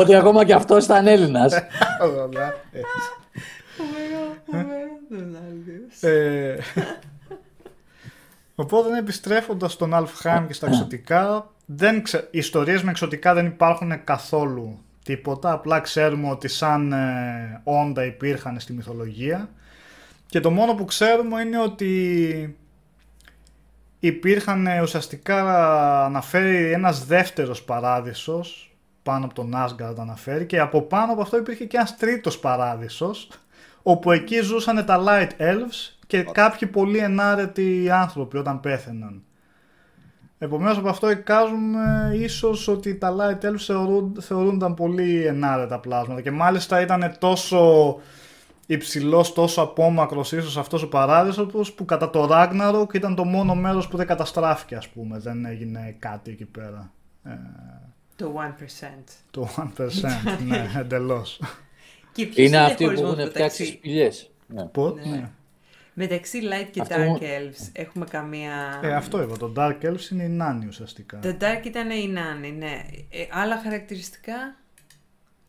ότι 0.00 0.14
ακόμα 0.14 0.44
και 0.44 0.54
αυτός 0.54 0.84
ήταν 0.84 1.06
Έλληνας. 1.06 1.52
Ωραία. 2.02 2.54
Ε, 2.72 2.80
Φοβερό, 3.76 4.36
φοβερό. 4.46 4.90
Ρονάλντιος. 5.10 6.02
Ε, 6.02 6.58
οπότε 8.54 8.98
επιστρέφοντας 8.98 9.72
στον 9.72 9.94
Αλφχάιμ 9.94 10.46
και 10.46 10.52
στα 10.52 10.66
εξωτικά, 10.66 11.50
δεν 11.66 12.02
ξε... 12.02 12.28
οι 12.30 12.38
ιστορίες 12.38 12.82
με 12.82 12.90
εξωτικά 12.90 13.34
δεν 13.34 13.46
υπάρχουν 13.46 14.04
καθόλου 14.04 14.78
τίποτα, 15.04 15.52
απλά 15.52 15.80
ξέρουμε 15.80 16.30
ότι 16.30 16.48
σαν 16.48 16.92
ε, 16.92 17.60
όντα 17.64 18.04
υπήρχαν 18.04 18.60
στη 18.60 18.72
μυθολογία 18.72 19.48
και 20.26 20.40
το 20.40 20.50
μόνο 20.50 20.74
που 20.74 20.84
ξέρουμε 20.84 21.40
είναι 21.40 21.58
ότι 21.58 22.56
υπήρχαν 24.00 24.66
ε, 24.66 24.80
ουσιαστικά 24.82 25.44
αναφέρει 26.04 26.72
ένας 26.72 27.04
δεύτερος 27.04 27.62
παράδεισος 27.62 28.74
πάνω 29.02 29.24
από 29.24 29.34
τον 29.34 29.54
Asgard 29.56 29.94
αναφέρει 29.98 30.46
και 30.46 30.60
από 30.60 30.82
πάνω 30.82 31.12
από 31.12 31.22
αυτό 31.22 31.36
υπήρχε 31.36 31.64
και 31.64 31.76
ένας 31.76 31.96
τρίτος 31.96 32.38
παράδεισος 32.38 33.28
όπου 33.82 34.10
εκεί 34.10 34.40
ζούσαν 34.40 34.84
τα 34.84 35.04
Light 35.06 35.42
Elves 35.42 35.96
και 36.06 36.22
κάποιοι 36.22 36.68
πολύ 36.68 36.98
ενάρετοι 36.98 37.88
άνθρωποι 37.90 38.36
όταν 38.36 38.60
πέθαιναν. 38.60 39.22
Επομένως 40.38 40.78
από 40.78 40.88
αυτό 40.88 41.10
εικάζουμε 41.10 42.10
ίσως 42.14 42.68
ότι 42.68 42.94
τα 42.94 43.14
Light 43.18 43.44
Elves 43.44 43.58
θεωρούν, 43.58 44.16
θεωρούνταν 44.20 44.74
πολύ 44.74 45.26
ενάρετα 45.26 45.78
πλάσματα 45.78 46.20
και 46.20 46.30
μάλιστα 46.30 46.80
ήταν 46.80 47.14
τόσο 47.18 47.96
υψηλός, 48.74 49.32
τόσο 49.32 49.62
απόμακρος 49.62 50.32
ίσως 50.32 50.56
αυτός 50.56 50.82
ο 50.82 50.88
παράδεισος 50.88 51.72
που 51.72 51.84
κατά 51.84 52.10
το 52.10 52.28
Ragnarok 52.30 52.94
ήταν 52.94 53.14
το 53.14 53.24
μόνο 53.24 53.54
μέρος 53.54 53.88
που 53.88 53.96
δεν 53.96 54.06
καταστράφηκε 54.06 54.74
ας 54.74 54.88
πούμε, 54.88 55.18
δεν 55.18 55.44
έγινε 55.44 55.96
κάτι 55.98 56.30
εκεί 56.30 56.44
πέρα. 56.44 56.92
Ε, 57.24 57.30
Το 58.16 58.34
1%. 58.36 59.22
το 59.30 59.48
1% 59.56 60.42
ναι, 60.46 60.70
εντελώς. 60.80 61.40
Και 62.12 62.26
ποιος 62.26 62.46
είναι 62.46 62.58
αυτοί 62.58 62.72
που 62.72 62.78
διαχωρισμός 62.78 63.18
έχουν 63.18 63.30
φτιάξει 63.30 63.56
τις 63.62 63.66
μεταξύ, 63.66 63.78
σπηλιές. 63.78 64.30
Ναι. 64.46 64.64
Πώς, 64.64 64.94
Ναι. 65.04 65.10
ναι. 65.16 65.28
μεταξύ 65.94 66.38
Light 66.42 66.68
και 66.70 66.80
Αυτό- 66.80 66.94
Dark 66.96 67.22
Elves 67.22 67.68
έχουμε 67.72 68.04
καμία... 68.10 68.80
Ε, 68.82 68.94
αυτό 68.94 69.22
είπα, 69.22 69.36
το 69.36 69.52
Dark 69.56 69.76
Elves 69.82 70.10
είναι 70.12 70.22
η 70.22 70.28
Νάνη 70.28 70.66
ουσιαστικά. 70.66 71.18
Τα 71.18 71.36
Dark 71.40 71.66
ήταν 71.66 71.90
οι 71.90 72.08
Νάνοι, 72.08 72.50
ναι. 72.52 72.82
Ε, 73.10 73.26
άλλα 73.30 73.60
χαρακτηριστικά; 73.62 74.54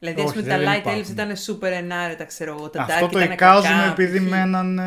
Δηλαδή, 0.03 0.22
ας 0.22 0.28
Όχι, 0.30 0.40
πούμε, 0.40 0.48
τα 0.52 0.57
δεν 0.57 0.68
Light 0.68 0.78
υπάρχουν. 0.80 1.03
Elves 1.03 1.10
ήταν 1.10 1.30
super 1.48 1.72
ενάρετα, 1.82 2.26
ξέρω 2.26 2.56
εγώ. 2.57 2.69
Τα 2.69 2.82
Αυτό 2.82 3.06
Dark 3.06 3.10
το 3.11 3.19
ήταν 3.19 3.32
εικάζουμε 3.32 3.73
κακά, 3.73 3.91
επειδή 3.91 4.19
π.χ. 4.19 4.30
μέναν 4.30 4.80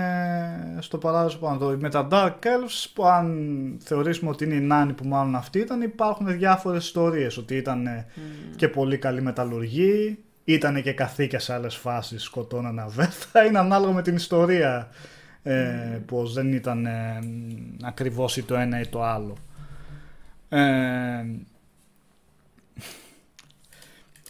στο 0.78 0.99
παράδεισο 0.99 1.39
πάνω. 1.39 1.59
Το- 1.59 1.77
Με 1.81 1.91
τα 1.91 2.09
Dark 2.11 2.28
Elves, 2.47 2.86
που 2.95 3.07
αν 3.07 3.36
θεωρήσουμε 3.85 4.31
ότι 4.31 4.45
είναι 4.45 4.55
η 4.55 4.61
Νάνη 4.61 4.93
που 4.93 5.07
μάλλον 5.07 5.35
αυτή 5.36 5.59
ήταν, 5.59 5.82
υπάρχουν 5.82 6.27
διάφορες 6.39 6.85
ιστορίες. 6.85 7.36
Ότι 7.36 7.57
ήταν 7.57 7.86
ε, 7.86 8.07
και 8.57 8.69
πολύ 8.69 8.99
καλή 8.99 9.23
μεταλλουργή, 9.23 10.19
ήταν 10.45 10.82
και 10.82 10.93
καθήκια 10.93 11.39
σε 11.39 11.53
άλλες 11.55 11.74
φάσεις, 11.74 12.23
σκοτώναν 12.23 12.78
αβέρτα. 12.78 13.45
Είναι 13.49 13.59
ανάλογα 13.59 13.93
με 13.93 14.03
την 14.03 14.15
ιστορία 14.15 14.89
ε, 15.43 15.55
πως 16.07 16.32
δεν 16.32 16.53
ήταν 16.53 16.86
ε, 16.86 17.19
ακριβώς 17.82 18.36
ή 18.36 18.43
το 18.43 18.55
ένα 18.55 18.81
ή 18.81 18.86
το 18.86 19.03
άλλο. 19.05 19.36
Ε, 20.49 20.62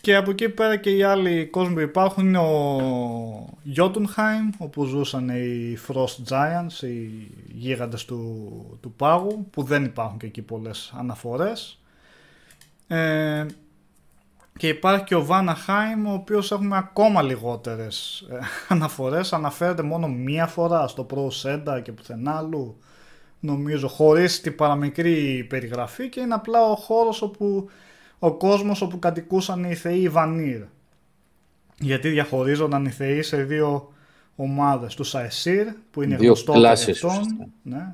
Και 0.04 0.16
από 0.16 0.30
εκεί 0.30 0.48
πέρα 0.48 0.76
και 0.76 0.90
οι 0.90 1.02
άλλοι 1.02 1.46
κόσμοι 1.46 1.74
που 1.74 1.80
υπάρχουν 1.80 2.26
είναι 2.26 2.38
ο 2.38 3.56
Jotunheim, 3.76 4.54
όπου 4.58 4.84
ζούσαν 4.84 5.28
οι 5.28 5.78
Frost 5.88 6.32
Giants, 6.32 6.82
οι 6.82 7.30
γίγαντες 7.52 8.04
του, 8.04 8.78
του 8.80 8.92
πάγου, 8.92 9.46
που 9.50 9.62
δεν 9.62 9.84
υπάρχουν 9.84 10.18
και 10.18 10.26
εκεί 10.26 10.42
πολλές 10.42 10.92
αναφορές. 10.96 11.80
Ε, 12.86 13.46
και 14.58 14.68
υπάρχει 14.68 15.04
και 15.04 15.14
ο 15.14 15.26
Vanaheim, 15.30 16.06
ο 16.06 16.12
οποίος 16.12 16.52
έχουμε 16.52 16.76
ακόμα 16.76 17.22
λιγότερες 17.22 18.26
ε, 18.30 18.38
αναφορές. 18.74 19.32
Αναφέρεται 19.32 19.82
μόνο 19.82 20.08
μία 20.08 20.46
φορά 20.46 20.86
στο 20.86 21.06
Pro 21.10 21.28
Senda 21.42 21.82
και 21.82 21.92
πουθενά 21.92 22.36
άλλου, 22.36 22.76
νομίζω, 23.40 23.88
χωρίς 23.88 24.40
την 24.40 24.54
παραμικρή 24.54 25.46
περιγραφή 25.48 26.08
και 26.08 26.20
είναι 26.20 26.34
απλά 26.34 26.62
ο 26.62 26.74
χώρος 26.74 27.22
όπου 27.22 27.68
ο 28.24 28.32
κόσμος 28.32 28.82
όπου 28.82 28.98
κατοικούσαν 28.98 29.64
οι 29.64 29.74
θεοί 29.74 30.08
Βανίρ. 30.08 30.60
Γιατί 31.78 32.08
διαχωρίζονταν 32.08 32.84
οι 32.84 32.90
θεοί 32.90 33.22
σε 33.22 33.42
δύο 33.42 33.92
ομάδες. 34.36 34.94
Τους 34.94 35.14
Αεσίρ 35.14 35.66
που 35.90 36.02
είναι 36.02 36.16
Δύο 36.16 36.26
γνωστό 36.26 36.52
κλάσεις, 36.52 37.04
αυτών. 37.04 37.10
ουσιαστικά. 37.10 37.46
Ναι. 37.62 37.92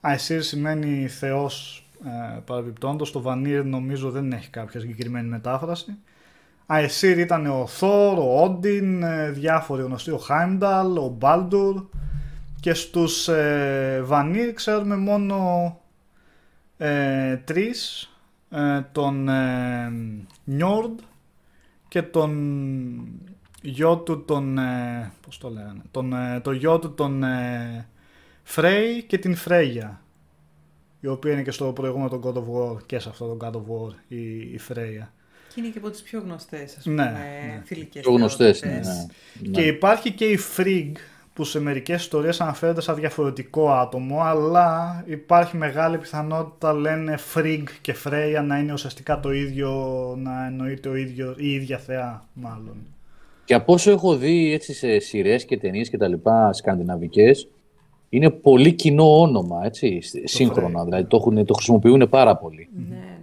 Αεσίρ 0.00 0.42
σημαίνει 0.42 1.08
θεός 1.08 1.86
ε, 2.04 2.38
παραμπιπτόντος. 2.44 3.12
Το 3.12 3.20
Βανίρ 3.20 3.64
νομίζω 3.64 4.10
δεν 4.10 4.32
έχει 4.32 4.50
κάποια 4.50 4.80
συγκεκριμένη 4.80 5.28
μετάφραση. 5.28 5.96
Αεσίρ 6.66 7.18
ήταν 7.18 7.46
ο 7.46 7.66
Θόρ, 7.66 8.18
ο 8.18 8.42
Όντιν, 8.44 9.02
ε, 9.02 9.30
διάφοροι 9.30 9.82
γνωστοί, 9.82 10.10
ο 10.10 10.18
Χάιμνταλ, 10.18 10.96
ο 10.96 11.08
Μπάλντουρ 11.18 11.84
και 12.60 12.74
στους 12.74 13.28
ε, 13.28 14.00
Βανίρ 14.04 14.52
ξέρουμε 14.52 14.96
μόνο 14.96 15.36
ε, 16.76 17.36
τρεις, 17.36 18.02
ε, 18.02 18.15
τον 18.92 19.28
ε, 19.28 19.92
Νιόρντ 20.44 20.98
και 21.88 22.02
τον 22.02 22.32
γιο 23.62 23.96
του 23.98 24.24
τον, 24.24 24.58
ε, 24.58 25.12
πώς 25.20 25.38
το 25.38 25.50
λέγανε, 25.50 25.82
τον, 25.90 26.12
ε, 26.12 26.40
το 26.40 26.52
γιο 26.52 26.78
του 26.78 26.94
τον 26.94 27.22
ε, 27.22 27.88
Φρέι 28.42 29.02
και 29.02 29.18
την 29.18 29.34
Φρέγια 29.34 30.00
η 31.00 31.06
οποία 31.06 31.32
είναι 31.32 31.42
και 31.42 31.50
στο 31.50 31.72
προηγούμενο 31.72 32.08
τον 32.08 32.20
God 32.24 32.36
of 32.36 32.74
War 32.76 32.86
και 32.86 32.98
σε 32.98 33.08
αυτό 33.08 33.36
τον 33.36 33.38
God 33.40 33.54
of 33.56 33.60
War 33.60 33.94
η, 34.08 34.38
η 34.52 34.58
Φρέγια. 34.58 35.12
Και 35.54 35.60
είναι 35.60 35.68
και 35.68 35.78
από 35.78 35.90
τις 35.90 36.02
πιο 36.02 36.20
γνωστές, 36.20 36.76
ας 36.76 36.84
Ναι, 36.86 36.92
πούμε, 36.94 37.10
ναι. 37.10 37.62
θηλυκές 37.64 38.02
Πιο 38.02 38.12
γνωστές, 38.12 38.62
ναι, 38.62 38.68
θεότητες. 38.70 39.06
ναι. 39.40 39.50
Και 39.50 39.66
υπάρχει 39.66 40.12
και 40.12 40.24
η 40.24 40.38
Frigg 40.56 40.92
που 41.36 41.44
σε 41.44 41.60
μερικές 41.60 42.02
ιστορίες 42.02 42.40
αναφέρεται 42.40 42.80
σαν 42.80 42.94
διαφορετικό 42.94 43.70
άτομο 43.70 44.20
αλλά 44.20 45.02
υπάρχει 45.06 45.56
μεγάλη 45.56 45.98
πιθανότητα 45.98 46.72
λένε 46.72 47.18
Frigg 47.34 47.62
και 47.80 47.94
Freya 48.04 48.44
να 48.46 48.58
είναι 48.58 48.72
ουσιαστικά 48.72 49.20
το 49.20 49.32
ίδιο, 49.32 49.70
να 50.18 50.46
εννοείται 50.46 50.88
ο 50.88 50.96
ίδιος, 50.96 51.36
η 51.38 51.52
ίδια 51.52 51.78
θεά 51.78 52.24
μάλλον. 52.32 52.76
Και 53.44 53.54
από 53.54 53.72
όσο 53.72 53.90
έχω 53.90 54.16
δει 54.16 54.52
έτσι 54.52 54.74
σε 54.74 54.98
σειρές 54.98 55.44
και 55.44 55.58
ταινίες 55.58 55.90
και 55.90 55.96
τα 55.96 56.08
λοιπά 56.08 56.52
σκανδιναβικές, 56.52 57.48
είναι 58.08 58.30
πολύ 58.30 58.72
κοινό 58.72 59.20
όνομα, 59.20 59.64
έτσι, 59.64 59.98
σύγχρονα. 60.24 60.80
Frey. 60.80 60.84
Δηλαδή 60.84 61.04
το, 61.04 61.16
έχουν, 61.16 61.44
το 61.44 61.54
χρησιμοποιούν 61.54 62.08
πάρα 62.08 62.36
πολύ. 62.36 62.68
Ναι, 62.74 62.94
ναι, 62.94 63.00
ναι. 63.00 63.15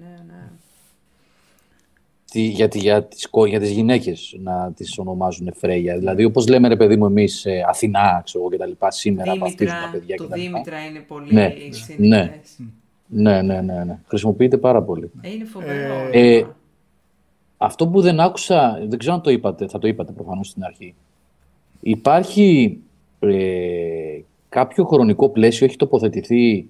Τι, 2.34 2.42
για, 2.42 2.68
τη- 2.68 2.80
για, 2.80 3.04
τις, 3.04 3.30
κο- 3.30 3.46
για 3.46 3.60
τις 3.60 3.70
γυναίκες 3.72 4.36
να 4.40 4.72
τις 4.76 4.98
ονομάζουν 4.98 5.54
Φρέια. 5.56 5.98
Δηλαδή 5.98 6.24
όπως 6.24 6.48
λέμε 6.48 6.68
ρε 6.68 6.76
παιδί 6.76 6.96
μου 6.96 7.06
εμείς 7.06 7.46
ε, 7.46 7.66
Αθηνά 7.68 8.22
ξέρω, 8.26 8.44
εγώ, 8.44 8.52
και 8.52 8.58
τα 8.58 8.66
λοιπά 8.66 8.92
σήμερα 8.92 9.36
βαφτίζουν 9.38 9.76
τα 9.76 9.80
Δήμητρα, 9.80 10.00
παιδιά 10.00 10.16
το 10.18 10.24
και 10.24 10.30
τα 10.30 10.38
λοιπά. 10.38 10.52
Δήμητρα 10.52 10.86
είναι 10.86 11.00
πολύ 11.00 11.34
Ναι, 11.34 11.54
συνήθες. 11.70 12.60
Ναι, 13.08 13.42
ναι, 13.42 13.62
ναι, 13.62 13.84
ναι. 13.84 14.00
Χρησιμοποιείται 14.08 14.58
πάρα 14.58 14.82
πολύ. 14.82 15.12
Ε, 15.22 15.30
είναι 15.30 15.46
φοβερό. 15.46 15.94
Ε, 16.12 16.36
όνομα. 16.38 16.56
Αυτό 17.58 17.88
που 17.88 18.02
δεν 18.02 18.20
άκουσα, 18.20 18.80
δεν 18.88 19.00
ξέρω 19.00 19.16
αν 19.16 19.22
το 19.22 19.32
είπατε, 19.32 19.68
θα 19.68 19.80
το 19.80 19.88
είπατε 19.88 20.12
προφανώς 20.12 20.48
στην 20.48 20.64
αρχή. 20.64 20.94
Υπάρχει 21.82 22.80
ε, 23.20 24.20
κάποιο 24.50 24.86
χρονικό 24.86 25.30
πλαίσιο, 25.30 25.66
έχει 25.66 25.76
τοποθετηθεί 25.76 26.68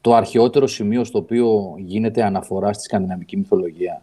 το 0.00 0.14
αρχαιότερο 0.14 0.66
σημείο 0.66 1.04
στο 1.04 1.18
οποίο 1.18 1.74
γίνεται 1.78 2.22
αναφορά 2.24 2.72
στη 2.72 2.82
σκανδιναβική 2.82 3.36
μυθολογία; 3.36 4.02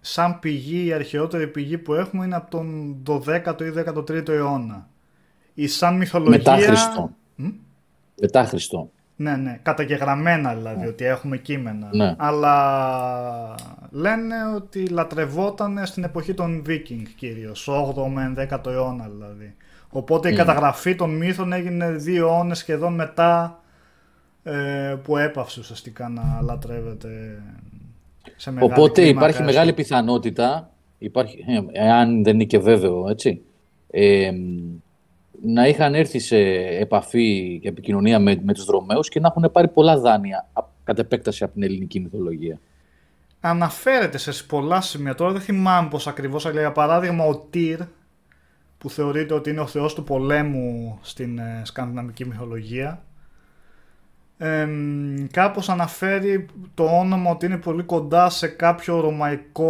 Σαν 0.00 0.38
πηγή, 0.38 0.86
η 0.86 0.92
αρχαιότερη 0.92 1.46
πηγή 1.46 1.78
που 1.78 1.94
έχουμε 1.94 2.24
είναι 2.24 2.36
από 2.36 2.50
τον 2.50 2.96
12ο 3.06 3.62
ή 3.62 3.72
13ο 3.86 4.28
αιώνα. 4.28 4.88
Η 5.54 5.66
σαν 5.66 5.96
μυθολογία... 5.96 6.38
Μετά 6.38 6.56
Χριστό. 6.56 7.10
Μ; 7.36 7.48
Μετά 8.20 8.44
Χριστό. 8.44 8.90
Ναι, 9.16 9.36
ναι, 9.36 9.58
καταγεγραμμένα 9.62 10.54
δηλαδή, 10.54 10.86
ότι 10.86 11.04
έχουμε 11.04 11.36
κείμενα. 11.36 11.88
Ναι. 11.92 12.14
Αλλά 12.18 13.54
λένε 13.90 14.34
ότι 14.54 14.86
λατρευόταν 14.86 15.86
στην 15.86 16.04
εποχή 16.04 16.34
των 16.34 16.62
Βίκινγκ 16.64 17.06
κυρίως, 17.16 17.68
8ο 17.70 18.08
με 18.08 18.34
10ο 18.36 18.66
αιώνα 18.66 19.08
δηλαδή. 19.08 19.54
Οπότε 19.88 20.30
η 20.30 20.34
καταγραφή 20.34 20.94
των 20.94 21.16
μύθων 21.16 21.52
έγινε 21.52 21.90
δύο 21.90 22.26
αιώνες 22.26 22.58
σχεδόν 22.58 22.94
μετά 22.94 23.60
ε, 24.42 24.96
που 25.02 25.16
έπαυσε 25.16 25.60
ουσιαστικά 25.60 26.08
να 26.08 26.40
λατρεύεται 26.42 27.42
σε 28.36 28.50
μεγάλη 28.50 28.72
Οπότε 28.72 28.92
κλίμακα, 29.02 29.18
υπάρχει 29.18 29.42
έστω. 29.42 29.52
μεγάλη 29.52 29.72
πιθανότητα, 29.72 30.70
υπάρχει, 30.98 31.44
ε, 31.46 31.84
εάν 31.84 32.22
δεν 32.24 32.34
είναι 32.34 32.44
και 32.44 32.58
βέβαιο, 32.58 33.08
έτσι, 33.08 33.42
ε, 33.90 34.30
να 35.42 35.68
είχαν 35.68 35.94
έρθει 35.94 36.18
σε 36.18 36.38
επαφή 36.80 37.58
και 37.62 37.68
επικοινωνία 37.68 38.18
με, 38.18 38.40
με 38.44 38.54
τους 38.54 38.64
δρομέους 38.64 39.08
και 39.08 39.20
να 39.20 39.32
έχουν 39.36 39.52
πάρει 39.52 39.68
πολλά 39.68 39.98
δάνεια 39.98 40.48
α- 40.52 40.64
κατ' 40.84 40.98
επέκταση 40.98 41.44
από 41.44 41.52
την 41.52 41.62
ελληνική 41.62 42.00
μυθολογία. 42.00 42.60
Αναφέρεται 43.40 44.18
σε 44.18 44.44
πολλά 44.44 44.80
σημεία. 44.80 45.14
Τώρα 45.14 45.32
δεν 45.32 45.40
θυμάμαι 45.40 45.88
πώς 45.88 46.06
ακριβώς, 46.06 46.46
αλλά 46.46 46.60
για 46.60 46.72
παράδειγμα 46.72 47.24
ο 47.24 47.36
Τύρ, 47.36 47.80
που 48.78 48.90
θεωρείται 48.90 49.34
ότι 49.34 49.50
είναι 49.50 49.60
ο 49.60 49.66
θεός 49.66 49.94
του 49.94 50.04
πολέμου 50.04 50.98
στην 51.02 51.38
ε, 51.38 51.62
σκανδιναβική 51.64 52.26
μυθολογία, 52.26 53.04
εμ, 54.42 55.26
κάπως 55.30 55.68
αναφέρει 55.68 56.46
το 56.74 56.84
όνομα 56.84 57.30
ότι 57.30 57.46
είναι 57.46 57.56
πολύ 57.56 57.82
κοντά 57.82 58.30
σε 58.30 58.46
κάποιο 58.46 59.00
ρωμαϊκό... 59.00 59.68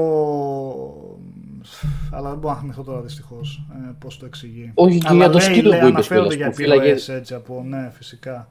Αλλά 2.13 2.29
δεν 2.31 2.39
μπορώ 2.39 2.55
να 2.55 2.61
θυμηθώ 2.61 2.83
τώρα 2.83 3.01
δυστυχώς 3.01 3.67
ε, 3.73 3.93
πώς 3.99 4.19
το 4.19 4.27
εξηγεί. 4.27 4.71
Όχι, 4.75 4.99
και 4.99 5.07
Αλλά 5.09 5.17
για 5.19 5.31
το 5.31 5.39
λέει, 5.39 5.47
σκύλο 5.47 5.69
λέει, 5.69 5.81
που 5.81 5.87
είπες 5.87 5.95
αναφέρονται 6.11 6.35
κιόλας, 6.37 6.37
για 6.37 6.49
που 6.51 6.55
φύλαγε- 6.55 6.81
επιρροές 6.83 7.09
έτσι 7.09 7.35
από... 7.35 7.63
Ναι, 7.67 7.91
φυσικά. 7.93 8.49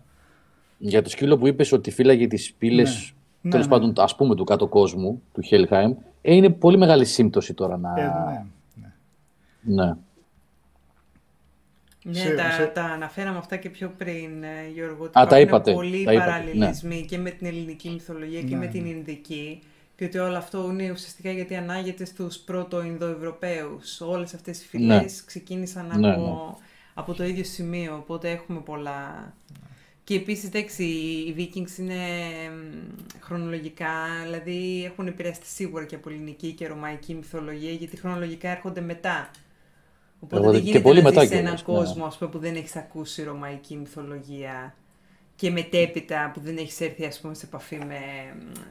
Για 0.77 1.01
το 1.01 1.09
σκύλο 1.09 1.37
που 1.37 1.47
είπες 1.47 1.71
ότι 1.71 1.91
φύλαγε 1.91 2.27
τις 2.27 2.53
πύλες, 2.53 3.13
Ναι. 3.41 3.51
τέλος 3.51 3.67
Ναι, 3.67 3.75
ναι. 3.75 3.79
πάντων, 3.81 4.03
ας 4.03 4.15
πούμε, 4.15 4.35
του 4.35 4.43
κάτω 4.43 4.67
κόσμου, 4.67 5.21
του 5.33 5.41
Χέλχαιμ, 5.41 5.93
ε, 6.21 6.35
είναι 6.35 6.49
πολύ 6.49 6.77
μεγάλη 6.77 7.05
σύμπτωση 7.05 7.53
τώρα 7.53 7.77
να... 7.77 7.93
Ε, 7.99 8.11
ναι. 8.75 8.93
ναι. 9.83 9.93
Ναι, 12.11 12.19
Σε- 12.19 12.33
τα, 12.35 12.51
σε- 12.51 12.65
τα 12.65 12.83
αναφέραμε 12.83 13.37
αυτά 13.37 13.55
και 13.57 13.69
πιο 13.69 13.93
πριν, 13.97 14.43
ε, 14.43 14.69
Γιώργο. 14.73 15.03
Ότι 15.03 15.11
τα 15.13 15.21
υπάρχουν 15.21 15.41
είπατε, 15.41 15.71
πολλοί 15.73 16.03
τα 16.03 16.11
είπατε, 16.13 16.25
παραλληλισμοί 16.29 17.05
και 17.05 17.17
με 17.17 17.29
την 17.29 17.47
ελληνική 17.47 17.89
μυθολογία 17.89 18.41
και 18.41 18.55
Ναι, 18.55 18.57
με 18.57 18.67
την 18.67 18.85
Ινδική. 18.85 19.61
Και 19.95 20.05
ότι 20.05 20.17
όλο 20.17 20.37
αυτό 20.37 20.67
είναι 20.71 20.91
ουσιαστικά 20.91 21.31
γιατί 21.31 21.55
ανάγεται 21.55 22.05
στους 22.05 22.37
πρώτο 22.37 22.83
Ινδοευρωπαίους. 22.83 24.01
Όλες 24.01 24.33
αυτές 24.33 24.61
οι 24.63 24.67
φυλές 24.67 25.23
ξεκίνησαν 25.25 25.85
Ναι, 25.99 26.11
από, 26.13 26.21
ναι. 26.59 26.65
από 26.93 27.13
το 27.13 27.23
ίδιο 27.23 27.43
σημείο, 27.43 27.95
οπότε 27.95 28.29
έχουμε 28.29 28.59
πολλά... 28.59 29.33
Και 30.03 30.15
επίσης, 30.15 30.43
εντάξει, 30.47 30.83
οι 30.83 31.35
Vikings 31.37 31.77
είναι 31.79 31.95
μ, 32.51 33.19
χρονολογικά, 33.19 33.91
δηλαδή 34.23 34.83
έχουν 34.85 35.07
επηρεαστεί 35.07 35.45
σίγουρα 35.47 35.85
και 35.85 35.95
από 35.95 36.09
ελληνική 36.09 36.51
και 36.51 36.67
ρωμαϊκή 36.67 37.13
μυθολογία, 37.13 37.71
γιατί 37.71 37.97
χρονολογικά 37.97 38.49
έρχονται 38.49 38.81
μετά. 38.81 39.29
Οπότε 40.19 40.41
Εγώ 40.41 40.51
δεν 40.51 40.59
και 40.61 40.65
γίνεται 40.65 40.83
πολύ 40.83 41.01
να 41.01 41.09
μετά 41.09 41.21
ζεις 41.21 41.29
σε 41.29 41.37
έναν 41.37 41.55
κιόλας, 41.55 41.81
ναι. 41.81 41.83
κόσμο 41.85 42.05
ας 42.05 42.17
πούμε, 42.17 42.29
που 42.29 42.39
δεν 42.39 42.55
έχεις 42.55 42.75
ακούσει 42.75 43.23
ρωμαϊκή 43.23 43.75
μυθολογία 43.75 44.75
και 45.35 45.51
μετέπειτα 45.51 46.31
που 46.33 46.39
δεν 46.39 46.57
έχεις 46.57 46.81
έρθει 46.81 47.05
ας 47.05 47.19
πούμε, 47.19 47.33
σε 47.33 47.45
επαφή 47.45 47.77
με, 47.77 47.99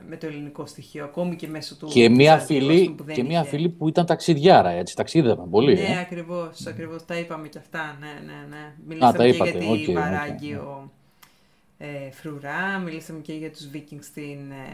με 0.09 0.17
το 0.17 0.27
ελληνικό 0.27 0.67
στοιχείο, 0.67 1.05
ακόμη 1.05 1.37
και 1.37 1.49
μέσω 1.49 1.77
του 1.77 1.87
Και 1.87 2.09
μία, 2.09 2.37
Βυζαντίου, 2.37 2.43
ας 2.43 2.45
φίλη, 2.45 2.85
πούμε, 2.85 2.97
που 2.97 3.05
δεν 3.05 3.15
και 3.15 3.23
μία 3.23 3.41
είχε. 3.41 3.49
φίλη 3.49 3.69
που 3.69 3.89
ήταν 3.89 4.07
ταξιδιάρα, 4.07 4.71
έτσι, 4.71 4.97
ταξίδευαν 4.97 5.51
πολύ. 5.51 5.75
Ναι, 5.75 5.81
ε. 5.81 5.99
ακριβώς, 5.99 6.67
ακριβώς, 6.67 7.05
τα 7.05 7.19
είπαμε 7.19 7.49
και 7.49 7.59
αυτά, 7.59 7.97
ναι, 8.01 8.07
ναι, 8.27 8.57
ναι. 8.57 8.75
Μιλήσαμε 8.87 9.19
τα 9.19 9.25
και 9.25 9.31
είπατε, 9.31 9.51
για 9.51 9.61
τη 9.61 9.67
OK, 9.67 9.89
OK, 9.89 9.95
Βαράγγιο 9.95 10.91
ε, 11.79 12.11
φρουρά, 12.11 12.79
μιλήσαμε 12.79 13.21
και 13.21 13.33
για 13.33 13.51
τους 13.51 13.69
Vikings 13.75 14.03
στην 14.03 14.51
ε, 14.51 14.67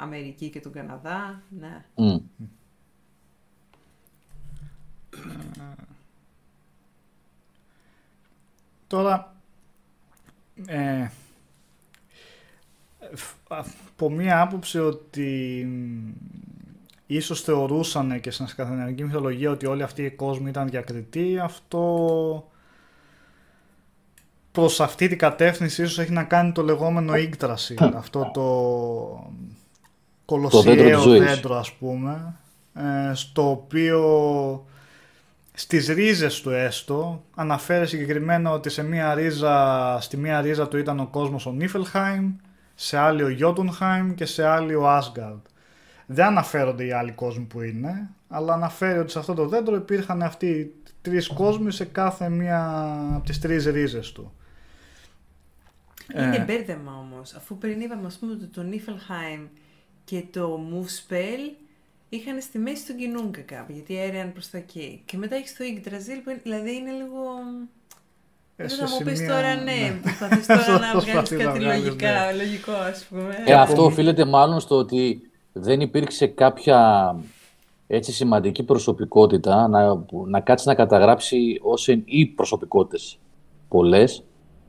Αμερική 0.00 0.48
και 0.48 0.60
τον 0.60 0.72
Καναδά, 0.72 1.42
ναι. 1.60 1.84
Μμ. 1.94 2.16
Τώρα, 8.90 9.34
ε, 10.66 11.08
φ- 13.14 13.34
από 13.48 14.10
μία 14.10 14.40
άποψη 14.40 14.78
ότι 14.78 15.64
μ, 15.68 16.08
ίσως 17.06 17.40
θεωρούσαν 17.42 18.20
και 18.20 18.30
στην 18.30 18.46
σκανδιναβική 18.46 19.04
μυθολογία 19.04 19.50
ότι 19.50 19.66
όλοι 19.66 19.82
αυτοί 19.82 20.02
οι 20.02 20.10
κόσμοι 20.10 20.48
ήταν 20.50 20.68
διακριτοί, 20.68 21.38
αυτό 21.38 22.48
προς 24.52 24.80
αυτή 24.80 25.08
την 25.08 25.18
κατεύθυνση 25.18 25.82
ίσως 25.82 25.98
έχει 25.98 26.12
να 26.12 26.24
κάνει 26.24 26.52
το 26.52 26.62
λεγόμενο 26.62 27.12
Yggdrasil, 27.16 27.90
αυτό 27.94 28.30
το 28.34 28.42
δέντρο 30.24 30.48
κολοσιαίο 30.50 30.74
της 30.94 31.02
ζωής. 31.02 31.20
δέντρο 31.24 31.56
ας 31.56 31.72
πούμε, 31.72 32.36
ε, 32.74 33.14
στο 33.14 33.50
οποίο 33.50 34.00
στις 35.52 35.88
ρίζες 35.88 36.40
του 36.40 36.50
έστω 36.50 37.24
αναφέρει 37.34 37.86
συγκεκριμένα 37.86 38.50
ότι 38.50 38.70
σε 38.70 38.82
μία 38.82 39.14
ρίζα, 39.14 39.98
στη 40.00 40.16
μία 40.16 40.40
ρίζα 40.40 40.68
του 40.68 40.76
ήταν 40.76 41.00
ο 41.00 41.06
κόσμος 41.06 41.46
ο 41.46 41.52
Νίφελχάιμ, 41.52 42.32
σε 42.74 42.96
άλλη 42.98 43.22
ο 43.22 43.28
Γιότουνχάιμ 43.28 44.14
και 44.14 44.24
σε 44.24 44.46
άλλη 44.46 44.74
ο 44.74 44.88
Άσγκαρντ. 44.90 45.40
Δεν 46.06 46.26
αναφέρονται 46.26 46.84
οι 46.84 46.92
άλλοι 46.92 47.12
κόσμοι 47.12 47.44
που 47.44 47.60
είναι, 47.62 48.10
αλλά 48.28 48.52
αναφέρει 48.52 48.98
ότι 48.98 49.10
σε 49.10 49.18
αυτό 49.18 49.34
το 49.34 49.46
δέντρο 49.48 49.74
υπήρχαν 49.76 50.22
αυτοί 50.22 50.46
οι 50.46 50.74
τρεις 51.02 51.28
κόσμοι 51.28 51.72
σε 51.72 51.84
κάθε 51.84 52.28
μία 52.28 52.90
από 53.14 53.24
τις 53.26 53.40
τρεις 53.40 53.66
ρίζες 53.66 54.12
του. 54.12 54.32
Είναι 56.14 56.36
Ε. 56.36 56.44
μπέρδεμα 56.44 56.92
όμως. 56.98 57.34
Αφού 57.34 57.58
πριν 57.58 57.80
είπαμε, 57.80 58.06
ας 58.06 58.18
πούμε, 58.18 58.32
ότι 58.32 58.46
το 58.46 58.62
Niflheim 58.70 59.48
και 60.04 60.24
το 60.30 60.60
Move 60.72 61.12
Spell 61.12 61.68
είχαν 62.10 62.40
στη 62.40 62.58
μέση 62.58 62.86
του 62.86 62.92
Γκινούγκα 62.92 63.40
κάπου, 63.40 63.72
γιατί 63.72 63.96
έρεαν 63.98 64.32
προς 64.32 64.50
τα 64.50 64.58
εκεί. 64.58 65.02
Και 65.04 65.16
μετά 65.16 65.36
έχεις 65.36 65.56
το 65.56 65.64
Yggdrasil, 65.64 66.20
που 66.24 66.30
είναι- 66.30 66.40
δηλαδή 66.42 66.74
είναι 66.74 66.90
λίγο. 66.90 67.20
Ε, 68.56 68.66
Δεν 68.66 68.68
σε 68.68 68.76
θα 68.86 68.88
μου 68.90 69.04
πεις 69.04 69.16
σημεία- 69.18 69.34
τώρα, 69.34 69.54
ναι, 69.54 69.62
ναι. 69.62 69.98
προσπαθείς 70.02 70.46
τώρα 70.46 70.62
να 70.72 70.76
βγάλει 70.78 70.92
Προσπαθείς 70.92 71.30
να 71.38 71.44
κάτι 71.44 71.58
βγάλεις, 71.58 71.84
λογικά, 71.84 72.24
ναι. 72.32 72.32
λογικό, 72.42 72.72
ας 72.72 73.04
πούμε. 73.04 73.36
Ε, 73.46 73.52
αυτό 73.52 73.84
οφείλεται 73.84 74.24
μάλλον 74.24 74.60
στο 74.60 74.76
ότι 74.76 75.20
δεν 75.52 75.80
υπήρξε 75.80 76.26
κάποια 76.26 77.14
έτσι 77.86 78.12
σημαντική 78.12 78.62
προσωπικότητα 78.62 79.68
να, 79.68 79.96
που- 79.98 80.26
να 80.28 80.40
κάτσει 80.40 80.68
να 80.68 80.74
καταγράψει 80.74 81.58
ως 81.62 81.88
εν, 81.88 82.02
ή 82.04 82.26
προσωπικότητες 82.26 83.18
πολλές 83.68 84.22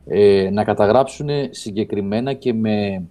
ε, 0.07 0.49
να 0.51 0.63
καταγράψουν 0.63 1.29
συγκεκριμένα 1.49 2.33
και 2.33 2.53
με, 2.53 3.03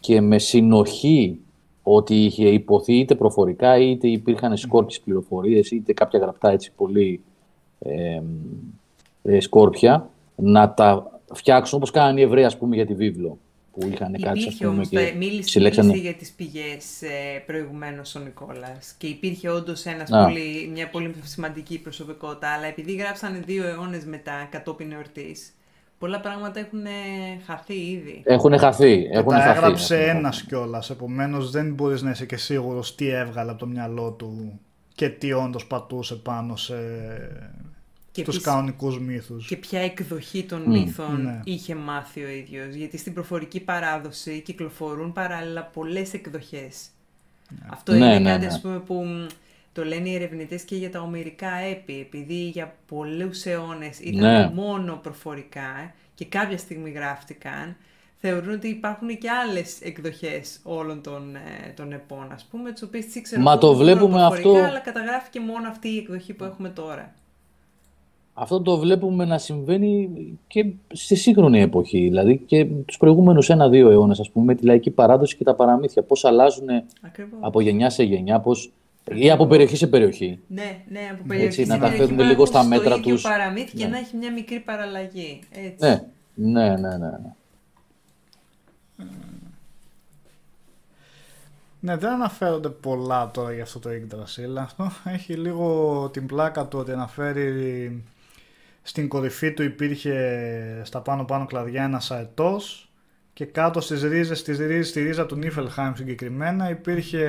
και 0.00 0.20
με 0.20 0.38
συνοχή 0.38 1.38
ότι 1.82 2.14
είχε 2.24 2.48
υποθεί 2.48 2.94
είτε 2.98 3.14
προφορικά 3.14 3.78
είτε 3.78 4.08
υπήρχαν 4.08 4.56
σκόρπιες 4.56 5.00
πληροφορίες 5.00 5.70
είτε 5.70 5.92
κάποια 5.92 6.18
γραπτά 6.18 6.50
έτσι 6.50 6.72
πολύ 6.76 7.20
ε, 7.78 8.20
ε, 9.22 9.40
σκόρπια 9.40 10.08
να 10.36 10.74
τα 10.74 11.20
φτιάξουν 11.34 11.78
όπως 11.78 11.90
κάνανε 11.90 12.20
οι 12.20 12.22
Εβραίοι 12.22 12.44
ας 12.44 12.58
πούμε 12.58 12.74
για 12.74 12.86
τη 12.86 12.94
βίβλο 12.94 13.38
που 13.72 13.88
είχαν 13.92 14.12
κάτσει 14.12 14.28
ας 14.30 14.38
Υπήρχε 14.40 14.64
πούμε 14.64 14.74
όμως, 14.76 14.88
και 14.88 14.96
τα- 14.96 15.16
μίλησε, 15.16 15.48
συλλέξανε. 15.48 15.86
μίλησε 15.88 16.04
για 16.08 16.14
τις 16.16 16.30
πηγές 16.32 17.02
ε, 17.02 17.42
προηγουμένως 17.46 18.14
ο 18.14 18.18
Νικόλας 18.20 18.94
και 18.98 19.06
υπήρχε 19.06 19.48
όντως 19.50 19.84
ένας 19.84 20.10
Α. 20.12 20.24
πολύ, 20.24 20.70
μια 20.72 20.88
πολύ 20.90 21.14
σημαντική 21.24 21.78
προσωπικότητα, 21.78 22.48
αλλά 22.48 22.66
επειδή 22.66 22.94
γράψανε 22.94 23.38
δύο 23.46 23.64
αιώνες 23.66 24.04
μετά 24.04 24.48
κατόπιν 24.50 24.92
εορτής, 24.92 25.52
πολλά 26.02 26.20
πράγματα 26.20 26.60
έχουν 26.60 26.84
ε, 26.86 26.90
χαθεί 27.46 27.74
ήδη. 27.74 28.22
Έχουν 28.24 28.58
χαθεί. 28.58 29.02
Και 29.02 29.08
Έχουν 29.18 29.30
τα 29.32 29.40
χαθεί, 29.40 29.58
έγραψε 29.58 29.96
έχουν 30.04 30.16
ένας 30.18 30.34
χαθεί. 30.36 30.46
κιόλας. 30.48 30.90
Επομένως 30.90 31.50
δεν 31.50 31.74
μπορείς 31.74 32.02
να 32.02 32.10
είσαι 32.10 32.26
και 32.26 32.36
σίγουρος 32.36 32.94
τι 32.94 33.08
έβγαλε 33.08 33.50
από 33.50 33.58
το 33.60 33.66
μυαλό 33.66 34.10
του 34.10 34.60
και 34.94 35.08
τι 35.08 35.32
όντως 35.32 35.66
πατούσε 35.66 36.14
πάνω 36.16 36.56
σε 36.56 36.74
Και 38.12 38.22
τους 38.24 38.34
επίσης- 38.34 38.52
κανονικούς 38.52 39.00
μύθους. 39.00 39.46
Και 39.46 39.56
ποια 39.56 39.80
εκδοχή 39.80 40.42
των 40.44 40.62
Μμ, 40.66 40.70
μύθων 40.70 41.22
ναι. 41.22 41.40
είχε 41.44 41.74
μάθει 41.74 42.24
ο 42.24 42.28
ίδιος. 42.28 42.74
Γιατί 42.74 42.98
στην 42.98 43.12
προφορική 43.14 43.60
παράδοση 43.60 44.40
κυκλοφορούν 44.40 45.12
παράλληλα 45.12 45.62
πολλές 45.62 46.12
εκδοχές. 46.14 46.86
Αυτό 47.70 47.92
Ναι, 47.92 47.98
είναι 47.98 48.18
ναι, 48.18 48.30
κάτι 48.30 48.40
ναι. 48.40 48.46
ας 48.46 48.60
πούμε, 48.60 48.78
που 48.78 48.94
μ, 48.94 49.26
το 49.72 49.84
λένε 49.84 50.08
οι 50.08 50.14
ερευνητές 50.14 50.62
και 50.62 50.76
για 50.76 50.90
τα 50.90 51.00
ομερικά 51.00 51.50
έπι. 51.70 52.00
Επειδή 52.00 52.34
για 52.48 52.74
πολλούς 52.88 53.44
αιώνες 53.46 54.00
ήταν 54.00 54.20
Ναι. 54.32 54.50
μόνο 54.54 54.98
προφορικά 55.02 55.94
και 56.14 56.24
κάποια 56.24 56.58
στιγμή 56.58 56.90
γράφτηκαν, 56.90 57.76
θεωρούν 58.16 58.52
ότι 58.54 58.68
υπάρχουν 58.68 59.08
και 59.18 59.28
άλλες 59.30 59.80
εκδοχές 59.80 60.60
όλων 60.62 61.02
των, 61.02 61.34
ε, 61.36 61.72
των 61.76 61.92
επών, 61.92 62.26
ας 62.32 62.44
πούμε, 62.50 62.72
τις 62.72 62.82
οποίες 62.82 63.04
τις 63.04 63.14
ήξεραν 63.14 63.44
Μα 63.44 63.50
μόνο 63.50 63.62
το 63.62 63.74
βλέπουμε 63.74 64.18
προφορικά, 64.18 64.48
αυτό- 64.50 64.64
αλλά 64.68 64.78
καταγράφηκε 64.78 65.40
μόνο 65.40 65.68
αυτή 65.68 65.88
η 65.88 65.96
εκδοχή 65.98 66.32
που 66.32 66.44
έχουμε 66.44 66.68
τώρα. 66.68 67.14
Αυτό 68.34 68.60
το 68.62 68.78
βλέπουμε 68.78 69.24
να 69.24 69.38
συμβαίνει 69.38 70.10
και 70.46 70.66
στη 70.92 71.14
σύγχρονη 71.14 71.60
εποχή. 71.60 71.98
Δηλαδή 71.98 72.36
και 72.46 72.64
τους 72.86 72.96
προηγούμενους 72.96 73.50
ένα-δύο 73.50 73.90
αιώνες, 73.90 74.20
ας 74.20 74.30
πούμε, 74.30 74.44
με 74.44 74.54
τη 74.54 74.64
λαϊκή 74.66 74.90
παράδοση 74.90 75.36
και 75.36 75.44
τα 75.44 75.54
παραμύθια. 75.54 76.02
Πώς 76.02 76.24
αλλάζουν 76.24 76.68
Ακριβώς. 77.00 77.38
από 77.40 77.60
γενιά 77.60 77.90
σε 77.90 78.02
γενιά, 78.02 78.40
πώς... 78.40 78.72
ή 79.10 79.30
από 79.30 79.46
περιοχή 79.46 79.76
σε 79.76 79.86
περιοχή. 79.86 80.40
Ναι, 80.46 80.82
ναι, 80.88 81.00
από 81.10 81.16
Έτσι, 81.18 81.26
περιοχή 81.26 81.64
να 81.66 81.74
σε 81.74 81.80
τα 81.80 81.86
περιοχή 81.88 81.96
φέρνουν 81.96 82.14
μπορεί 82.16 82.26
να 82.28 82.32
λίγο 82.32 82.46
στα 82.46 82.58
ακούσεις 82.58 82.78
μέτρα 82.78 82.94
το 82.94 83.00
ίδιο 83.00 83.14
τους. 83.14 83.22
παραμύθι 83.22 83.76
και 83.76 83.84
Ναι. 83.84 83.90
να 83.90 83.98
έχει 83.98 84.16
μια 84.16 84.32
μικρή 84.32 84.60
παραλλαγή. 84.60 85.40
Έτσι. 85.50 86.02
Ναι, 86.34 86.58
ναι, 86.58 86.68
ναι, 86.68 86.88
ναι. 86.88 86.96
ναι. 86.96 87.34
Ναι, 91.84 91.96
δεν 91.96 92.10
αναφέρονται 92.10 92.68
πολλά 92.68 93.30
τώρα 93.30 93.52
για 93.52 93.62
αυτό 93.62 93.78
το 93.78 93.90
Yggdrasil. 93.90 94.56
Αυτό 94.58 94.90
έχει 95.04 95.34
λίγο 95.34 96.08
την 96.12 96.26
πλάκα 96.26 96.66
του 96.66 96.78
ότι 96.78 96.92
αναφέρει 96.92 98.02
στην 98.82 99.08
κορυφή 99.08 99.52
του 99.52 99.62
υπήρχε 99.62 100.80
στα 100.84 101.00
πάνω 101.00 101.24
πάνω 101.24 101.46
κλαδιά 101.46 101.82
ένας 101.82 102.10
αετός 102.10 102.90
και 103.32 103.44
κάτω 103.44 103.80
στις 103.80 104.02
ρίζες, 104.02 104.38
στις 104.38 104.58
ρίζες, 104.58 104.88
στη 104.88 105.02
ρίζα 105.02 105.26
του 105.26 105.36
Νίφελχάιμ 105.36 105.92
συγκεκριμένα 105.94 106.70
υπήρχε 106.70 107.26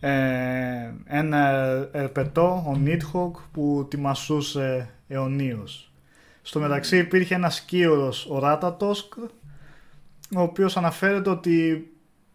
ε, 0.00 0.10
ένα 1.04 1.48
ερπετό, 1.92 2.64
ο 2.66 2.76
Νίτχοκ, 2.76 3.36
που 3.52 3.86
τιμασούσε 3.90 4.88
αιωνίως. 5.08 5.92
Στο 6.42 6.60
μεταξύ 6.60 6.98
υπήρχε 6.98 7.34
ένας 7.34 7.54
σκίωρος, 7.54 8.26
ο 8.30 8.38
Ράτατοσκ, 8.38 9.12
ο 10.36 10.40
οποίος 10.40 10.76
αναφέρεται 10.76 11.30
ότι 11.30 11.88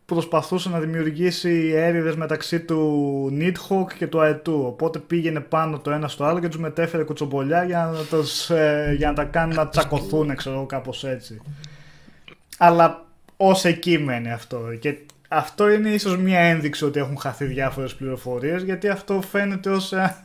προσπαθούσε 0.06 0.70
να 0.70 0.80
δημιουργήσει 0.80 1.72
έρηδες 1.76 2.16
μεταξύ 2.16 2.60
του 2.60 3.30
Νίτχοκ 3.32 3.94
και 3.98 4.08
του 4.08 4.22
Αετού. 4.22 4.64
Οπότε 4.66 5.00
πήγαινε 5.00 5.40
πάνω 5.40 5.80
το 5.80 5.92
ένα 5.92 6.08
στο 6.08 6.24
άλλο 6.24 6.40
και 6.40 6.48
τους 6.48 6.60
μετέφερε 6.60 7.04
κουτσομπολιά 7.04 7.64
για 7.64 7.92
να, 7.94 8.18
τους, 8.18 8.50
ε, 8.50 8.94
για 8.98 9.08
να 9.08 9.14
τα 9.14 9.24
κάνει 9.24 9.56
να 9.56 9.68
τσακωθούν, 9.68 10.36
ξέρω 10.36 10.56
εγώ, 10.56 10.66
κάπως 10.66 11.04
έτσι. 11.04 11.42
Αλλά 12.58 13.06
ως 13.38 13.66
εκεί 13.66 13.98
μένει 13.98 14.32
αυτό. 14.32 14.60
Και 14.80 14.96
αυτό 15.34 15.70
είναι 15.70 15.90
ίσως 15.90 16.18
μια 16.18 16.40
ένδειξη 16.40 16.86
ότι 16.86 17.00
έχουν 17.00 17.18
χαθεί 17.18 17.46
διάφορες 17.46 17.96
πληροφορίες, 17.96 18.64
γιατί 18.64 18.90
αυτό 18.90 19.22
φαίνεται 19.22 19.70
ως 19.70 19.94
ε, 19.94 20.16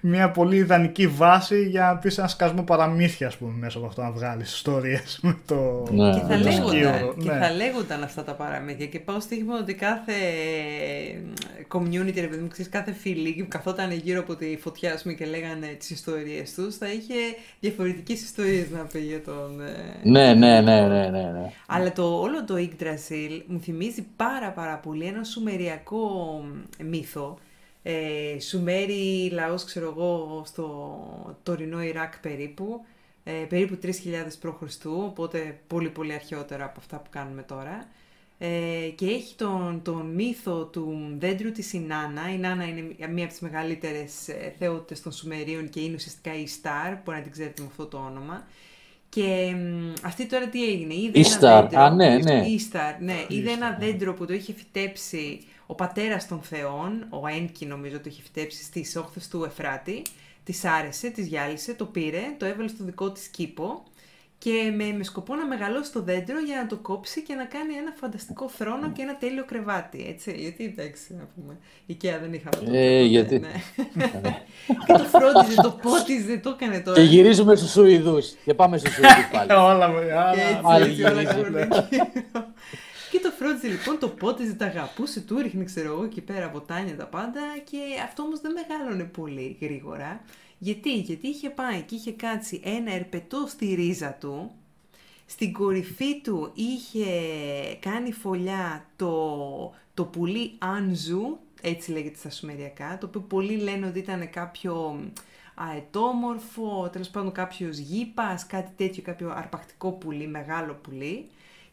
μια 0.00 0.30
πολύ 0.30 0.56
ιδανική 0.56 1.06
βάση 1.06 1.62
για 1.68 1.80
να 1.86 1.96
πεις 1.96 2.18
ένα 2.18 2.28
σκασμό 2.28 2.62
παραμύθια, 2.62 3.26
ας 3.26 3.36
πούμε, 3.36 3.52
μέσα 3.58 3.78
από 3.78 3.86
αυτό 3.86 4.02
να 4.02 4.10
βγάλεις 4.10 4.54
ιστορίες 4.54 5.18
με 5.22 5.36
το, 5.46 5.86
Ναι. 5.90 6.12
Και 6.12 6.20
θα, 6.20 6.26
με 6.26 6.36
το 6.36 6.50
λέγονταν, 6.50 6.68
σκύωρο. 6.68 7.14
και 7.18 7.30
Ναι. 7.30 7.38
θα 7.38 7.50
λέγονταν 7.50 8.02
αυτά 8.02 8.24
τα 8.24 8.34
παραμύθια 8.34 8.86
και 8.86 9.00
πάω 9.00 9.20
στοίχημα 9.20 9.58
ότι 9.58 9.74
κάθε 9.74 10.12
ε, 10.12 11.18
community, 11.74 12.14
ρε 12.20 12.26
παιδί 12.26 12.42
μου, 12.42 12.48
ξέρεις, 12.48 12.70
κάθε 12.70 12.92
φίλη 12.92 13.42
που 13.42 13.48
καθόταν 13.48 13.92
γύρω 13.92 14.20
από 14.20 14.36
τη 14.36 14.56
φωτιά 14.60 14.92
ας 14.92 15.02
πούμε, 15.02 15.14
και 15.14 15.24
λέγανε 15.26 15.66
τις 15.78 15.90
ιστορίες 15.90 16.54
τους 16.54 16.76
θα 16.76 16.86
είχε 16.92 17.14
διαφορετικές 17.60 18.20
ιστορίες 18.22 18.70
να 18.70 18.78
πει 18.78 18.98
για 18.98 19.22
τον... 19.22 19.60
ε, 19.60 20.00
Ναι, 20.02 20.34
ναι, 20.34 20.60
ναι, 20.60 20.80
ναι, 20.80 21.08
ναι, 21.08 21.22
ναι. 21.32 21.52
Αλλά 21.66 21.92
το, 21.92 22.20
όλο 22.20 22.44
το 22.44 22.54
Yggdrasil 22.56 23.42
μου 23.46 23.60
θυμίζει 23.60 24.06
πάρα 24.16 24.50
πάρα 24.50 24.76
πολύ 24.76 25.04
ένα 25.04 25.24
σουμεριακό 25.24 25.98
μύθο. 26.84 27.38
Ε, 27.82 28.40
Σουμέρι 28.40 29.30
λαός, 29.32 29.64
ξέρω 29.64 29.86
εγώ, 29.96 30.42
στο 30.46 31.36
τωρινό 31.42 31.82
Ιράκ 31.82 32.18
περίπου. 32.18 32.84
Ε, 33.24 33.32
περίπου 33.48 33.78
3.000 33.82 33.90
π.Χ. 34.40 34.84
Οπότε 34.86 35.60
πολύ 35.66 35.88
πολύ 35.88 36.12
αρχαιότερα 36.12 36.64
από 36.64 36.80
αυτά 36.80 36.96
που 36.96 37.10
κάνουμε 37.10 37.42
τώρα. 37.42 37.88
Ε, 38.42 38.88
και 38.94 39.06
έχει 39.06 39.34
τον, 39.34 39.80
τον 39.84 40.06
μύθο 40.06 40.64
του 40.64 41.14
δέντρου 41.18 41.52
της 41.52 41.72
Ινάνα. 41.72 42.32
Η 42.32 42.38
Νάνα 42.38 42.64
είναι 42.64 42.82
μία 43.08 43.24
από 43.24 43.32
τις 43.32 43.40
μεγαλύτερες 43.40 44.28
ε, 44.28 44.54
θεότητες 44.58 45.02
των 45.02 45.12
Σουμερίων 45.12 45.68
και 45.68 45.80
είναι 45.80 45.94
ουσιαστικά 45.94 46.34
η 46.34 46.46
Σταρ, 46.46 46.96
μπορεί 47.04 47.16
να 47.16 47.22
την 47.22 47.32
ξέρετε 47.32 47.62
με 47.62 47.68
αυτό 47.70 47.86
το 47.86 47.98
όνομα. 47.98 48.46
Και 49.08 49.54
μ, 49.56 49.92
αυτή 50.02 50.26
τώρα 50.26 50.46
τι 50.48 50.64
έγινε, 50.64 50.94
είδε 50.94 51.18
ένα 51.18 51.18
Ίσταρ, 51.28 51.62
δέντρο. 51.62 51.80
α, 51.80 51.90
ναι, 51.94 52.18
ναι. 52.18 52.46
Ίσταρ, 52.46 53.00
ναι. 53.00 53.24
Είδε 53.28 53.50
ένα 53.50 53.66
Ίσταρ, 53.66 53.78
ναι. 53.78 53.86
δέντρο 53.86 54.14
που 54.14 54.26
το 54.26 54.32
είχε 54.32 54.52
φυτέψει 54.52 55.40
ο 55.70 55.74
πατέρας 55.74 56.28
των 56.28 56.40
θεών, 56.42 57.06
ο 57.10 57.26
Ένκι 57.26 57.66
νομίζω 57.66 57.96
το 57.96 58.02
είχε 58.06 58.22
φυτέψει 58.22 58.62
στις 58.62 58.96
όχθες 58.96 59.28
του 59.28 59.44
Εφράτη. 59.44 60.02
Της 60.44 60.64
άρεσε, 60.64 61.08
της 61.10 61.26
γυάλισε, 61.26 61.74
το 61.74 61.84
πήρε, 61.84 62.20
το 62.38 62.44
έβαλε 62.46 62.68
στο 62.68 62.84
δικό 62.84 63.10
της 63.12 63.26
κήπο 63.26 63.82
και 64.38 64.72
με, 64.76 64.92
με 64.96 65.04
σκοπό 65.04 65.34
να 65.34 65.46
μεγαλώσει 65.46 65.92
το 65.92 66.02
δέντρο 66.02 66.38
για 66.40 66.56
να 66.56 66.66
το 66.66 66.76
κόψει 66.76 67.22
και 67.22 67.34
να 67.34 67.44
κάνει 67.44 67.74
ένα 67.74 67.92
φανταστικό 68.00 68.48
θρόνο 68.48 68.90
και 68.92 69.02
ένα 69.02 69.16
τέλειο 69.16 69.44
κρεβάτι, 69.44 70.06
έτσι. 70.08 70.34
Γιατί 70.36 70.64
εντάξει, 70.64 71.14
να 71.18 71.28
πούμε, 71.34 71.56
οικαία 71.86 72.18
δεν 72.18 72.32
είχαμε 72.32 72.56
τότε. 72.56 72.78
Ε, 72.78 72.92
τότε, 72.96 73.02
γιατί- 73.04 73.38
ναι. 73.38 73.52
και 74.86 74.92
το 74.92 75.04
φρόντιζε, 75.04 75.60
το 75.62 75.78
πότιζε, 75.82 76.36
το 76.38 76.50
έκανε 76.50 76.80
τώρα. 76.80 77.00
Και 77.00 77.06
γυρίζουμε 77.06 77.54
στους 77.56 77.70
Σουηδούς. 77.70 78.30
Και 78.44 78.54
πάμε 78.54 78.78
στους 78.78 78.94
Σουηδούς 78.94 79.28
πάλι. 79.32 79.52
Όλα, 79.72 79.88
με- 79.88 80.04
Και 80.04 80.12
άλλα- 80.12 80.42
έτσι, 80.42 80.60
άλλη 80.64 80.90
έτσι, 80.90 81.02
όλα 81.02 81.10
γύριζε. 81.22 81.68
κάνουν 81.70 82.54
Και 83.10 83.18
το 83.18 83.30
φρόντιζε 83.30 83.68
λοιπόν, 83.68 83.98
το 83.98 84.08
πότιζε, 84.08 84.54
τα 84.54 84.66
αγαπούσε, 84.66 85.20
του 85.20 85.38
ρίχνε 85.38 85.64
ξέρω 85.64 85.92
εγώ 85.92 86.04
εκεί 86.04 86.20
πέρα 86.20 86.48
βοτάνια 86.48 86.96
τα 86.96 87.06
πάντα 87.06 87.40
και 87.70 87.78
αυτό 88.04 88.22
όμως 88.22 88.40
δεν 88.40 88.52
μεγάλωνε 88.52 89.04
πολύ 89.04 89.56
γρήγορα. 89.60 90.20
Γιατί, 90.58 90.94
γιατί 90.94 91.28
είχε 91.28 91.50
πάει 91.50 91.82
και 91.82 91.94
είχε 91.94 92.12
κάτσει 92.12 92.60
ένα 92.64 92.92
ερπετό 92.92 93.44
στη 93.48 93.74
ρίζα 93.74 94.12
του, 94.20 94.50
στην 95.26 95.52
κορυφή 95.52 96.20
του 96.20 96.50
είχε 96.54 97.06
κάνει 97.80 98.12
φωλιά 98.12 98.86
το, 98.96 99.74
το 99.94 100.04
πουλί 100.04 100.52
Άνζου, 100.58 101.38
έτσι 101.60 101.90
λέγεται 101.90 102.18
στα 102.18 102.30
Σουμεριακά, 102.30 102.98
το 102.98 103.06
οποίο 103.06 103.20
πολλοί 103.20 103.56
λένε 103.56 103.86
ότι 103.86 103.98
ήταν 103.98 104.30
κάποιο 104.30 105.00
αετόμορφο, 105.54 106.88
τέλος 106.92 107.08
πάντων 107.08 107.32
κάποιος 107.32 107.76
γήπας, 107.76 108.46
κάτι 108.46 108.70
τέτοιο, 108.76 109.02
κάποιο 109.02 109.30
αρπακτικό 109.30 109.90
πουλί, 109.90 110.26
μεγάλο 110.26 110.74
πουλί. 110.74 111.26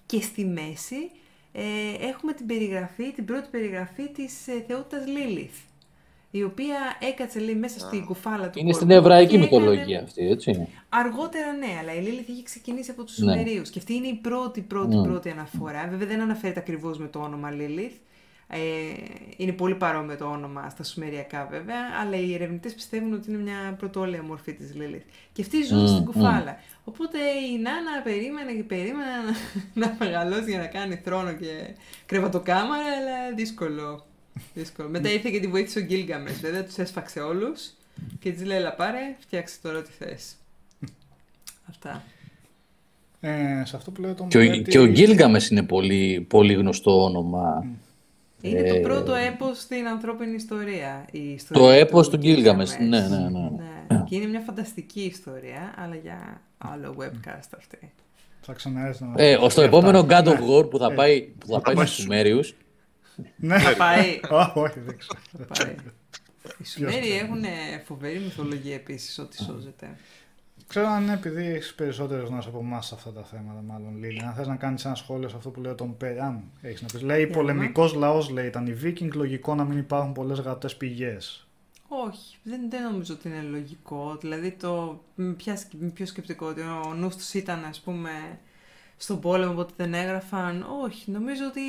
Και 0.06 0.22
στη 0.22 0.46
μέση 0.46 1.12
ε, 1.60 2.08
έχουμε 2.10 2.34
την 2.34 2.46
περιγραφή, 2.46 3.12
την 3.12 3.26
πρώτη 3.26 3.48
περιγραφή 3.52 4.10
της 4.12 4.48
ε, 4.48 4.64
θεότητας 4.68 5.08
Λίλιθ, 5.08 5.56
η 6.32 6.44
οποία 6.44 6.78
έκατσε 7.12 7.40
λέει, 7.40 7.56
μέσα 7.56 7.80
στην 7.80 8.06
κουφάλα 8.06 8.50
του 8.50 8.60
Είναι 8.60 8.74
στην 8.74 8.88
κορμού 8.88 9.02
εβραϊκή 9.04 9.30
και 9.30 9.36
έκανε- 9.36 9.52
μυθολογία 9.62 10.02
αυτή, 10.04 10.28
έτσι. 10.30 10.68
Αργότερα 10.90 11.52
ναι, 11.54 11.68
αλλά 11.82 11.94
η 11.94 12.02
Λίλιθ 12.02 12.28
είχε 12.30 12.44
ξεκινήσει 12.44 12.92
από 12.92 13.04
τους 13.04 13.18
Ναι. 13.18 13.32
Σουμερίους 13.32 13.70
και 13.70 13.80
αυτή 13.80 13.94
είναι 13.94 14.08
η 14.08 14.14
πρώτη 14.14 14.62
πρώτη 14.62 14.96
Mm. 15.00 15.04
πρώτη 15.04 15.30
αναφορά. 15.30 15.88
Βέβαια 15.90 16.08
δεν 16.08 16.22
αναφέρεται 16.22 16.60
ακριβώς 16.60 16.98
με 17.00 17.08
το 17.08 17.20
όνομα 17.20 17.52
Λίλιθ. 17.52 17.94
Ε, 18.50 18.58
είναι 19.38 19.52
πολύ 19.52 19.76
παρόμοιο 19.76 20.18
το 20.18 20.26
όνομα 20.26 20.70
στα 20.70 20.84
Σουμεριακά 20.84 21.48
βέβαια, 21.52 21.78
αλλά 22.02 22.16
οι 22.18 22.34
ερευνητές 22.34 22.74
πιστεύουν 22.74 23.14
ότι 23.14 23.30
είναι 23.32 23.42
μια 23.42 23.76
πρωτόλαια 23.78 24.24
μορφή 24.24 24.54
της 24.54 24.76
Λίλιθ. 24.76 25.02
Και 25.34 25.42
αυτή 25.42 25.64
ζούσε 25.64 25.86
Mm, 25.86 25.88
στην 25.88 26.02
mm. 26.02 26.06
κουφάλα. 26.14 26.58
Οπότε 26.84 27.18
η 27.54 27.58
Νάνα 27.62 28.02
περίμενε 28.04 28.52
και 28.54 28.64
περίμενε 28.64 29.10
να, 29.26 29.34
να 29.88 29.96
μεγαλώσει 30.00 30.50
για 30.50 30.60
να 30.60 30.66
κάνει 30.68 30.96
θρόνο 31.04 31.34
και 31.34 31.74
κρεβατοκάμαρα, 32.06 32.84
αλλά 33.02 33.36
δύσκολο. 33.36 34.06
δύσκολο. 34.54 34.90
Μετά 34.90 35.10
ήρθε 35.12 35.30
και 35.30 35.40
τη 35.40 35.48
βοήθησε 35.48 35.80
ο 35.80 35.82
Γκίλγκαμες, 35.82 36.40
βέβαια 36.40 36.64
τους 36.64 36.78
έσφαξε 36.78 37.20
όλους 37.20 37.70
και 38.20 38.32
της 38.32 38.46
λέει, 38.46 38.58
έλα 38.58 38.74
πάρε, 38.74 39.16
φτιάξε 39.20 39.58
τώρα 39.62 39.78
ό,τι 39.78 39.92
θες. 39.92 40.36
Αυτά. 41.70 42.04
Ε, 43.20 43.62
σε 43.66 43.76
αυτό 43.76 43.92
που 43.92 44.02
λέω 44.02 44.14
τον 44.16 44.28
Και 44.30 44.38
ο, 44.38 44.42
Πέττη- 44.50 44.70
και 44.70 44.80
ο 44.80 44.86
Γκίλγκαμες 44.86 45.50
είναι 45.50 45.64
πολύ, 45.64 46.26
πολύ 46.30 46.54
γνωστό 46.54 47.04
όνομα. 47.04 47.66
Είναι 48.42 48.60
Ε, 48.60 48.74
το 48.74 48.80
πρώτο 48.80 49.14
έπος 49.16 49.60
στην 49.60 49.88
ανθρώπινη 49.88 50.36
ιστορία. 50.36 51.06
Η 51.12 51.32
ιστορία 51.32 51.64
Το 51.64 51.70
έπος 51.70 52.10
του 52.10 52.18
Γκίλγκαμες, 52.18 52.78
Γκίλγκαμες. 52.78 53.10
ναι, 53.10 53.18
ναι, 53.18 53.30
ναι. 53.30 53.50
Ναι. 53.88 54.04
Και 54.10 54.16
είναι 54.16 54.26
μια 54.26 54.40
φανταστική 54.40 55.02
ιστορία, 55.02 55.74
αλλά 55.78 55.96
για 55.96 56.42
άλλο 56.58 56.96
webcast 57.00 57.50
αυτή. 57.58 57.92
Θα 58.42 58.54
ξαναέρθει 58.54 59.04
να 59.04 59.24
Ε, 59.24 59.38
μας 59.38 59.52
στο 59.52 59.62
πει 59.62 59.68
επόμενο 59.68 60.00
αυτά. 60.00 60.22
God 60.24 60.28
of 60.28 60.40
War 60.50 60.70
που 60.70 60.78
θα 60.78 60.88
Ε, 60.92 60.96
πάει, 60.96 61.22
που 61.22 61.48
θα 61.48 61.62
πάει 61.62 61.76
πάει 61.76 61.86
στους 61.86 61.98
Σουμέριους, 62.04 62.56
Ναι. 63.36 63.60
Θα 63.60 63.76
πάει. 63.76 64.20
Α, 64.42 64.52
Όχι, 64.56 64.80
δεν 64.80 64.98
ξέρω. 64.98 65.20
θα 65.38 65.64
πάει. 65.64 65.76
Οι 66.62 66.66
Σουμέροι 66.66 67.12
έχουν 67.12 67.44
φοβερή 67.86 68.20
μυθολογία 68.20 68.74
επίσης, 68.76 69.20
ό,τι 69.20 69.44
σώζεται. 69.44 69.96
Ξέρω 70.68 70.88
αν 70.88 71.04
είναι 71.04 71.14
επειδή 71.14 71.46
έχεις 71.46 71.74
περισσότερες 71.74 72.28
γνώσεις 72.28 72.50
από 72.50 72.60
εμάς 72.60 72.86
σε 72.86 72.96
αυτά 72.96 73.12
τα 73.12 73.24
θέματα, 73.24 73.62
μάλλον 73.62 73.98
Λίλη. 73.98 74.22
Αν 74.22 74.34
θες 74.34 74.48
να 74.48 74.56
κάνεις 74.56 74.86
ένα 74.86 74.96
σχόλιο 74.96 75.30
σε 75.30 75.36
αυτό 75.36 75.50
που 75.50 75.62
λέω 75.62 75.76
τον 75.76 75.98
Πέ, 75.98 76.18
αν 76.22 76.44
έχεις 76.62 76.82
να 76.82 76.88
πεις. 76.88 77.02
Λέει: 77.02 77.26
Για 77.26 77.36
Πολεμικός 77.36 77.94
λαός, 77.94 78.30
λέει, 78.30 78.48
ήταν 78.48 78.68
οι 78.68 78.74
Βίκινγκ. 78.74 79.14
Λογικό 79.14 79.56
να 79.56 79.64
μην 79.64 79.78
υπάρχουν 79.78 80.14
πολλές 80.14 80.40
γραπτέ 80.40 80.70
πηγές. 80.78 81.48
Όχι, 81.88 82.38
δεν, 82.44 82.70
δεν 82.70 82.84
νομίζω 82.84 83.14
ότι 83.14 83.28
είναι 83.28 83.42
λογικό. 83.42 84.18
Δηλαδή, 84.22 84.52
το 84.52 85.04
μ, 85.16 85.32
ποια, 85.32 85.58
σκ- 85.58 85.74
μ, 85.80 85.88
πιο 85.88 86.06
σκεπτικό 86.06 86.46
ότι 86.46 86.62
ο 86.62 86.94
νους 86.94 87.16
τους 87.16 87.34
ήταν, 87.34 87.66
ας 87.66 87.80
πούμε, 87.80 88.40
στον 88.98 89.20
πόλεμο, 89.20 89.52
οπότε 89.52 89.74
δεν 89.78 89.94
έγραφαν. 89.94 90.66
Όχι, 90.84 91.12
νομίζω 91.12 91.46
ότι 91.46 91.62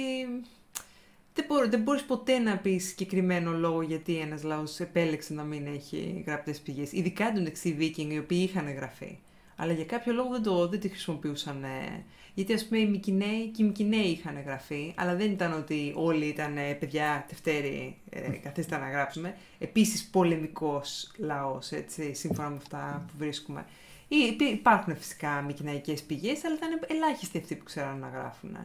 δεν, 1.39 1.47
μπορεί, 1.49 1.69
δεν 1.69 1.81
μπορείς 1.83 2.03
ποτέ 2.05 2.39
να 2.39 2.57
πεις 2.57 2.87
συγκεκριμένο 2.89 3.53
λόγο 3.53 3.83
γιατί 3.83 4.17
ένας 4.17 4.43
λαός 4.43 4.81
επέλεξε 4.81 5.33
να 5.35 5.43
μην 5.43 5.67
έχει 5.67 6.25
γραπτές 6.27 6.61
πηγές. 6.61 6.93
Ειδικά 6.93 7.27
εντωμεταξύ 7.27 7.69
οι 7.69 7.73
Βίκινγκ, 7.73 8.11
οι 8.13 8.19
οποίοι 8.19 8.49
είχαν 8.51 8.73
γραφεί. 8.75 9.19
Αλλά 9.57 9.73
για 9.73 9.85
κάποιο 9.85 10.13
λόγο 10.13 10.31
δεν, 10.31 10.43
το, 10.43 10.69
δεν 10.69 10.81
τη 10.81 10.89
χρησιμοποιούσαν. 10.89 11.65
ε, 11.65 12.05
Γιατί 12.35 12.53
ας 12.53 12.67
πούμε 12.67 12.81
οι 12.81 12.87
Μικυναίοι 12.87 13.47
και 13.47 13.63
οι 13.63 13.67
Μικυναίοι 13.67 14.07
είχαν 14.07 14.43
γραφεί, 14.47 14.93
αλλά 14.97 15.15
δεν 15.17 15.31
ήταν 15.31 15.53
ότι 15.53 15.93
όλοι 15.97 16.25
ήταν 16.27 16.57
ε, 16.57 16.73
παιδιά 16.73 17.25
Τευτέρη, 17.29 17.97
ε, 18.11 18.21
καθίστε 18.21 18.77
να 18.79 18.91
γράψουμε. 18.91 19.37
Επίσης 19.59 20.05
πολεμικός 20.07 21.13
λαός, 21.19 21.71
έτσι, 21.73 22.15
σύμφωνα 22.15 22.49
με 22.49 22.57
αυτά 22.57 23.05
που 23.07 23.13
βρίσκουμε. 23.19 23.67
Ή, 24.09 24.17
υπή- 24.17 24.51
υπάρχουν 24.53 24.97
φυσικά 24.97 25.43
μικυναϊκές 25.43 26.03
πηγές, 26.03 26.45
αλλά 26.45 26.55
ήταν 26.55 26.81
ελάχιστοι 26.89 27.39
αυτοί 27.39 27.55
που 27.57 27.65
ξέραν 27.65 27.99
να 27.99 28.09
γράφουν. 28.09 28.57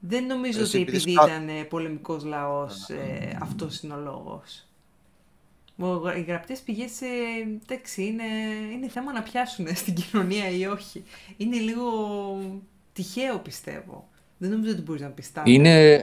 Δεν 0.00 0.26
νομίζω 0.26 0.60
Εσύ 0.60 0.76
ότι 0.76 0.82
επειδή 0.82 0.96
επειδή 0.96 1.12
σπα- 1.12 1.24
ήταν 1.26 1.48
ε, 1.48 1.62
πολεμικός 1.62 2.24
λαός, 2.24 2.88
ε, 2.88 3.38
αυτός 3.42 3.80
είναι 3.80 3.94
ο 3.94 3.98
λόγος. 3.98 4.66
Ο- 5.78 6.10
Οι 6.16 6.24
γραπτές 6.28 6.60
πηγές, 6.60 7.00
εντάξει, 7.62 8.04
είναι, 8.04 8.22
είναι 8.72 8.88
θέμα 8.88 9.12
να 9.12 9.22
πιάσουν 9.22 9.66
στην 9.76 9.94
κοινωνία 9.94 10.50
ή 10.50 10.66
όχι. 10.66 11.02
Είναι 11.36 11.56
λίγο 11.56 11.82
τυχαίο, 12.92 13.38
πιστεύω. 13.38 14.08
Δεν 14.38 14.50
νομίζω 14.50 14.72
ότι 14.72 14.80
μπορείς 14.82 15.02
να 15.02 15.08
πει 15.08 15.22
τα. 15.32 15.42
είναι, 15.46 15.94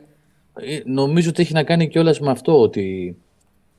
ε, 0.54 0.82
νομίζω 0.86 1.30
ότι 1.30 1.42
έχει 1.42 1.54
να 1.54 1.64
κάνει 1.64 1.88
κιόλας 1.88 2.20
με 2.20 2.30
αυτό 2.32 2.62
ότι 2.62 3.18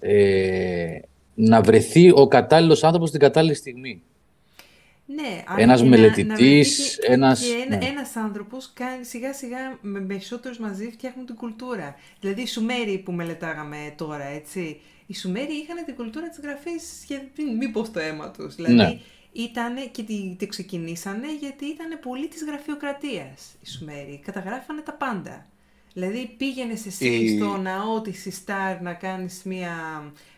ε, 0.01 0.99
να 1.35 1.61
βρεθεί 1.61 2.11
ο 2.11 2.27
κατάλληλος 2.28 2.85
άνθρωπος 2.85 3.11
την 3.11 3.20
κατάλληλη 3.20 3.55
στιγμή. 3.55 4.03
Ναι, 5.14 5.43
αλλά 5.47 5.60
Ένας 5.62 5.80
και 5.80 5.86
να- 5.89 5.90
να 5.97 5.97
μελετητής, 5.97 6.76
βρεθεί 6.76 7.01
και- 7.06 7.12
ένας- 7.12 7.40
Και 7.40 7.64
ένα, 7.66 7.76
ναι. 7.76 7.86
ένας 7.86 8.16
άνθρωπος 8.16 8.70
κάνει 8.74 9.05
σιγά 9.05 9.32
σιγά 9.32 9.78
με 9.80 10.01
περισσότερους 10.01 10.59
μαζί 10.59 10.90
φτιάχνουν 10.90 11.26
την 11.26 11.35
κουλτούρα. 11.35 11.94
Δηλαδή 12.20 12.43
οι 12.43 12.47
Σουμέροι 12.47 12.98
που 12.98 13.12
μελετάγαμε 13.12 13.94
τώρα, 13.97 14.24
έτσι. 14.24 14.80
Οι 15.06 15.14
Σουμέροι 15.14 15.52
είχαν 15.52 15.85
την 15.85 15.94
κουλτούρα 15.94 16.28
της 16.28 16.39
γραφής 16.43 16.82
σχεδόν 17.02 17.56
μήπως 17.56 17.90
το 17.90 18.01
αίμα 18.01 18.30
τους. 18.30 18.55
Δηλαδή 18.55 18.74
Ναι. 18.74 18.98
ήτανε 19.32 19.80
και 19.80 20.02
τη, 20.02 20.35
τη 20.39 20.47
ξεκινήσανε 20.47 21.26
γιατί 21.40 21.64
ήταν 21.64 21.98
πολύ 22.02 22.28
της 22.28 22.44
γραφειοκρατίας 22.44 23.55
οι 23.62 23.68
Σουμέροι. 23.70 24.20
Καταγράφανε 24.24 24.80
τα 24.80 24.93
πάντα. 24.93 25.47
Δηλαδή 25.93 26.35
πήγαινε 26.36 26.72
εσύ 26.72 27.06
Η- 27.06 27.36
στο 27.39 27.56
ναό 27.56 28.01
της 28.01 28.26
Ιστάρ 28.26 28.80
να 28.82 28.93
κάνεις 28.94 29.43
μία 29.44 29.72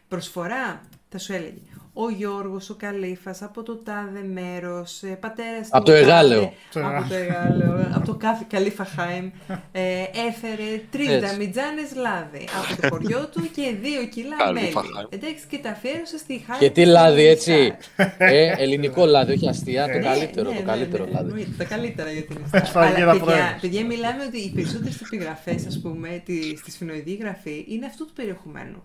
προσφορά, 0.08 0.80
θα 1.12 1.18
σου 1.18 1.32
έλεγε. 1.32 1.60
Ο 1.92 2.10
Γιώργος, 2.10 2.70
ο 2.70 2.74
Καλήφας, 2.74 3.42
από 3.42 3.62
το 3.62 3.76
τάδε 3.76 4.22
μέρος, 4.32 5.02
ε, 5.02 5.06
πατέρας 5.06 5.68
Από 5.70 5.84
του 5.84 5.90
το 5.90 5.96
τάδε- 5.96 6.08
Εγάλεο. 6.08 6.52
Από 6.74 7.08
το 7.08 7.14
Εγάλεο, 7.14 7.86
από 7.94 8.06
το 8.06 8.14
κάθε 8.14 8.44
Καλήφα 8.48 8.84
Χάιμ, 8.84 9.30
ε, 9.72 9.80
έφερε 10.28 10.82
τρεις 10.90 11.08
Έτσι. 11.08 11.26
δαμιτζάνες 11.26 11.94
λάδι 11.94 12.44
από 12.58 12.80
το 12.82 12.88
χωριό 12.88 13.28
του 13.32 13.50
και 13.54 13.74
δύο 13.82 14.04
κιλά 14.06 14.36
Καλήφα 14.36 14.82
μέλι. 14.82 14.94
Χάιμ. 14.94 15.06
Εντάξει, 15.08 15.44
και 15.48 15.58
τα 15.58 15.70
αφιέρωσε 15.70 16.18
στη 16.18 16.44
χάρη 16.46 16.58
Και 16.58 16.70
τι 16.70 16.82
της 16.82 16.86
λάδι, 16.92 17.22
Ιστάρ. 17.22 17.56
έτσι. 17.56 17.72
ε, 18.18 18.52
ελληνικό 18.62 19.04
λάδι, 19.06 19.32
όχι 19.32 19.48
αστεία, 19.48 19.86
το 19.86 19.92
Ναι, 19.98 19.98
καλύτερο, 20.04 20.48
Ναι, 20.50 20.56
το 20.56 20.60
ναι, 20.62 20.66
καλύτερο 20.70 21.04
ναι, 21.04 21.10
λάδι. 21.10 21.28
εννοείται, 21.28 21.50
τα 21.58 21.64
καλύτερα 21.64 22.10
για 22.10 22.22
την 22.22 22.36
Ιστάρ. 22.44 22.66
Σφαγίδα 22.66 23.00
Αλλά 23.02 23.10
παιδιά, 23.12 23.24
προέλευση. 23.24 23.60
παιδιά, 23.60 23.84
μιλάμε 23.86 24.24
ότι 24.24 24.38
οι 24.38 24.50
περισσότερες 24.54 25.00
επιγραφές, 25.00 25.66
ας 25.66 25.80
πούμε, 25.82 26.22
τη, 26.24 26.56
στη 26.56 26.70
σφινοειδή 26.70 27.14
γραφή 27.14 27.64
είναι 27.68 27.86
αυτού 27.86 28.06
του 28.06 28.12
περιεχομένου. 28.12 28.82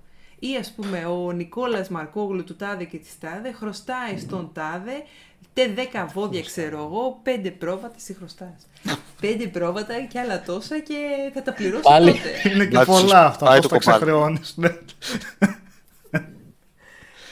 Ή 0.52 0.58
ας 0.60 0.72
πούμε, 0.76 1.06
ο 1.06 1.32
Νικόλας 1.32 1.90
Μαρκόγλου 1.90 2.44
του 2.44 2.56
Τάδε 2.56 2.84
και 2.84 2.98
της 2.98 3.20
Τάδε 3.20 3.52
χρωστάει 3.52 4.18
στον 4.20 4.52
Τάδε 4.54 5.04
τε 5.54 5.74
10 5.94 6.08
βόδια, 6.14 6.42
ξέρω 6.42 6.78
εγώ, 6.78 7.20
πέντε 7.24 7.52
πρόβατα, 7.52 7.94
εσύ 7.98 8.14
χρωστάς. 8.14 8.68
πέντε 9.22 9.48
πρόβατα 9.48 10.02
και 10.02 10.20
άλλα 10.20 10.42
τόσα 10.44 10.80
και 10.80 10.96
θα 11.34 11.42
τα 11.42 11.54
πληρώσει 11.54 11.82
Πάλι. 11.84 12.12
τότε. 12.12 12.50
Είναι 12.50 12.66
και 12.66 12.76
Εντάξει, 12.76 12.92
πολλά 13.02 13.26
αυτά. 13.26 13.46
πάει 13.46 13.60
Πώς 13.60 13.68
το 13.70 13.76
τα 13.76 13.82
κομμάτι. 13.84 14.04
ξεχρεώνεις. 14.04 14.54
Ναι. 14.58 14.70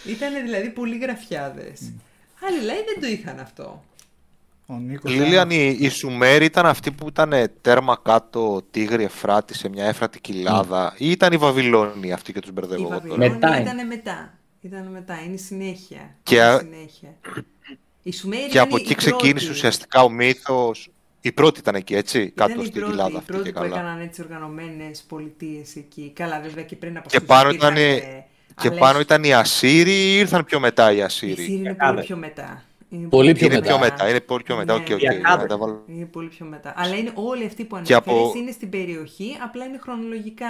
Ήταν 0.05 0.33
δηλαδή 0.43 0.69
πολύ 0.69 0.97
γραφιάδες. 0.97 1.91
Άλλοι 2.47 2.61
λέει 2.65 2.83
δεν 2.93 3.01
το 3.01 3.07
είχαν 3.07 3.39
αυτό. 3.39 3.83
Ο 4.65 4.73
Νίκος 4.79 5.11
Λίλιαν, 5.11 5.49
οι, 5.51 5.77
οι 5.79 5.89
Σουμέροι 5.89 6.45
ήταν 6.45 6.65
αυτοί 6.65 6.91
που 6.91 7.07
ήταν 7.07 7.33
τέρμα 7.61 7.99
κάτω 8.03 8.61
Τίγρη 8.71 9.03
Εφράτη 9.03 9.53
σε 9.53 9.69
μια 9.69 9.85
έφρατη 9.85 10.19
κοιλάδα 10.21 10.93
ή 10.97 11.11
ήταν 11.11 11.33
οι 11.33 11.37
Βαβυλώνοι 11.37 12.11
αυτοί 12.13 12.33
και 12.33 12.39
τους 12.39 12.49
Η 12.49 12.53
μπερδεύω 12.53 12.81
εγώ 12.81 12.89
τώρα; 12.89 12.99
Βαβυλώνη 12.99 13.29
Μετά 13.33 13.47
είναι. 13.59 13.69
ήταν 13.71 13.87
μετά. 13.87 14.33
Ήταν 14.61 14.87
μετά, 14.91 15.21
είναι 15.25 15.33
η 15.33 15.37
συνέχεια. 15.37 16.15
Και 16.23 16.35
Είναι 16.35 16.43
η 16.43 16.47
α- 16.47 16.59
συνέχεια. 16.59 17.09
Η 18.03 18.11
Σουμέρη 18.13 18.41
Και 18.43 18.47
ήταν 18.49 18.63
από 18.63 18.77
η 18.77 18.81
εκεί 18.81 18.95
ξεκίνησε 18.95 19.33
πρώτη. 19.45 19.49
ουσιαστικά 19.51 20.03
ο 20.03 20.09
μύθος. 20.09 20.89
Η 21.21 21.31
πρώτη 21.31 21.59
ήταν 21.59 21.75
εκεί, 21.75 21.95
έτσι, 21.95 22.21
Ήταν 22.21 22.47
κάτω 22.47 22.61
η 22.61 22.65
στην 22.65 22.79
πρώτη, 22.79 22.91
κοιλάδα 22.91 23.13
η 23.13 23.17
αυτή 23.17 23.31
πρώτη 23.31 23.43
και 23.43 23.51
που 23.53 23.59
καλά. 23.59 23.75
έκαναν 23.75 23.99
έτσι 24.01 24.21
οργανωμένες 24.21 25.03
πολιτείες 25.07 25.75
εκεί. 25.75 26.11
Καλά, 26.15 26.39
βέβαια 26.41 26.63
και 26.63 26.75
πριν 26.75 26.97
από 26.97 27.09
Και 27.09 27.17
αυτούς 27.17 27.29
πάνω 27.35 27.49
υπήρχαν, 27.49 27.75
ήταν- 27.75 27.85
ε, 27.87 28.25
Και 28.61 28.67
άλλες- 28.67 28.79
πάνω 28.79 28.99
ήταν 28.99 29.23
οι 29.23 29.33
Ασσύριοι 29.33 29.93
ή 30.13 30.17
ήρθαν 30.17 30.45
πιο 30.45 30.59
μετά 30.59 30.91
οι 30.91 30.97
Η 30.97 31.01
Ασσύριοι. 31.01 31.35
Σύριοι 31.35 31.55
είναι 31.59 31.69
Δεκάδες. 31.69 31.93
πολύ 31.93 32.05
πιο 32.05 32.17
μετά. 32.17 32.63
Είναι 32.93 33.07
Πολύ 33.07 33.31
πιο 33.33 33.45
Είναι 33.45 33.55
μετά. 33.55 33.67
πιο 33.67 33.77
μετά, 33.79 34.09
είναι 34.09 34.19
πολύ 34.19 34.43
πιο 34.43 34.55
μετά. 34.55 34.73
Ναι, 34.73 34.79
Οκ, 34.83 34.87
οκ, 34.93 35.01
ναι. 35.01 35.17
να 35.37 35.45
τα 35.45 35.57
βάλω. 35.57 35.83
Είναι 35.87 36.05
πολύ 36.05 36.27
πιο 36.27 36.45
μετά. 36.45 36.73
Αλλά 36.77 36.95
είναι 36.95 37.11
όλοι 37.13 37.45
αυτοί 37.45 37.63
που 37.63 37.69
Και 37.83 37.93
ανέφερες 37.93 38.19
από- 38.19 38.33
είναι 38.35 38.51
στην 38.51 38.69
περιοχή, 38.69 39.37
απλά 39.43 39.65
είναι 39.65 39.77
χρονολογικά 39.77 40.47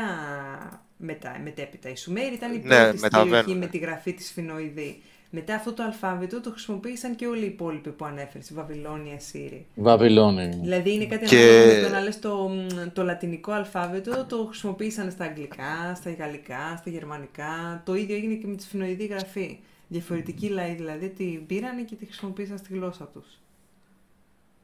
μετά, 0.98 1.40
μετέπειτα. 1.44 1.90
Η 1.90 1.95
Σουμέρη 1.95 2.34
ήταν 2.34 2.53
η 2.53 2.57
Ναι, 2.57 2.61
πρώτη 2.61 2.88
στην 2.88 2.99
μεταβαίνουν, 3.02 3.30
περιοχή 3.32 3.53
ναι. 3.53 3.60
με 3.65 3.68
τη 3.72 3.78
γραφή 3.78 4.14
της 4.14 4.32
Φινοειδή. 4.32 5.02
Μετά 5.36 5.56
αυτό 5.56 5.74
το 5.74 5.84
αλφάβητο 5.84 6.41
το 6.41 6.49
χρησιμοποίησαν 6.49 7.15
και 7.15 7.26
όλοι 7.28 7.44
οι 7.44 7.45
υπόλοιποι 7.48 7.90
που 7.90 8.06
ανέφερες, 8.06 8.49
η 8.49 8.53
Βαβυλώνια, 8.53 9.20
Σύριοι. 9.20 9.65
Βαβυλώνη. 9.76 10.57
Δηλαδή 10.61 10.94
είναι 10.94 11.06
κάτι 11.06 11.26
Και- 11.26 11.38
ανάλογο 11.38 11.82
με 11.82 11.88
το 11.88 11.94
να 11.94 11.99
λες 12.02 12.20
το, 12.20 12.36
μ, 12.49 12.68
το 12.94 13.03
λατινικό 13.03 13.52
αλφάβητο, 13.52 14.26
το 14.30 14.45
χρησιμοποίησαν 14.49 15.11
στα 15.11 15.24
αγγλικά, 15.26 15.94
στα 15.95 16.11
γαλλικά, 16.11 16.76
στα 16.80 16.90
γερμανικά. 16.90 17.82
Το 17.86 17.95
ίδιο 17.95 18.15
έγινε 18.15 18.34
και 18.34 18.48
με 18.48 18.56
τη 18.56 18.64
σφινοειδή 18.64 19.06
γραφή. 19.06 19.60
Διαφορετικοί 19.94 20.48
λαοί 20.49 20.74
δηλαδή 20.74 21.10
την 21.10 21.45
πήρανε 21.45 21.82
και 21.82 21.95
τη 21.95 22.06
χρησιμοποίησαν 22.06 22.57
στη 22.57 22.74
γλώσσα 22.74 23.06
τους. 23.14 23.26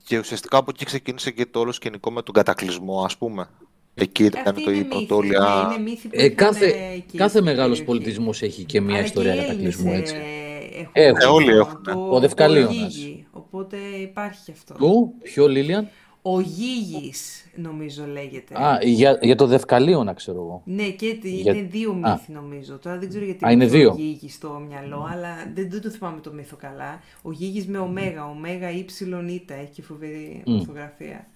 Και 0.03 0.17
ουσιαστικά 0.19 0.57
από 0.57 0.71
εκεί 0.73 0.85
ξεκίνησε 0.85 1.31
και 1.31 1.45
το 1.45 1.59
όλο 1.59 1.71
σκηνικό 1.71 2.11
με 2.11 2.21
τον 2.21 2.33
κατακλυσμό, 2.33 3.03
ας 3.03 3.17
πούμε. 3.17 3.49
Εκεί 3.93 4.23
ήταν 4.23 4.43
Αυτή 4.47 4.63
το 4.63 4.71
είναι 4.71 4.79
η 4.79 4.83
μύθη, 4.83 4.89
πρωτόλια. 5.05 5.65
ναι, 5.69 5.73
είναι 5.73 5.83
μύθη 5.89 6.07
που 6.07 6.15
Ε, 6.17 6.23
είχαν 6.23 6.35
κάθε 6.35 6.65
εκεί 6.93 7.17
κάθε 7.17 7.29
στην 7.31 7.43
μεγάλος 7.43 7.77
περιοχή. 7.77 7.83
πολιτισμός 7.83 8.41
έχει 8.41 8.63
και 8.63 8.81
μια 8.81 8.95
Αλλά 8.95 9.03
ιστορία 9.05 9.33
και 9.33 9.39
οι 9.39 9.45
κατακλυσμού, 9.45 9.87
Έλληνες, 9.91 10.11
έτσι. 10.11 10.15
ε, 10.15 10.79
έχουν 10.81 10.91
Έχουν. 10.93 11.21
Ε, 11.21 11.25
όλοι 11.25 11.51
αυτό, 11.51 11.59
έχουν, 11.59 11.81
ναι. 11.87 11.93
Το, 11.93 12.15
Ο 12.15 12.19
Δευκαλίωνας. 12.19 12.75
το 12.77 12.85
Γίγη, 12.85 13.27
οπότε 13.31 13.77
υπάρχει 13.77 14.43
και 14.45 14.51
αυτό. 14.51 14.73
Του, 14.73 15.13
ποιο 15.23 15.47
Λίλιαν; 15.47 15.89
Ο 16.21 16.39
Γίγης, 16.39 17.45
νομίζω 17.55 18.05
λέγεται. 18.05 18.63
Α, 18.63 18.79
για, 18.83 19.19
για 19.21 19.35
το 19.35 19.45
Δευκαλίωνα 19.45 20.13
ξέρω 20.13 20.37
εγώ. 20.37 20.61
Ναι, 20.65 20.89
και 20.89 21.17
τι- 21.21 21.29
Για- 21.29 21.53
είναι 21.53 21.67
δύο 21.67 21.91
Α. 21.91 22.11
μύθοι 22.11 22.31
νομίζω. 22.31 22.77
Τώρα 22.77 22.97
δεν 22.97 23.09
ξέρω 23.09 23.25
γιατί 23.25 23.45
Α, 23.45 23.51
είναι 23.51 23.63
μου 23.63 23.69
δύο. 23.69 23.91
ο 23.91 23.95
Γίγης 23.97 24.33
στο 24.33 24.61
μυαλό, 24.69 25.07
αλλά 25.11 25.29
δεν, 25.53 25.69
δεν 25.69 25.81
το 25.81 25.89
θυμάμαι 25.89 26.19
το 26.21 26.31
μύθο 26.33 26.55
καλά. 26.55 26.99
Ο 27.21 27.31
Γίγης 27.31 27.67
με 27.67 27.77
ωμέγα, 27.77 28.29
ωμέγα 28.29 28.71
ύψιλον 28.71 29.27
ήτα, 29.27 29.53
έχει 29.53 29.71
και 29.71 29.81
φοβερή 29.81 30.43
Μμ. 30.45 30.53
ορθογραφία. 30.55 31.27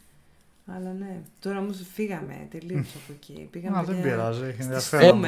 Αλλά 0.67 0.93
ναι, 0.99 1.17
τώρα 1.39 1.59
όμως 1.59 1.81
φύγαμε 1.93 2.47
τελείως 2.51 2.87
από 2.95 3.13
εκεί. 3.19 3.47
Πήγαμε 3.51 3.77
Α, 3.77 3.83
δεν 3.83 3.95
για- 3.95 4.03
πειράζει, 4.03 4.43
έχει 4.43 4.51
στη 4.53 4.63
ενδιαφέρον. 4.63 5.19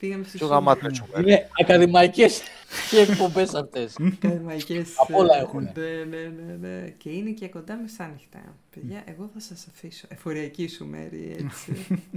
Σούμερ. 0.00 0.08
όλα 0.08 0.08
Ναι. 0.08 0.08
Πήγαμε 0.08 0.24
στη 0.24 0.36
Πιο 0.36 0.46
Σούμερ. 0.46 0.58
γαμάτο 0.62 0.86
έτσι. 0.86 1.02
Είναι 1.20 1.48
ακαδημαϊκές 1.60 2.42
και 2.90 2.98
εκπομπές 2.98 3.54
αυτές. 3.54 3.96
Ακαδημαϊκές, 4.22 4.88
Απ' 4.96 5.14
όλα 5.14 5.36
ε, 5.36 5.40
έχουνε. 5.40 5.72
Ναι, 5.76 6.04
ναι, 6.16 6.32
ναι, 6.36 6.68
ναι. 6.68 6.88
Και 6.98 7.10
είναι 7.10 7.30
και 7.30 7.48
κοντά 7.48 7.76
μεσάνυχτα. 7.76 8.38
Παιδιά, 8.74 9.02
εγώ 9.06 9.30
θα 9.34 9.40
σας 9.40 9.66
αφήσω. 9.74 10.06
Εφοριακή 10.10 10.68
σου 10.68 10.86
μέρη, 10.86 11.36
έτσι. 11.38 11.72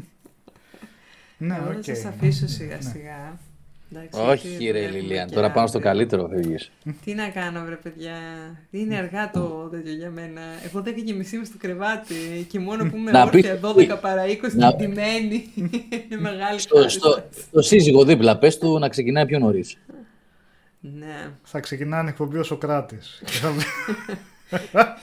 Ναι, 1.38 1.56
εγώ 1.56 1.70
οκ. 1.70 1.74
θα 1.86 1.96
σας 1.96 2.06
αφήσω 2.06 2.48
σιγά 2.48 2.82
σιγά. 2.82 3.40
Εντάξει, 3.92 4.20
Όχι 4.22 4.48
γιατί 4.48 4.66
ρε 4.66 4.72
δουλεύουμε 4.72 5.00
Λίλιαν, 5.02 5.28
και 5.28 5.34
τώρα 5.36 5.52
πάνω 5.52 5.68
στο 5.68 5.78
αύριο. 5.78 5.92
καλύτερο 5.94 6.28
φεύγεις. 6.28 6.72
Τι 7.06 7.14
να 7.14 7.28
κάνω, 7.30 7.66
βρε 7.66 7.76
παιδιά. 7.76 8.16
Είναι 8.72 8.98
αργά 8.98 9.32
το 9.32 9.68
τέτοιο 9.72 9.94
για 9.94 10.10
μένα. 10.10 10.42
Εγώ 10.66 10.80
10 10.80 11.02
και 11.06 11.14
μισή 11.14 11.36
είμαι 11.36 11.46
στο 11.46 11.58
κρεβάτι 11.58 12.48
και 12.50 12.60
μόνο 12.60 12.90
που 12.90 12.96
είμαι 12.98 13.12
Να 13.12 13.22
όρθια 13.24 13.52
πεις- 13.52 13.62
12 13.62 13.98
παρά 14.02 14.26
20 14.28 14.56
να- 14.58 14.72
και 14.72 14.76
ντυμένη. 14.86 15.50
Είναι 16.10 16.22
μεγάλη 16.22 16.60
Στο, 16.60 16.90
στο, 16.90 17.10
χάρη. 17.10 17.26
στο 17.48 17.62
σύζυγο 17.62 18.06
δίπλα, 18.06 18.38
πες 18.38 18.58
του 18.58 18.80
να 18.80 18.90
ξεκινάει 18.90 19.26
πιο 19.26 19.40
νωρίς. 19.40 19.78
Ναι. 20.80 21.30
Θα 21.44 21.60
ξεκινάνε 21.60 22.10
εκπομπή 22.10 22.38
ο 22.38 22.44
Σοκράτης. 22.44 23.22
Και 23.26 23.32
θα- 24.72 24.98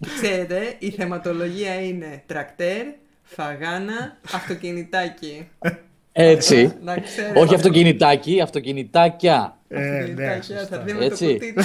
Και 0.00 0.08
ξέρετε, 0.20 0.74
η 0.78 0.90
θεματολογία 0.90 1.82
είναι 1.82 2.22
τρακτέρ, 2.26 2.86
φαγάνα, 3.22 4.18
αυτοκινητάκι. 4.34 5.48
Έτσι. 6.12 6.72
Να 6.82 6.98
ξέρετε. 6.98 7.40
Όχι 7.40 7.54
αυτοκινητάκι, 7.54 8.40
αυτοκινητάκια. 8.40 9.58
Ε, 9.68 9.78
ναι, 9.80 9.88
Αυτοκινητάκια, 9.88 10.58
σωστά. 10.58 10.76
θα 10.76 10.82
δει 10.82 10.92
με 10.92 10.98
το 10.98 11.04
Έτσι. 11.04 11.32
κουτί 11.32 11.52
του. 11.54 11.62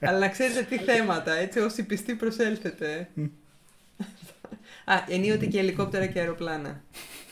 Αλλά 0.06 0.18
να 0.18 0.28
ξέρετε 0.28 0.62
τι 0.62 0.78
θέματα, 0.78 1.32
έτσι, 1.34 1.58
όσοι 1.58 1.82
πιστοί 1.82 2.14
προσέλθετε. 2.14 3.08
Α, 4.84 4.94
ενίοτε 5.08 5.46
και 5.46 5.58
ελικόπτερα 5.58 6.06
και 6.06 6.18
αεροπλάνα. 6.18 6.80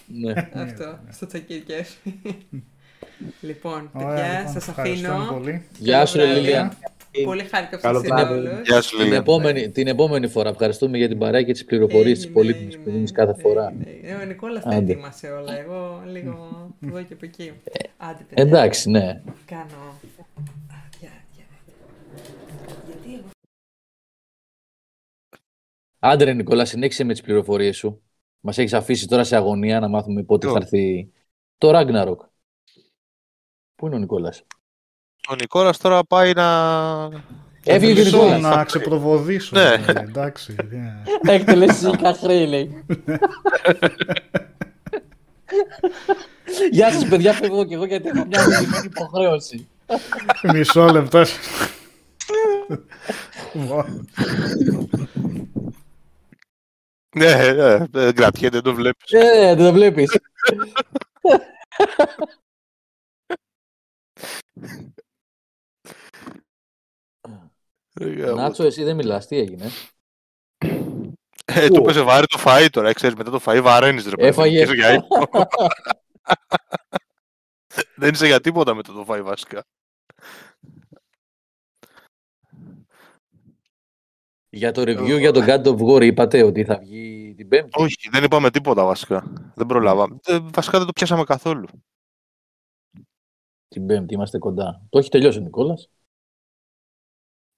Ναι. 0.06 0.32
Αυτό, 0.54 0.98
στο 1.10 1.26
τσακίρκες. 1.26 1.96
λοιπόν, 3.40 3.90
Ωραία, 3.92 4.08
παιδιά, 4.08 4.38
λοιπόν, 4.38 4.52
σας 4.52 4.68
ευχαριστούμε 4.68 5.14
αφήνω. 5.14 5.32
πολύ. 5.32 5.62
Γεια 5.78 6.06
σου 6.06 6.16
ρε 6.16 6.24
βράδυ. 6.24 6.40
Λίλιαν. 6.40 6.76
Πολύ 7.24 7.42
χάρηκα 7.44 7.76
που 7.76 7.82
Καλό 7.82 7.98
σας 7.98 8.06
είδα 8.06 8.16
βράδυ. 8.16 8.32
όλους. 8.48 8.68
Γεια 8.68 8.80
σου, 8.80 8.90
Την 8.96 9.04
Λίλια. 9.04 9.18
επόμενη, 9.18 9.70
την 9.70 9.86
επόμενη 9.86 10.28
φορά. 10.28 10.48
Ευχαριστούμε 10.48 10.96
για 10.98 11.08
την 11.08 11.18
παρέα 11.18 11.42
και 11.42 11.52
τις 11.52 11.64
πληροφορίες 11.64 12.14
της 12.18 12.24
Έγινε, 12.24 12.34
πολύτιμης 12.40 12.74
που 12.74 12.80
έγινε, 12.80 12.94
δίνεις 12.96 13.12
κάθε 13.12 13.40
φορά. 13.40 13.68
έγινε. 13.80 14.08
Ε, 14.12 14.14
Ο 14.22 14.24
Νικόλας 14.26 14.62
τα 14.64 14.70
Άντε. 14.70 14.92
ετοίμασε 14.92 15.30
όλα. 15.30 15.58
Εγώ 15.58 16.02
λίγο 16.06 16.32
από 16.82 16.86
εδώ 16.96 17.02
και 17.02 17.12
από 17.12 17.24
εκεί. 17.24 17.52
Άντε, 17.96 18.24
παιδιά. 18.28 18.44
Εντάξει, 18.44 18.90
ναι. 18.90 19.22
Κάνω. 19.44 19.62
Α, 19.62 20.74
για- 21.00 21.24
για- 21.34 21.44
Γιατί 22.86 23.14
εγώ 23.18 23.28
Άντε 25.98 26.24
ρε 26.24 26.32
Νικόλα, 26.32 26.64
συνέχισε 26.64 27.04
με 27.04 27.12
τις 27.12 27.22
πληροφορίες 27.22 27.76
σου. 27.76 28.02
Μας 28.40 28.58
έχεις 28.58 28.72
αφήσει 28.72 29.06
τώρα 29.06 29.24
σε 29.24 29.36
αγωνία 29.36 29.80
να 29.80 29.88
μάθουμε 29.88 30.22
πότε 30.22 30.46
Ποιο; 30.46 30.54
θα 30.56 30.62
έρθει 30.62 31.12
το 31.58 31.70
Ragnarok. 31.74 32.16
Πού 33.74 33.86
είναι 33.86 33.94
ο 33.94 33.98
Νικόλας; 33.98 34.46
Ο 35.28 35.34
Νικόλας 35.34 35.78
τώρα 35.78 36.04
πάει 36.04 36.32
να... 36.32 36.48
Έφυγε 37.64 37.92
και 37.92 38.00
ο 38.00 38.04
Μισό 38.04 38.16
Νικόλας. 38.22 38.40
να 38.56 38.64
ξεπροβοδήσω. 38.64 39.56
Ναι. 39.56 39.62
ε, 39.62 39.82
Εντάξει. 39.86 40.56
ναι. 40.70 41.32
Εκτελεστικά 41.34 42.14
χρέη 42.14 42.46
λέει. 42.46 42.84
Γεια 46.70 46.92
σας 46.92 47.08
παιδιά, 47.08 47.32
φεύγω 47.32 47.64
και 47.64 47.74
εγώ 47.74 47.84
γιατί 47.84 48.08
έχω 48.08 48.26
μια 48.26 48.46
μηνυμένη 48.46 48.84
υποχρέωση. 48.84 49.68
Μισό 50.42 50.88
λεπτό. 50.88 51.22
Ναι, 57.16 57.34
ναι, 57.52 57.86
δεν 57.90 58.14
κρατιέται, 58.14 58.54
δεν 58.54 58.62
το 58.62 58.74
βλέπεις. 58.74 59.12
Ε, 59.12 59.54
δεν 59.54 59.66
το 59.66 59.72
βλέπεις. 59.72 60.10
Νάτσο, 68.34 68.64
εσύ 68.64 68.84
δεν 68.84 68.96
μιλάς, 68.96 69.26
τι 69.26 69.36
έγινε; 69.36 69.70
Ε, 71.44 71.68
του 71.68 71.82
πέσε 71.82 72.00
βάρη 72.00 72.26
το 72.26 72.38
φαΐ 72.44 72.68
τώρα, 72.70 72.88
ε, 72.88 72.92
ξέρεις, 72.92 73.16
μετά 73.16 73.30
το 73.30 73.40
φαΐ 73.44 73.60
βαραίνεις 73.62 74.04
ρε 74.04 74.16
παιδί. 74.16 74.28
Έφαγε. 74.28 74.56
Και 74.56 74.62
είσαι 74.62 74.74
για 74.74 74.92
ύπνο. 74.92 75.28
Δεν 77.96 78.12
είσαι 78.12 78.26
για 78.26 78.40
τίποτα 78.40 78.74
μετά 78.74 78.92
το 78.92 79.04
φαΐ 79.08 79.20
βασικά. 79.22 79.64
Για 84.52 84.72
το 84.72 84.82
review 84.82 85.18
για 85.18 85.32
τον 85.32 85.44
God 85.46 85.64
of 85.64 85.76
War 85.78 86.02
είπατε 86.04 86.42
ότι 86.42 86.64
θα 86.64 86.78
βγει 86.78 87.34
την 87.36 87.48
Πέμπτη; 87.48 87.70
Όχι, 87.82 88.08
δεν 88.10 88.24
είπαμε 88.24 88.50
τίποτα 88.50 88.84
βασικά. 88.84 89.32
Δεν 89.54 89.66
προλάβαμε. 89.66 90.18
Ε, 90.26 90.38
βασικά 90.38 90.78
δεν 90.78 90.86
το 90.86 90.92
πιάσαμε 90.92 91.24
καθόλου. 91.24 91.66
Την 93.68 93.86
Πέμπτη 93.86 94.14
είμαστε 94.14 94.38
κοντά. 94.38 94.82
Το 94.88 94.98
έχει 94.98 95.08
τελειώσει 95.08 95.38
ο 95.38 95.40
Νικόλας. 95.40 95.90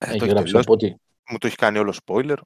Ε, 0.05 0.09
Έχει 0.09 0.19
το 0.19 0.25
έχει 0.25 0.33
γράψει 0.35 0.53
τελειώσει. 0.53 0.59
από 0.59 0.73
ό,τι. 0.73 0.95
Μου 1.31 1.39
το 1.39 1.47
έχει 1.47 1.57
κάνει 1.57 1.79
όλο 1.79 1.95
spoiler. 2.05 2.37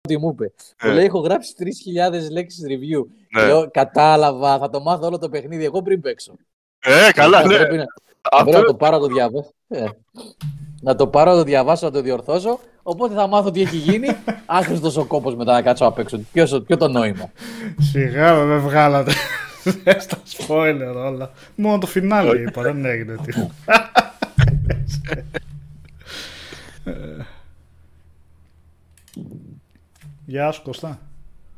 Τι 0.00 0.18
μου 0.18 0.28
είπε. 0.30 0.52
Ε. 0.76 0.88
Μου 0.88 0.94
λέει: 0.94 1.04
Έχω 1.04 1.18
γράψει 1.18 1.54
3.000 1.58 2.30
λέξεις 2.30 2.64
review. 2.68 3.06
Ναι. 3.34 3.46
Λέω: 3.46 3.70
Κατάλαβα, 3.70 4.58
θα 4.58 4.68
το 4.70 4.80
μάθω 4.80 5.06
όλο 5.06 5.18
το 5.18 5.28
παιχνίδι 5.28 5.64
εγώ 5.64 5.82
πριν 5.82 6.00
παίξω. 6.00 6.36
Ε, 6.78 7.10
καλά, 7.12 7.40
Θα 7.40 7.46
ναι. 7.46 7.54
πρέπει 7.56 7.76
να, 7.76 7.84
θα 8.04 8.07
πρέπει 8.44 8.50
να 8.50 8.62
το 8.64 8.74
πάρω 8.74 8.96
να 8.98 9.02
το 9.02 9.14
διαβάσω. 9.14 9.50
Ε. 9.68 9.84
Να 10.80 10.94
το 10.94 11.06
πάρω 11.06 11.30
να 11.30 11.36
το 11.36 11.42
διαβάσω, 11.44 11.86
να 11.86 11.92
το 11.92 12.00
διορθώσω. 12.02 12.60
Οπότε 12.82 13.14
θα 13.14 13.26
μάθω 13.26 13.50
τι 13.50 13.60
έχει 13.60 13.76
γίνει. 13.76 14.08
Άχρηστος 14.46 14.96
ο 14.96 15.04
κόπος 15.04 15.34
μετά 15.34 15.52
να 15.52 15.62
κάτσω 15.62 15.84
απ' 15.86 15.98
έξω. 15.98 16.20
Ποιο, 16.32 16.60
ποιο 16.60 16.76
το 16.76 16.88
νόημα. 16.88 17.30
Σιγά 17.78 18.34
με 18.34 18.44
με 18.44 18.56
βγάλατε. 18.56 19.12
Στα 19.98 20.18
spoiler 20.36 20.94
όλα. 20.96 21.30
Μόνο 21.54 21.78
το 21.78 21.86
φινάλι 21.86 22.42
είπα, 22.42 22.62
δεν 22.62 22.84
έγινε 22.84 23.16
τίποτα. 23.24 23.52
Ε. 26.84 26.92
Γεια 30.26 30.50
σου 30.50 30.62
Κωστά. 30.62 30.98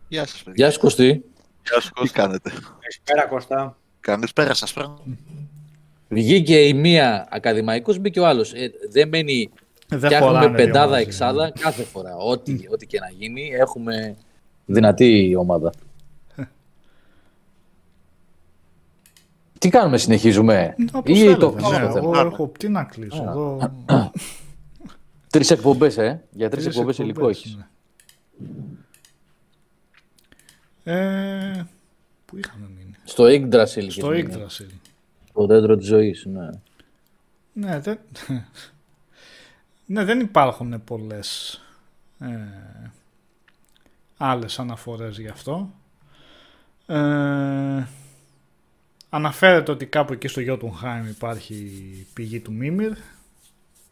Γεια 0.08 0.26
σας, 0.26 0.42
παιδιά. 0.42 0.64
Γεια 0.64 0.74
σου 0.74 0.80
Κωστή. 0.80 1.24
Γεια 1.62 1.80
σου, 1.80 1.88
Τι 1.88 2.00
Κώστα. 2.00 2.20
κάνετε. 2.22 2.50
Καλησπέρα 2.80 3.26
Κώστα. 3.26 3.76
Καλησπέρα 4.00 4.54
σας, 4.54 4.72
πράγμα. 4.72 4.98
Βγήκε 6.12 6.60
η 6.66 6.74
μία 6.74 7.28
ακαδημαϊκός, 7.30 7.98
μπήκε 7.98 8.20
ο 8.20 8.26
άλλος. 8.26 8.52
Ε, 8.52 8.70
δεν 8.90 9.08
μένει 9.08 9.50
Δεν 9.88 9.98
Φτιάχνουμε 9.98 10.32
χωράνε 10.32 10.56
δύο 10.56 10.64
πεντάδα, 10.66 10.90
μαζί. 10.90 11.02
εξάδα 11.02 11.52
κάθε 11.60 11.82
φορά. 11.82 12.16
Ό,τι, 12.16 12.58
ό,τι 12.72 12.86
και 12.86 12.98
να 13.00 13.08
γίνει, 13.10 13.50
έχουμε 13.52 14.16
δυνατή 14.66 15.34
ομάδα. 15.38 15.72
Τι 19.58 19.68
κάνουμε, 19.68 19.98
συνεχίζουμε; 19.98 20.74
Όπως 20.92 21.18
Ή 21.20 21.36
το 21.36 21.50
θέλετε, 21.50 21.70
ναι, 21.70 21.78
κλείσουμε. 21.78 21.98
εγώ 21.98 22.18
έχω 22.26 22.52
τι 22.58 22.68
να 22.68 22.84
κλείσω. 22.84 23.24
Εγώ... 23.28 23.72
Τρεις 25.30 25.50
εκπομπές, 25.50 25.98
ε. 25.98 26.22
Για 26.30 26.48
τρεις, 26.50 26.62
Τρεις 26.64 26.76
εκπομπές 26.76 26.98
υλικό 26.98 27.28
εκπομπές, 27.28 27.36
έχεις. 27.38 27.56
ναι. 27.56 27.66
Ε, 30.84 31.66
πού 32.24 32.36
είχαμε 32.36 32.66
μείνει; 32.76 32.94
Στο 33.04 33.24
Yggdrasil. 33.24 33.76
είχες 33.82 33.94
Στο 33.94 34.08
μείνει. 34.08 34.28
Yggdrasil. 34.32 34.79
Το 35.40 35.46
δέντρο 35.46 35.76
της 35.76 35.86
ζωής, 35.86 36.24
ναι. 36.24 36.48
Ναι, 37.52 37.80
δεν... 37.80 37.98
ναι, 39.86 40.04
δεν 40.04 40.20
υπάρχουν 40.20 40.84
πολλές 40.84 41.60
ε, 42.18 42.90
άλλες 44.16 44.58
αναφορές 44.58 45.18
γι' 45.18 45.28
αυτό. 45.28 45.70
Ε, 46.86 47.86
αναφέρεται 49.10 49.70
ότι 49.70 49.86
κάπου 49.86 50.12
εκεί 50.12 50.28
στο 50.28 50.42
Jotunheim 50.46 51.08
υπάρχει 51.08 51.56
πηγή 52.14 52.40
του 52.40 52.52
Μίμηρ 52.52 52.92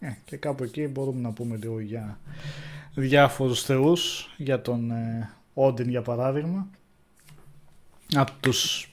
ε, 0.00 0.12
και 0.24 0.36
κάπου 0.36 0.64
εκεί 0.64 0.86
μπορούμε 0.86 1.20
να 1.20 1.32
πούμε 1.32 1.56
λίγο 1.56 1.80
για 1.80 2.18
διάφορους 2.94 3.62
θεούς, 3.62 4.34
για 4.36 4.62
τον 4.62 4.90
ε, 4.90 5.30
Όντιν 5.54 5.88
για 5.88 6.02
παράδειγμα. 6.02 6.68
Από 8.14 8.32
τους 8.40 8.92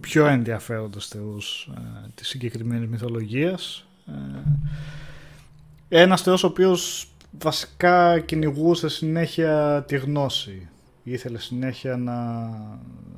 πιο 0.00 0.26
ενδιαφέροντες 0.26 1.06
θεούς 1.06 1.70
ε, 1.76 2.08
της 2.14 2.28
συγκεκριμένης 2.28 2.88
μυθολογίας. 2.88 3.86
Ε, 4.06 6.02
ένας 6.02 6.22
θεός 6.22 6.44
ο 6.44 6.46
οποίος 6.46 7.10
βασικά 7.38 8.20
κυνηγούσε 8.20 8.88
συνέχεια 8.88 9.84
τη 9.88 9.96
γνώση. 9.96 10.68
Ήθελε 11.02 11.38
συνέχεια 11.38 11.96
να, 11.96 12.48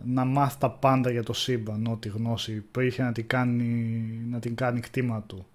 να 0.04 0.24
μάθει 0.24 0.58
τα 0.58 0.70
πάντα 0.70 1.10
για 1.10 1.22
το 1.22 1.32
σύμπαν, 1.32 1.86
ό,τι 1.86 2.08
γνώση 2.08 2.52
υπήρχε 2.52 3.02
να 3.02 3.12
την 3.12 3.26
κάνει, 3.26 3.62
να 4.30 4.38
την 4.38 4.54
κάνει 4.54 4.80
κτήμα 4.80 5.22
του. 5.22 5.46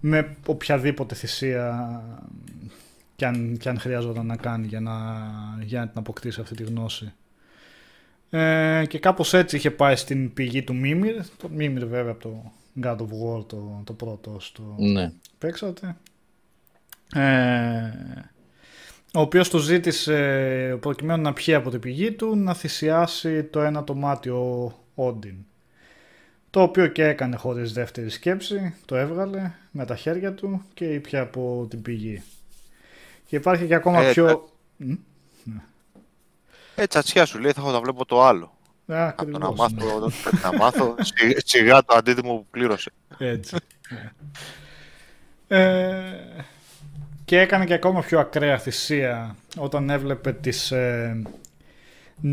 Με 0.00 0.36
οποιαδήποτε 0.46 1.14
θυσία 1.14 2.02
και 3.16 3.26
αν, 3.26 3.56
και 3.56 3.68
αν 3.68 3.78
χρειαζόταν 3.78 4.26
να 4.26 4.36
κάνει 4.36 4.66
για 4.66 4.80
να, 4.80 4.92
για 5.60 5.80
να 5.80 5.88
την 5.88 5.98
αποκτήσει 5.98 6.40
αυτή 6.40 6.54
τη 6.54 6.62
γνώση. 6.62 7.12
Ε, 8.30 8.84
και 8.88 8.98
κάπως 8.98 9.34
έτσι 9.34 9.56
είχε 9.56 9.70
πάει 9.70 9.96
στην 9.96 10.32
πηγή 10.32 10.62
του 10.62 10.74
Μίμηρ. 10.74 11.14
Το 11.36 11.48
Μίμηρ 11.48 11.86
βέβαια 11.86 12.12
από 12.12 12.20
το 12.22 12.52
God 12.82 12.96
of 12.96 13.38
War 13.38 13.46
το, 13.46 13.82
το 13.84 13.92
πρώτο 13.92 14.36
στο 14.40 14.74
Ναι. 14.78 15.12
παίξατε. 15.38 15.96
Ε, 17.14 17.90
ο 19.14 19.20
οποίος 19.20 19.48
του 19.50 19.58
ζήτησε 19.58 20.78
προκειμένου 20.80 21.22
να 21.22 21.32
πιει 21.32 21.54
από 21.54 21.70
την 21.70 21.80
πηγή 21.80 22.12
του 22.12 22.36
να 22.36 22.54
θυσιάσει 22.54 23.44
το 23.44 23.60
ένα 23.60 23.84
το 23.84 23.94
μάτι 23.94 24.28
ο 24.28 24.74
Όντιν. 24.94 25.34
Το 26.50 26.62
οποίο 26.62 26.86
και 26.86 27.04
έκανε 27.04 27.36
χωρίς 27.36 27.72
δεύτερη 27.72 28.10
σκέψη, 28.10 28.74
το 28.84 28.96
έβγαλε 28.96 29.52
με 29.70 29.84
τα 29.84 29.96
χέρια 29.96 30.34
του 30.34 30.62
και 30.74 30.84
ήπια 30.84 31.20
από 31.20 31.66
την 31.70 31.82
πηγή. 31.82 32.22
Και 33.26 33.36
υπάρχει 33.36 33.66
και 33.66 33.74
ακόμα 33.74 34.02
Ε, 34.02 34.12
πιο... 34.12 34.48
Ε, 34.78 34.94
τσατσιά 36.84 37.24
σου 37.26 37.38
λέει, 37.38 37.52
θα 37.52 37.60
έχω 37.60 37.70
να 37.70 37.80
βλέπω 37.80 38.04
το 38.04 38.22
άλλο. 38.22 38.50
Α, 38.86 39.08
Από 39.16 39.30
το 39.30 39.38
να 39.38 39.46
ακριβώς, 39.46 39.72
μάθω, 39.72 40.08
ναι. 40.32 40.40
να 40.42 40.52
μάθω 40.56 40.94
σι- 41.00 41.40
σιγά 41.48 41.84
το 41.84 41.94
αντίτιμο 41.96 42.34
που 42.36 42.46
πλήρωσε. 42.50 42.90
Έτσι. 43.18 43.56
ναι. 43.88 44.12
ε, 45.48 46.44
και 47.24 47.40
έκανε 47.40 47.64
και 47.64 47.74
ακόμα 47.74 48.00
πιο 48.00 48.18
ακραία 48.20 48.58
θυσία 48.58 49.36
όταν 49.56 49.90
έβλεπε 49.90 50.32
τις 50.32 50.70
ε, 50.70 51.22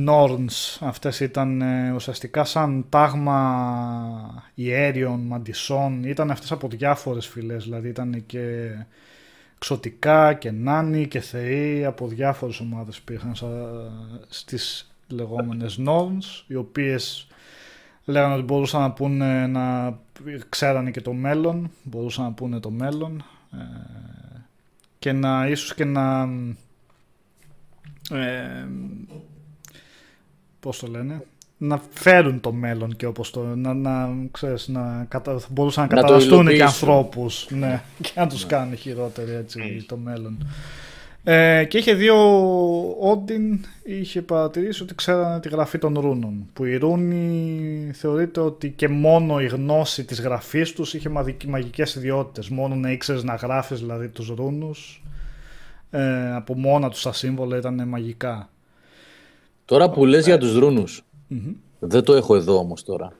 Norns. 0.07 0.77
Αυτές 0.79 1.19
ήταν 1.19 1.61
ε, 1.61 1.91
ουσιαστικά 1.91 2.43
σαν 2.43 2.85
τάγμα 2.89 4.43
ιέριων, 4.53 5.19
μαντισών. 5.19 6.03
Ήταν 6.03 6.31
αυτές 6.31 6.51
από 6.51 6.67
διάφορες 6.67 7.27
φυλές, 7.27 7.63
δηλαδή 7.63 7.87
ήταν 7.87 8.23
και 8.25 8.69
ξωτικά 9.63 10.33
και 10.33 10.51
νάνοι 10.51 11.07
και 11.07 11.19
θεοί 11.19 11.85
από 11.85 12.07
διάφορες 12.07 12.59
ομάδες 12.59 12.97
υπήρχαν 12.97 13.35
σα- 13.35 14.33
στις 14.33 14.91
λεγόμενες 15.07 15.79
Norns, 15.87 16.43
οι 16.47 16.55
οποίες 16.55 17.27
λέγανε 18.05 18.33
ότι 18.33 18.43
μπορούσαν 18.43 18.81
να 18.81 18.91
πούνε 18.91 19.47
να 19.47 19.97
ξέρανε 20.49 20.91
και 20.91 21.01
το 21.01 21.13
μέλλον, 21.13 21.71
μπορούσαν 21.83 22.23
να 22.25 22.31
πούνε 22.31 22.59
το 22.59 22.69
μέλλον 22.69 23.23
ε, 23.51 23.57
και 24.99 25.11
να 25.11 25.47
ίσως 25.47 25.73
και 25.73 25.85
να 25.85 26.29
ε, 28.11 28.67
πώς 30.59 30.79
το 30.79 30.87
λένε 30.87 31.25
να 31.63 31.81
φέρουν 31.89 32.39
το 32.39 32.51
μέλλον 32.51 32.95
και 32.95 33.05
όπως 33.05 33.31
το 33.31 33.41
να, 33.55 33.73
να 33.73 34.09
ξέρεις 34.31 34.67
να 34.67 35.05
κατα, 35.09 35.39
θα 35.39 35.47
μπορούσαν 35.51 35.87
να, 35.89 35.95
Να 35.95 36.01
το 36.01 36.07
καταδαστούν 36.07 36.45
και 36.47 36.53
υλοποιήσουν. 36.53 36.89
ανθρώπους 36.89 37.47
ναι, 37.49 37.81
και 38.01 38.11
να 38.15 38.27
τους 38.27 38.45
κάνει 38.45 38.75
χειρότεροι 38.75 39.31
έτσι 39.31 39.85
το 39.87 39.97
μέλλον. 39.97 40.47
Ε, 41.25 41.65
και 41.69 41.77
είχε 41.77 41.93
δύο 41.93 42.15
Όντιν 42.99 43.59
είχε 43.83 44.21
παρατηρήσει 44.21 44.83
ότι 44.83 44.95
ξέρανε 44.95 45.39
τη 45.39 45.49
γραφή 45.49 45.77
των 45.77 45.99
ρούνων 45.99 46.49
που 46.53 46.65
η 46.65 46.75
ρούνη 46.77 47.91
θεωρείται 47.93 48.39
ότι 48.39 48.69
και 48.69 48.87
μόνο 48.87 49.39
η 49.41 49.45
γνώση 49.45 50.03
της 50.05 50.21
γραφής 50.21 50.73
τους 50.73 50.93
είχε 50.93 51.09
μαγικ- 51.09 51.43
μαγικές 51.43 51.95
ιδιότητες. 51.95 52.49
Μόνο 52.49 52.75
να 52.75 52.91
ήξερες 52.91 53.23
να 53.23 53.35
γράφεις 53.35 53.79
δηλαδή 53.79 54.07
τους 54.07 54.27
ρούνους 54.35 55.03
ε, 55.91 56.35
από 56.35 56.55
μόνα 56.57 56.89
τους 56.89 57.01
τα 57.01 57.13
σύμβολα 57.13 57.57
ήταν 57.57 57.87
μαγικά. 57.87 58.49
Τώρα 59.65 59.89
που 59.89 60.05
λες 60.05 60.25
για 60.25 60.37
τους 60.37 60.57
ρούνους, 60.57 61.03
δεν 61.79 62.03
το 62.03 62.13
έχω 62.13 62.35
εδώ 62.35 62.57
όμως 62.57 62.83
τώρα. 62.83 63.13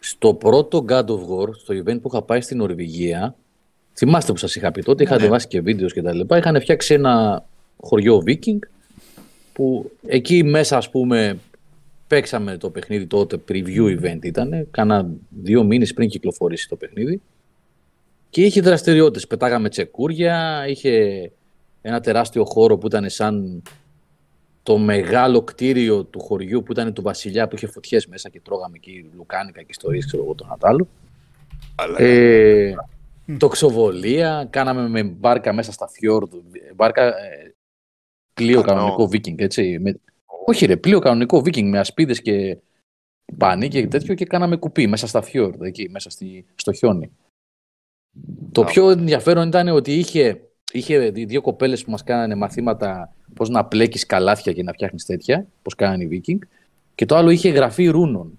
Στο 0.00 0.34
πρώτο 0.34 0.84
God 0.88 1.06
of 1.06 1.20
War, 1.28 1.54
στο 1.54 1.74
event 1.74 2.00
που 2.00 2.08
είχα 2.12 2.22
πάει 2.22 2.40
στην 2.40 2.56
Νορβηγία, 2.56 3.34
θυμάστε 3.94 4.32
που 4.32 4.38
σας 4.38 4.54
είχα 4.54 4.72
πει 4.72 4.82
τότε, 4.82 5.02
είχα 5.02 5.14
ανεβάσει 5.14 5.48
και 5.48 5.60
βίντεος 5.60 5.92
και 5.92 6.02
τα 6.02 6.14
λοιπά, 6.14 6.36
είχαν 6.36 6.60
φτιάξει 6.60 6.94
ένα 6.94 7.44
χωριό 7.80 8.22
Viking, 8.26 8.58
που 9.52 9.90
εκεί 10.06 10.44
μέσα 10.44 10.76
ας 10.76 10.90
πούμε 10.90 11.38
παίξαμε 12.06 12.56
το 12.56 12.70
παιχνίδι 12.70 13.06
τότε, 13.06 13.40
preview 13.48 13.98
event 13.98 14.18
ήταν, 14.22 14.66
κάνα 14.70 15.10
δύο 15.42 15.64
μήνες 15.64 15.94
πριν 15.94 16.08
κυκλοφορήσει 16.08 16.68
το 16.68 16.76
παιχνίδι. 16.76 17.20
Και 18.30 18.44
είχε 18.44 18.60
δραστηριότητες, 18.60 19.26
πετάγαμε 19.26 19.68
τσεκούρια, 19.68 20.64
είχε 20.68 21.32
ένα 21.82 22.00
τεράστιο 22.00 22.44
χώρο 22.44 22.78
που 22.78 22.86
ήταν 22.86 23.10
σαν 23.10 23.62
το 24.62 24.78
μεγάλο 24.78 25.42
κτίριο 25.42 26.04
του 26.04 26.20
χωριού 26.20 26.62
που 26.62 26.72
ήταν 26.72 26.92
του 26.92 27.02
βασιλιά 27.02 27.48
που 27.48 27.56
είχε 27.56 27.66
φωτιές 27.66 28.06
μέσα 28.06 28.28
και 28.28 28.40
τρώγαμε 28.40 28.76
εκεί 28.76 29.10
λουκάνικα 29.14 29.60
και 29.60 29.66
ιστορίες, 29.68 30.06
ξέρω 30.06 30.22
εγώ, 30.22 30.34
το 30.34 30.46
Νατάλο. 30.46 30.88
Ε, 31.98 32.74
τοξοβολία, 33.38 34.46
κάναμε 34.50 34.88
με 34.88 35.02
μπάρκα 35.02 35.52
μέσα 35.52 35.72
στα 35.72 35.88
φιόρδ, 35.88 36.34
μπάρκα, 36.74 37.02
ε, 37.06 37.54
πλοίο 38.34 38.62
Κανό. 38.62 38.78
κανονικό 38.78 39.08
βίκινγκ, 39.08 39.40
έτσι. 39.40 39.78
Με, 39.78 40.00
όχι 40.46 40.66
ρε, 40.66 40.76
πλοίο 40.76 40.98
κανονικό 40.98 41.40
βίκινγκ 41.40 41.70
με 41.70 41.78
ασπίδες 41.78 42.20
και 42.22 42.58
πανί 43.38 43.68
και 43.68 43.86
τέτοιο 43.86 44.14
και 44.14 44.24
κάναμε 44.24 44.56
κουπί 44.56 44.86
μέσα 44.86 45.06
στα 45.06 45.22
φιόρδ, 45.22 45.62
εκεί, 45.62 45.88
μέσα 45.88 46.10
στη, 46.10 46.44
στο 46.54 46.72
χιόνι. 46.72 47.10
Το 48.52 48.64
πιο 48.64 48.90
ενδιαφέρον 48.90 49.48
ήταν 49.48 49.68
ότι 49.68 49.94
είχε, 49.94 50.49
είχε 50.72 51.10
δι- 51.10 51.28
δύο 51.28 51.40
κοπέλες 51.40 51.84
που 51.84 51.90
μας 51.90 52.02
κάνανε 52.04 52.34
μαθήματα 52.34 53.12
πώς 53.34 53.48
να 53.48 53.64
πλέκεις 53.64 54.06
καλάθια 54.06 54.52
και 54.52 54.62
να 54.62 54.72
φτιάχνεις 54.72 55.04
τέτοια, 55.04 55.46
πώς 55.62 55.74
κάνανε 55.74 56.02
οι 56.02 56.06
Βίκινγκ. 56.06 56.40
Και 56.94 57.06
το 57.06 57.16
άλλο 57.16 57.30
είχε 57.30 57.48
γραφή 57.48 57.86
ρούνων. 57.86 58.38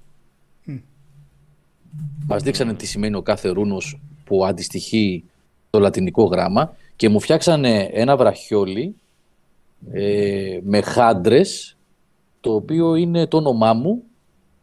Μας 2.28 2.44
δείξανε 2.44 2.74
τι 2.74 2.86
σημαίνει 2.86 3.16
ο 3.16 3.22
κάθε 3.22 3.50
ρούνος 3.50 4.00
που 4.26 4.46
αντιστοιχεί 4.46 5.24
το 5.70 5.80
λατινικό 5.80 6.24
γράμμα 6.24 6.76
και 6.96 7.10
μου 7.10 7.20
φτιάξανε 7.20 7.90
ένα 7.94 8.18
βραχιόλι 8.18 8.96
ε, 9.92 10.60
με 10.64 10.82
χάντρες 10.82 11.78
το 12.42 12.54
οποίο 12.54 12.96
είναι 12.96 13.28
το 13.28 13.38
όνομά 13.38 13.74
μου 13.74 14.04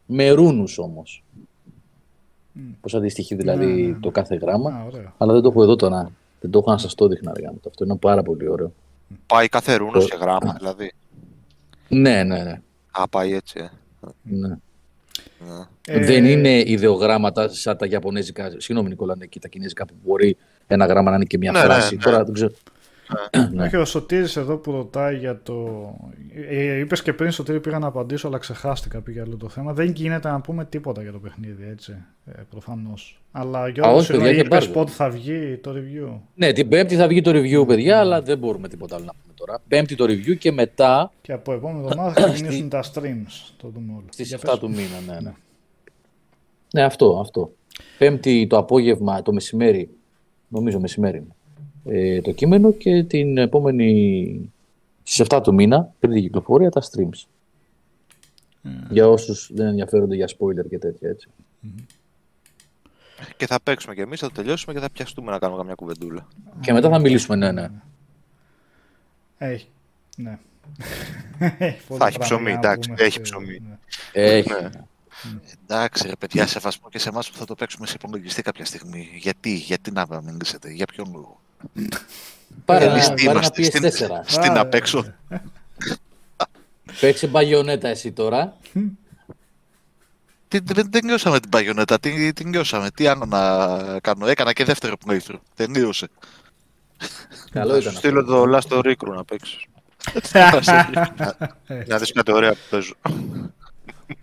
με 0.05 0.29
ρούνους 0.29 0.77
όμως. 0.77 1.23
Πώς 2.81 2.95
αντιστοιχεί 2.95 3.35
δηλαδή 3.35 3.65
Ναι, 3.65 3.71
ναι, 3.73 3.87
ναι. 3.87 3.97
το 3.99 4.11
κάθε 4.11 4.35
γράμμα. 4.35 4.69
Α, 4.71 4.83
ωραίο. 4.85 5.13
Αλλά 5.17 5.33
δεν 5.33 5.41
το 5.41 5.49
έχω 5.49 5.63
εδώ 5.63 5.75
τώρα. 5.75 6.11
Δεν 6.39 6.51
το 6.51 6.59
έχω 6.59 6.71
να 6.71 6.77
σας 6.77 6.95
το 6.95 7.07
δείχνα. 7.07 7.31
ρε 7.35 7.41
γάμο 7.41 7.57
το. 7.61 7.69
Αυτό 7.69 7.83
είναι 7.85 7.95
πάρα 7.95 8.23
πολύ 8.23 8.47
ωραίο. 8.47 8.73
Πάει 9.25 9.47
κάθε 9.47 9.75
ρούνος 9.75 10.03
Το- 10.07 10.09
και 10.09 10.17
γράμμα, 10.21 10.55
δηλαδή. 10.57 10.91
Ναι, 11.87 12.23
ναι, 12.23 12.43
ναι. 12.43 12.61
Α, 12.91 13.07
πάει 13.07 13.33
έτσι, 13.33 13.59
ε. 13.59 13.69
ναι. 14.23 14.47
Ναι. 14.47 14.57
Ε, 15.87 16.05
Δεν 16.05 16.25
είναι 16.25 16.49
ιδεογράμματα 16.65 17.49
σαν 17.49 17.77
τα 17.77 17.85
Ιαπωνέζικα. 17.85 18.49
Συγγνώμη, 18.57 18.89
Νικόλα, 18.89 19.13
είναι 19.15 19.23
εκεί 19.23 19.39
τα 19.39 19.47
Κινέζικα 19.47 19.85
που 19.85 19.93
μπορεί 20.05 20.37
ένα 20.67 20.85
γράμμα 20.85 21.09
να 21.09 21.15
είναι 21.15 21.25
και 21.25 21.37
μια 21.37 21.51
Ναι, 21.51 21.59
ναι, 21.59 21.65
φράση. 21.65 21.95
ναι. 21.95 22.01
Τώρα 22.01 22.23
δεν 22.23 22.33
ξέρω. 22.33 22.51
ναι. 23.53 23.65
Έχει 23.65 23.75
ο 23.75 23.85
Σωτήρης 23.85 24.35
εδώ 24.35 24.57
που 24.57 24.71
ρωτάει 24.71 25.17
για 25.17 25.41
το... 25.41 25.65
Ε, 26.49 26.79
είπες 26.79 27.01
και 27.01 27.13
πριν 27.13 27.31
Σωτήρη 27.31 27.59
πήγα 27.59 27.79
να 27.79 27.87
απαντήσω 27.87 28.27
αλλά 28.27 28.37
ξεχάστηκα 28.37 29.01
πήγα 29.01 29.23
άλλο 29.23 29.37
το 29.37 29.49
θέμα. 29.49 29.73
Δεν 29.73 29.91
γίνεται 29.91 30.29
να 30.29 30.41
πούμε 30.41 30.65
τίποτα 30.65 31.01
για 31.01 31.11
το 31.11 31.19
παιχνίδι 31.19 31.67
έτσι, 31.71 31.95
ε, 32.25 32.41
προφανώς. 32.49 33.21
Αλλά 33.31 33.67
Γιώργος, 33.67 33.99
όχι, 33.99 34.11
παιδιά, 34.11 34.25
συγγνώμη, 34.25 34.29
έχει 34.29 34.45
είπες 34.45 34.69
embargo. 34.69 34.73
πότε 34.73 34.91
θα 34.91 35.09
βγει 35.09 35.57
το 35.57 35.71
review. 35.75 36.19
Ναι, 36.35 36.51
την 36.51 36.67
Πέμπτη 36.67 36.95
θα 36.95 37.07
βγει 37.07 37.21
το 37.21 37.31
review, 37.31 37.67
παιδιά, 37.67 37.99
αλλά 37.99 38.21
δεν 38.21 38.37
μπορούμε 38.37 38.67
τίποτα 38.67 38.95
άλλο 38.95 39.05
να 39.05 39.13
πούμε 39.21 39.33
τώρα. 39.35 39.61
Πέμπτη 39.67 39.95
το 39.95 40.03
review 40.03 40.37
και 40.37 40.51
μετά 40.51 41.11
Και 41.21 41.33
από 41.33 41.53
επόμενη 41.53 41.79
εβδομάδα 41.79 42.13
θα 42.21 42.29
ξεκινήσουν 42.33 42.69
τα 42.69 42.83
streams. 42.83 43.53
Το 43.57 43.67
δούμε 43.67 43.91
όλο. 43.91 44.05
στις 44.09 44.27
Για 44.27 44.37
7 44.37 44.41
πες. 44.41 44.59
του 44.59 44.69
μήνα. 44.69 44.99
Ναι, 45.07 45.19
ναι. 45.19 45.33
ναι, 46.73 46.81
αυτό, 46.83 47.19
αυτό. 47.21 47.51
Πέμπτη 47.97 48.47
το 48.47 48.57
απόγευμα, 48.57 49.21
το 49.21 49.33
μεσημέρι, 49.33 49.89
νομίζω 50.47 50.79
μεσημέρι, 50.79 51.27
ε, 51.85 52.21
το 52.21 52.31
κείμενο 52.31 52.71
και 52.71 53.03
την 53.03 53.37
επόμενη 53.37 54.51
στις 55.03 55.25
7 55.29 55.39
του 55.43 55.53
μήνα, 55.53 55.93
πριν 55.99 56.13
την 56.13 56.21
κυκλοφορία, 56.21 56.69
τα 56.69 56.81
streams. 56.81 57.23
Για 58.89 59.07
όσους 59.07 59.49
δεν 59.53 59.65
ενδιαφέρονται 59.67 60.15
για 60.15 60.27
spoiler 60.27 60.69
και 60.69 60.77
τέτοια 60.79 61.09
έτσι. 61.09 61.27
Και 63.37 63.45
θα 63.47 63.59
παίξουμε 63.63 63.95
κι 63.95 64.01
εμείς, 64.01 64.19
θα 64.19 64.27
το 64.27 64.33
τελειώσουμε 64.33 64.73
και 64.73 64.79
θα 64.79 64.89
πιαστούμε 64.89 65.31
να 65.31 65.39
κάνουμε 65.39 65.59
καμιά 65.59 65.75
κουβεντούλα. 65.75 66.27
Και 66.59 66.73
μετά 66.73 66.89
θα 66.89 66.99
μιλήσουμε, 66.99 67.35
ναι, 67.37 67.51
ναι. 67.51 67.69
Έχει. 69.37 69.67
Ναι. 70.17 70.39
Έχει 71.57 71.85
πολλά 71.87 71.99
Θα 71.99 72.07
έχει 72.07 72.17
πράγματα 72.17 72.19
ψωμί, 72.19 72.43
να 72.51 72.57
εντάξει, 72.57 72.89
πούμε 72.89 73.01
έχει 73.01 73.11
σε- 73.11 73.19
ψωμί. 73.21 73.59
ναι. 73.69 73.77
Έχει. 74.11 74.49
Ναι. 74.49 74.69
Εντάξει, 75.63 76.07
ρε 76.07 76.15
παιδιά, 76.19 76.47
σεβασμό 76.47 76.89
και 76.89 76.99
σε 76.99 77.09
εμάς 77.09 77.31
που 77.31 77.37
θα 77.37 77.45
το 77.45 77.55
παίξουμε 77.55 77.87
σε 77.87 77.93
υπολογιστή 77.99 78.41
κάποια 78.41 78.65
στιγμή. 78.65 79.09
Γιατί, 79.17 79.53
γιατί 79.53 79.91
να 79.91 80.21
μιλήσετε, 80.21 80.71
για 80.71 80.85
ποιον 80.85 81.07
λόγο. 81.13 81.39
Πάρε, 82.65 82.85
Εμείς 82.85 83.05
ένα- 83.05 83.15
τι 83.15 83.25
πάρε 83.25 83.39
ένα 83.39 83.49
είμαστε, 83.55 83.63
στην, 83.63 84.07
PS4. 84.07 84.21
στην 84.25 84.57
Α, 84.57 84.59
απ' 84.59 84.73
έξω. 84.73 85.13
Παίξε 86.99 87.27
μπαγιονέτα 87.27 87.87
εσύ 87.87 88.11
τώρα. 88.11 88.57
Τι, 90.47 90.59
δεν 90.59 90.91
τελειώσαμε 90.91 91.39
την 91.39 91.49
παγιονέτα, 91.49 91.99
τι, 91.99 92.33
τι 92.33 92.45
νιώσαμε, 92.45 92.91
τι 92.91 93.07
άλλο 93.07 93.25
να 93.25 93.99
κάνω. 93.99 94.27
Έκανα 94.27 94.53
και 94.53 94.63
δεύτερο 94.63 94.95
playthrough, 95.07 95.39
τελείωσε. 95.55 96.07
Καλό 97.51 97.71
Θα 97.71 97.77
ήταν. 97.77 97.91
σου 97.91 97.97
στείλω 97.97 98.23
το 98.23 98.43
Last 98.57 98.77
of 98.77 98.79
Recru 98.85 99.13
να 99.15 99.23
παίξεις. 99.25 99.65
να 101.87 101.97
δεις 101.97 102.11
κάτι 102.11 102.31
ωραία 102.31 102.51
που 102.51 102.59
παίζω. 102.69 102.93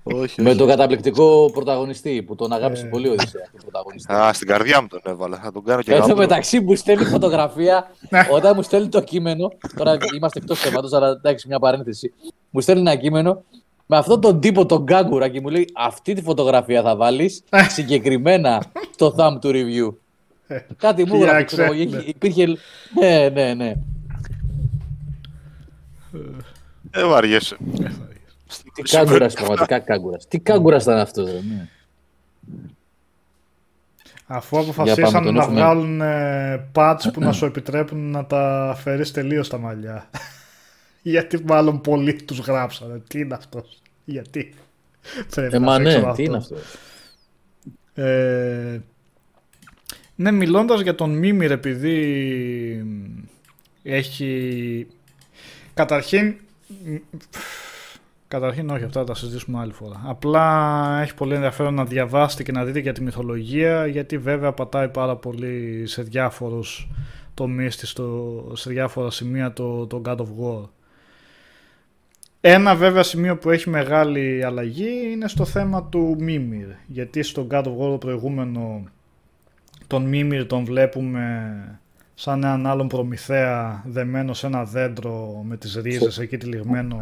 Όχι, 0.03 0.43
Με 0.43 0.49
όχι. 0.49 0.59
τον 0.59 0.69
καταπληκτικό 0.69 1.51
πρωταγωνιστή 1.53 2.23
που 2.23 2.35
τον 2.35 2.53
αγάπησε 2.53 2.87
Ε. 2.87 2.89
πολύ 2.89 3.09
ο 3.09 3.13
Οδυσσέας. 3.13 3.49
τον 3.53 3.61
πρωταγωνιστή. 3.61 4.13
Α, 4.13 4.33
στην 4.33 4.47
καρδιά 4.49 4.81
μου 4.81 4.87
τον 4.87 5.01
έβαλα, 5.05 5.37
θα 5.43 5.53
τον 5.53 5.65
κάνω 5.65 5.83
και 5.83 5.91
Εν 5.93 5.97
τω 6.01 6.07
γάμπρο. 6.07 6.17
μεταξύ 6.23 6.61
μου 6.61 6.75
στέλνει 6.75 7.05
φωτογραφία 7.05 7.91
όταν 8.31 8.53
μου 8.57 8.63
στέλνει 8.63 8.89
το 8.89 9.01
κείμενο. 9.01 9.53
Τώρα 9.77 9.97
είμαστε 10.17 10.39
εκτός 10.39 10.61
θέματος, 10.61 10.93
αλλά 10.93 11.09
εντάξει, 11.09 11.49
μια 11.49 11.59
παρένθεση. 11.59 12.13
Μου 12.51 12.61
στέλνει 12.61 12.81
ένα 12.81 12.95
κείμενο 12.97 13.43
με 13.87 13.97
αυτόν 13.97 14.21
τον 14.21 14.41
τύπο, 14.41 14.67
τον 14.67 14.83
Γκάγκουρα, 14.83 15.29
και 15.29 15.41
μου 15.41 15.49
λέει: 15.49 15.69
Αυτή 15.75 16.13
τη 16.15 16.23
φωτογραφία 16.23 16.83
θα 16.83 16.97
βάλεις 16.97 17.43
συγκεκριμένα 17.69 18.63
στο 18.95 19.15
thumb 19.19 19.37
του 19.41 19.51
review. 19.55 19.95
Κάτι 20.77 21.07
μου 21.07 21.17
Για 21.17 21.25
έγραφε. 21.27 21.45
ξέρω 21.45 21.63
εγώ, 21.63 21.73
ξέχνα. 21.75 21.99
είχε- 21.99 22.09
Υπήρχε. 22.09 22.47
Ναι, 23.01 23.29
ναι, 23.29 23.55
ναι. 23.55 23.73
Ε, 26.91 27.05
βαριέσαι. 27.05 27.57
Τι 28.77 28.83
κάγκουρα, 28.83 29.27
πραγματικά 29.27 29.79
κάγκουρα. 29.79 30.17
Τι 30.29 30.39
κάγκουρα 30.39 30.77
ήταν 30.77 30.99
αυτός, 30.99 31.31
ρε. 31.33 31.41
ναι. 31.41 31.69
Αφού 34.27 34.57
Για 34.59 34.73
αποφασίσαν 34.73 35.13
πάμε, 35.13 35.25
τον 35.27 35.35
να 35.35 35.43
έχουμε. 35.43 35.61
βγάλουν 35.61 36.01
ε, 36.01 36.69
patch 36.75 37.01
που 37.13 37.21
να 37.21 37.33
σου 37.37 37.45
επιτρέπουν 37.45 38.11
να 38.11 38.27
τα 38.27 38.69
αφαιρείς 38.71 39.11
τελείως 39.11 39.49
τα 39.49 39.59
μαλλιά. 39.59 40.11
Γιατί 41.03 41.43
μάλλον 41.47 41.81
πολλοί 41.81 42.15
τους 42.23 42.39
γράψανε. 42.39 43.03
Τι 43.09 43.19
είναι 43.19 43.35
αυτός; 43.35 43.83
Γιατί. 44.05 44.55
Πρέπει 45.35 45.57
Ε, 45.57 45.59
να 45.59 45.65
μα 45.65 45.77
παίξω 45.77 46.01
ναι, 46.01 46.13
τι 46.13 46.23
είναι 46.23 46.37
αυτός; 46.37 46.61
Ε, 47.95 48.81
ναι, 50.15 50.31
μιλώντας 50.31 50.81
για 50.81 50.95
τον 50.95 51.11
Μίμηρ 51.11 51.51
επειδή 51.51 51.97
έχει... 53.83 54.87
Καταρχήν... 55.75 56.35
Καταρχήν 58.29 58.71
όχι, 58.71 58.85
αυτά 58.85 59.01
θα 59.01 59.07
τα 59.07 59.15
συζητήσουμε 59.15 59.59
άλλη 59.59 59.73
φορά. 59.73 60.03
Απλά 60.07 60.99
έχει 61.03 61.15
πολύ 61.15 61.35
ενδιαφέρον 61.35 61.75
να 61.75 61.85
διαβάσετε 61.85 62.43
και 62.43 62.53
να 62.53 62.65
δείτε 62.65 62.79
για 62.79 62.93
τη 62.93 63.03
μυθολογία 63.03 63.87
γιατί 63.87 64.19
βέβαια 64.19 64.53
πατάει 64.53 64.89
πάρα 64.89 65.17
πολύ 65.17 65.83
σε 65.87 66.03
διάφορους 66.03 66.89
τομείς 67.35 67.77
της, 67.77 67.91
στο- 67.91 68.53
σε 68.55 68.71
διάφορα 68.71 69.11
σημεία 69.11 69.53
το, 69.53 69.87
το 69.87 70.03
God 70.05 70.17
of 70.17 70.27
War. 70.41 70.69
Ένα 72.41 72.75
βέβαια 72.75 73.03
σημείο 73.03 73.37
που 73.37 73.51
έχει 73.51 73.71
μεγάλη 73.71 74.45
αλλαγή 74.45 75.11
είναι 75.13 75.29
στο 75.29 75.45
θέμα 75.45 75.85
του 75.85 76.17
Μίμηρ. 76.19 76.69
Γιατί 76.87 77.23
στο 77.23 77.47
God 77.51 77.63
of 77.63 77.77
War 77.79 77.91
το 77.91 77.97
προηγούμενο 78.01 78.85
τον 79.87 80.05
Μίμηρ 80.05 80.47
τον 80.47 80.65
βλέπουμε 80.65 81.55
σαν 82.15 82.43
έναν 82.45 82.67
άλλον 82.67 82.89
προμηθέα 82.89 83.83
δεμένο 83.87 84.33
σε 84.35 84.47
ένα 84.47 84.65
δέντρο 84.65 85.43
με 85.45 85.57
τις 85.57 85.75
ρίζες 85.75 86.19
εκεί 86.19 86.37
τυλιγμένο 86.37 87.01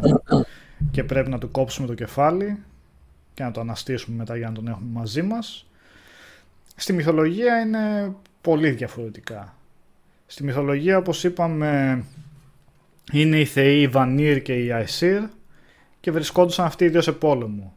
και 0.91 1.03
πρέπει 1.03 1.29
να 1.29 1.37
του 1.37 1.51
κόψουμε 1.51 1.87
το 1.87 1.93
κεφάλι 1.93 2.57
και 3.33 3.43
να 3.43 3.51
το 3.51 3.59
αναστήσουμε 3.59 4.17
μετά 4.17 4.37
για 4.37 4.47
να 4.47 4.53
τον 4.53 4.67
έχουμε 4.67 4.89
μαζί 4.91 5.21
μας. 5.21 5.65
Στη 6.75 6.93
μυθολογία 6.93 7.59
είναι 7.59 8.13
πολύ 8.41 8.69
διαφορετικά. 8.69 9.57
Στη 10.25 10.43
μυθολογία 10.43 10.97
όπως 10.97 11.23
είπαμε 11.23 12.03
είναι 13.11 13.39
οι 13.39 13.45
θεοί 13.45 13.81
η 13.81 13.87
Βανίρ 13.87 14.41
και 14.41 14.63
η 14.63 14.71
Αϊσίρ 14.71 15.21
και 15.99 16.11
βρισκόντουσαν 16.11 16.65
αυτοί 16.65 16.85
οι 16.85 16.89
δύο 16.89 17.01
σε 17.01 17.11
πόλεμο. 17.11 17.73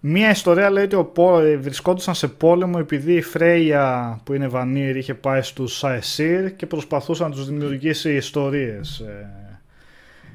Μία 0.00 0.30
ιστορία 0.30 0.70
λέει 0.70 0.84
ότι 0.84 0.94
ο 0.94 1.04
Πό- 1.04 1.40
ε, 1.40 1.56
βρισκόντουσαν 1.56 2.14
σε 2.14 2.28
πόλεμο 2.28 2.76
επειδή 2.80 3.14
η 3.14 3.22
Φρέια 3.22 4.20
που 4.24 4.34
είναι 4.34 4.48
Βανίρ 4.48 4.96
είχε 4.96 5.14
πάει 5.14 5.42
στους 5.42 5.84
Αεσίρ 5.84 6.56
και 6.56 6.66
προσπαθούσαν 6.66 7.28
να 7.28 7.34
τους 7.34 7.48
δημιουργήσει 7.48 8.14
ιστορίες. 8.14 9.04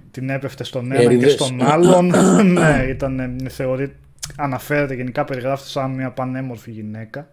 Ε, 0.10 0.20
την 0.20 0.30
έπεφτε 0.30 0.64
στον 0.64 0.86
ένα 0.92 1.00
και 1.00 1.06
Έρηδες. 1.06 1.32
στον 1.34 1.62
άλλον. 1.62 2.12
ναι, 2.54 2.86
ήταν, 2.90 3.20
ε, 3.20 3.50
θεωρεί, 3.50 3.96
αναφέρεται 4.38 4.94
γενικά 4.94 5.24
περιγράφεται 5.26 5.70
σαν 5.70 5.92
μια 5.92 6.12
πανέμορφη 6.12 6.72
γυναίκα 6.72 7.28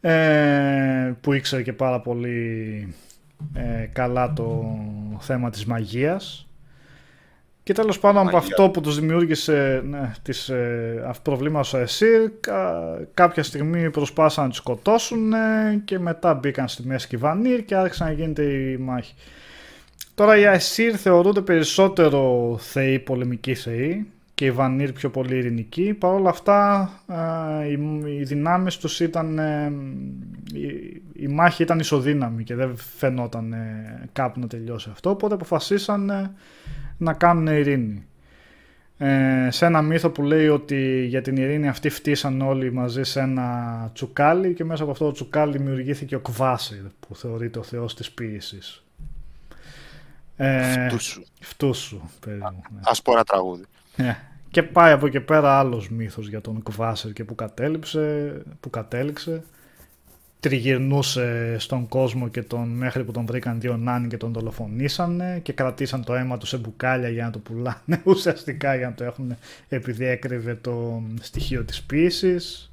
ε, 0.00 1.12
που 1.20 1.32
ήξερε 1.32 1.62
και 1.62 1.72
πάρα 1.72 2.00
πολύ 2.00 2.88
ε, 3.54 3.86
καλά 3.92 4.32
το 4.32 4.78
θέμα 5.20 5.50
της 5.50 5.64
μαγείας 5.64 6.48
και 7.62 7.72
τέλος 7.72 7.98
πάντων 7.98 8.20
από 8.22 8.36
Μαγεία. 8.36 8.48
αυτό 8.50 8.70
που 8.70 8.80
τους 8.80 9.00
δημιούργησε 9.00 9.82
ναι, 9.88 10.10
τις, 10.22 10.48
ε, 10.48 11.04
αυ- 11.08 11.22
προβλήματα 11.22 11.64
στο 11.64 11.78
ΕΣΥΡ 11.78 12.30
κα- 12.40 13.06
κάποια 13.14 13.42
στιγμή 13.42 13.90
προσπάθησαν 13.90 14.42
να 14.44 14.48
τους 14.48 14.58
σκοτώσουν 14.58 15.32
ε, 15.32 15.80
και 15.84 15.98
μετά 15.98 16.34
μπήκαν 16.34 16.68
στη 16.68 16.86
μέση 16.86 17.08
και 17.08 17.16
οι 17.16 17.18
Βανίρ 17.18 17.64
και 17.64 17.74
άρχισαν 17.76 18.06
να 18.06 18.12
γίνεται 18.12 18.42
η 18.42 18.76
μάχη. 18.76 19.14
Τώρα 20.14 20.38
οι 20.38 20.46
Αεσίρ 20.46 20.94
θεωρούνται 21.00 21.40
περισσότερο 21.40 22.56
θεοί, 22.60 22.98
πολεμικοί 22.98 23.54
θεοί 23.54 24.06
και 24.34 24.44
οι 24.44 24.50
Βανίρ 24.50 24.92
πιο 24.92 25.10
πολύ 25.10 25.36
ειρηνικοί. 25.36 25.94
Παρ' 25.94 26.14
όλα 26.14 26.30
αυτά 26.30 26.90
ε, 27.62 27.68
οι, 27.68 27.78
οι 28.18 28.22
δυνάμεις 28.22 28.76
τους 28.76 29.00
ήταν... 29.00 29.38
ε, 29.38 29.72
η, 30.52 31.02
η 31.12 31.28
μάχη 31.28 31.62
ήταν 31.62 31.78
ισοδύναμη 31.78 32.44
και 32.44 32.54
δεν 32.54 32.76
φαινόταν 32.76 33.52
ε, 33.52 34.08
κάπου 34.12 34.40
να 34.40 34.46
τελειώσει 34.46 34.88
αυτό, 34.92 35.10
οπότε 35.10 35.34
αποφασίσαν 35.34 36.10
ε, 36.10 36.34
να 36.98 37.12
κάνουν 37.12 37.46
ειρήνη. 37.46 38.06
Ε, 38.98 39.48
σε 39.50 39.66
ένα 39.66 39.82
μύθο 39.82 40.10
που 40.10 40.22
λέει 40.22 40.48
ότι 40.48 41.04
για 41.08 41.22
την 41.22 41.36
ειρήνη 41.36 41.68
αυτή 41.68 41.88
φτύσαν 41.88 42.40
όλοι 42.40 42.72
μαζί 42.72 43.02
σε 43.02 43.20
ένα 43.20 43.90
τσουκάλι 43.94 44.54
και 44.54 44.64
μέσα 44.64 44.82
από 44.82 44.92
αυτό 44.92 45.04
το 45.04 45.12
τσουκάλι 45.12 45.56
δημιουργήθηκε 45.56 46.14
ο 46.14 46.20
Κβάσιρ 46.20 46.82
που 47.00 47.16
θεωρείται 47.16 47.58
ο 47.58 47.62
θεός 47.62 47.94
της 47.94 48.10
ποίησης. 48.10 48.84
Ε, 50.36 50.88
Φτούσου. 50.88 51.22
Φτούσου, 51.40 52.00
περίπου. 52.20 52.50
ναι. 52.74 52.80
Ας 52.84 53.02
πω 53.02 53.12
ένα 53.12 53.24
τραγούδι. 53.24 53.64
Ε, 53.96 54.12
Και 54.50 54.62
πάει 54.62 54.92
από 54.92 55.06
εκεί 55.06 55.20
πέρα 55.20 55.58
άλλος 55.58 55.88
μύθος 55.90 56.28
για 56.28 56.40
τον 56.40 56.62
Κβάσερ 56.62 57.12
και 57.12 57.24
που 57.24 57.34
κατέληξε, 57.34 58.32
που 58.60 58.70
κατέληξε. 58.70 59.42
Τριγυρνούσε 60.40 61.56
στον 61.58 61.88
κόσμο 61.88 62.28
και 62.28 62.42
τον, 62.42 62.68
μέχρι 62.68 63.04
που 63.04 63.12
τον 63.12 63.26
βρήκαν 63.26 63.60
δύο 63.60 63.76
νάνοι 63.76 64.08
και 64.08 64.16
τον 64.16 64.32
δολοφονήσανε 64.32 65.40
και 65.42 65.52
κρατήσαν 65.52 66.04
το 66.04 66.14
αίμα 66.14 66.38
τους 66.38 66.48
σε 66.48 66.56
μπουκάλια 66.58 67.08
για 67.08 67.24
να 67.24 67.30
το 67.30 67.38
πουλάνε 67.38 68.02
ουσιαστικά 68.04 68.74
για 68.76 68.88
να 68.88 68.94
το 68.94 69.04
έχουν 69.04 69.36
επειδή 69.68 70.04
έκρυβε 70.04 70.54
το 70.54 71.02
στοιχείο 71.20 71.64
της 71.64 71.82
ποίησης. 71.82 72.72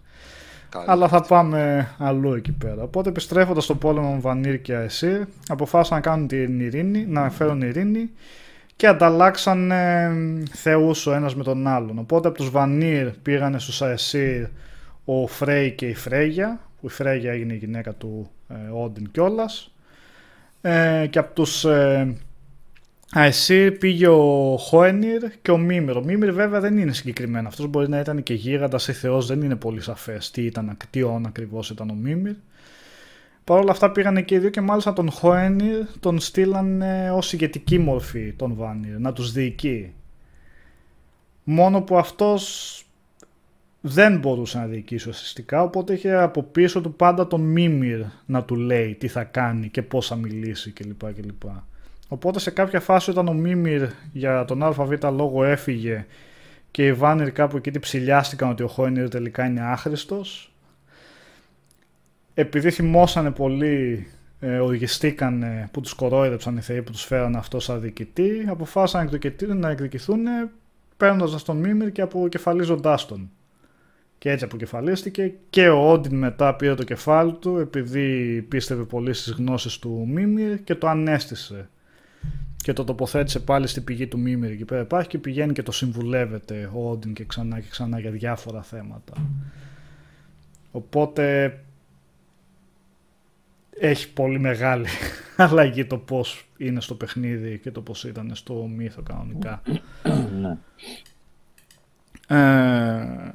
Καλή. 0.72 0.86
Αλλά 0.88 1.08
θα 1.08 1.22
πάμε 1.22 1.90
αλλού 1.98 2.34
εκεί 2.34 2.52
πέρα. 2.52 2.84
Οπότε 2.84 3.10
επιστρέφοντας 3.10 3.64
στο 3.64 3.76
πόλεμο 3.76 4.22
Βανίρ 4.22 4.62
και 4.62 4.76
Αεσίρ, 4.76 5.22
αποφάσισαν 5.48 5.98
να 5.98 6.04
κάνουν 6.04 6.28
την 6.28 6.60
ειρήνη, 6.60 7.06
να 7.06 7.30
φέρουν 7.30 7.62
ειρήνη 7.62 8.10
και 8.76 8.88
ανταλλάξαν 8.88 9.72
ε, 9.72 10.12
θεούς 10.52 11.08
ο 11.08 11.14
ένας 11.14 11.36
με 11.36 11.44
τον 11.44 11.68
άλλον. 11.68 12.00
Οπότε 12.00 12.28
από 12.28 12.38
τους 12.38 12.50
Βανίρ 12.50 13.10
πήγανε 13.10 13.60
στους 13.60 13.82
Αεσίρ 13.82 14.48
ο 15.06 15.28
Φρέι 15.28 15.72
και 15.72 15.88
η 15.88 15.94
Φρέγια, 15.94 16.60
που 16.82 16.88
η 16.88 16.90
Φρέγια 16.90 17.32
έγινε 17.32 17.54
η 17.54 17.58
γυναίκα 17.58 17.94
του 17.94 18.30
ε, 18.50 18.84
Όντιν 18.84 19.12
κιόλας. 19.12 19.72
Ε, 20.62 21.08
και 21.10 21.20
από 21.20 21.34
τους 21.34 21.66
ε, 21.66 22.16
Αεσίρ 23.14 23.72
πήγε 23.72 24.08
ο 24.08 24.58
Χόενιρ 24.58 25.22
και 25.42 25.52
ο 25.52 25.58
Μίμηρ. 25.58 25.98
Ο 25.98 26.04
Μίμηρ 26.04 26.32
βέβαια 26.32 26.60
δεν 26.60 26.78
είναι 26.78 26.94
συγκεκριμένο. 26.94 27.48
Αυτός 27.48 27.68
μπορεί 27.68 27.90
να 27.90 28.00
ήταν 28.00 28.24
και 28.24 28.34
γίγαντας 28.34 28.88
ή 28.88 28.94
θεός, 28.94 29.26
δεν 29.26 29.42
είναι 29.42 29.56
πολύ 29.56 29.82
σαφές 29.82 30.32
τι, 30.32 30.46
ήταν, 30.46 30.78
τι 30.90 31.04
όν 31.04 31.26
ακριβώς 31.26 31.70
ήταν 31.70 31.90
ο 31.90 31.94
Μίμηρ. 31.94 32.36
Παρ' 33.44 33.60
όλα 33.60 33.72
αυτά 33.72 33.92
πήγανε 33.92 34.22
και 34.22 34.36
οι 34.36 34.38
δύο 34.38 34.50
και 34.50 34.62
μάλιστα 34.62 34.94
τον 34.94 35.12
Χόενιρ 35.12 35.86
τον 36.00 36.20
στείλανε 36.20 37.12
ως 37.12 37.34
ηγετική 37.34 37.78
μορφή 37.78 38.34
τον 38.34 38.56
Βάνιρ, 38.56 39.00
να 39.00 39.14
τους 39.14 39.32
διοικεί. 39.32 39.94
Μόνο 41.44 41.82
που 41.82 41.98
αυτός 41.98 42.86
δεν 43.82 44.18
μπορούσε 44.20 44.58
να 44.58 44.66
διοικήσει 44.66 45.10
ουσιαστικά, 45.10 45.64
οπότε 45.64 45.94
είχε 45.94 46.14
από 46.14 46.44
πίσω 46.44 46.82
του 46.82 46.94
πάντα 46.94 47.28
τον 47.28 47.42
Μίμηρ 47.42 48.02
να 48.26 48.44
του 48.44 48.56
λέει 48.56 48.96
τι 48.96 49.08
θα 49.08 49.24
κάνει 49.24 49.70
και 49.70 49.82
πώς 49.82 50.08
θα 50.08 50.16
μιλήσει 50.16 50.72
κλπ. 50.72 51.14
κλπ. 51.14 51.44
Οπότε 52.14 52.40
σε 52.40 52.52
κάποια 52.52 52.80
φάση 52.80 53.10
όταν 53.10 53.28
ο 53.28 53.34
Μίμηρ 53.34 53.88
για 54.12 54.46
τον 54.46 54.64
ΑΒ 54.64 54.92
λόγο 55.04 55.44
έφυγε 55.44 56.06
και 56.72 56.86
οι 56.86 56.94
Βάνιρ 56.94 57.32
κάπου 57.32 57.58
εκεί 57.58 57.80
ψηλιάστηκαν 57.80 58.50
ότι 58.50 58.64
ο 58.64 58.68
Χόινιρ 58.68 59.10
τελικά 59.10 59.46
είναι 59.46 59.62
άχρηστος, 59.62 60.54
επειδή 62.34 62.72
θυμώσανε 62.72 63.32
πολύ, 63.32 64.08
ε, 64.40 64.60
οργιστήκανε 64.60 65.70
που 65.72 65.82
τους 65.82 65.94
κορόιδεψαν 65.94 66.58
οι 66.58 66.62
θεοί 66.62 66.82
που 66.82 66.92
τους 66.92 67.04
φέραν 67.04 67.36
αυτό 67.36 67.60
σαν 67.60 67.82
διοικητή, 67.82 68.46
αποφάσισαν 68.48 69.02
να 69.02 69.06
εκδικηθούν, 69.06 69.60
να 69.60 69.70
εκδικηθούν 69.70 70.20
παίρνοντας 70.98 71.44
τον 71.44 71.58
Μίμηρ 71.58 71.92
και 71.92 72.02
αποκεφαλίζοντάς 72.02 73.06
τον. 73.06 73.30
Και 74.18 74.32
έτσι 74.32 74.46
αποκεφαλίστηκε 74.46 75.34
και 75.50 75.70
ο 75.70 75.92
Όντιν 75.92 76.18
μετά 76.18 76.56
πήρε 76.56 76.76
το 76.76 76.84
κεφάλι 76.84 77.34
του 77.34 77.58
επειδή 77.58 78.42
πίστευε 78.42 78.84
πολύ 78.84 79.14
στις 79.14 79.34
γνώσεις 79.34 79.80
του 79.80 80.08
Μίμηρ 80.10 80.64
και 80.64 80.76
το 80.76 80.88
ανέστησε. 80.88 81.70
Και 82.62 82.74
το 82.74 82.84
τοποθέτησε 82.84 83.40
πάλι 83.40 83.68
στην 83.68 83.84
πηγή 83.84 84.08
του 84.08 84.20
Μίμηρ 84.20 84.52
εκεί 84.52 84.66
πέρα 84.66 84.82
υπάρχει 84.82 85.10
και 85.10 85.18
πηγαίνει 85.18 85.54
και 85.54 85.64
το 85.64 85.72
συμβουλεύεται 85.72 86.70
ο 86.74 86.90
Όντιν 86.90 87.14
και 87.14 87.26
ξανά 87.26 87.60
και 87.60 87.68
ξανά 87.70 88.00
για 88.00 88.12
διάφορα 88.12 88.62
θέματα. 88.62 89.14
Οπότε 90.72 91.56
έχει 93.80 94.14
πολύ 94.14 94.40
μεγάλη 94.40 94.88
αλλαγή 95.38 95.86
το 95.86 95.98
πώς 95.98 96.46
είναι 96.58 96.82
στο 96.82 96.96
παιχνίδι 96.96 97.60
και 97.60 97.72
το 97.72 97.82
πώς 97.82 98.04
ήταν 98.04 98.32
στο 98.36 98.54
μύθο 98.54 99.02
κανονικά. 99.02 99.62
Ναι. 100.42 100.58
Ε, 102.28 103.32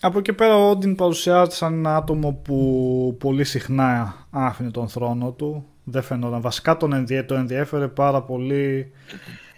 από 0.00 0.18
εκεί 0.18 0.32
πέρα 0.32 0.56
ο 0.56 0.70
Όντιν 0.70 0.94
παρουσιάζεται 0.94 1.54
σαν 1.54 1.72
ένα 1.74 1.96
άτομο 1.96 2.32
που 2.32 3.16
πολύ 3.18 3.44
συχνά 3.44 4.14
άφηνε 4.30 4.70
τον 4.70 4.88
θρόνο 4.88 5.30
του. 5.30 5.66
Δεν 5.84 6.02
φαινόταν. 6.02 6.40
Βασικά 6.40 6.76
τον 6.76 6.92
ενδιέ, 6.92 7.22
το 7.22 7.34
ενδιέφερε 7.34 7.88
πάρα 7.88 8.22
πολύ 8.22 8.92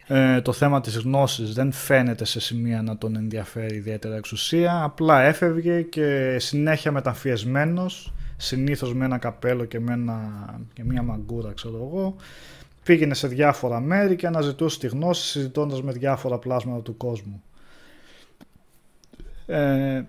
ε, 0.07 0.41
το 0.41 0.53
θέμα 0.53 0.81
της 0.81 0.97
γνώσης. 0.97 1.55
Δεν 1.55 1.73
φαίνεται 1.73 2.25
σε 2.25 2.41
σημεία 2.41 2.83
να 2.83 2.99
τον 2.99 3.17
ενδιαφέρει 3.17 3.77
ιδιαίτερα 3.77 4.17
εξουσία. 4.17 4.83
Απλά 4.83 5.23
έφευγε 5.23 5.83
και 5.83 6.37
συνέχεια 6.39 6.93
μεταμφιεσμένος, 6.93 8.13
συνήθως 8.37 8.95
με 8.95 9.05
ένα 9.05 9.19
καπέλο 9.19 9.65
και 9.65 9.81
με 9.81 9.93
ένα, 9.93 10.19
και 10.73 10.85
μια 10.85 11.03
μαγκούρα 11.03 11.53
ξέρω 11.53 11.77
εγώ. 11.77 12.17
Πήγαινε 12.83 13.15
σε 13.15 13.29
διάφορα 13.29 13.81
μέρη 13.81 14.17
και 14.17 14.27
αναζητούσε 14.27 14.79
τη 14.79 14.87
γνώση 14.87 15.27
συζητώντας 15.27 15.83
με 15.83 15.93
διάφορα 15.93 16.39
πλάσματα 16.39 16.81
του 16.83 16.97
κόσμου. 16.97 17.43
Ε, 19.47 20.03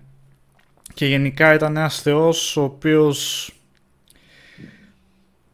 και 0.94 1.06
γενικά 1.06 1.54
ήταν 1.54 1.76
ένας 1.76 2.00
θεός 2.00 2.56
ο 2.56 2.62
οποίος 2.62 3.50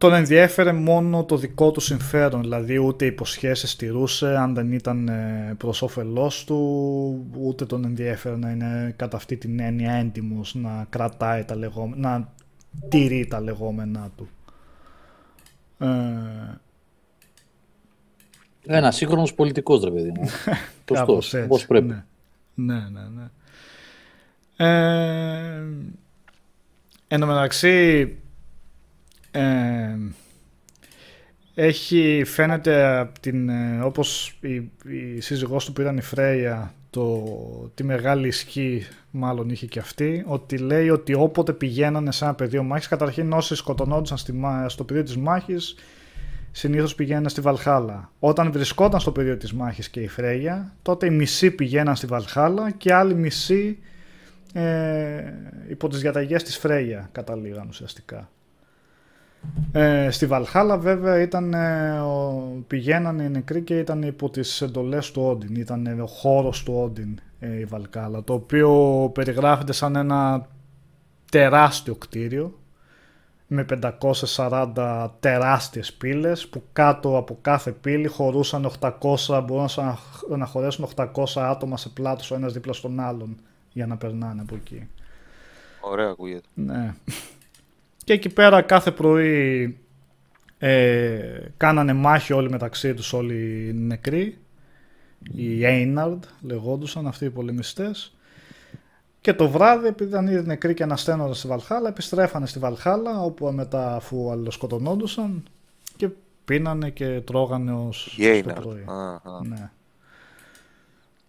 τον 0.03 0.15
ενδιέφερε 0.15 0.73
μόνο 0.73 1.25
το 1.25 1.37
δικό 1.37 1.71
του 1.71 1.81
συμφέρον, 1.81 2.41
δηλαδή 2.41 2.79
ούτε 2.79 3.07
υποσχέσεις 3.07 3.71
στηρούσε 3.71 4.37
αν 4.37 4.55
δεν 4.55 4.73
ήταν 4.73 5.09
ε, 5.09 5.55
προς 5.59 5.83
όφελός 5.83 6.45
του, 6.45 7.27
ούτε 7.39 7.67
τον 7.67 7.85
ενδιέφερε 7.85 8.37
να 8.37 8.51
είναι 8.51 8.95
κατά 8.97 9.17
αυτή 9.17 9.37
την 9.37 9.61
έννοια 9.61 9.93
έντιμος, 9.93 10.55
να 10.55 10.87
κρατάει 10.91 11.45
τα 11.45 11.57
λεγόμενα, 11.57 12.09
να 12.09 12.33
τηρεί 12.89 13.27
τα 13.27 13.41
λεγόμενά 13.41 14.11
του. 14.17 14.29
Ε... 15.79 15.87
Ένας 18.67 18.97
σύγχρονος 18.97 19.35
πολιτικός 19.35 19.85
ρε 19.85 19.91
παιδί 19.91 20.13
μου. 20.17 20.29
Πώς 21.49 21.67
πρέπει. 21.67 21.87
Ναι, 22.55 22.75
ναι, 22.75 22.75
ναι. 22.75 23.01
ναι. 23.15 23.29
Ε, 24.57 25.63
εν 27.09 27.21
τω 27.21 27.27
μεταξύ, 27.27 28.17
ε, 29.33 29.97
έχει, 31.55 32.23
φαίνεται 32.27 32.99
από 32.99 33.21
την, 33.21 33.49
ε, 33.49 33.81
όπως 33.83 34.39
η, 34.41 34.71
η 35.17 35.21
σύζυγός 35.21 35.65
του 35.65 35.73
που 35.73 35.81
ήταν 35.81 35.97
η 35.97 36.03
Φρέια, 36.03 36.75
το, 36.91 37.25
τη 37.75 37.85
μεγάλη 37.85 38.27
ισχύ 38.27 38.87
μάλλον 39.11 39.51
είχε 39.51 39.67
και 39.67 39.79
αυτή, 39.79 40.25
ότι 40.27 40.59
λέει 40.59 40.91
ότι 40.91 41.15
όποτε 41.15 41.53
πηγαίνανε 41.53 42.13
σε 42.13 42.25
ένα 42.25 42.35
πεδίο 42.35 42.63
μάχης, 42.63 42.89
καταρχήν 42.89 43.33
όσοι 43.33 43.55
σκοτωνόντουσαν 43.55 44.19
στη, 44.19 44.41
στο 44.67 44.85
πεδίο 44.85 45.03
της 45.03 45.17
μάχης, 45.17 45.75
συνήθως 46.51 46.95
πηγαίνανε 46.95 47.29
στη 47.29 47.41
Βαλχάλα. 47.41 48.11
Όταν 48.19 48.53
βρισκόταν 48.53 49.01
στο 49.01 49.13
πεδίο 49.13 49.37
της 49.37 49.53
μάχης 49.53 49.89
και 49.89 50.01
η 50.01 50.09
Φρέια, 50.09 50.75
τότε 50.83 51.07
οι 51.07 51.11
μισοί 51.11 51.51
πηγαίναν 51.51 51.97
στη 51.97 52.07
Βαλχάλα 52.07 52.71
και 52.71 52.93
άλλοι 52.93 53.15
μισοί 53.15 53.79
ε, 54.53 55.33
υπό 55.69 55.89
τις 55.89 56.01
διαταγές 56.01 56.43
της 56.43 56.59
Φρέια 56.59 57.09
καταλήγαν 57.13 57.69
ουσιαστικά. 57.69 58.31
Ε, 59.73 60.11
στη 60.11 60.27
Βαλχάλα 60.27 60.79
βέβαια 60.79 61.21
ήταν, 61.21 61.55
ε, 61.55 61.99
ο, 62.01 62.45
πηγαίνανε 62.67 63.23
οι 63.23 63.29
νεκροί 63.29 63.63
και 63.63 63.79
ήταν 63.79 64.03
υπό 64.03 64.31
τις 64.31 64.61
εντολές 64.61 65.11
του 65.11 65.23
Όντιν, 65.23 65.55
ήταν 65.55 66.01
ο 66.01 66.07
χώρος 66.07 66.63
του 66.63 66.81
Όντιν 66.85 67.21
ε, 67.41 67.59
η 67.59 67.65
Βαλκάλα, 67.65 68.25
το 68.25 68.33
οποίο 68.33 69.11
περιγράφεται 69.15 69.73
σαν 69.73 69.97
ένα 69.97 70.47
τεράστιο 71.31 71.95
κτίριο 71.95 72.55
με 73.47 73.67
540 74.37 75.09
τεράστιες 75.21 75.93
πύλες 75.93 76.49
που 76.49 76.63
κάτω 76.73 77.17
από 77.17 77.39
κάθε 77.41 77.73
πύλη 77.73 78.09
χωρούσαν 78.09 78.71
800, 78.81 79.43
μπορούσαν 79.45 79.99
να 80.29 80.47
χωρέσουν 80.47 80.89
800 80.97 81.07
άτομα 81.35 81.77
σε 81.77 81.89
πλάτος 81.89 82.31
ο 82.31 82.35
ένας 82.35 82.53
δίπλα 82.53 82.73
στον 82.73 83.01
άλλον 83.01 83.37
για 83.73 83.87
να 83.87 83.97
περνάνε 83.97 84.41
από 84.41 84.55
εκεί. 84.55 84.89
Ωραία 85.81 86.09
ακούγεται. 86.09 86.49
Ναι. 86.55 86.95
Και 88.05 88.13
εκεί 88.13 88.29
πέρα 88.29 88.63
κάθε 88.63 88.91
πρωί 88.91 89.77
ε, 90.59 91.39
κάνανε 91.57 91.93
μάχη 91.93 92.33
όλοι 92.33 92.51
μεταξύ 92.51 92.95
τους 92.95 93.13
όλοι 93.13 93.69
οι 93.69 93.73
νεκροί. 93.73 94.39
Οι 95.35 95.65
Έιναρντ 95.65 96.25
λεγόντουσαν 96.41 97.07
αυτοί 97.07 97.25
οι 97.25 97.31
πολεμιστές. 97.31 98.17
Και 99.21 99.33
το 99.33 99.49
βράδυ, 99.49 99.87
επειδή 99.87 100.11
ήταν 100.11 100.27
ήδη 100.27 100.47
νεκροί 100.47 100.75
και 100.75 100.83
ανασταίνονταν 100.83 101.35
στη 101.35 101.49
Βαλχάλα, 101.49 101.89
επιστρέφανε 101.89 102.47
στη 102.47 102.59
Βαλχάλα, 102.59 103.21
όπου 103.21 103.53
μετά 103.53 103.95
αφού 103.95 104.31
αλληλοσκοτωνόντουσαν 104.31 105.43
και 105.97 106.09
πίνανε 106.45 106.91
και 106.91 107.21
τρώγανε 107.21 107.73
ως 107.73 108.19
το 108.45 108.53
πρωί. 108.53 108.85
Ναι. 109.43 109.71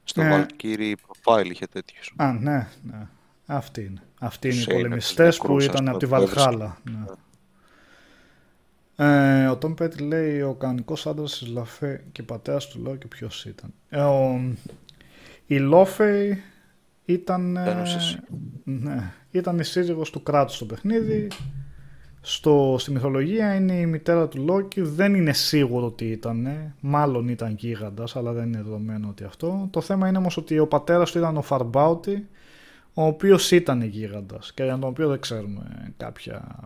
Στο 0.04 0.22
ε, 0.22 0.46
Valkyrie 0.62 0.94
Profile 0.94 1.46
είχε 1.52 1.68
τέτοιους. 1.68 2.14
Α, 2.16 2.34
ναι, 2.34 2.68
ναι. 2.84 3.08
Αυτοί 3.46 3.82
είναι. 3.82 4.02
Αυτοί 4.20 4.50
είναι 4.50 4.62
οι 4.62 4.74
πολεμιστές 4.74 5.38
που 5.38 5.60
ήταν 5.60 5.88
από 5.88 5.98
τη 5.98 6.06
Βαλχάλα. 6.06 6.78
Ναι. 6.92 7.06
Ε, 8.96 9.48
ο 9.48 9.58
Τόμ 9.58 9.74
Πέτρι 9.74 10.04
λέει 10.04 10.42
ο 10.42 10.54
κανονικός 10.54 11.08
άντρας 11.08 11.38
της 11.38 11.48
Λαφέ 11.48 12.04
και 12.12 12.24
πατέρας 12.24 12.68
του 12.68 12.82
λέω 12.82 12.96
και 12.96 13.08
ποιος 13.08 13.46
ήταν; 13.46 13.74
Ε, 13.90 14.00
ο, 14.02 14.42
η 15.46 15.58
Λόφεϊ 15.58 16.42
ήταν, 17.06 17.58
ε, 17.58 17.84
ναι, 18.64 19.12
ήταν 19.32 19.60
η 19.60 19.64
σύζυγος 19.64 20.10
του 20.10 20.24
κράτους 20.24 20.56
στο 20.56 20.66
παιχνίδι. 20.66 21.28
Στο, 22.26 22.76
στη 22.80 22.92
μυθολογία 22.92 23.56
είναι 23.56 23.74
η 23.74 23.86
μητέρα 23.86 24.28
του 24.28 24.44
Λόκη, 24.44 24.82
δεν 24.82 25.16
είναι 25.16 25.34
σίγουρο 25.34 25.86
ότι 25.86 26.06
ήταν, 26.06 26.48
μάλλον 26.80 27.28
ήταν 27.28 27.56
γίγαντας, 27.60 28.16
αλλά 28.16 28.32
δεν 28.32 28.48
είναι 28.48 28.62
δεδομένο 28.62 29.08
ότι 29.10 29.24
αυτό. 29.24 29.68
Το 29.72 29.82
θέμα 29.82 30.08
είναι 30.08 30.18
όμως 30.18 30.38
ότι 30.38 30.60
ο 30.60 30.68
πατέρας 30.68 31.12
του 31.12 31.18
ήταν 31.18 31.38
ο 31.38 31.42
Φαρμπάουτι, 31.42 32.28
ο 32.94 33.06
οποίος 33.06 33.52
ήταν 33.52 33.82
γίγαντας 33.82 34.54
και 34.54 34.64
για 34.64 34.72
τον 34.72 34.90
οποίο 34.90 35.10
δεν 35.10 35.20
ξέρουμε 35.20 35.94
κάποια 35.98 36.60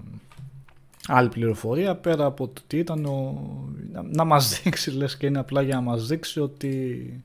άλλη 1.07 1.29
πληροφορία 1.29 1.95
πέρα 1.95 2.25
από 2.25 2.47
το 2.47 2.61
ότι 2.63 2.77
ήταν 2.77 3.05
ο... 3.05 3.41
να 4.11 4.23
μας 4.23 4.49
δείξει 4.61 4.91
λες 4.91 5.17
και 5.17 5.25
είναι 5.25 5.39
απλά 5.39 5.61
για 5.61 5.75
να 5.75 5.81
μας 5.81 6.07
δείξει 6.07 6.39
ότι 6.39 7.23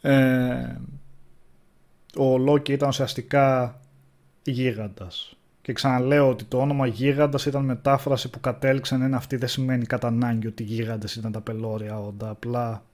ε, 0.00 0.76
ο 2.16 2.38
Λόκη 2.38 2.72
ήταν 2.72 2.88
ουσιαστικά 2.88 3.76
γίγαντας. 4.42 5.36
Και 5.62 5.72
ξαναλέω 5.72 6.28
ότι 6.28 6.44
το 6.44 6.58
όνομα 6.58 6.86
γίγαντας 6.86 7.46
ήταν 7.46 7.64
μετάφραση 7.64 8.30
που 8.30 8.40
κατέληξε 8.40 8.96
να 8.96 9.06
είναι 9.06 9.16
αυτή 9.16 9.36
δεν 9.36 9.48
σημαίνει 9.48 9.84
κατά 9.84 10.06
ανάγκη 10.06 10.46
ότι 10.46 10.62
γίγαντες 10.62 11.16
ήταν 11.16 11.32
τα 11.32 11.40
πελώρια 11.40 12.00
όντα 12.00 12.28
απλά 12.28 12.84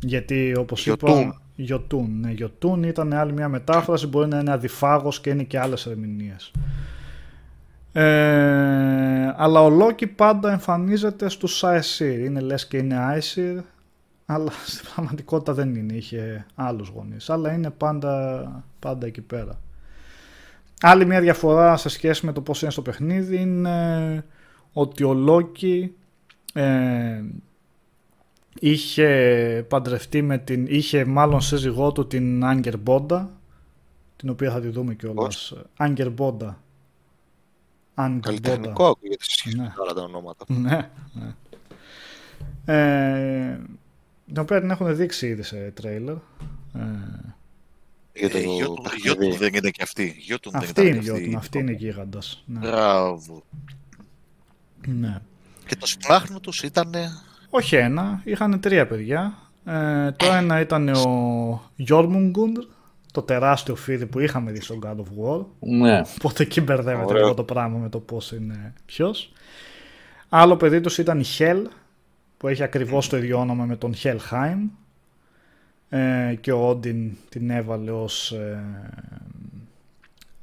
γιατί 0.00 0.56
όπως 0.56 0.86
είπα 0.86 1.40
Γιωτούν. 1.56 2.20
Ναι, 2.20 2.30
Γιωτούν 2.30 2.82
ήταν 2.82 3.12
άλλη 3.12 3.32
μια 3.32 3.48
μετάφραση, 3.48 4.06
μπορεί 4.06 4.28
να 4.28 4.38
είναι 4.38 4.52
αδιφάγος 4.52 5.20
και 5.20 5.30
είναι 5.30 5.42
και 5.42 5.58
άλλες 5.58 5.86
ερμηνείες. 5.86 6.52
Ε, 7.92 9.32
αλλά 9.36 9.62
ο 9.62 9.70
Λόκι 9.70 10.06
πάντα 10.06 10.52
εμφανίζεται 10.52 11.28
στους 11.28 11.64
Αεσίρ. 11.64 12.18
Είναι 12.18 12.40
λες 12.40 12.66
και 12.66 12.76
είναι 12.76 12.96
Αεσίρ, 12.96 13.60
αλλά 14.26 14.50
στην 14.66 14.88
πραγματικότητα 14.94 15.52
δεν 15.52 15.74
είναι. 15.74 15.94
Είχε 15.94 16.46
άλλους 16.54 16.88
γονείς, 16.88 17.30
αλλά 17.30 17.52
είναι 17.52 17.70
πάντα, 17.70 18.64
πάντα 18.78 19.06
εκεί 19.06 19.20
πέρα. 19.20 19.60
Άλλη 20.80 21.06
μια 21.06 21.20
διαφορά 21.20 21.76
σε 21.76 21.88
σχέση 21.88 22.26
με 22.26 22.32
το 22.32 22.40
πώς 22.40 22.62
είναι 22.62 22.70
στο 22.70 22.82
παιχνίδι 22.82 23.36
είναι 23.36 24.24
ότι 24.72 25.04
ο 25.04 25.14
Λόκι 25.14 25.94
ε, 26.54 27.22
είχε 28.60 29.64
παντρευτεί 29.68 30.22
με 30.22 30.38
την, 30.38 30.66
είχε 30.68 31.04
μάλλον 31.04 31.40
σύζυγό 31.40 31.92
του 31.92 32.06
την 32.06 32.44
Άγκερ 32.44 32.78
Μπόντα, 32.78 33.30
την 34.16 34.28
οποία 34.28 34.50
θα 34.50 34.60
τη 34.60 34.68
δούμε 34.68 34.94
κιόλας. 34.94 35.54
Άγκερ 35.76 36.10
Μπόντα. 36.10 36.60
Καλλιτεχνικό 38.20 38.86
ακούγεται 38.86 39.24
σχέση 39.24 39.56
με 39.56 39.74
όλα 39.78 39.92
τα 39.92 40.02
ονόματα. 40.02 40.44
Ναι, 40.48 40.90
ναι. 41.12 41.34
Ε, 42.64 43.60
την 44.26 44.38
οποία 44.38 44.60
την 44.60 44.70
έχουν 44.70 44.96
δείξει 44.96 45.26
ήδη 45.26 45.42
σε 45.42 45.70
τρέιλερ. 45.74 46.14
Ε, 46.14 46.20
για 48.12 48.30
το 48.30 48.38
ε, 48.38 49.36
δεν 49.36 49.54
είναι 49.54 49.70
και 49.70 49.82
αυτή. 49.82 50.16
αυτή 50.52 50.86
είναι 50.86 50.98
Γιώτουν, 50.98 51.34
αυτή 51.34 51.58
είναι 51.58 51.72
γίγαντας. 51.72 52.42
Ναι. 52.46 52.58
Μπράβο. 52.58 53.42
Ναι. 54.86 55.20
Και 55.66 55.76
το 55.76 55.86
σπλάχνο 55.86 56.40
τους 56.40 56.62
ήταν 56.62 56.92
όχι 57.50 57.76
ένα, 57.76 58.20
είχαν 58.24 58.60
τρία 58.60 58.86
παιδιά. 58.86 59.34
Ε, 59.64 60.10
το 60.10 60.26
ένα 60.32 60.60
ήταν 60.60 60.88
ο 60.88 61.70
Γιόρμουγκουντ, 61.76 62.56
το 63.12 63.22
τεράστιο 63.22 63.74
φίδι 63.76 64.06
που 64.06 64.18
είχαμε 64.18 64.50
δει 64.52 64.60
στο 64.60 64.78
God 64.82 64.96
of 64.96 65.40
War. 65.40 65.44
Ναι. 65.58 66.02
Οπότε 66.18 66.42
εκεί 66.42 66.60
μπερδεύεται 66.60 67.20
αυτό 67.20 67.34
το 67.34 67.44
πράγμα 67.44 67.78
με 67.78 67.88
το 67.88 67.98
πώς 67.98 68.32
είναι 68.32 68.72
ποιος. 68.86 69.32
Άλλο 70.28 70.56
παιδί 70.56 70.80
τους 70.80 70.98
ήταν 70.98 71.20
η 71.20 71.24
Hel, 71.38 71.62
που 72.36 72.46
που 72.46 72.48
έχει 72.48 72.62
ακριβώς 72.62 73.08
το 73.08 73.16
ίδιο 73.16 73.38
όνομα 73.38 73.64
με 73.64 73.76
τον 73.76 73.94
Helheim 74.02 74.58
ε, 75.88 76.34
και 76.40 76.52
ο 76.52 76.68
Όντιν 76.68 77.16
την 77.28 77.50
έβαλε 77.50 77.90
ως 77.90 78.32
ε, 78.32 78.64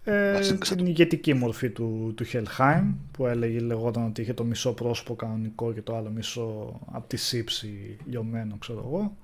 ε, 0.05 0.39
την 0.75 0.85
ηγετική 0.85 1.33
μορφή 1.33 1.69
του, 1.69 2.13
του 2.15 2.25
Helheim 2.33 2.83
που 3.11 3.25
έλεγε 3.25 3.59
λεγόταν 3.59 4.05
ότι 4.05 4.21
είχε 4.21 4.33
το 4.33 4.43
μισό 4.43 4.73
πρόσωπο 4.73 5.15
κανονικό 5.15 5.73
και 5.73 5.81
το 5.81 5.95
άλλο 5.95 6.09
μισό 6.09 6.79
από 6.91 7.07
τη 7.07 7.17
σύψη 7.17 7.97
λιωμένο 8.09 8.55
ξέρω 8.59 8.83
εγώ. 8.87 9.17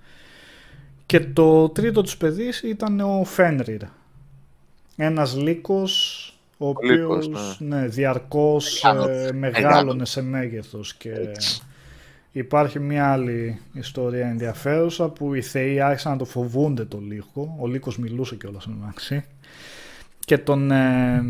Και 1.06 1.20
το 1.20 1.70
τρίτο 1.70 2.02
τους 2.02 2.18
παιδί 2.18 2.52
ήταν 2.64 3.00
ο 3.00 3.24
Φένριρ. 3.24 3.82
Ένας 4.96 5.36
λύκος 5.36 6.24
ο 6.58 6.68
οποίος 6.68 7.28
ναι. 7.60 7.78
ναι 7.78 7.88
διαρκώς 7.88 8.84
ε, 8.84 9.32
μεγάλωνε 9.34 10.06
σε 10.06 10.22
μέγεθος 10.22 10.96
και 10.96 11.12
υπάρχει 12.32 12.80
μια 12.80 13.12
άλλη 13.12 13.60
ιστορία 13.74 14.28
ενδιαφέρουσα 14.28 15.10
που 15.10 15.34
οι 15.34 15.42
θεοί 15.42 15.80
άρχισαν 15.80 16.12
να 16.12 16.18
το 16.18 16.26
φοβούνται 16.26 16.86
το 16.86 17.00
λύκο. 17.08 17.58
Ο 17.60 17.68
λύκος 17.68 17.98
μιλούσε 17.98 18.36
κιόλας 18.36 18.68
εντάξει 18.68 19.26
και 20.30 20.38
τον 20.38 20.72
ε, 20.72 21.24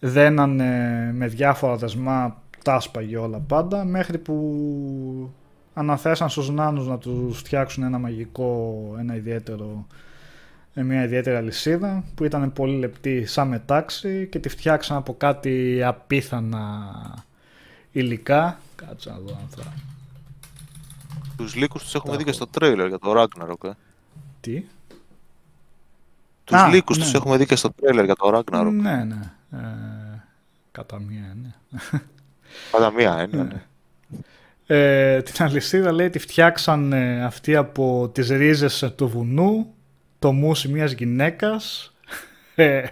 δένανε 0.00 1.10
με 1.14 1.26
διάφορα 1.26 1.76
δεσμά 1.76 2.42
τα 2.64 2.82
όλα 3.20 3.38
πάντα 3.38 3.84
μέχρι 3.84 4.18
που 4.18 4.34
αναθέσαν 5.74 6.28
στους 6.28 6.50
νάνους 6.50 6.86
να 6.86 6.98
τους 6.98 7.38
φτιάξουν 7.38 7.82
ένα 7.82 7.98
μαγικό, 7.98 8.74
ένα 8.98 9.16
ιδιαίτερο 9.16 9.86
μια 10.74 11.04
ιδιαίτερη 11.04 11.36
αλυσίδα 11.36 12.04
που 12.14 12.24
ήταν 12.24 12.52
πολύ 12.52 12.78
λεπτή 12.78 13.24
σαν 13.24 13.48
μετάξι 13.48 14.28
και 14.30 14.38
τη 14.38 14.48
φτιάξαν 14.48 14.96
από 14.96 15.14
κάτι 15.14 15.82
απίθανα 15.82 16.92
υλικά. 17.92 18.58
Κάτσε 18.76 19.10
να 19.10 19.18
δω 19.18 19.38
αν 19.40 19.48
θα... 19.56 19.72
Τους 21.36 21.54
λύκους 21.54 21.82
τους 21.82 21.94
έχουμε 21.94 22.16
δει 22.16 22.24
και 22.24 22.32
στο 22.32 22.46
τρέιλερ 22.46 22.86
για 22.86 22.98
το 22.98 23.12
Ragnarok, 23.22 23.68
ε. 23.68 23.72
Τι; 24.40 24.64
Τους 26.46 26.56
Α, 26.56 26.68
λύκους 26.68 26.98
ναι. 26.98 27.04
τους 27.04 27.14
έχουμε 27.14 27.36
δει 27.36 27.46
και 27.46 27.56
στο 27.56 27.72
τρέιλερ 27.72 28.04
για 28.04 28.14
το 28.14 28.28
Ragnarok. 28.34 28.70
Ναι, 28.72 29.04
ναι. 29.04 29.32
Ε, 29.52 29.58
κατά 30.72 30.98
μία, 31.00 31.36
ναι. 31.42 31.80
Κατά 32.72 32.92
μία, 32.92 33.28
ναι. 33.30 33.42
ναι. 33.42 33.62
Ε, 34.66 35.22
την 35.22 35.44
αλυσίδα 35.44 35.92
λέει 35.92 36.10
τη 36.10 36.18
φτιάξαν 36.18 36.92
ε, 36.92 37.24
αυτοί 37.24 37.56
από 37.56 38.10
τις 38.12 38.28
ρίζες 38.28 38.92
του 38.96 39.08
βουνού 39.08 39.66
το 40.18 40.32
μουσι 40.32 40.68
μιας 40.68 40.92
γυναίκας, 40.92 41.92
ε, 42.54 42.82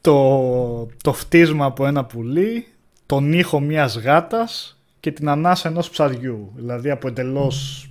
το, 0.00 0.88
το 1.02 1.12
φτίσμα 1.12 1.64
από 1.64 1.86
ένα 1.86 2.04
πουλί, 2.04 2.66
τον 3.06 3.32
ήχο 3.32 3.60
μιας 3.60 3.98
γάτας 3.98 4.78
και 5.00 5.12
την 5.12 5.28
ανάσα 5.28 5.68
ενός 5.68 5.90
ψαριού. 5.90 6.52
Δηλαδή 6.54 6.90
από 6.90 7.08
εντελώς... 7.08 7.88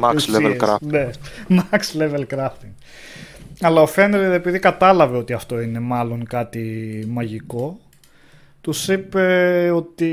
Max 0.00 0.16
level 0.36 0.56
crafting. 0.56 0.88
Ναι, 0.88 1.10
max 1.48 2.00
level 2.00 2.24
crafting. 2.34 2.72
Αλλά 3.60 3.80
ο 3.80 3.86
Φένρερ 3.86 4.32
επειδή 4.32 4.58
κατάλαβε 4.58 5.16
ότι 5.16 5.32
αυτό 5.32 5.60
είναι 5.60 5.78
μάλλον 5.78 6.26
κάτι 6.26 7.04
μαγικό, 7.08 7.78
τους 8.60 8.88
είπε 8.88 9.70
ότι 9.74 10.12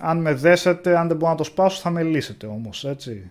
αν 0.00 0.20
με 0.20 0.34
δέσετε, 0.34 0.98
αν 0.98 1.08
δεν 1.08 1.16
μπορώ 1.16 1.30
να 1.30 1.36
το 1.36 1.44
σπάσω 1.44 1.80
θα 1.80 1.90
με 1.90 2.02
λύσετε 2.02 2.46
όμως, 2.46 2.84
έτσι. 2.84 3.30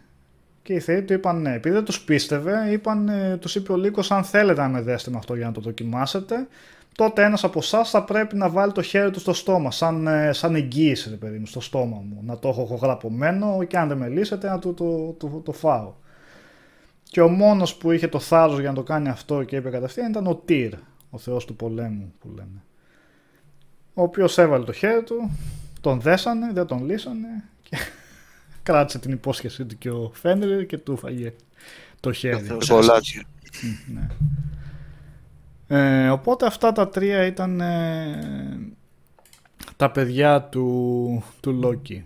Και 0.63 0.73
οι 0.73 0.79
θεοί 0.79 1.01
του 1.01 1.13
είπαν 1.13 1.41
ναι. 1.41 1.53
Επειδή 1.53 1.75
δεν 1.75 1.83
τους 1.83 2.01
πίστευε, 2.01 2.69
είπαν, 2.71 3.09
ε, 3.09 3.37
τους 3.37 3.55
είπε 3.55 3.71
ο 3.71 3.75
Λύκος: 3.77 4.11
Αν 4.11 4.23
θέλετε 4.23 4.61
να 4.61 4.67
με 4.67 4.81
δέσετε 4.81 5.11
με 5.11 5.17
αυτό 5.17 5.35
για 5.35 5.45
να 5.45 5.51
το 5.51 5.61
δοκιμάσετε, 5.61 6.47
τότε 6.95 7.23
ένας 7.23 7.43
από 7.43 7.59
εσάς 7.59 7.89
θα 7.89 8.03
πρέπει 8.03 8.35
να 8.35 8.49
βάλει 8.49 8.71
το 8.71 8.81
χέρι 8.81 9.11
του 9.11 9.19
στο 9.19 9.33
στόμα, 9.33 9.71
σαν, 9.71 10.07
ε, 10.07 10.33
σαν 10.33 10.55
εγγύηση, 10.55 11.17
παιδί 11.17 11.37
μου, 11.37 11.45
στο 11.45 11.61
στόμα 11.61 12.03
μου. 12.09 12.19
Να 12.25 12.37
το 12.37 12.49
έχω 12.49 12.79
γραπωμένο 12.81 13.63
και 13.63 13.77
αν 13.77 13.87
δεν 13.87 13.97
με 13.97 14.07
λύσετε, 14.07 14.49
να 14.49 14.59
το, 14.59 14.73
το, 14.73 15.15
το, 15.17 15.27
το 15.45 15.51
φάω. 15.51 15.93
Και 17.03 17.21
ο 17.21 17.29
μόνος 17.29 17.75
που 17.75 17.91
είχε 17.91 18.07
το 18.07 18.19
θάρρος 18.19 18.59
για 18.59 18.69
να 18.69 18.75
το 18.75 18.83
κάνει 18.83 19.09
αυτό 19.09 19.43
και 19.43 19.55
είπε 19.55 19.69
κατευθείαν 19.69 20.09
ήταν 20.09 20.27
ο 20.27 20.35
Τύρ, 20.35 20.73
ο 21.09 21.17
θεός 21.17 21.45
του 21.45 21.55
πολέμου 21.55 22.13
που 22.19 22.29
λένε. 22.35 22.63
Ο 23.93 24.01
οποίος 24.01 24.37
έβαλε 24.37 24.63
το 24.63 24.71
χέρι 24.71 25.03
του, 25.03 25.31
τον 25.81 26.01
δέσανε, 26.01 26.51
δεν 26.53 26.65
τον 26.65 26.85
λύσανε 26.85 27.43
και 27.61 27.77
κράτησε 28.63 28.99
την 28.99 29.11
υπόσχεσή 29.11 29.65
του 29.65 29.77
και 29.77 29.89
ο 29.89 30.11
Φέντερ 30.13 30.65
και 30.65 30.77
του 30.77 30.97
φαγε 30.97 31.33
το 31.99 32.11
χέρι. 32.11 32.47
ναι. 33.93 34.07
Ε, 35.69 36.09
οπότε 36.09 36.45
αυτά 36.45 36.71
τα 36.71 36.89
τρία 36.89 37.25
ήταν 37.25 37.61
ε, 37.61 38.59
τα 39.75 39.91
παιδιά 39.91 40.41
του, 40.41 41.23
του 41.39 41.51
Λόκη 41.51 42.03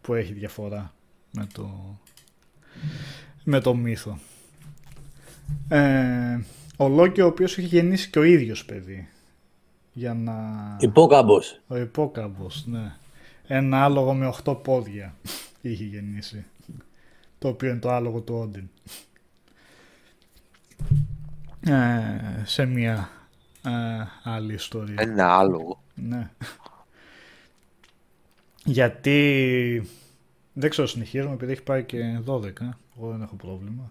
που 0.00 0.14
έχει 0.14 0.32
διαφορά 0.32 0.94
με 1.30 1.46
το, 1.52 1.98
με 3.44 3.60
το 3.60 3.74
μύθο. 3.74 4.18
Ε, 5.68 6.38
ο 6.76 6.88
Λόκη 6.88 7.20
ο 7.20 7.26
οποίος 7.26 7.58
έχει 7.58 7.66
γεννήσει 7.66 8.10
και 8.10 8.18
ο 8.18 8.22
ίδιος 8.22 8.64
παιδί. 8.64 9.08
Για 9.92 10.14
να... 10.14 10.36
Υπόκαμπος. 10.80 11.60
Ο 11.66 11.76
υπόκαμπος, 11.76 12.66
ναι 12.66 12.92
ένα 13.48 13.84
άλογο 13.84 14.14
με 14.14 14.34
8 14.44 14.62
πόδια 14.62 15.14
είχε 15.60 15.84
γεννήσει. 15.84 16.44
Το 17.38 17.48
οποίο 17.48 17.70
είναι 17.70 17.78
το 17.78 17.90
άλογο 17.90 18.20
του 18.20 18.34
Όντιν. 18.34 18.68
Ε, 21.60 22.44
σε 22.44 22.64
μια 22.64 23.10
ε, 23.64 23.70
άλλη 24.22 24.54
ιστορία. 24.54 24.94
Ένα 24.98 25.36
άλογο. 25.36 25.80
Ναι. 25.94 26.30
Γιατί 28.64 29.88
δεν 30.52 30.70
ξέρω 30.70 30.86
συνεχίζουμε 30.86 31.34
επειδή 31.34 31.52
έχει 31.52 31.62
πάει 31.62 31.84
και 31.84 32.20
12. 32.26 32.42
Εγώ 32.98 33.10
δεν 33.10 33.22
έχω 33.22 33.34
πρόβλημα. 33.34 33.90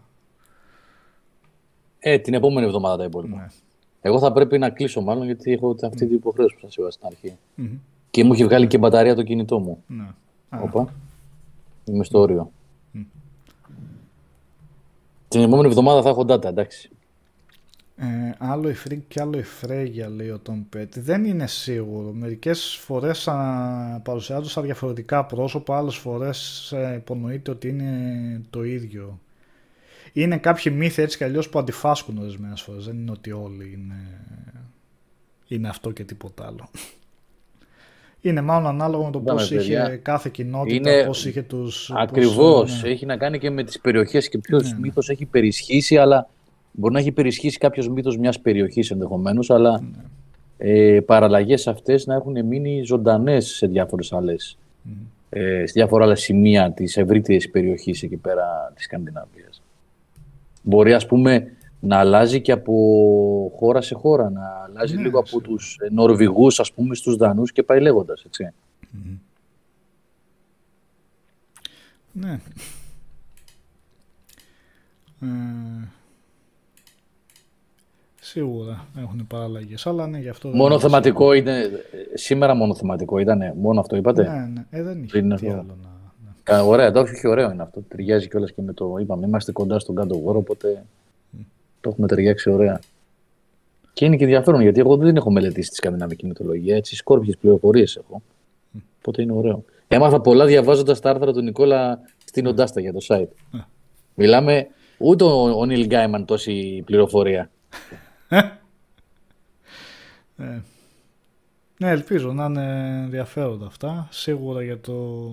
Ε, 1.99 2.19
την 2.19 2.33
επόμενη 2.33 2.65
εβδομάδα 2.65 2.97
τα 2.97 3.03
υπόλοιπα. 3.03 3.37
Ναι. 3.37 3.47
Εγώ 4.01 4.19
θα 4.19 4.31
πρέπει 4.31 4.57
να 4.57 4.69
κλείσω 4.69 5.01
μάλλον 5.01 5.25
γιατί 5.25 5.51
έχω 5.51 5.75
αυτή 5.83 6.05
την 6.07 6.15
υποχρέωση 6.15 6.55
που 6.55 6.61
σας 6.61 6.75
είπα 6.75 6.91
στην 6.91 7.05
αρχή. 7.05 7.37
Mm-hmm. 7.57 7.77
Και 8.11 8.23
μου 8.23 8.33
έχει 8.33 8.43
βγάλει 8.43 8.67
και 8.67 8.77
μπαταρία 8.77 9.15
το 9.15 9.23
κινητό 9.23 9.59
μου. 9.59 9.83
Ναι. 9.87 10.07
Οπα. 10.61 10.93
Είμαι 11.85 12.03
στο 12.03 12.19
όριο. 12.19 12.51
Την 15.27 15.41
επόμενη 15.41 15.67
εβδομάδα 15.67 16.01
θα 16.01 16.09
έχω 16.09 16.21
data, 16.27 16.43
εντάξει. 16.43 16.89
Ε, 17.99 18.05
άλλο 18.37 18.69
η 18.69 18.75
Freak 18.85 18.99
και 19.07 19.21
άλλο 19.21 19.37
η 19.37 19.43
Φρέγια, 19.43 20.09
λέει 20.09 20.29
ο 20.29 20.39
Τον 20.39 20.65
Πέτ. 20.69 20.99
Δεν 20.99 21.25
είναι 21.25 21.47
σίγουρο. 21.47 22.11
Μερικές 22.11 22.77
φορές 22.81 23.29
παρουσιάζονται 24.03 24.49
σαν 24.49 24.63
διαφορετικά 24.63 25.25
πρόσωπα, 25.25 25.77
άλλες 25.77 25.95
φορές 25.95 26.71
ε, 26.71 26.93
υπονοείται 26.95 27.51
ότι 27.51 27.67
είναι 27.67 28.41
το 28.49 28.63
ίδιο. 28.63 29.19
Είναι 30.13 30.37
κάποιοι 30.37 30.73
μύθοι 30.75 31.01
έτσι 31.01 31.17
κι 31.17 31.23
αλλιώς 31.23 31.49
που 31.49 31.59
αντιφάσκουν 31.59 32.17
ορισμένες 32.17 32.61
φορές. 32.61 32.85
Δεν 32.85 32.97
είναι 32.97 33.11
ότι 33.11 33.31
όλοι 33.31 33.71
είναι, 33.73 34.25
είναι 35.47 35.67
αυτό 35.67 35.91
και 35.91 36.03
τίποτα 36.03 36.45
άλλο. 36.45 36.69
Είναι 38.21 38.41
μάλλον 38.41 38.67
ανάλογο 38.67 39.05
με 39.05 39.11
το 39.11 39.19
πώς 39.19 39.51
είχε 39.51 39.99
κάθε 40.01 40.29
κοινότητα, 40.33 40.91
είναι... 40.91 41.05
πώς 41.05 41.25
είχε 41.25 41.41
του. 41.41 41.71
Ακριβώς. 41.89 42.81
Ναι. 42.81 42.89
Έχει 42.89 43.05
να 43.05 43.17
κάνει 43.17 43.39
και 43.39 43.49
με 43.49 43.63
τις 43.63 43.79
περιοχές 43.79 44.29
και 44.29 44.37
ποιος 44.37 44.63
ναι, 44.63 44.69
ναι. 44.69 44.79
μύθος 44.79 45.09
έχει 45.09 45.25
περισχύσει, 45.25 45.97
αλλά 45.97 46.29
μπορεί 46.79 46.93
να 46.93 46.99
έχει 46.99 47.11
περισχύσει 47.11 47.57
κάποιος 47.57 47.89
μύθος 47.89 48.17
μιας 48.17 48.39
περιοχής 48.39 48.91
ενδεχομένως, 48.91 49.49
αλλά 49.49 49.81
ναι. 49.81 49.87
ε, 50.57 50.99
παραλλαγές 50.99 51.67
αυτές 51.67 52.05
να 52.05 52.15
έχουν 52.15 52.45
μείνει 52.45 52.81
ζωντανές 52.83 53.47
σε 53.47 53.67
διάφορες 53.67 54.13
άλλες. 54.13 54.57
Mm. 54.85 54.91
Ε, 55.29 55.65
σε 55.65 55.73
διάφορα 55.73 56.03
άλλα 56.03 56.15
σημεία 56.15 56.71
της 56.71 56.97
ευρύτερης 56.97 57.49
περιοχής 57.49 58.03
εκεί 58.03 58.17
πέρα 58.17 58.71
της 58.75 58.83
Σκανδιναβίας. 58.83 59.61
Μπορεί, 60.63 60.93
ας 60.93 61.05
πούμε, 61.05 61.51
να 61.79 61.97
αλλάζει 61.97 62.41
και 62.41 62.51
από 62.51 62.73
χώρα 63.55 63.81
σε 63.81 63.95
χώρα, 63.95 64.29
να 64.29 64.63
αλλάζει 64.67 64.95
ναι, 64.95 65.01
λίγο 65.01 65.19
από 65.19 65.41
τους 65.41 65.77
Νορβηγούς 65.91 66.59
ας 66.59 66.73
πούμε 66.73 66.95
στους 66.95 67.15
Δανούς 67.15 67.51
και 67.51 67.63
πάει 67.63 67.79
λέγοντας, 67.79 68.23
έτσι. 68.23 68.51
Ναι. 72.11 72.39
Ε, 75.21 75.27
σίγουρα 78.27 78.87
έχουν 78.97 79.27
παραλλαγές, 79.27 79.87
αλλά 79.87 80.07
ναι, 80.07 80.17
γι' 80.17 80.29
αυτό... 80.29 80.49
Μόνο 80.49 80.79
θεματικό 80.79 81.33
είναι, 81.33 81.69
σήμερα 82.13 82.53
μόνο 82.53 82.75
θεματικό 82.75 83.17
ήταν, 83.17 83.53
μόνο 83.55 83.79
αυτό 83.79 83.95
είπατε; 83.95 84.23
Ναι, 84.23 84.49
ναι, 84.53 84.65
ε, 84.69 84.83
δεν 84.83 85.03
είχε 85.03 85.21
τι 85.21 85.49
άλλο 85.49 85.77
να... 86.45 86.55
Ναι. 86.55 86.61
Ωραία, 86.61 86.91
το 86.91 86.99
έχει 86.99 87.27
ωραίο 87.27 87.51
είναι 87.51 87.61
αυτό. 87.61 87.81
Ταιριάζει 87.87 88.27
κιόλας 88.27 88.51
και 88.51 88.61
με 88.61 88.73
το 88.73 88.95
είπαμε. 88.99 89.27
Είμαστε 89.27 89.51
κοντά 89.51 89.79
στον 89.79 89.95
κάτω 89.95 90.15
γόρο, 90.15 90.37
οπότε 90.37 90.85
το 91.81 91.89
έχουμε 91.89 92.07
ταιριάξει 92.07 92.49
ωραία. 92.49 92.79
Και 93.93 94.05
είναι 94.05 94.15
και 94.15 94.23
ενδιαφέρον 94.23 94.61
γιατί 94.61 94.79
εγώ 94.79 94.97
δεν 94.97 95.15
έχω 95.15 95.31
μελετήσει 95.31 95.69
τη 95.69 95.75
σκανδιναβική 95.75 96.25
μυθολογία. 96.25 96.75
Έτσι, 96.75 96.95
σκόρπιες 96.95 97.37
πληροφορίες 97.37 97.95
έχω. 97.95 98.21
Οπότε 98.97 99.21
είναι 99.21 99.33
ωραίο. 99.33 99.63
Έμαθα 99.87 100.21
πολλά 100.21 100.45
διαβάζοντας 100.45 100.99
τα 100.99 101.09
άρθρα 101.09 101.33
του 101.33 101.41
Νικόλα 101.41 101.99
στην 102.25 102.45
Οντάστα 102.45 102.81
για 102.81 102.93
το 102.93 102.99
site. 103.07 103.59
Μιλάμε 104.13 104.67
ούτε 104.97 105.23
ο 105.23 105.65
Νίλ 105.65 105.85
Γκάιμαν 105.85 106.25
τόση 106.25 106.83
πληροφορία. 106.85 107.49
Ε. 110.37 110.61
Ναι, 111.79 111.89
ελπίζω 111.89 112.33
να 112.33 112.45
είναι 112.45 113.01
ενδιαφέροντα 113.03 113.65
αυτά. 113.65 114.07
Σίγουρα 114.11 114.63
για, 114.63 114.79
το, 114.79 115.31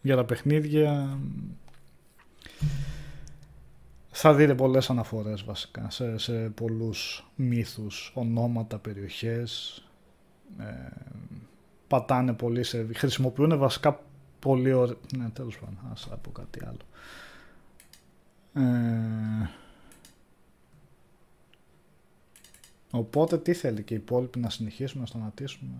για 0.00 0.16
τα 0.16 0.24
παιχνίδια 0.24 1.18
θα 4.10 4.34
δείτε 4.34 4.54
πολλές 4.54 4.90
αναφορές 4.90 5.44
βασικά 5.44 5.90
σε, 5.90 6.18
σε 6.18 6.32
πολλούς 6.32 7.26
μύθους, 7.34 8.12
ονόματα, 8.14 8.78
περιοχές. 8.78 9.82
Ε, 10.58 10.64
πατάνε 11.88 12.32
πολύ 12.32 12.62
σε... 12.62 12.86
Χρησιμοποιούν 12.94 13.58
βασικά 13.58 14.00
πολύ 14.38 14.72
ωραία... 14.72 14.96
Ναι, 15.16 15.28
τέλος 15.28 15.58
πάντων, 15.58 15.78
ας 15.92 16.08
πω 16.22 16.30
κάτι 16.30 16.60
άλλο. 16.64 16.86
Ε, 18.54 19.50
οπότε 22.98 23.38
τι 23.38 23.52
θέλει 23.52 23.82
και 23.82 23.94
οι 23.94 23.96
υπόλοιποι 23.96 24.38
να 24.38 24.50
συνεχίσουμε, 24.50 25.00
να 25.00 25.06
σταματήσουμε; 25.06 25.70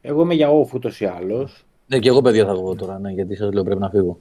Εγώ 0.00 0.22
είμαι 0.22 0.34
για 0.34 0.48
off 0.50 0.72
ούτως 0.74 1.00
ή 1.00 1.04
άλλως. 1.04 1.64
Ναι, 1.86 1.98
και 1.98 2.08
εγώ 2.08 2.22
παιδιά 2.22 2.46
θα 2.46 2.54
βγω 2.54 2.74
τώρα, 2.74 2.98
ναι, 2.98 3.10
γιατί 3.10 3.36
σας 3.36 3.52
λέω 3.52 3.64
πρέπει 3.64 3.80
να 3.80 3.90
φύγω. 3.90 4.20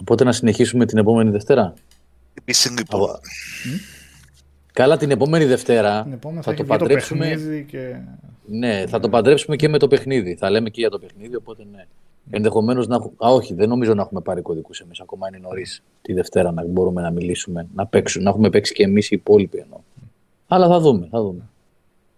Οπότε 0.00 0.24
να 0.24 0.32
συνεχίσουμε 0.32 0.86
την 0.86 0.98
επόμενη 0.98 1.30
Δευτέρα. 1.30 1.74
λοιπόν. 2.78 3.08
Καλά 4.72 4.96
την 4.96 5.10
επόμενη 5.10 5.44
Δευτέρα 5.44 6.02
Την 6.02 6.12
επόμενη 6.12 6.42
θα, 6.42 6.50
θα, 6.50 6.56
το 6.56 6.62
έχει 6.62 6.72
βγει 6.72 6.78
παντρέψουμε. 6.78 7.28
παιχνίδι 7.28 7.64
και... 7.64 7.96
Ναι, 8.46 8.86
θα 8.86 9.00
το 9.00 9.08
παντρέψουμε 9.08 9.56
και 9.56 9.68
με 9.68 9.78
το 9.78 9.88
παιχνίδι. 9.88 10.34
Θα 10.34 10.50
λέμε 10.50 10.70
και 10.70 10.80
για 10.80 10.90
το 10.90 10.98
παιχνίδι, 10.98 11.36
οπότε 11.36 11.64
ναι. 11.72 11.86
Ενδεχομένως 12.30 12.86
να 12.86 12.94
έχουμε. 12.94 13.12
Α, 13.18 13.28
όχι, 13.32 13.54
δεν 13.54 13.68
νομίζω 13.68 13.94
να 13.94 14.02
έχουμε 14.02 14.20
πάρει 14.20 14.42
κωδικούς 14.42 14.80
εμείς. 14.80 15.00
Ακόμα 15.00 15.28
είναι 15.28 15.38
νωρίς 15.38 15.82
τη 16.02 16.12
Δευτέρα 16.12 16.52
να 16.52 16.66
μπορούμε 16.66 17.02
να 17.02 17.10
μιλήσουμε, 17.10 17.66
να 17.74 17.86
παίξουμε, 17.86 18.24
να 18.24 18.30
έχουμε 18.30 18.50
παίξει 18.50 18.74
και 18.74 18.82
εμείς 18.82 19.10
οι 19.10 19.16
υπόλοιποι 19.16 19.58
εννοώ. 19.58 19.78
Αλλά 20.48 20.68
θα 20.68 20.80
δούμε, 20.80 21.08
θα 21.10 21.22
δούμε. 21.22 21.48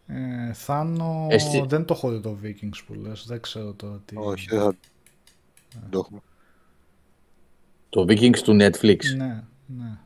Ε, 0.07 0.53
Θάνο, 0.53 1.27
Εσύ- 1.31 1.65
δεν 1.67 1.85
το 1.85 1.95
έχω 1.95 2.11
δει 2.11 2.21
το 2.21 2.37
Vikings 2.43 2.81
που 2.87 2.95
λες, 2.95 3.25
δεν 3.27 3.41
ξέρω 3.41 3.73
τώρα 3.73 4.01
τι... 4.05 4.17
Όχι, 4.19 4.47
δεν 4.51 4.61
θα 4.61 4.75
δεν 5.81 5.91
το 5.91 5.99
έχουμε. 5.99 6.21
Το 7.89 8.03
Vikings 8.03 8.39
του 8.39 8.57
Netflix. 8.61 8.99
Ναι, 9.17 9.43
ναι. 9.67 9.99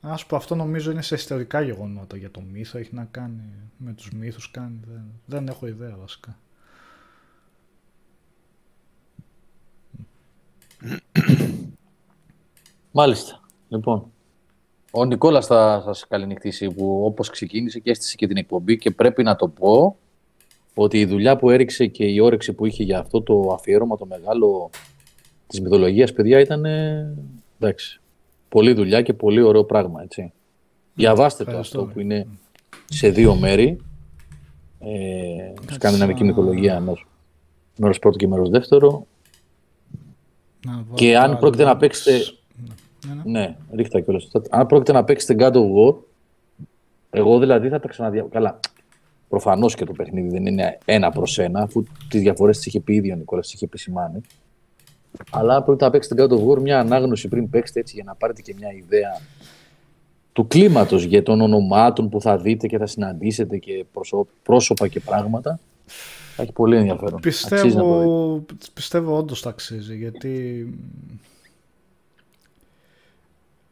Ας 0.00 0.26
πω, 0.26 0.36
αυτό 0.36 0.54
νομίζω 0.54 0.90
είναι 0.90 1.02
σε 1.02 1.14
ιστορικά 1.14 1.60
γεγονότα 1.60 2.16
για 2.16 2.30
το 2.30 2.40
μύθο, 2.52 2.78
έχει 2.78 2.94
να 2.94 3.04
κάνει 3.10 3.42
με 3.76 3.92
τους 3.92 4.10
μύθους 4.10 4.50
κάνει, 4.50 4.80
δεν, 4.92 5.04
δεν 5.26 5.48
έχω 5.48 5.66
ιδέα 5.66 5.96
βασικά. 6.00 6.38
Μάλιστα. 12.92 13.40
Λοιπόν. 13.68 14.04
Ο 14.92 15.04
Νικόλας 15.04 15.46
θα 15.46 15.80
σας 15.84 16.06
καληνυχτήσει 16.08 16.68
που 16.70 17.04
όπως 17.04 17.30
ξεκίνησε 17.30 17.78
και 17.78 17.90
έστησε 17.90 18.16
και 18.16 18.26
την 18.26 18.36
εκπομπή 18.36 18.78
και 18.78 18.90
πρέπει 18.90 19.22
να 19.22 19.36
το 19.36 19.48
πω 19.48 19.96
ότι 20.74 21.00
η 21.00 21.06
δουλειά 21.06 21.36
που 21.36 21.50
έριξε 21.50 21.86
και 21.86 22.04
η 22.04 22.20
όρεξη 22.20 22.52
που 22.52 22.66
είχε 22.66 22.82
για 22.82 22.98
αυτό 22.98 23.22
το 23.22 23.52
αφιέρωμα 23.52 23.96
το 23.96 24.06
μεγάλο 24.06 24.70
της 25.46 25.60
μυθολογίας 25.60 26.12
παιδιά 26.12 26.40
ήταν 26.40 26.64
ε, 26.64 27.16
εντάξει, 27.60 28.00
πολλή 28.48 28.72
δουλειά 28.72 29.02
και 29.02 29.12
πολύ 29.12 29.42
ωραίο 29.42 29.64
πράγμα 29.64 30.02
έτσι. 30.02 30.32
Διαβάστε 30.94 31.44
το 31.44 31.50
Ευχαριστώ. 31.50 31.80
αυτό 31.80 31.92
που 31.92 32.00
είναι 32.00 32.26
σε 32.84 33.08
δύο 33.08 33.34
μέρη 33.34 33.78
ε, 34.80 35.52
σκανδιναβική 35.70 36.18
σαν- 36.18 36.28
μυθολογία 36.28 36.74
ενός 36.74 37.06
μέρος 37.76 37.98
πρώτο 37.98 38.16
και 38.16 38.26
μέρος 38.28 38.48
δεύτερο 38.50 39.06
Να 40.66 40.72
βάλω 40.72 40.84
Και 40.94 41.16
αν 41.16 41.30
το 41.30 41.36
πρόκειται 41.36 41.64
να 41.64 41.74
links. 41.76 41.78
παίξετε- 41.78 42.34
Ναι, 43.06 43.14
ναι. 43.14 43.40
Ναι, 43.40 43.56
ρίχτα 43.74 44.00
κιόλας. 44.00 44.28
Αν 44.50 44.66
πρόκειται 44.66 44.92
να 44.92 45.04
παίξετε 45.04 45.34
God 45.46 45.52
of 45.56 45.88
War, 45.88 45.94
εγώ 47.10 47.38
δηλαδή 47.38 47.68
θα 47.68 47.80
τα 47.80 47.88
ξαναδια... 47.88 48.26
Καλά, 48.30 48.60
προφανώς 49.28 49.74
και 49.74 49.84
το 49.84 49.92
παιχνίδι 49.92 50.28
δεν 50.28 50.46
είναι 50.46 50.78
ένα 50.84 51.10
προς 51.10 51.38
ένα, 51.38 51.60
αφού 51.62 51.84
τις 52.08 52.20
διαφορές 52.20 52.56
τις 52.56 52.66
είχε 52.66 52.80
πει 52.80 52.94
ήδη 52.94 53.12
ο 53.12 53.16
Νικόλας, 53.16 53.44
τις 53.46 53.54
είχε 53.54 53.64
επισημάνει. 53.64 54.20
Αλλά 55.30 55.56
αν 55.56 55.64
πρόκειται 55.64 55.84
να 55.84 55.90
παίξετε 55.90 56.24
God 56.24 56.30
of 56.32 56.46
War, 56.48 56.60
μια 56.60 56.80
ανάγνωση 56.80 57.28
πριν 57.28 57.50
παίξετε 57.50 57.80
έτσι 57.80 57.94
για 57.94 58.04
να 58.04 58.14
πάρετε 58.14 58.42
και 58.42 58.54
μια 58.58 58.72
ιδέα 58.72 59.20
του 60.32 60.46
κλίματος 60.46 61.02
για 61.04 61.22
των 61.22 61.40
ονομάτων 61.40 62.08
που 62.08 62.20
θα 62.20 62.38
δείτε 62.38 62.66
και 62.66 62.78
θα 62.78 62.86
συναντήσετε 62.86 63.56
και 63.58 63.84
προσώ- 63.92 64.28
πρόσωπα 64.42 64.88
και 64.88 65.00
πράγματα. 65.00 65.58
Θα 66.40 66.46
έχει 66.46 66.54
πολύ 66.54 66.76
ενδιαφέρον. 66.76 67.14
Αξίζει 67.14 67.76
να 67.76 67.82
το 67.82 67.98
δείτε. 67.98 68.04
Πιστεύω, 68.04 68.44
πιστεύω 68.74 69.16
όντως 69.16 69.42
τα 69.42 69.48
αξίζει, 69.48 69.96
γιατί 69.96 70.66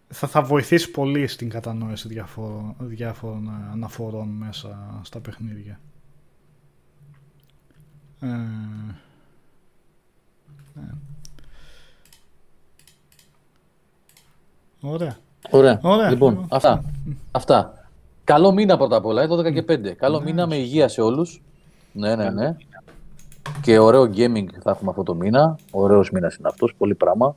θα, 0.09 0.27
θα 0.27 0.43
βοηθήσει 0.43 0.91
πολύ 0.91 1.27
στην 1.27 1.49
κατανόηση 1.49 2.09
διάφορων, 2.09 2.75
διάφορων 2.79 3.47
ε, 3.47 3.73
αναφορών 3.73 4.29
μέσα 4.29 5.01
στα 5.03 5.21
παιχνίδια. 5.21 5.81
Ε, 8.21 8.27
ναι. 10.75 10.89
Ωραία. 14.81 15.17
Ωραία. 15.51 15.79
Ωραία. 15.83 16.11
Λοιπόν, 16.11 16.31
Λοιπόν, 16.33 16.47
αυτά. 16.51 16.85
αυτά. 17.31 17.89
Καλό 18.25 18.53
μήνα 18.53 18.77
πρώτα 18.77 18.97
απ' 18.97 19.05
όλα, 19.05 19.23
ε, 19.23 19.27
12 19.27 19.53
και 19.53 19.63
5. 19.63 19.95
Καλό 19.95 20.21
μήνα 20.21 20.47
με 20.47 20.57
υγεία 20.57 20.89
σε 20.89 21.01
όλους. 21.01 21.43
Ναι, 21.99 22.17
ναι, 22.17 22.31
ναι. 22.31 22.57
Και 23.63 23.79
ωραίο 23.79 24.03
gaming 24.03 24.47
θα 24.63 24.71
έχουμε 24.71 24.91
αυτό 24.91 25.03
το 25.03 25.15
μήνα. 25.15 25.59
Ωραίος 25.71 26.11
μήνας 26.11 26.37
είναι 26.37 26.49
αυτός, 26.49 26.75
πολύ 26.79 26.95
πράγμα. 26.95 27.35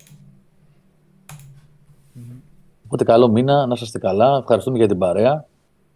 Οπότε 2.85 3.03
καλό 3.03 3.29
μήνα, 3.29 3.65
να 3.65 3.75
είστε 3.81 3.99
καλά. 3.99 4.37
Ευχαριστούμε 4.37 4.77
για 4.77 4.87
την 4.87 4.97
παρέα. 4.97 5.45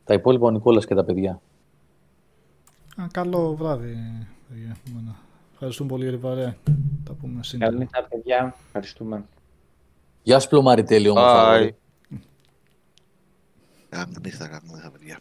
Τα 0.03 0.13
υπόλοιπα 0.13 0.45
ο 0.45 0.51
Νικόλας 0.51 0.85
και 0.85 0.95
τα 0.95 1.03
παιδιά. 1.03 1.41
Α, 3.01 3.07
καλό 3.11 3.55
βράδυ. 3.55 3.97
παιδιά, 4.49 4.77
εμένα. 4.89 5.15
Ευχαριστούμε 5.53 5.89
πολύ 5.89 6.03
για 6.03 6.11
την 6.11 6.21
παρέα. 6.21 6.55
Τα 7.03 7.13
πούμε 7.13 7.43
σύντομα. 7.43 7.71
Καλή 7.71 7.81
νύχτα, 7.81 8.07
παιδιά. 8.09 8.55
Ευχαριστούμε. 8.65 9.25
Γεια 10.23 10.39
σου 10.39 10.49
Πλωμαριτέλη 10.49 11.09
όμως. 11.09 11.23
Bye. 11.23 11.27
αγόρι. 11.27 11.75
Καλή 13.89 14.15
νύχτα, 14.23 14.47
καλή 14.47 14.61
νύχτα, 14.71 14.91
παιδιά. 14.91 15.19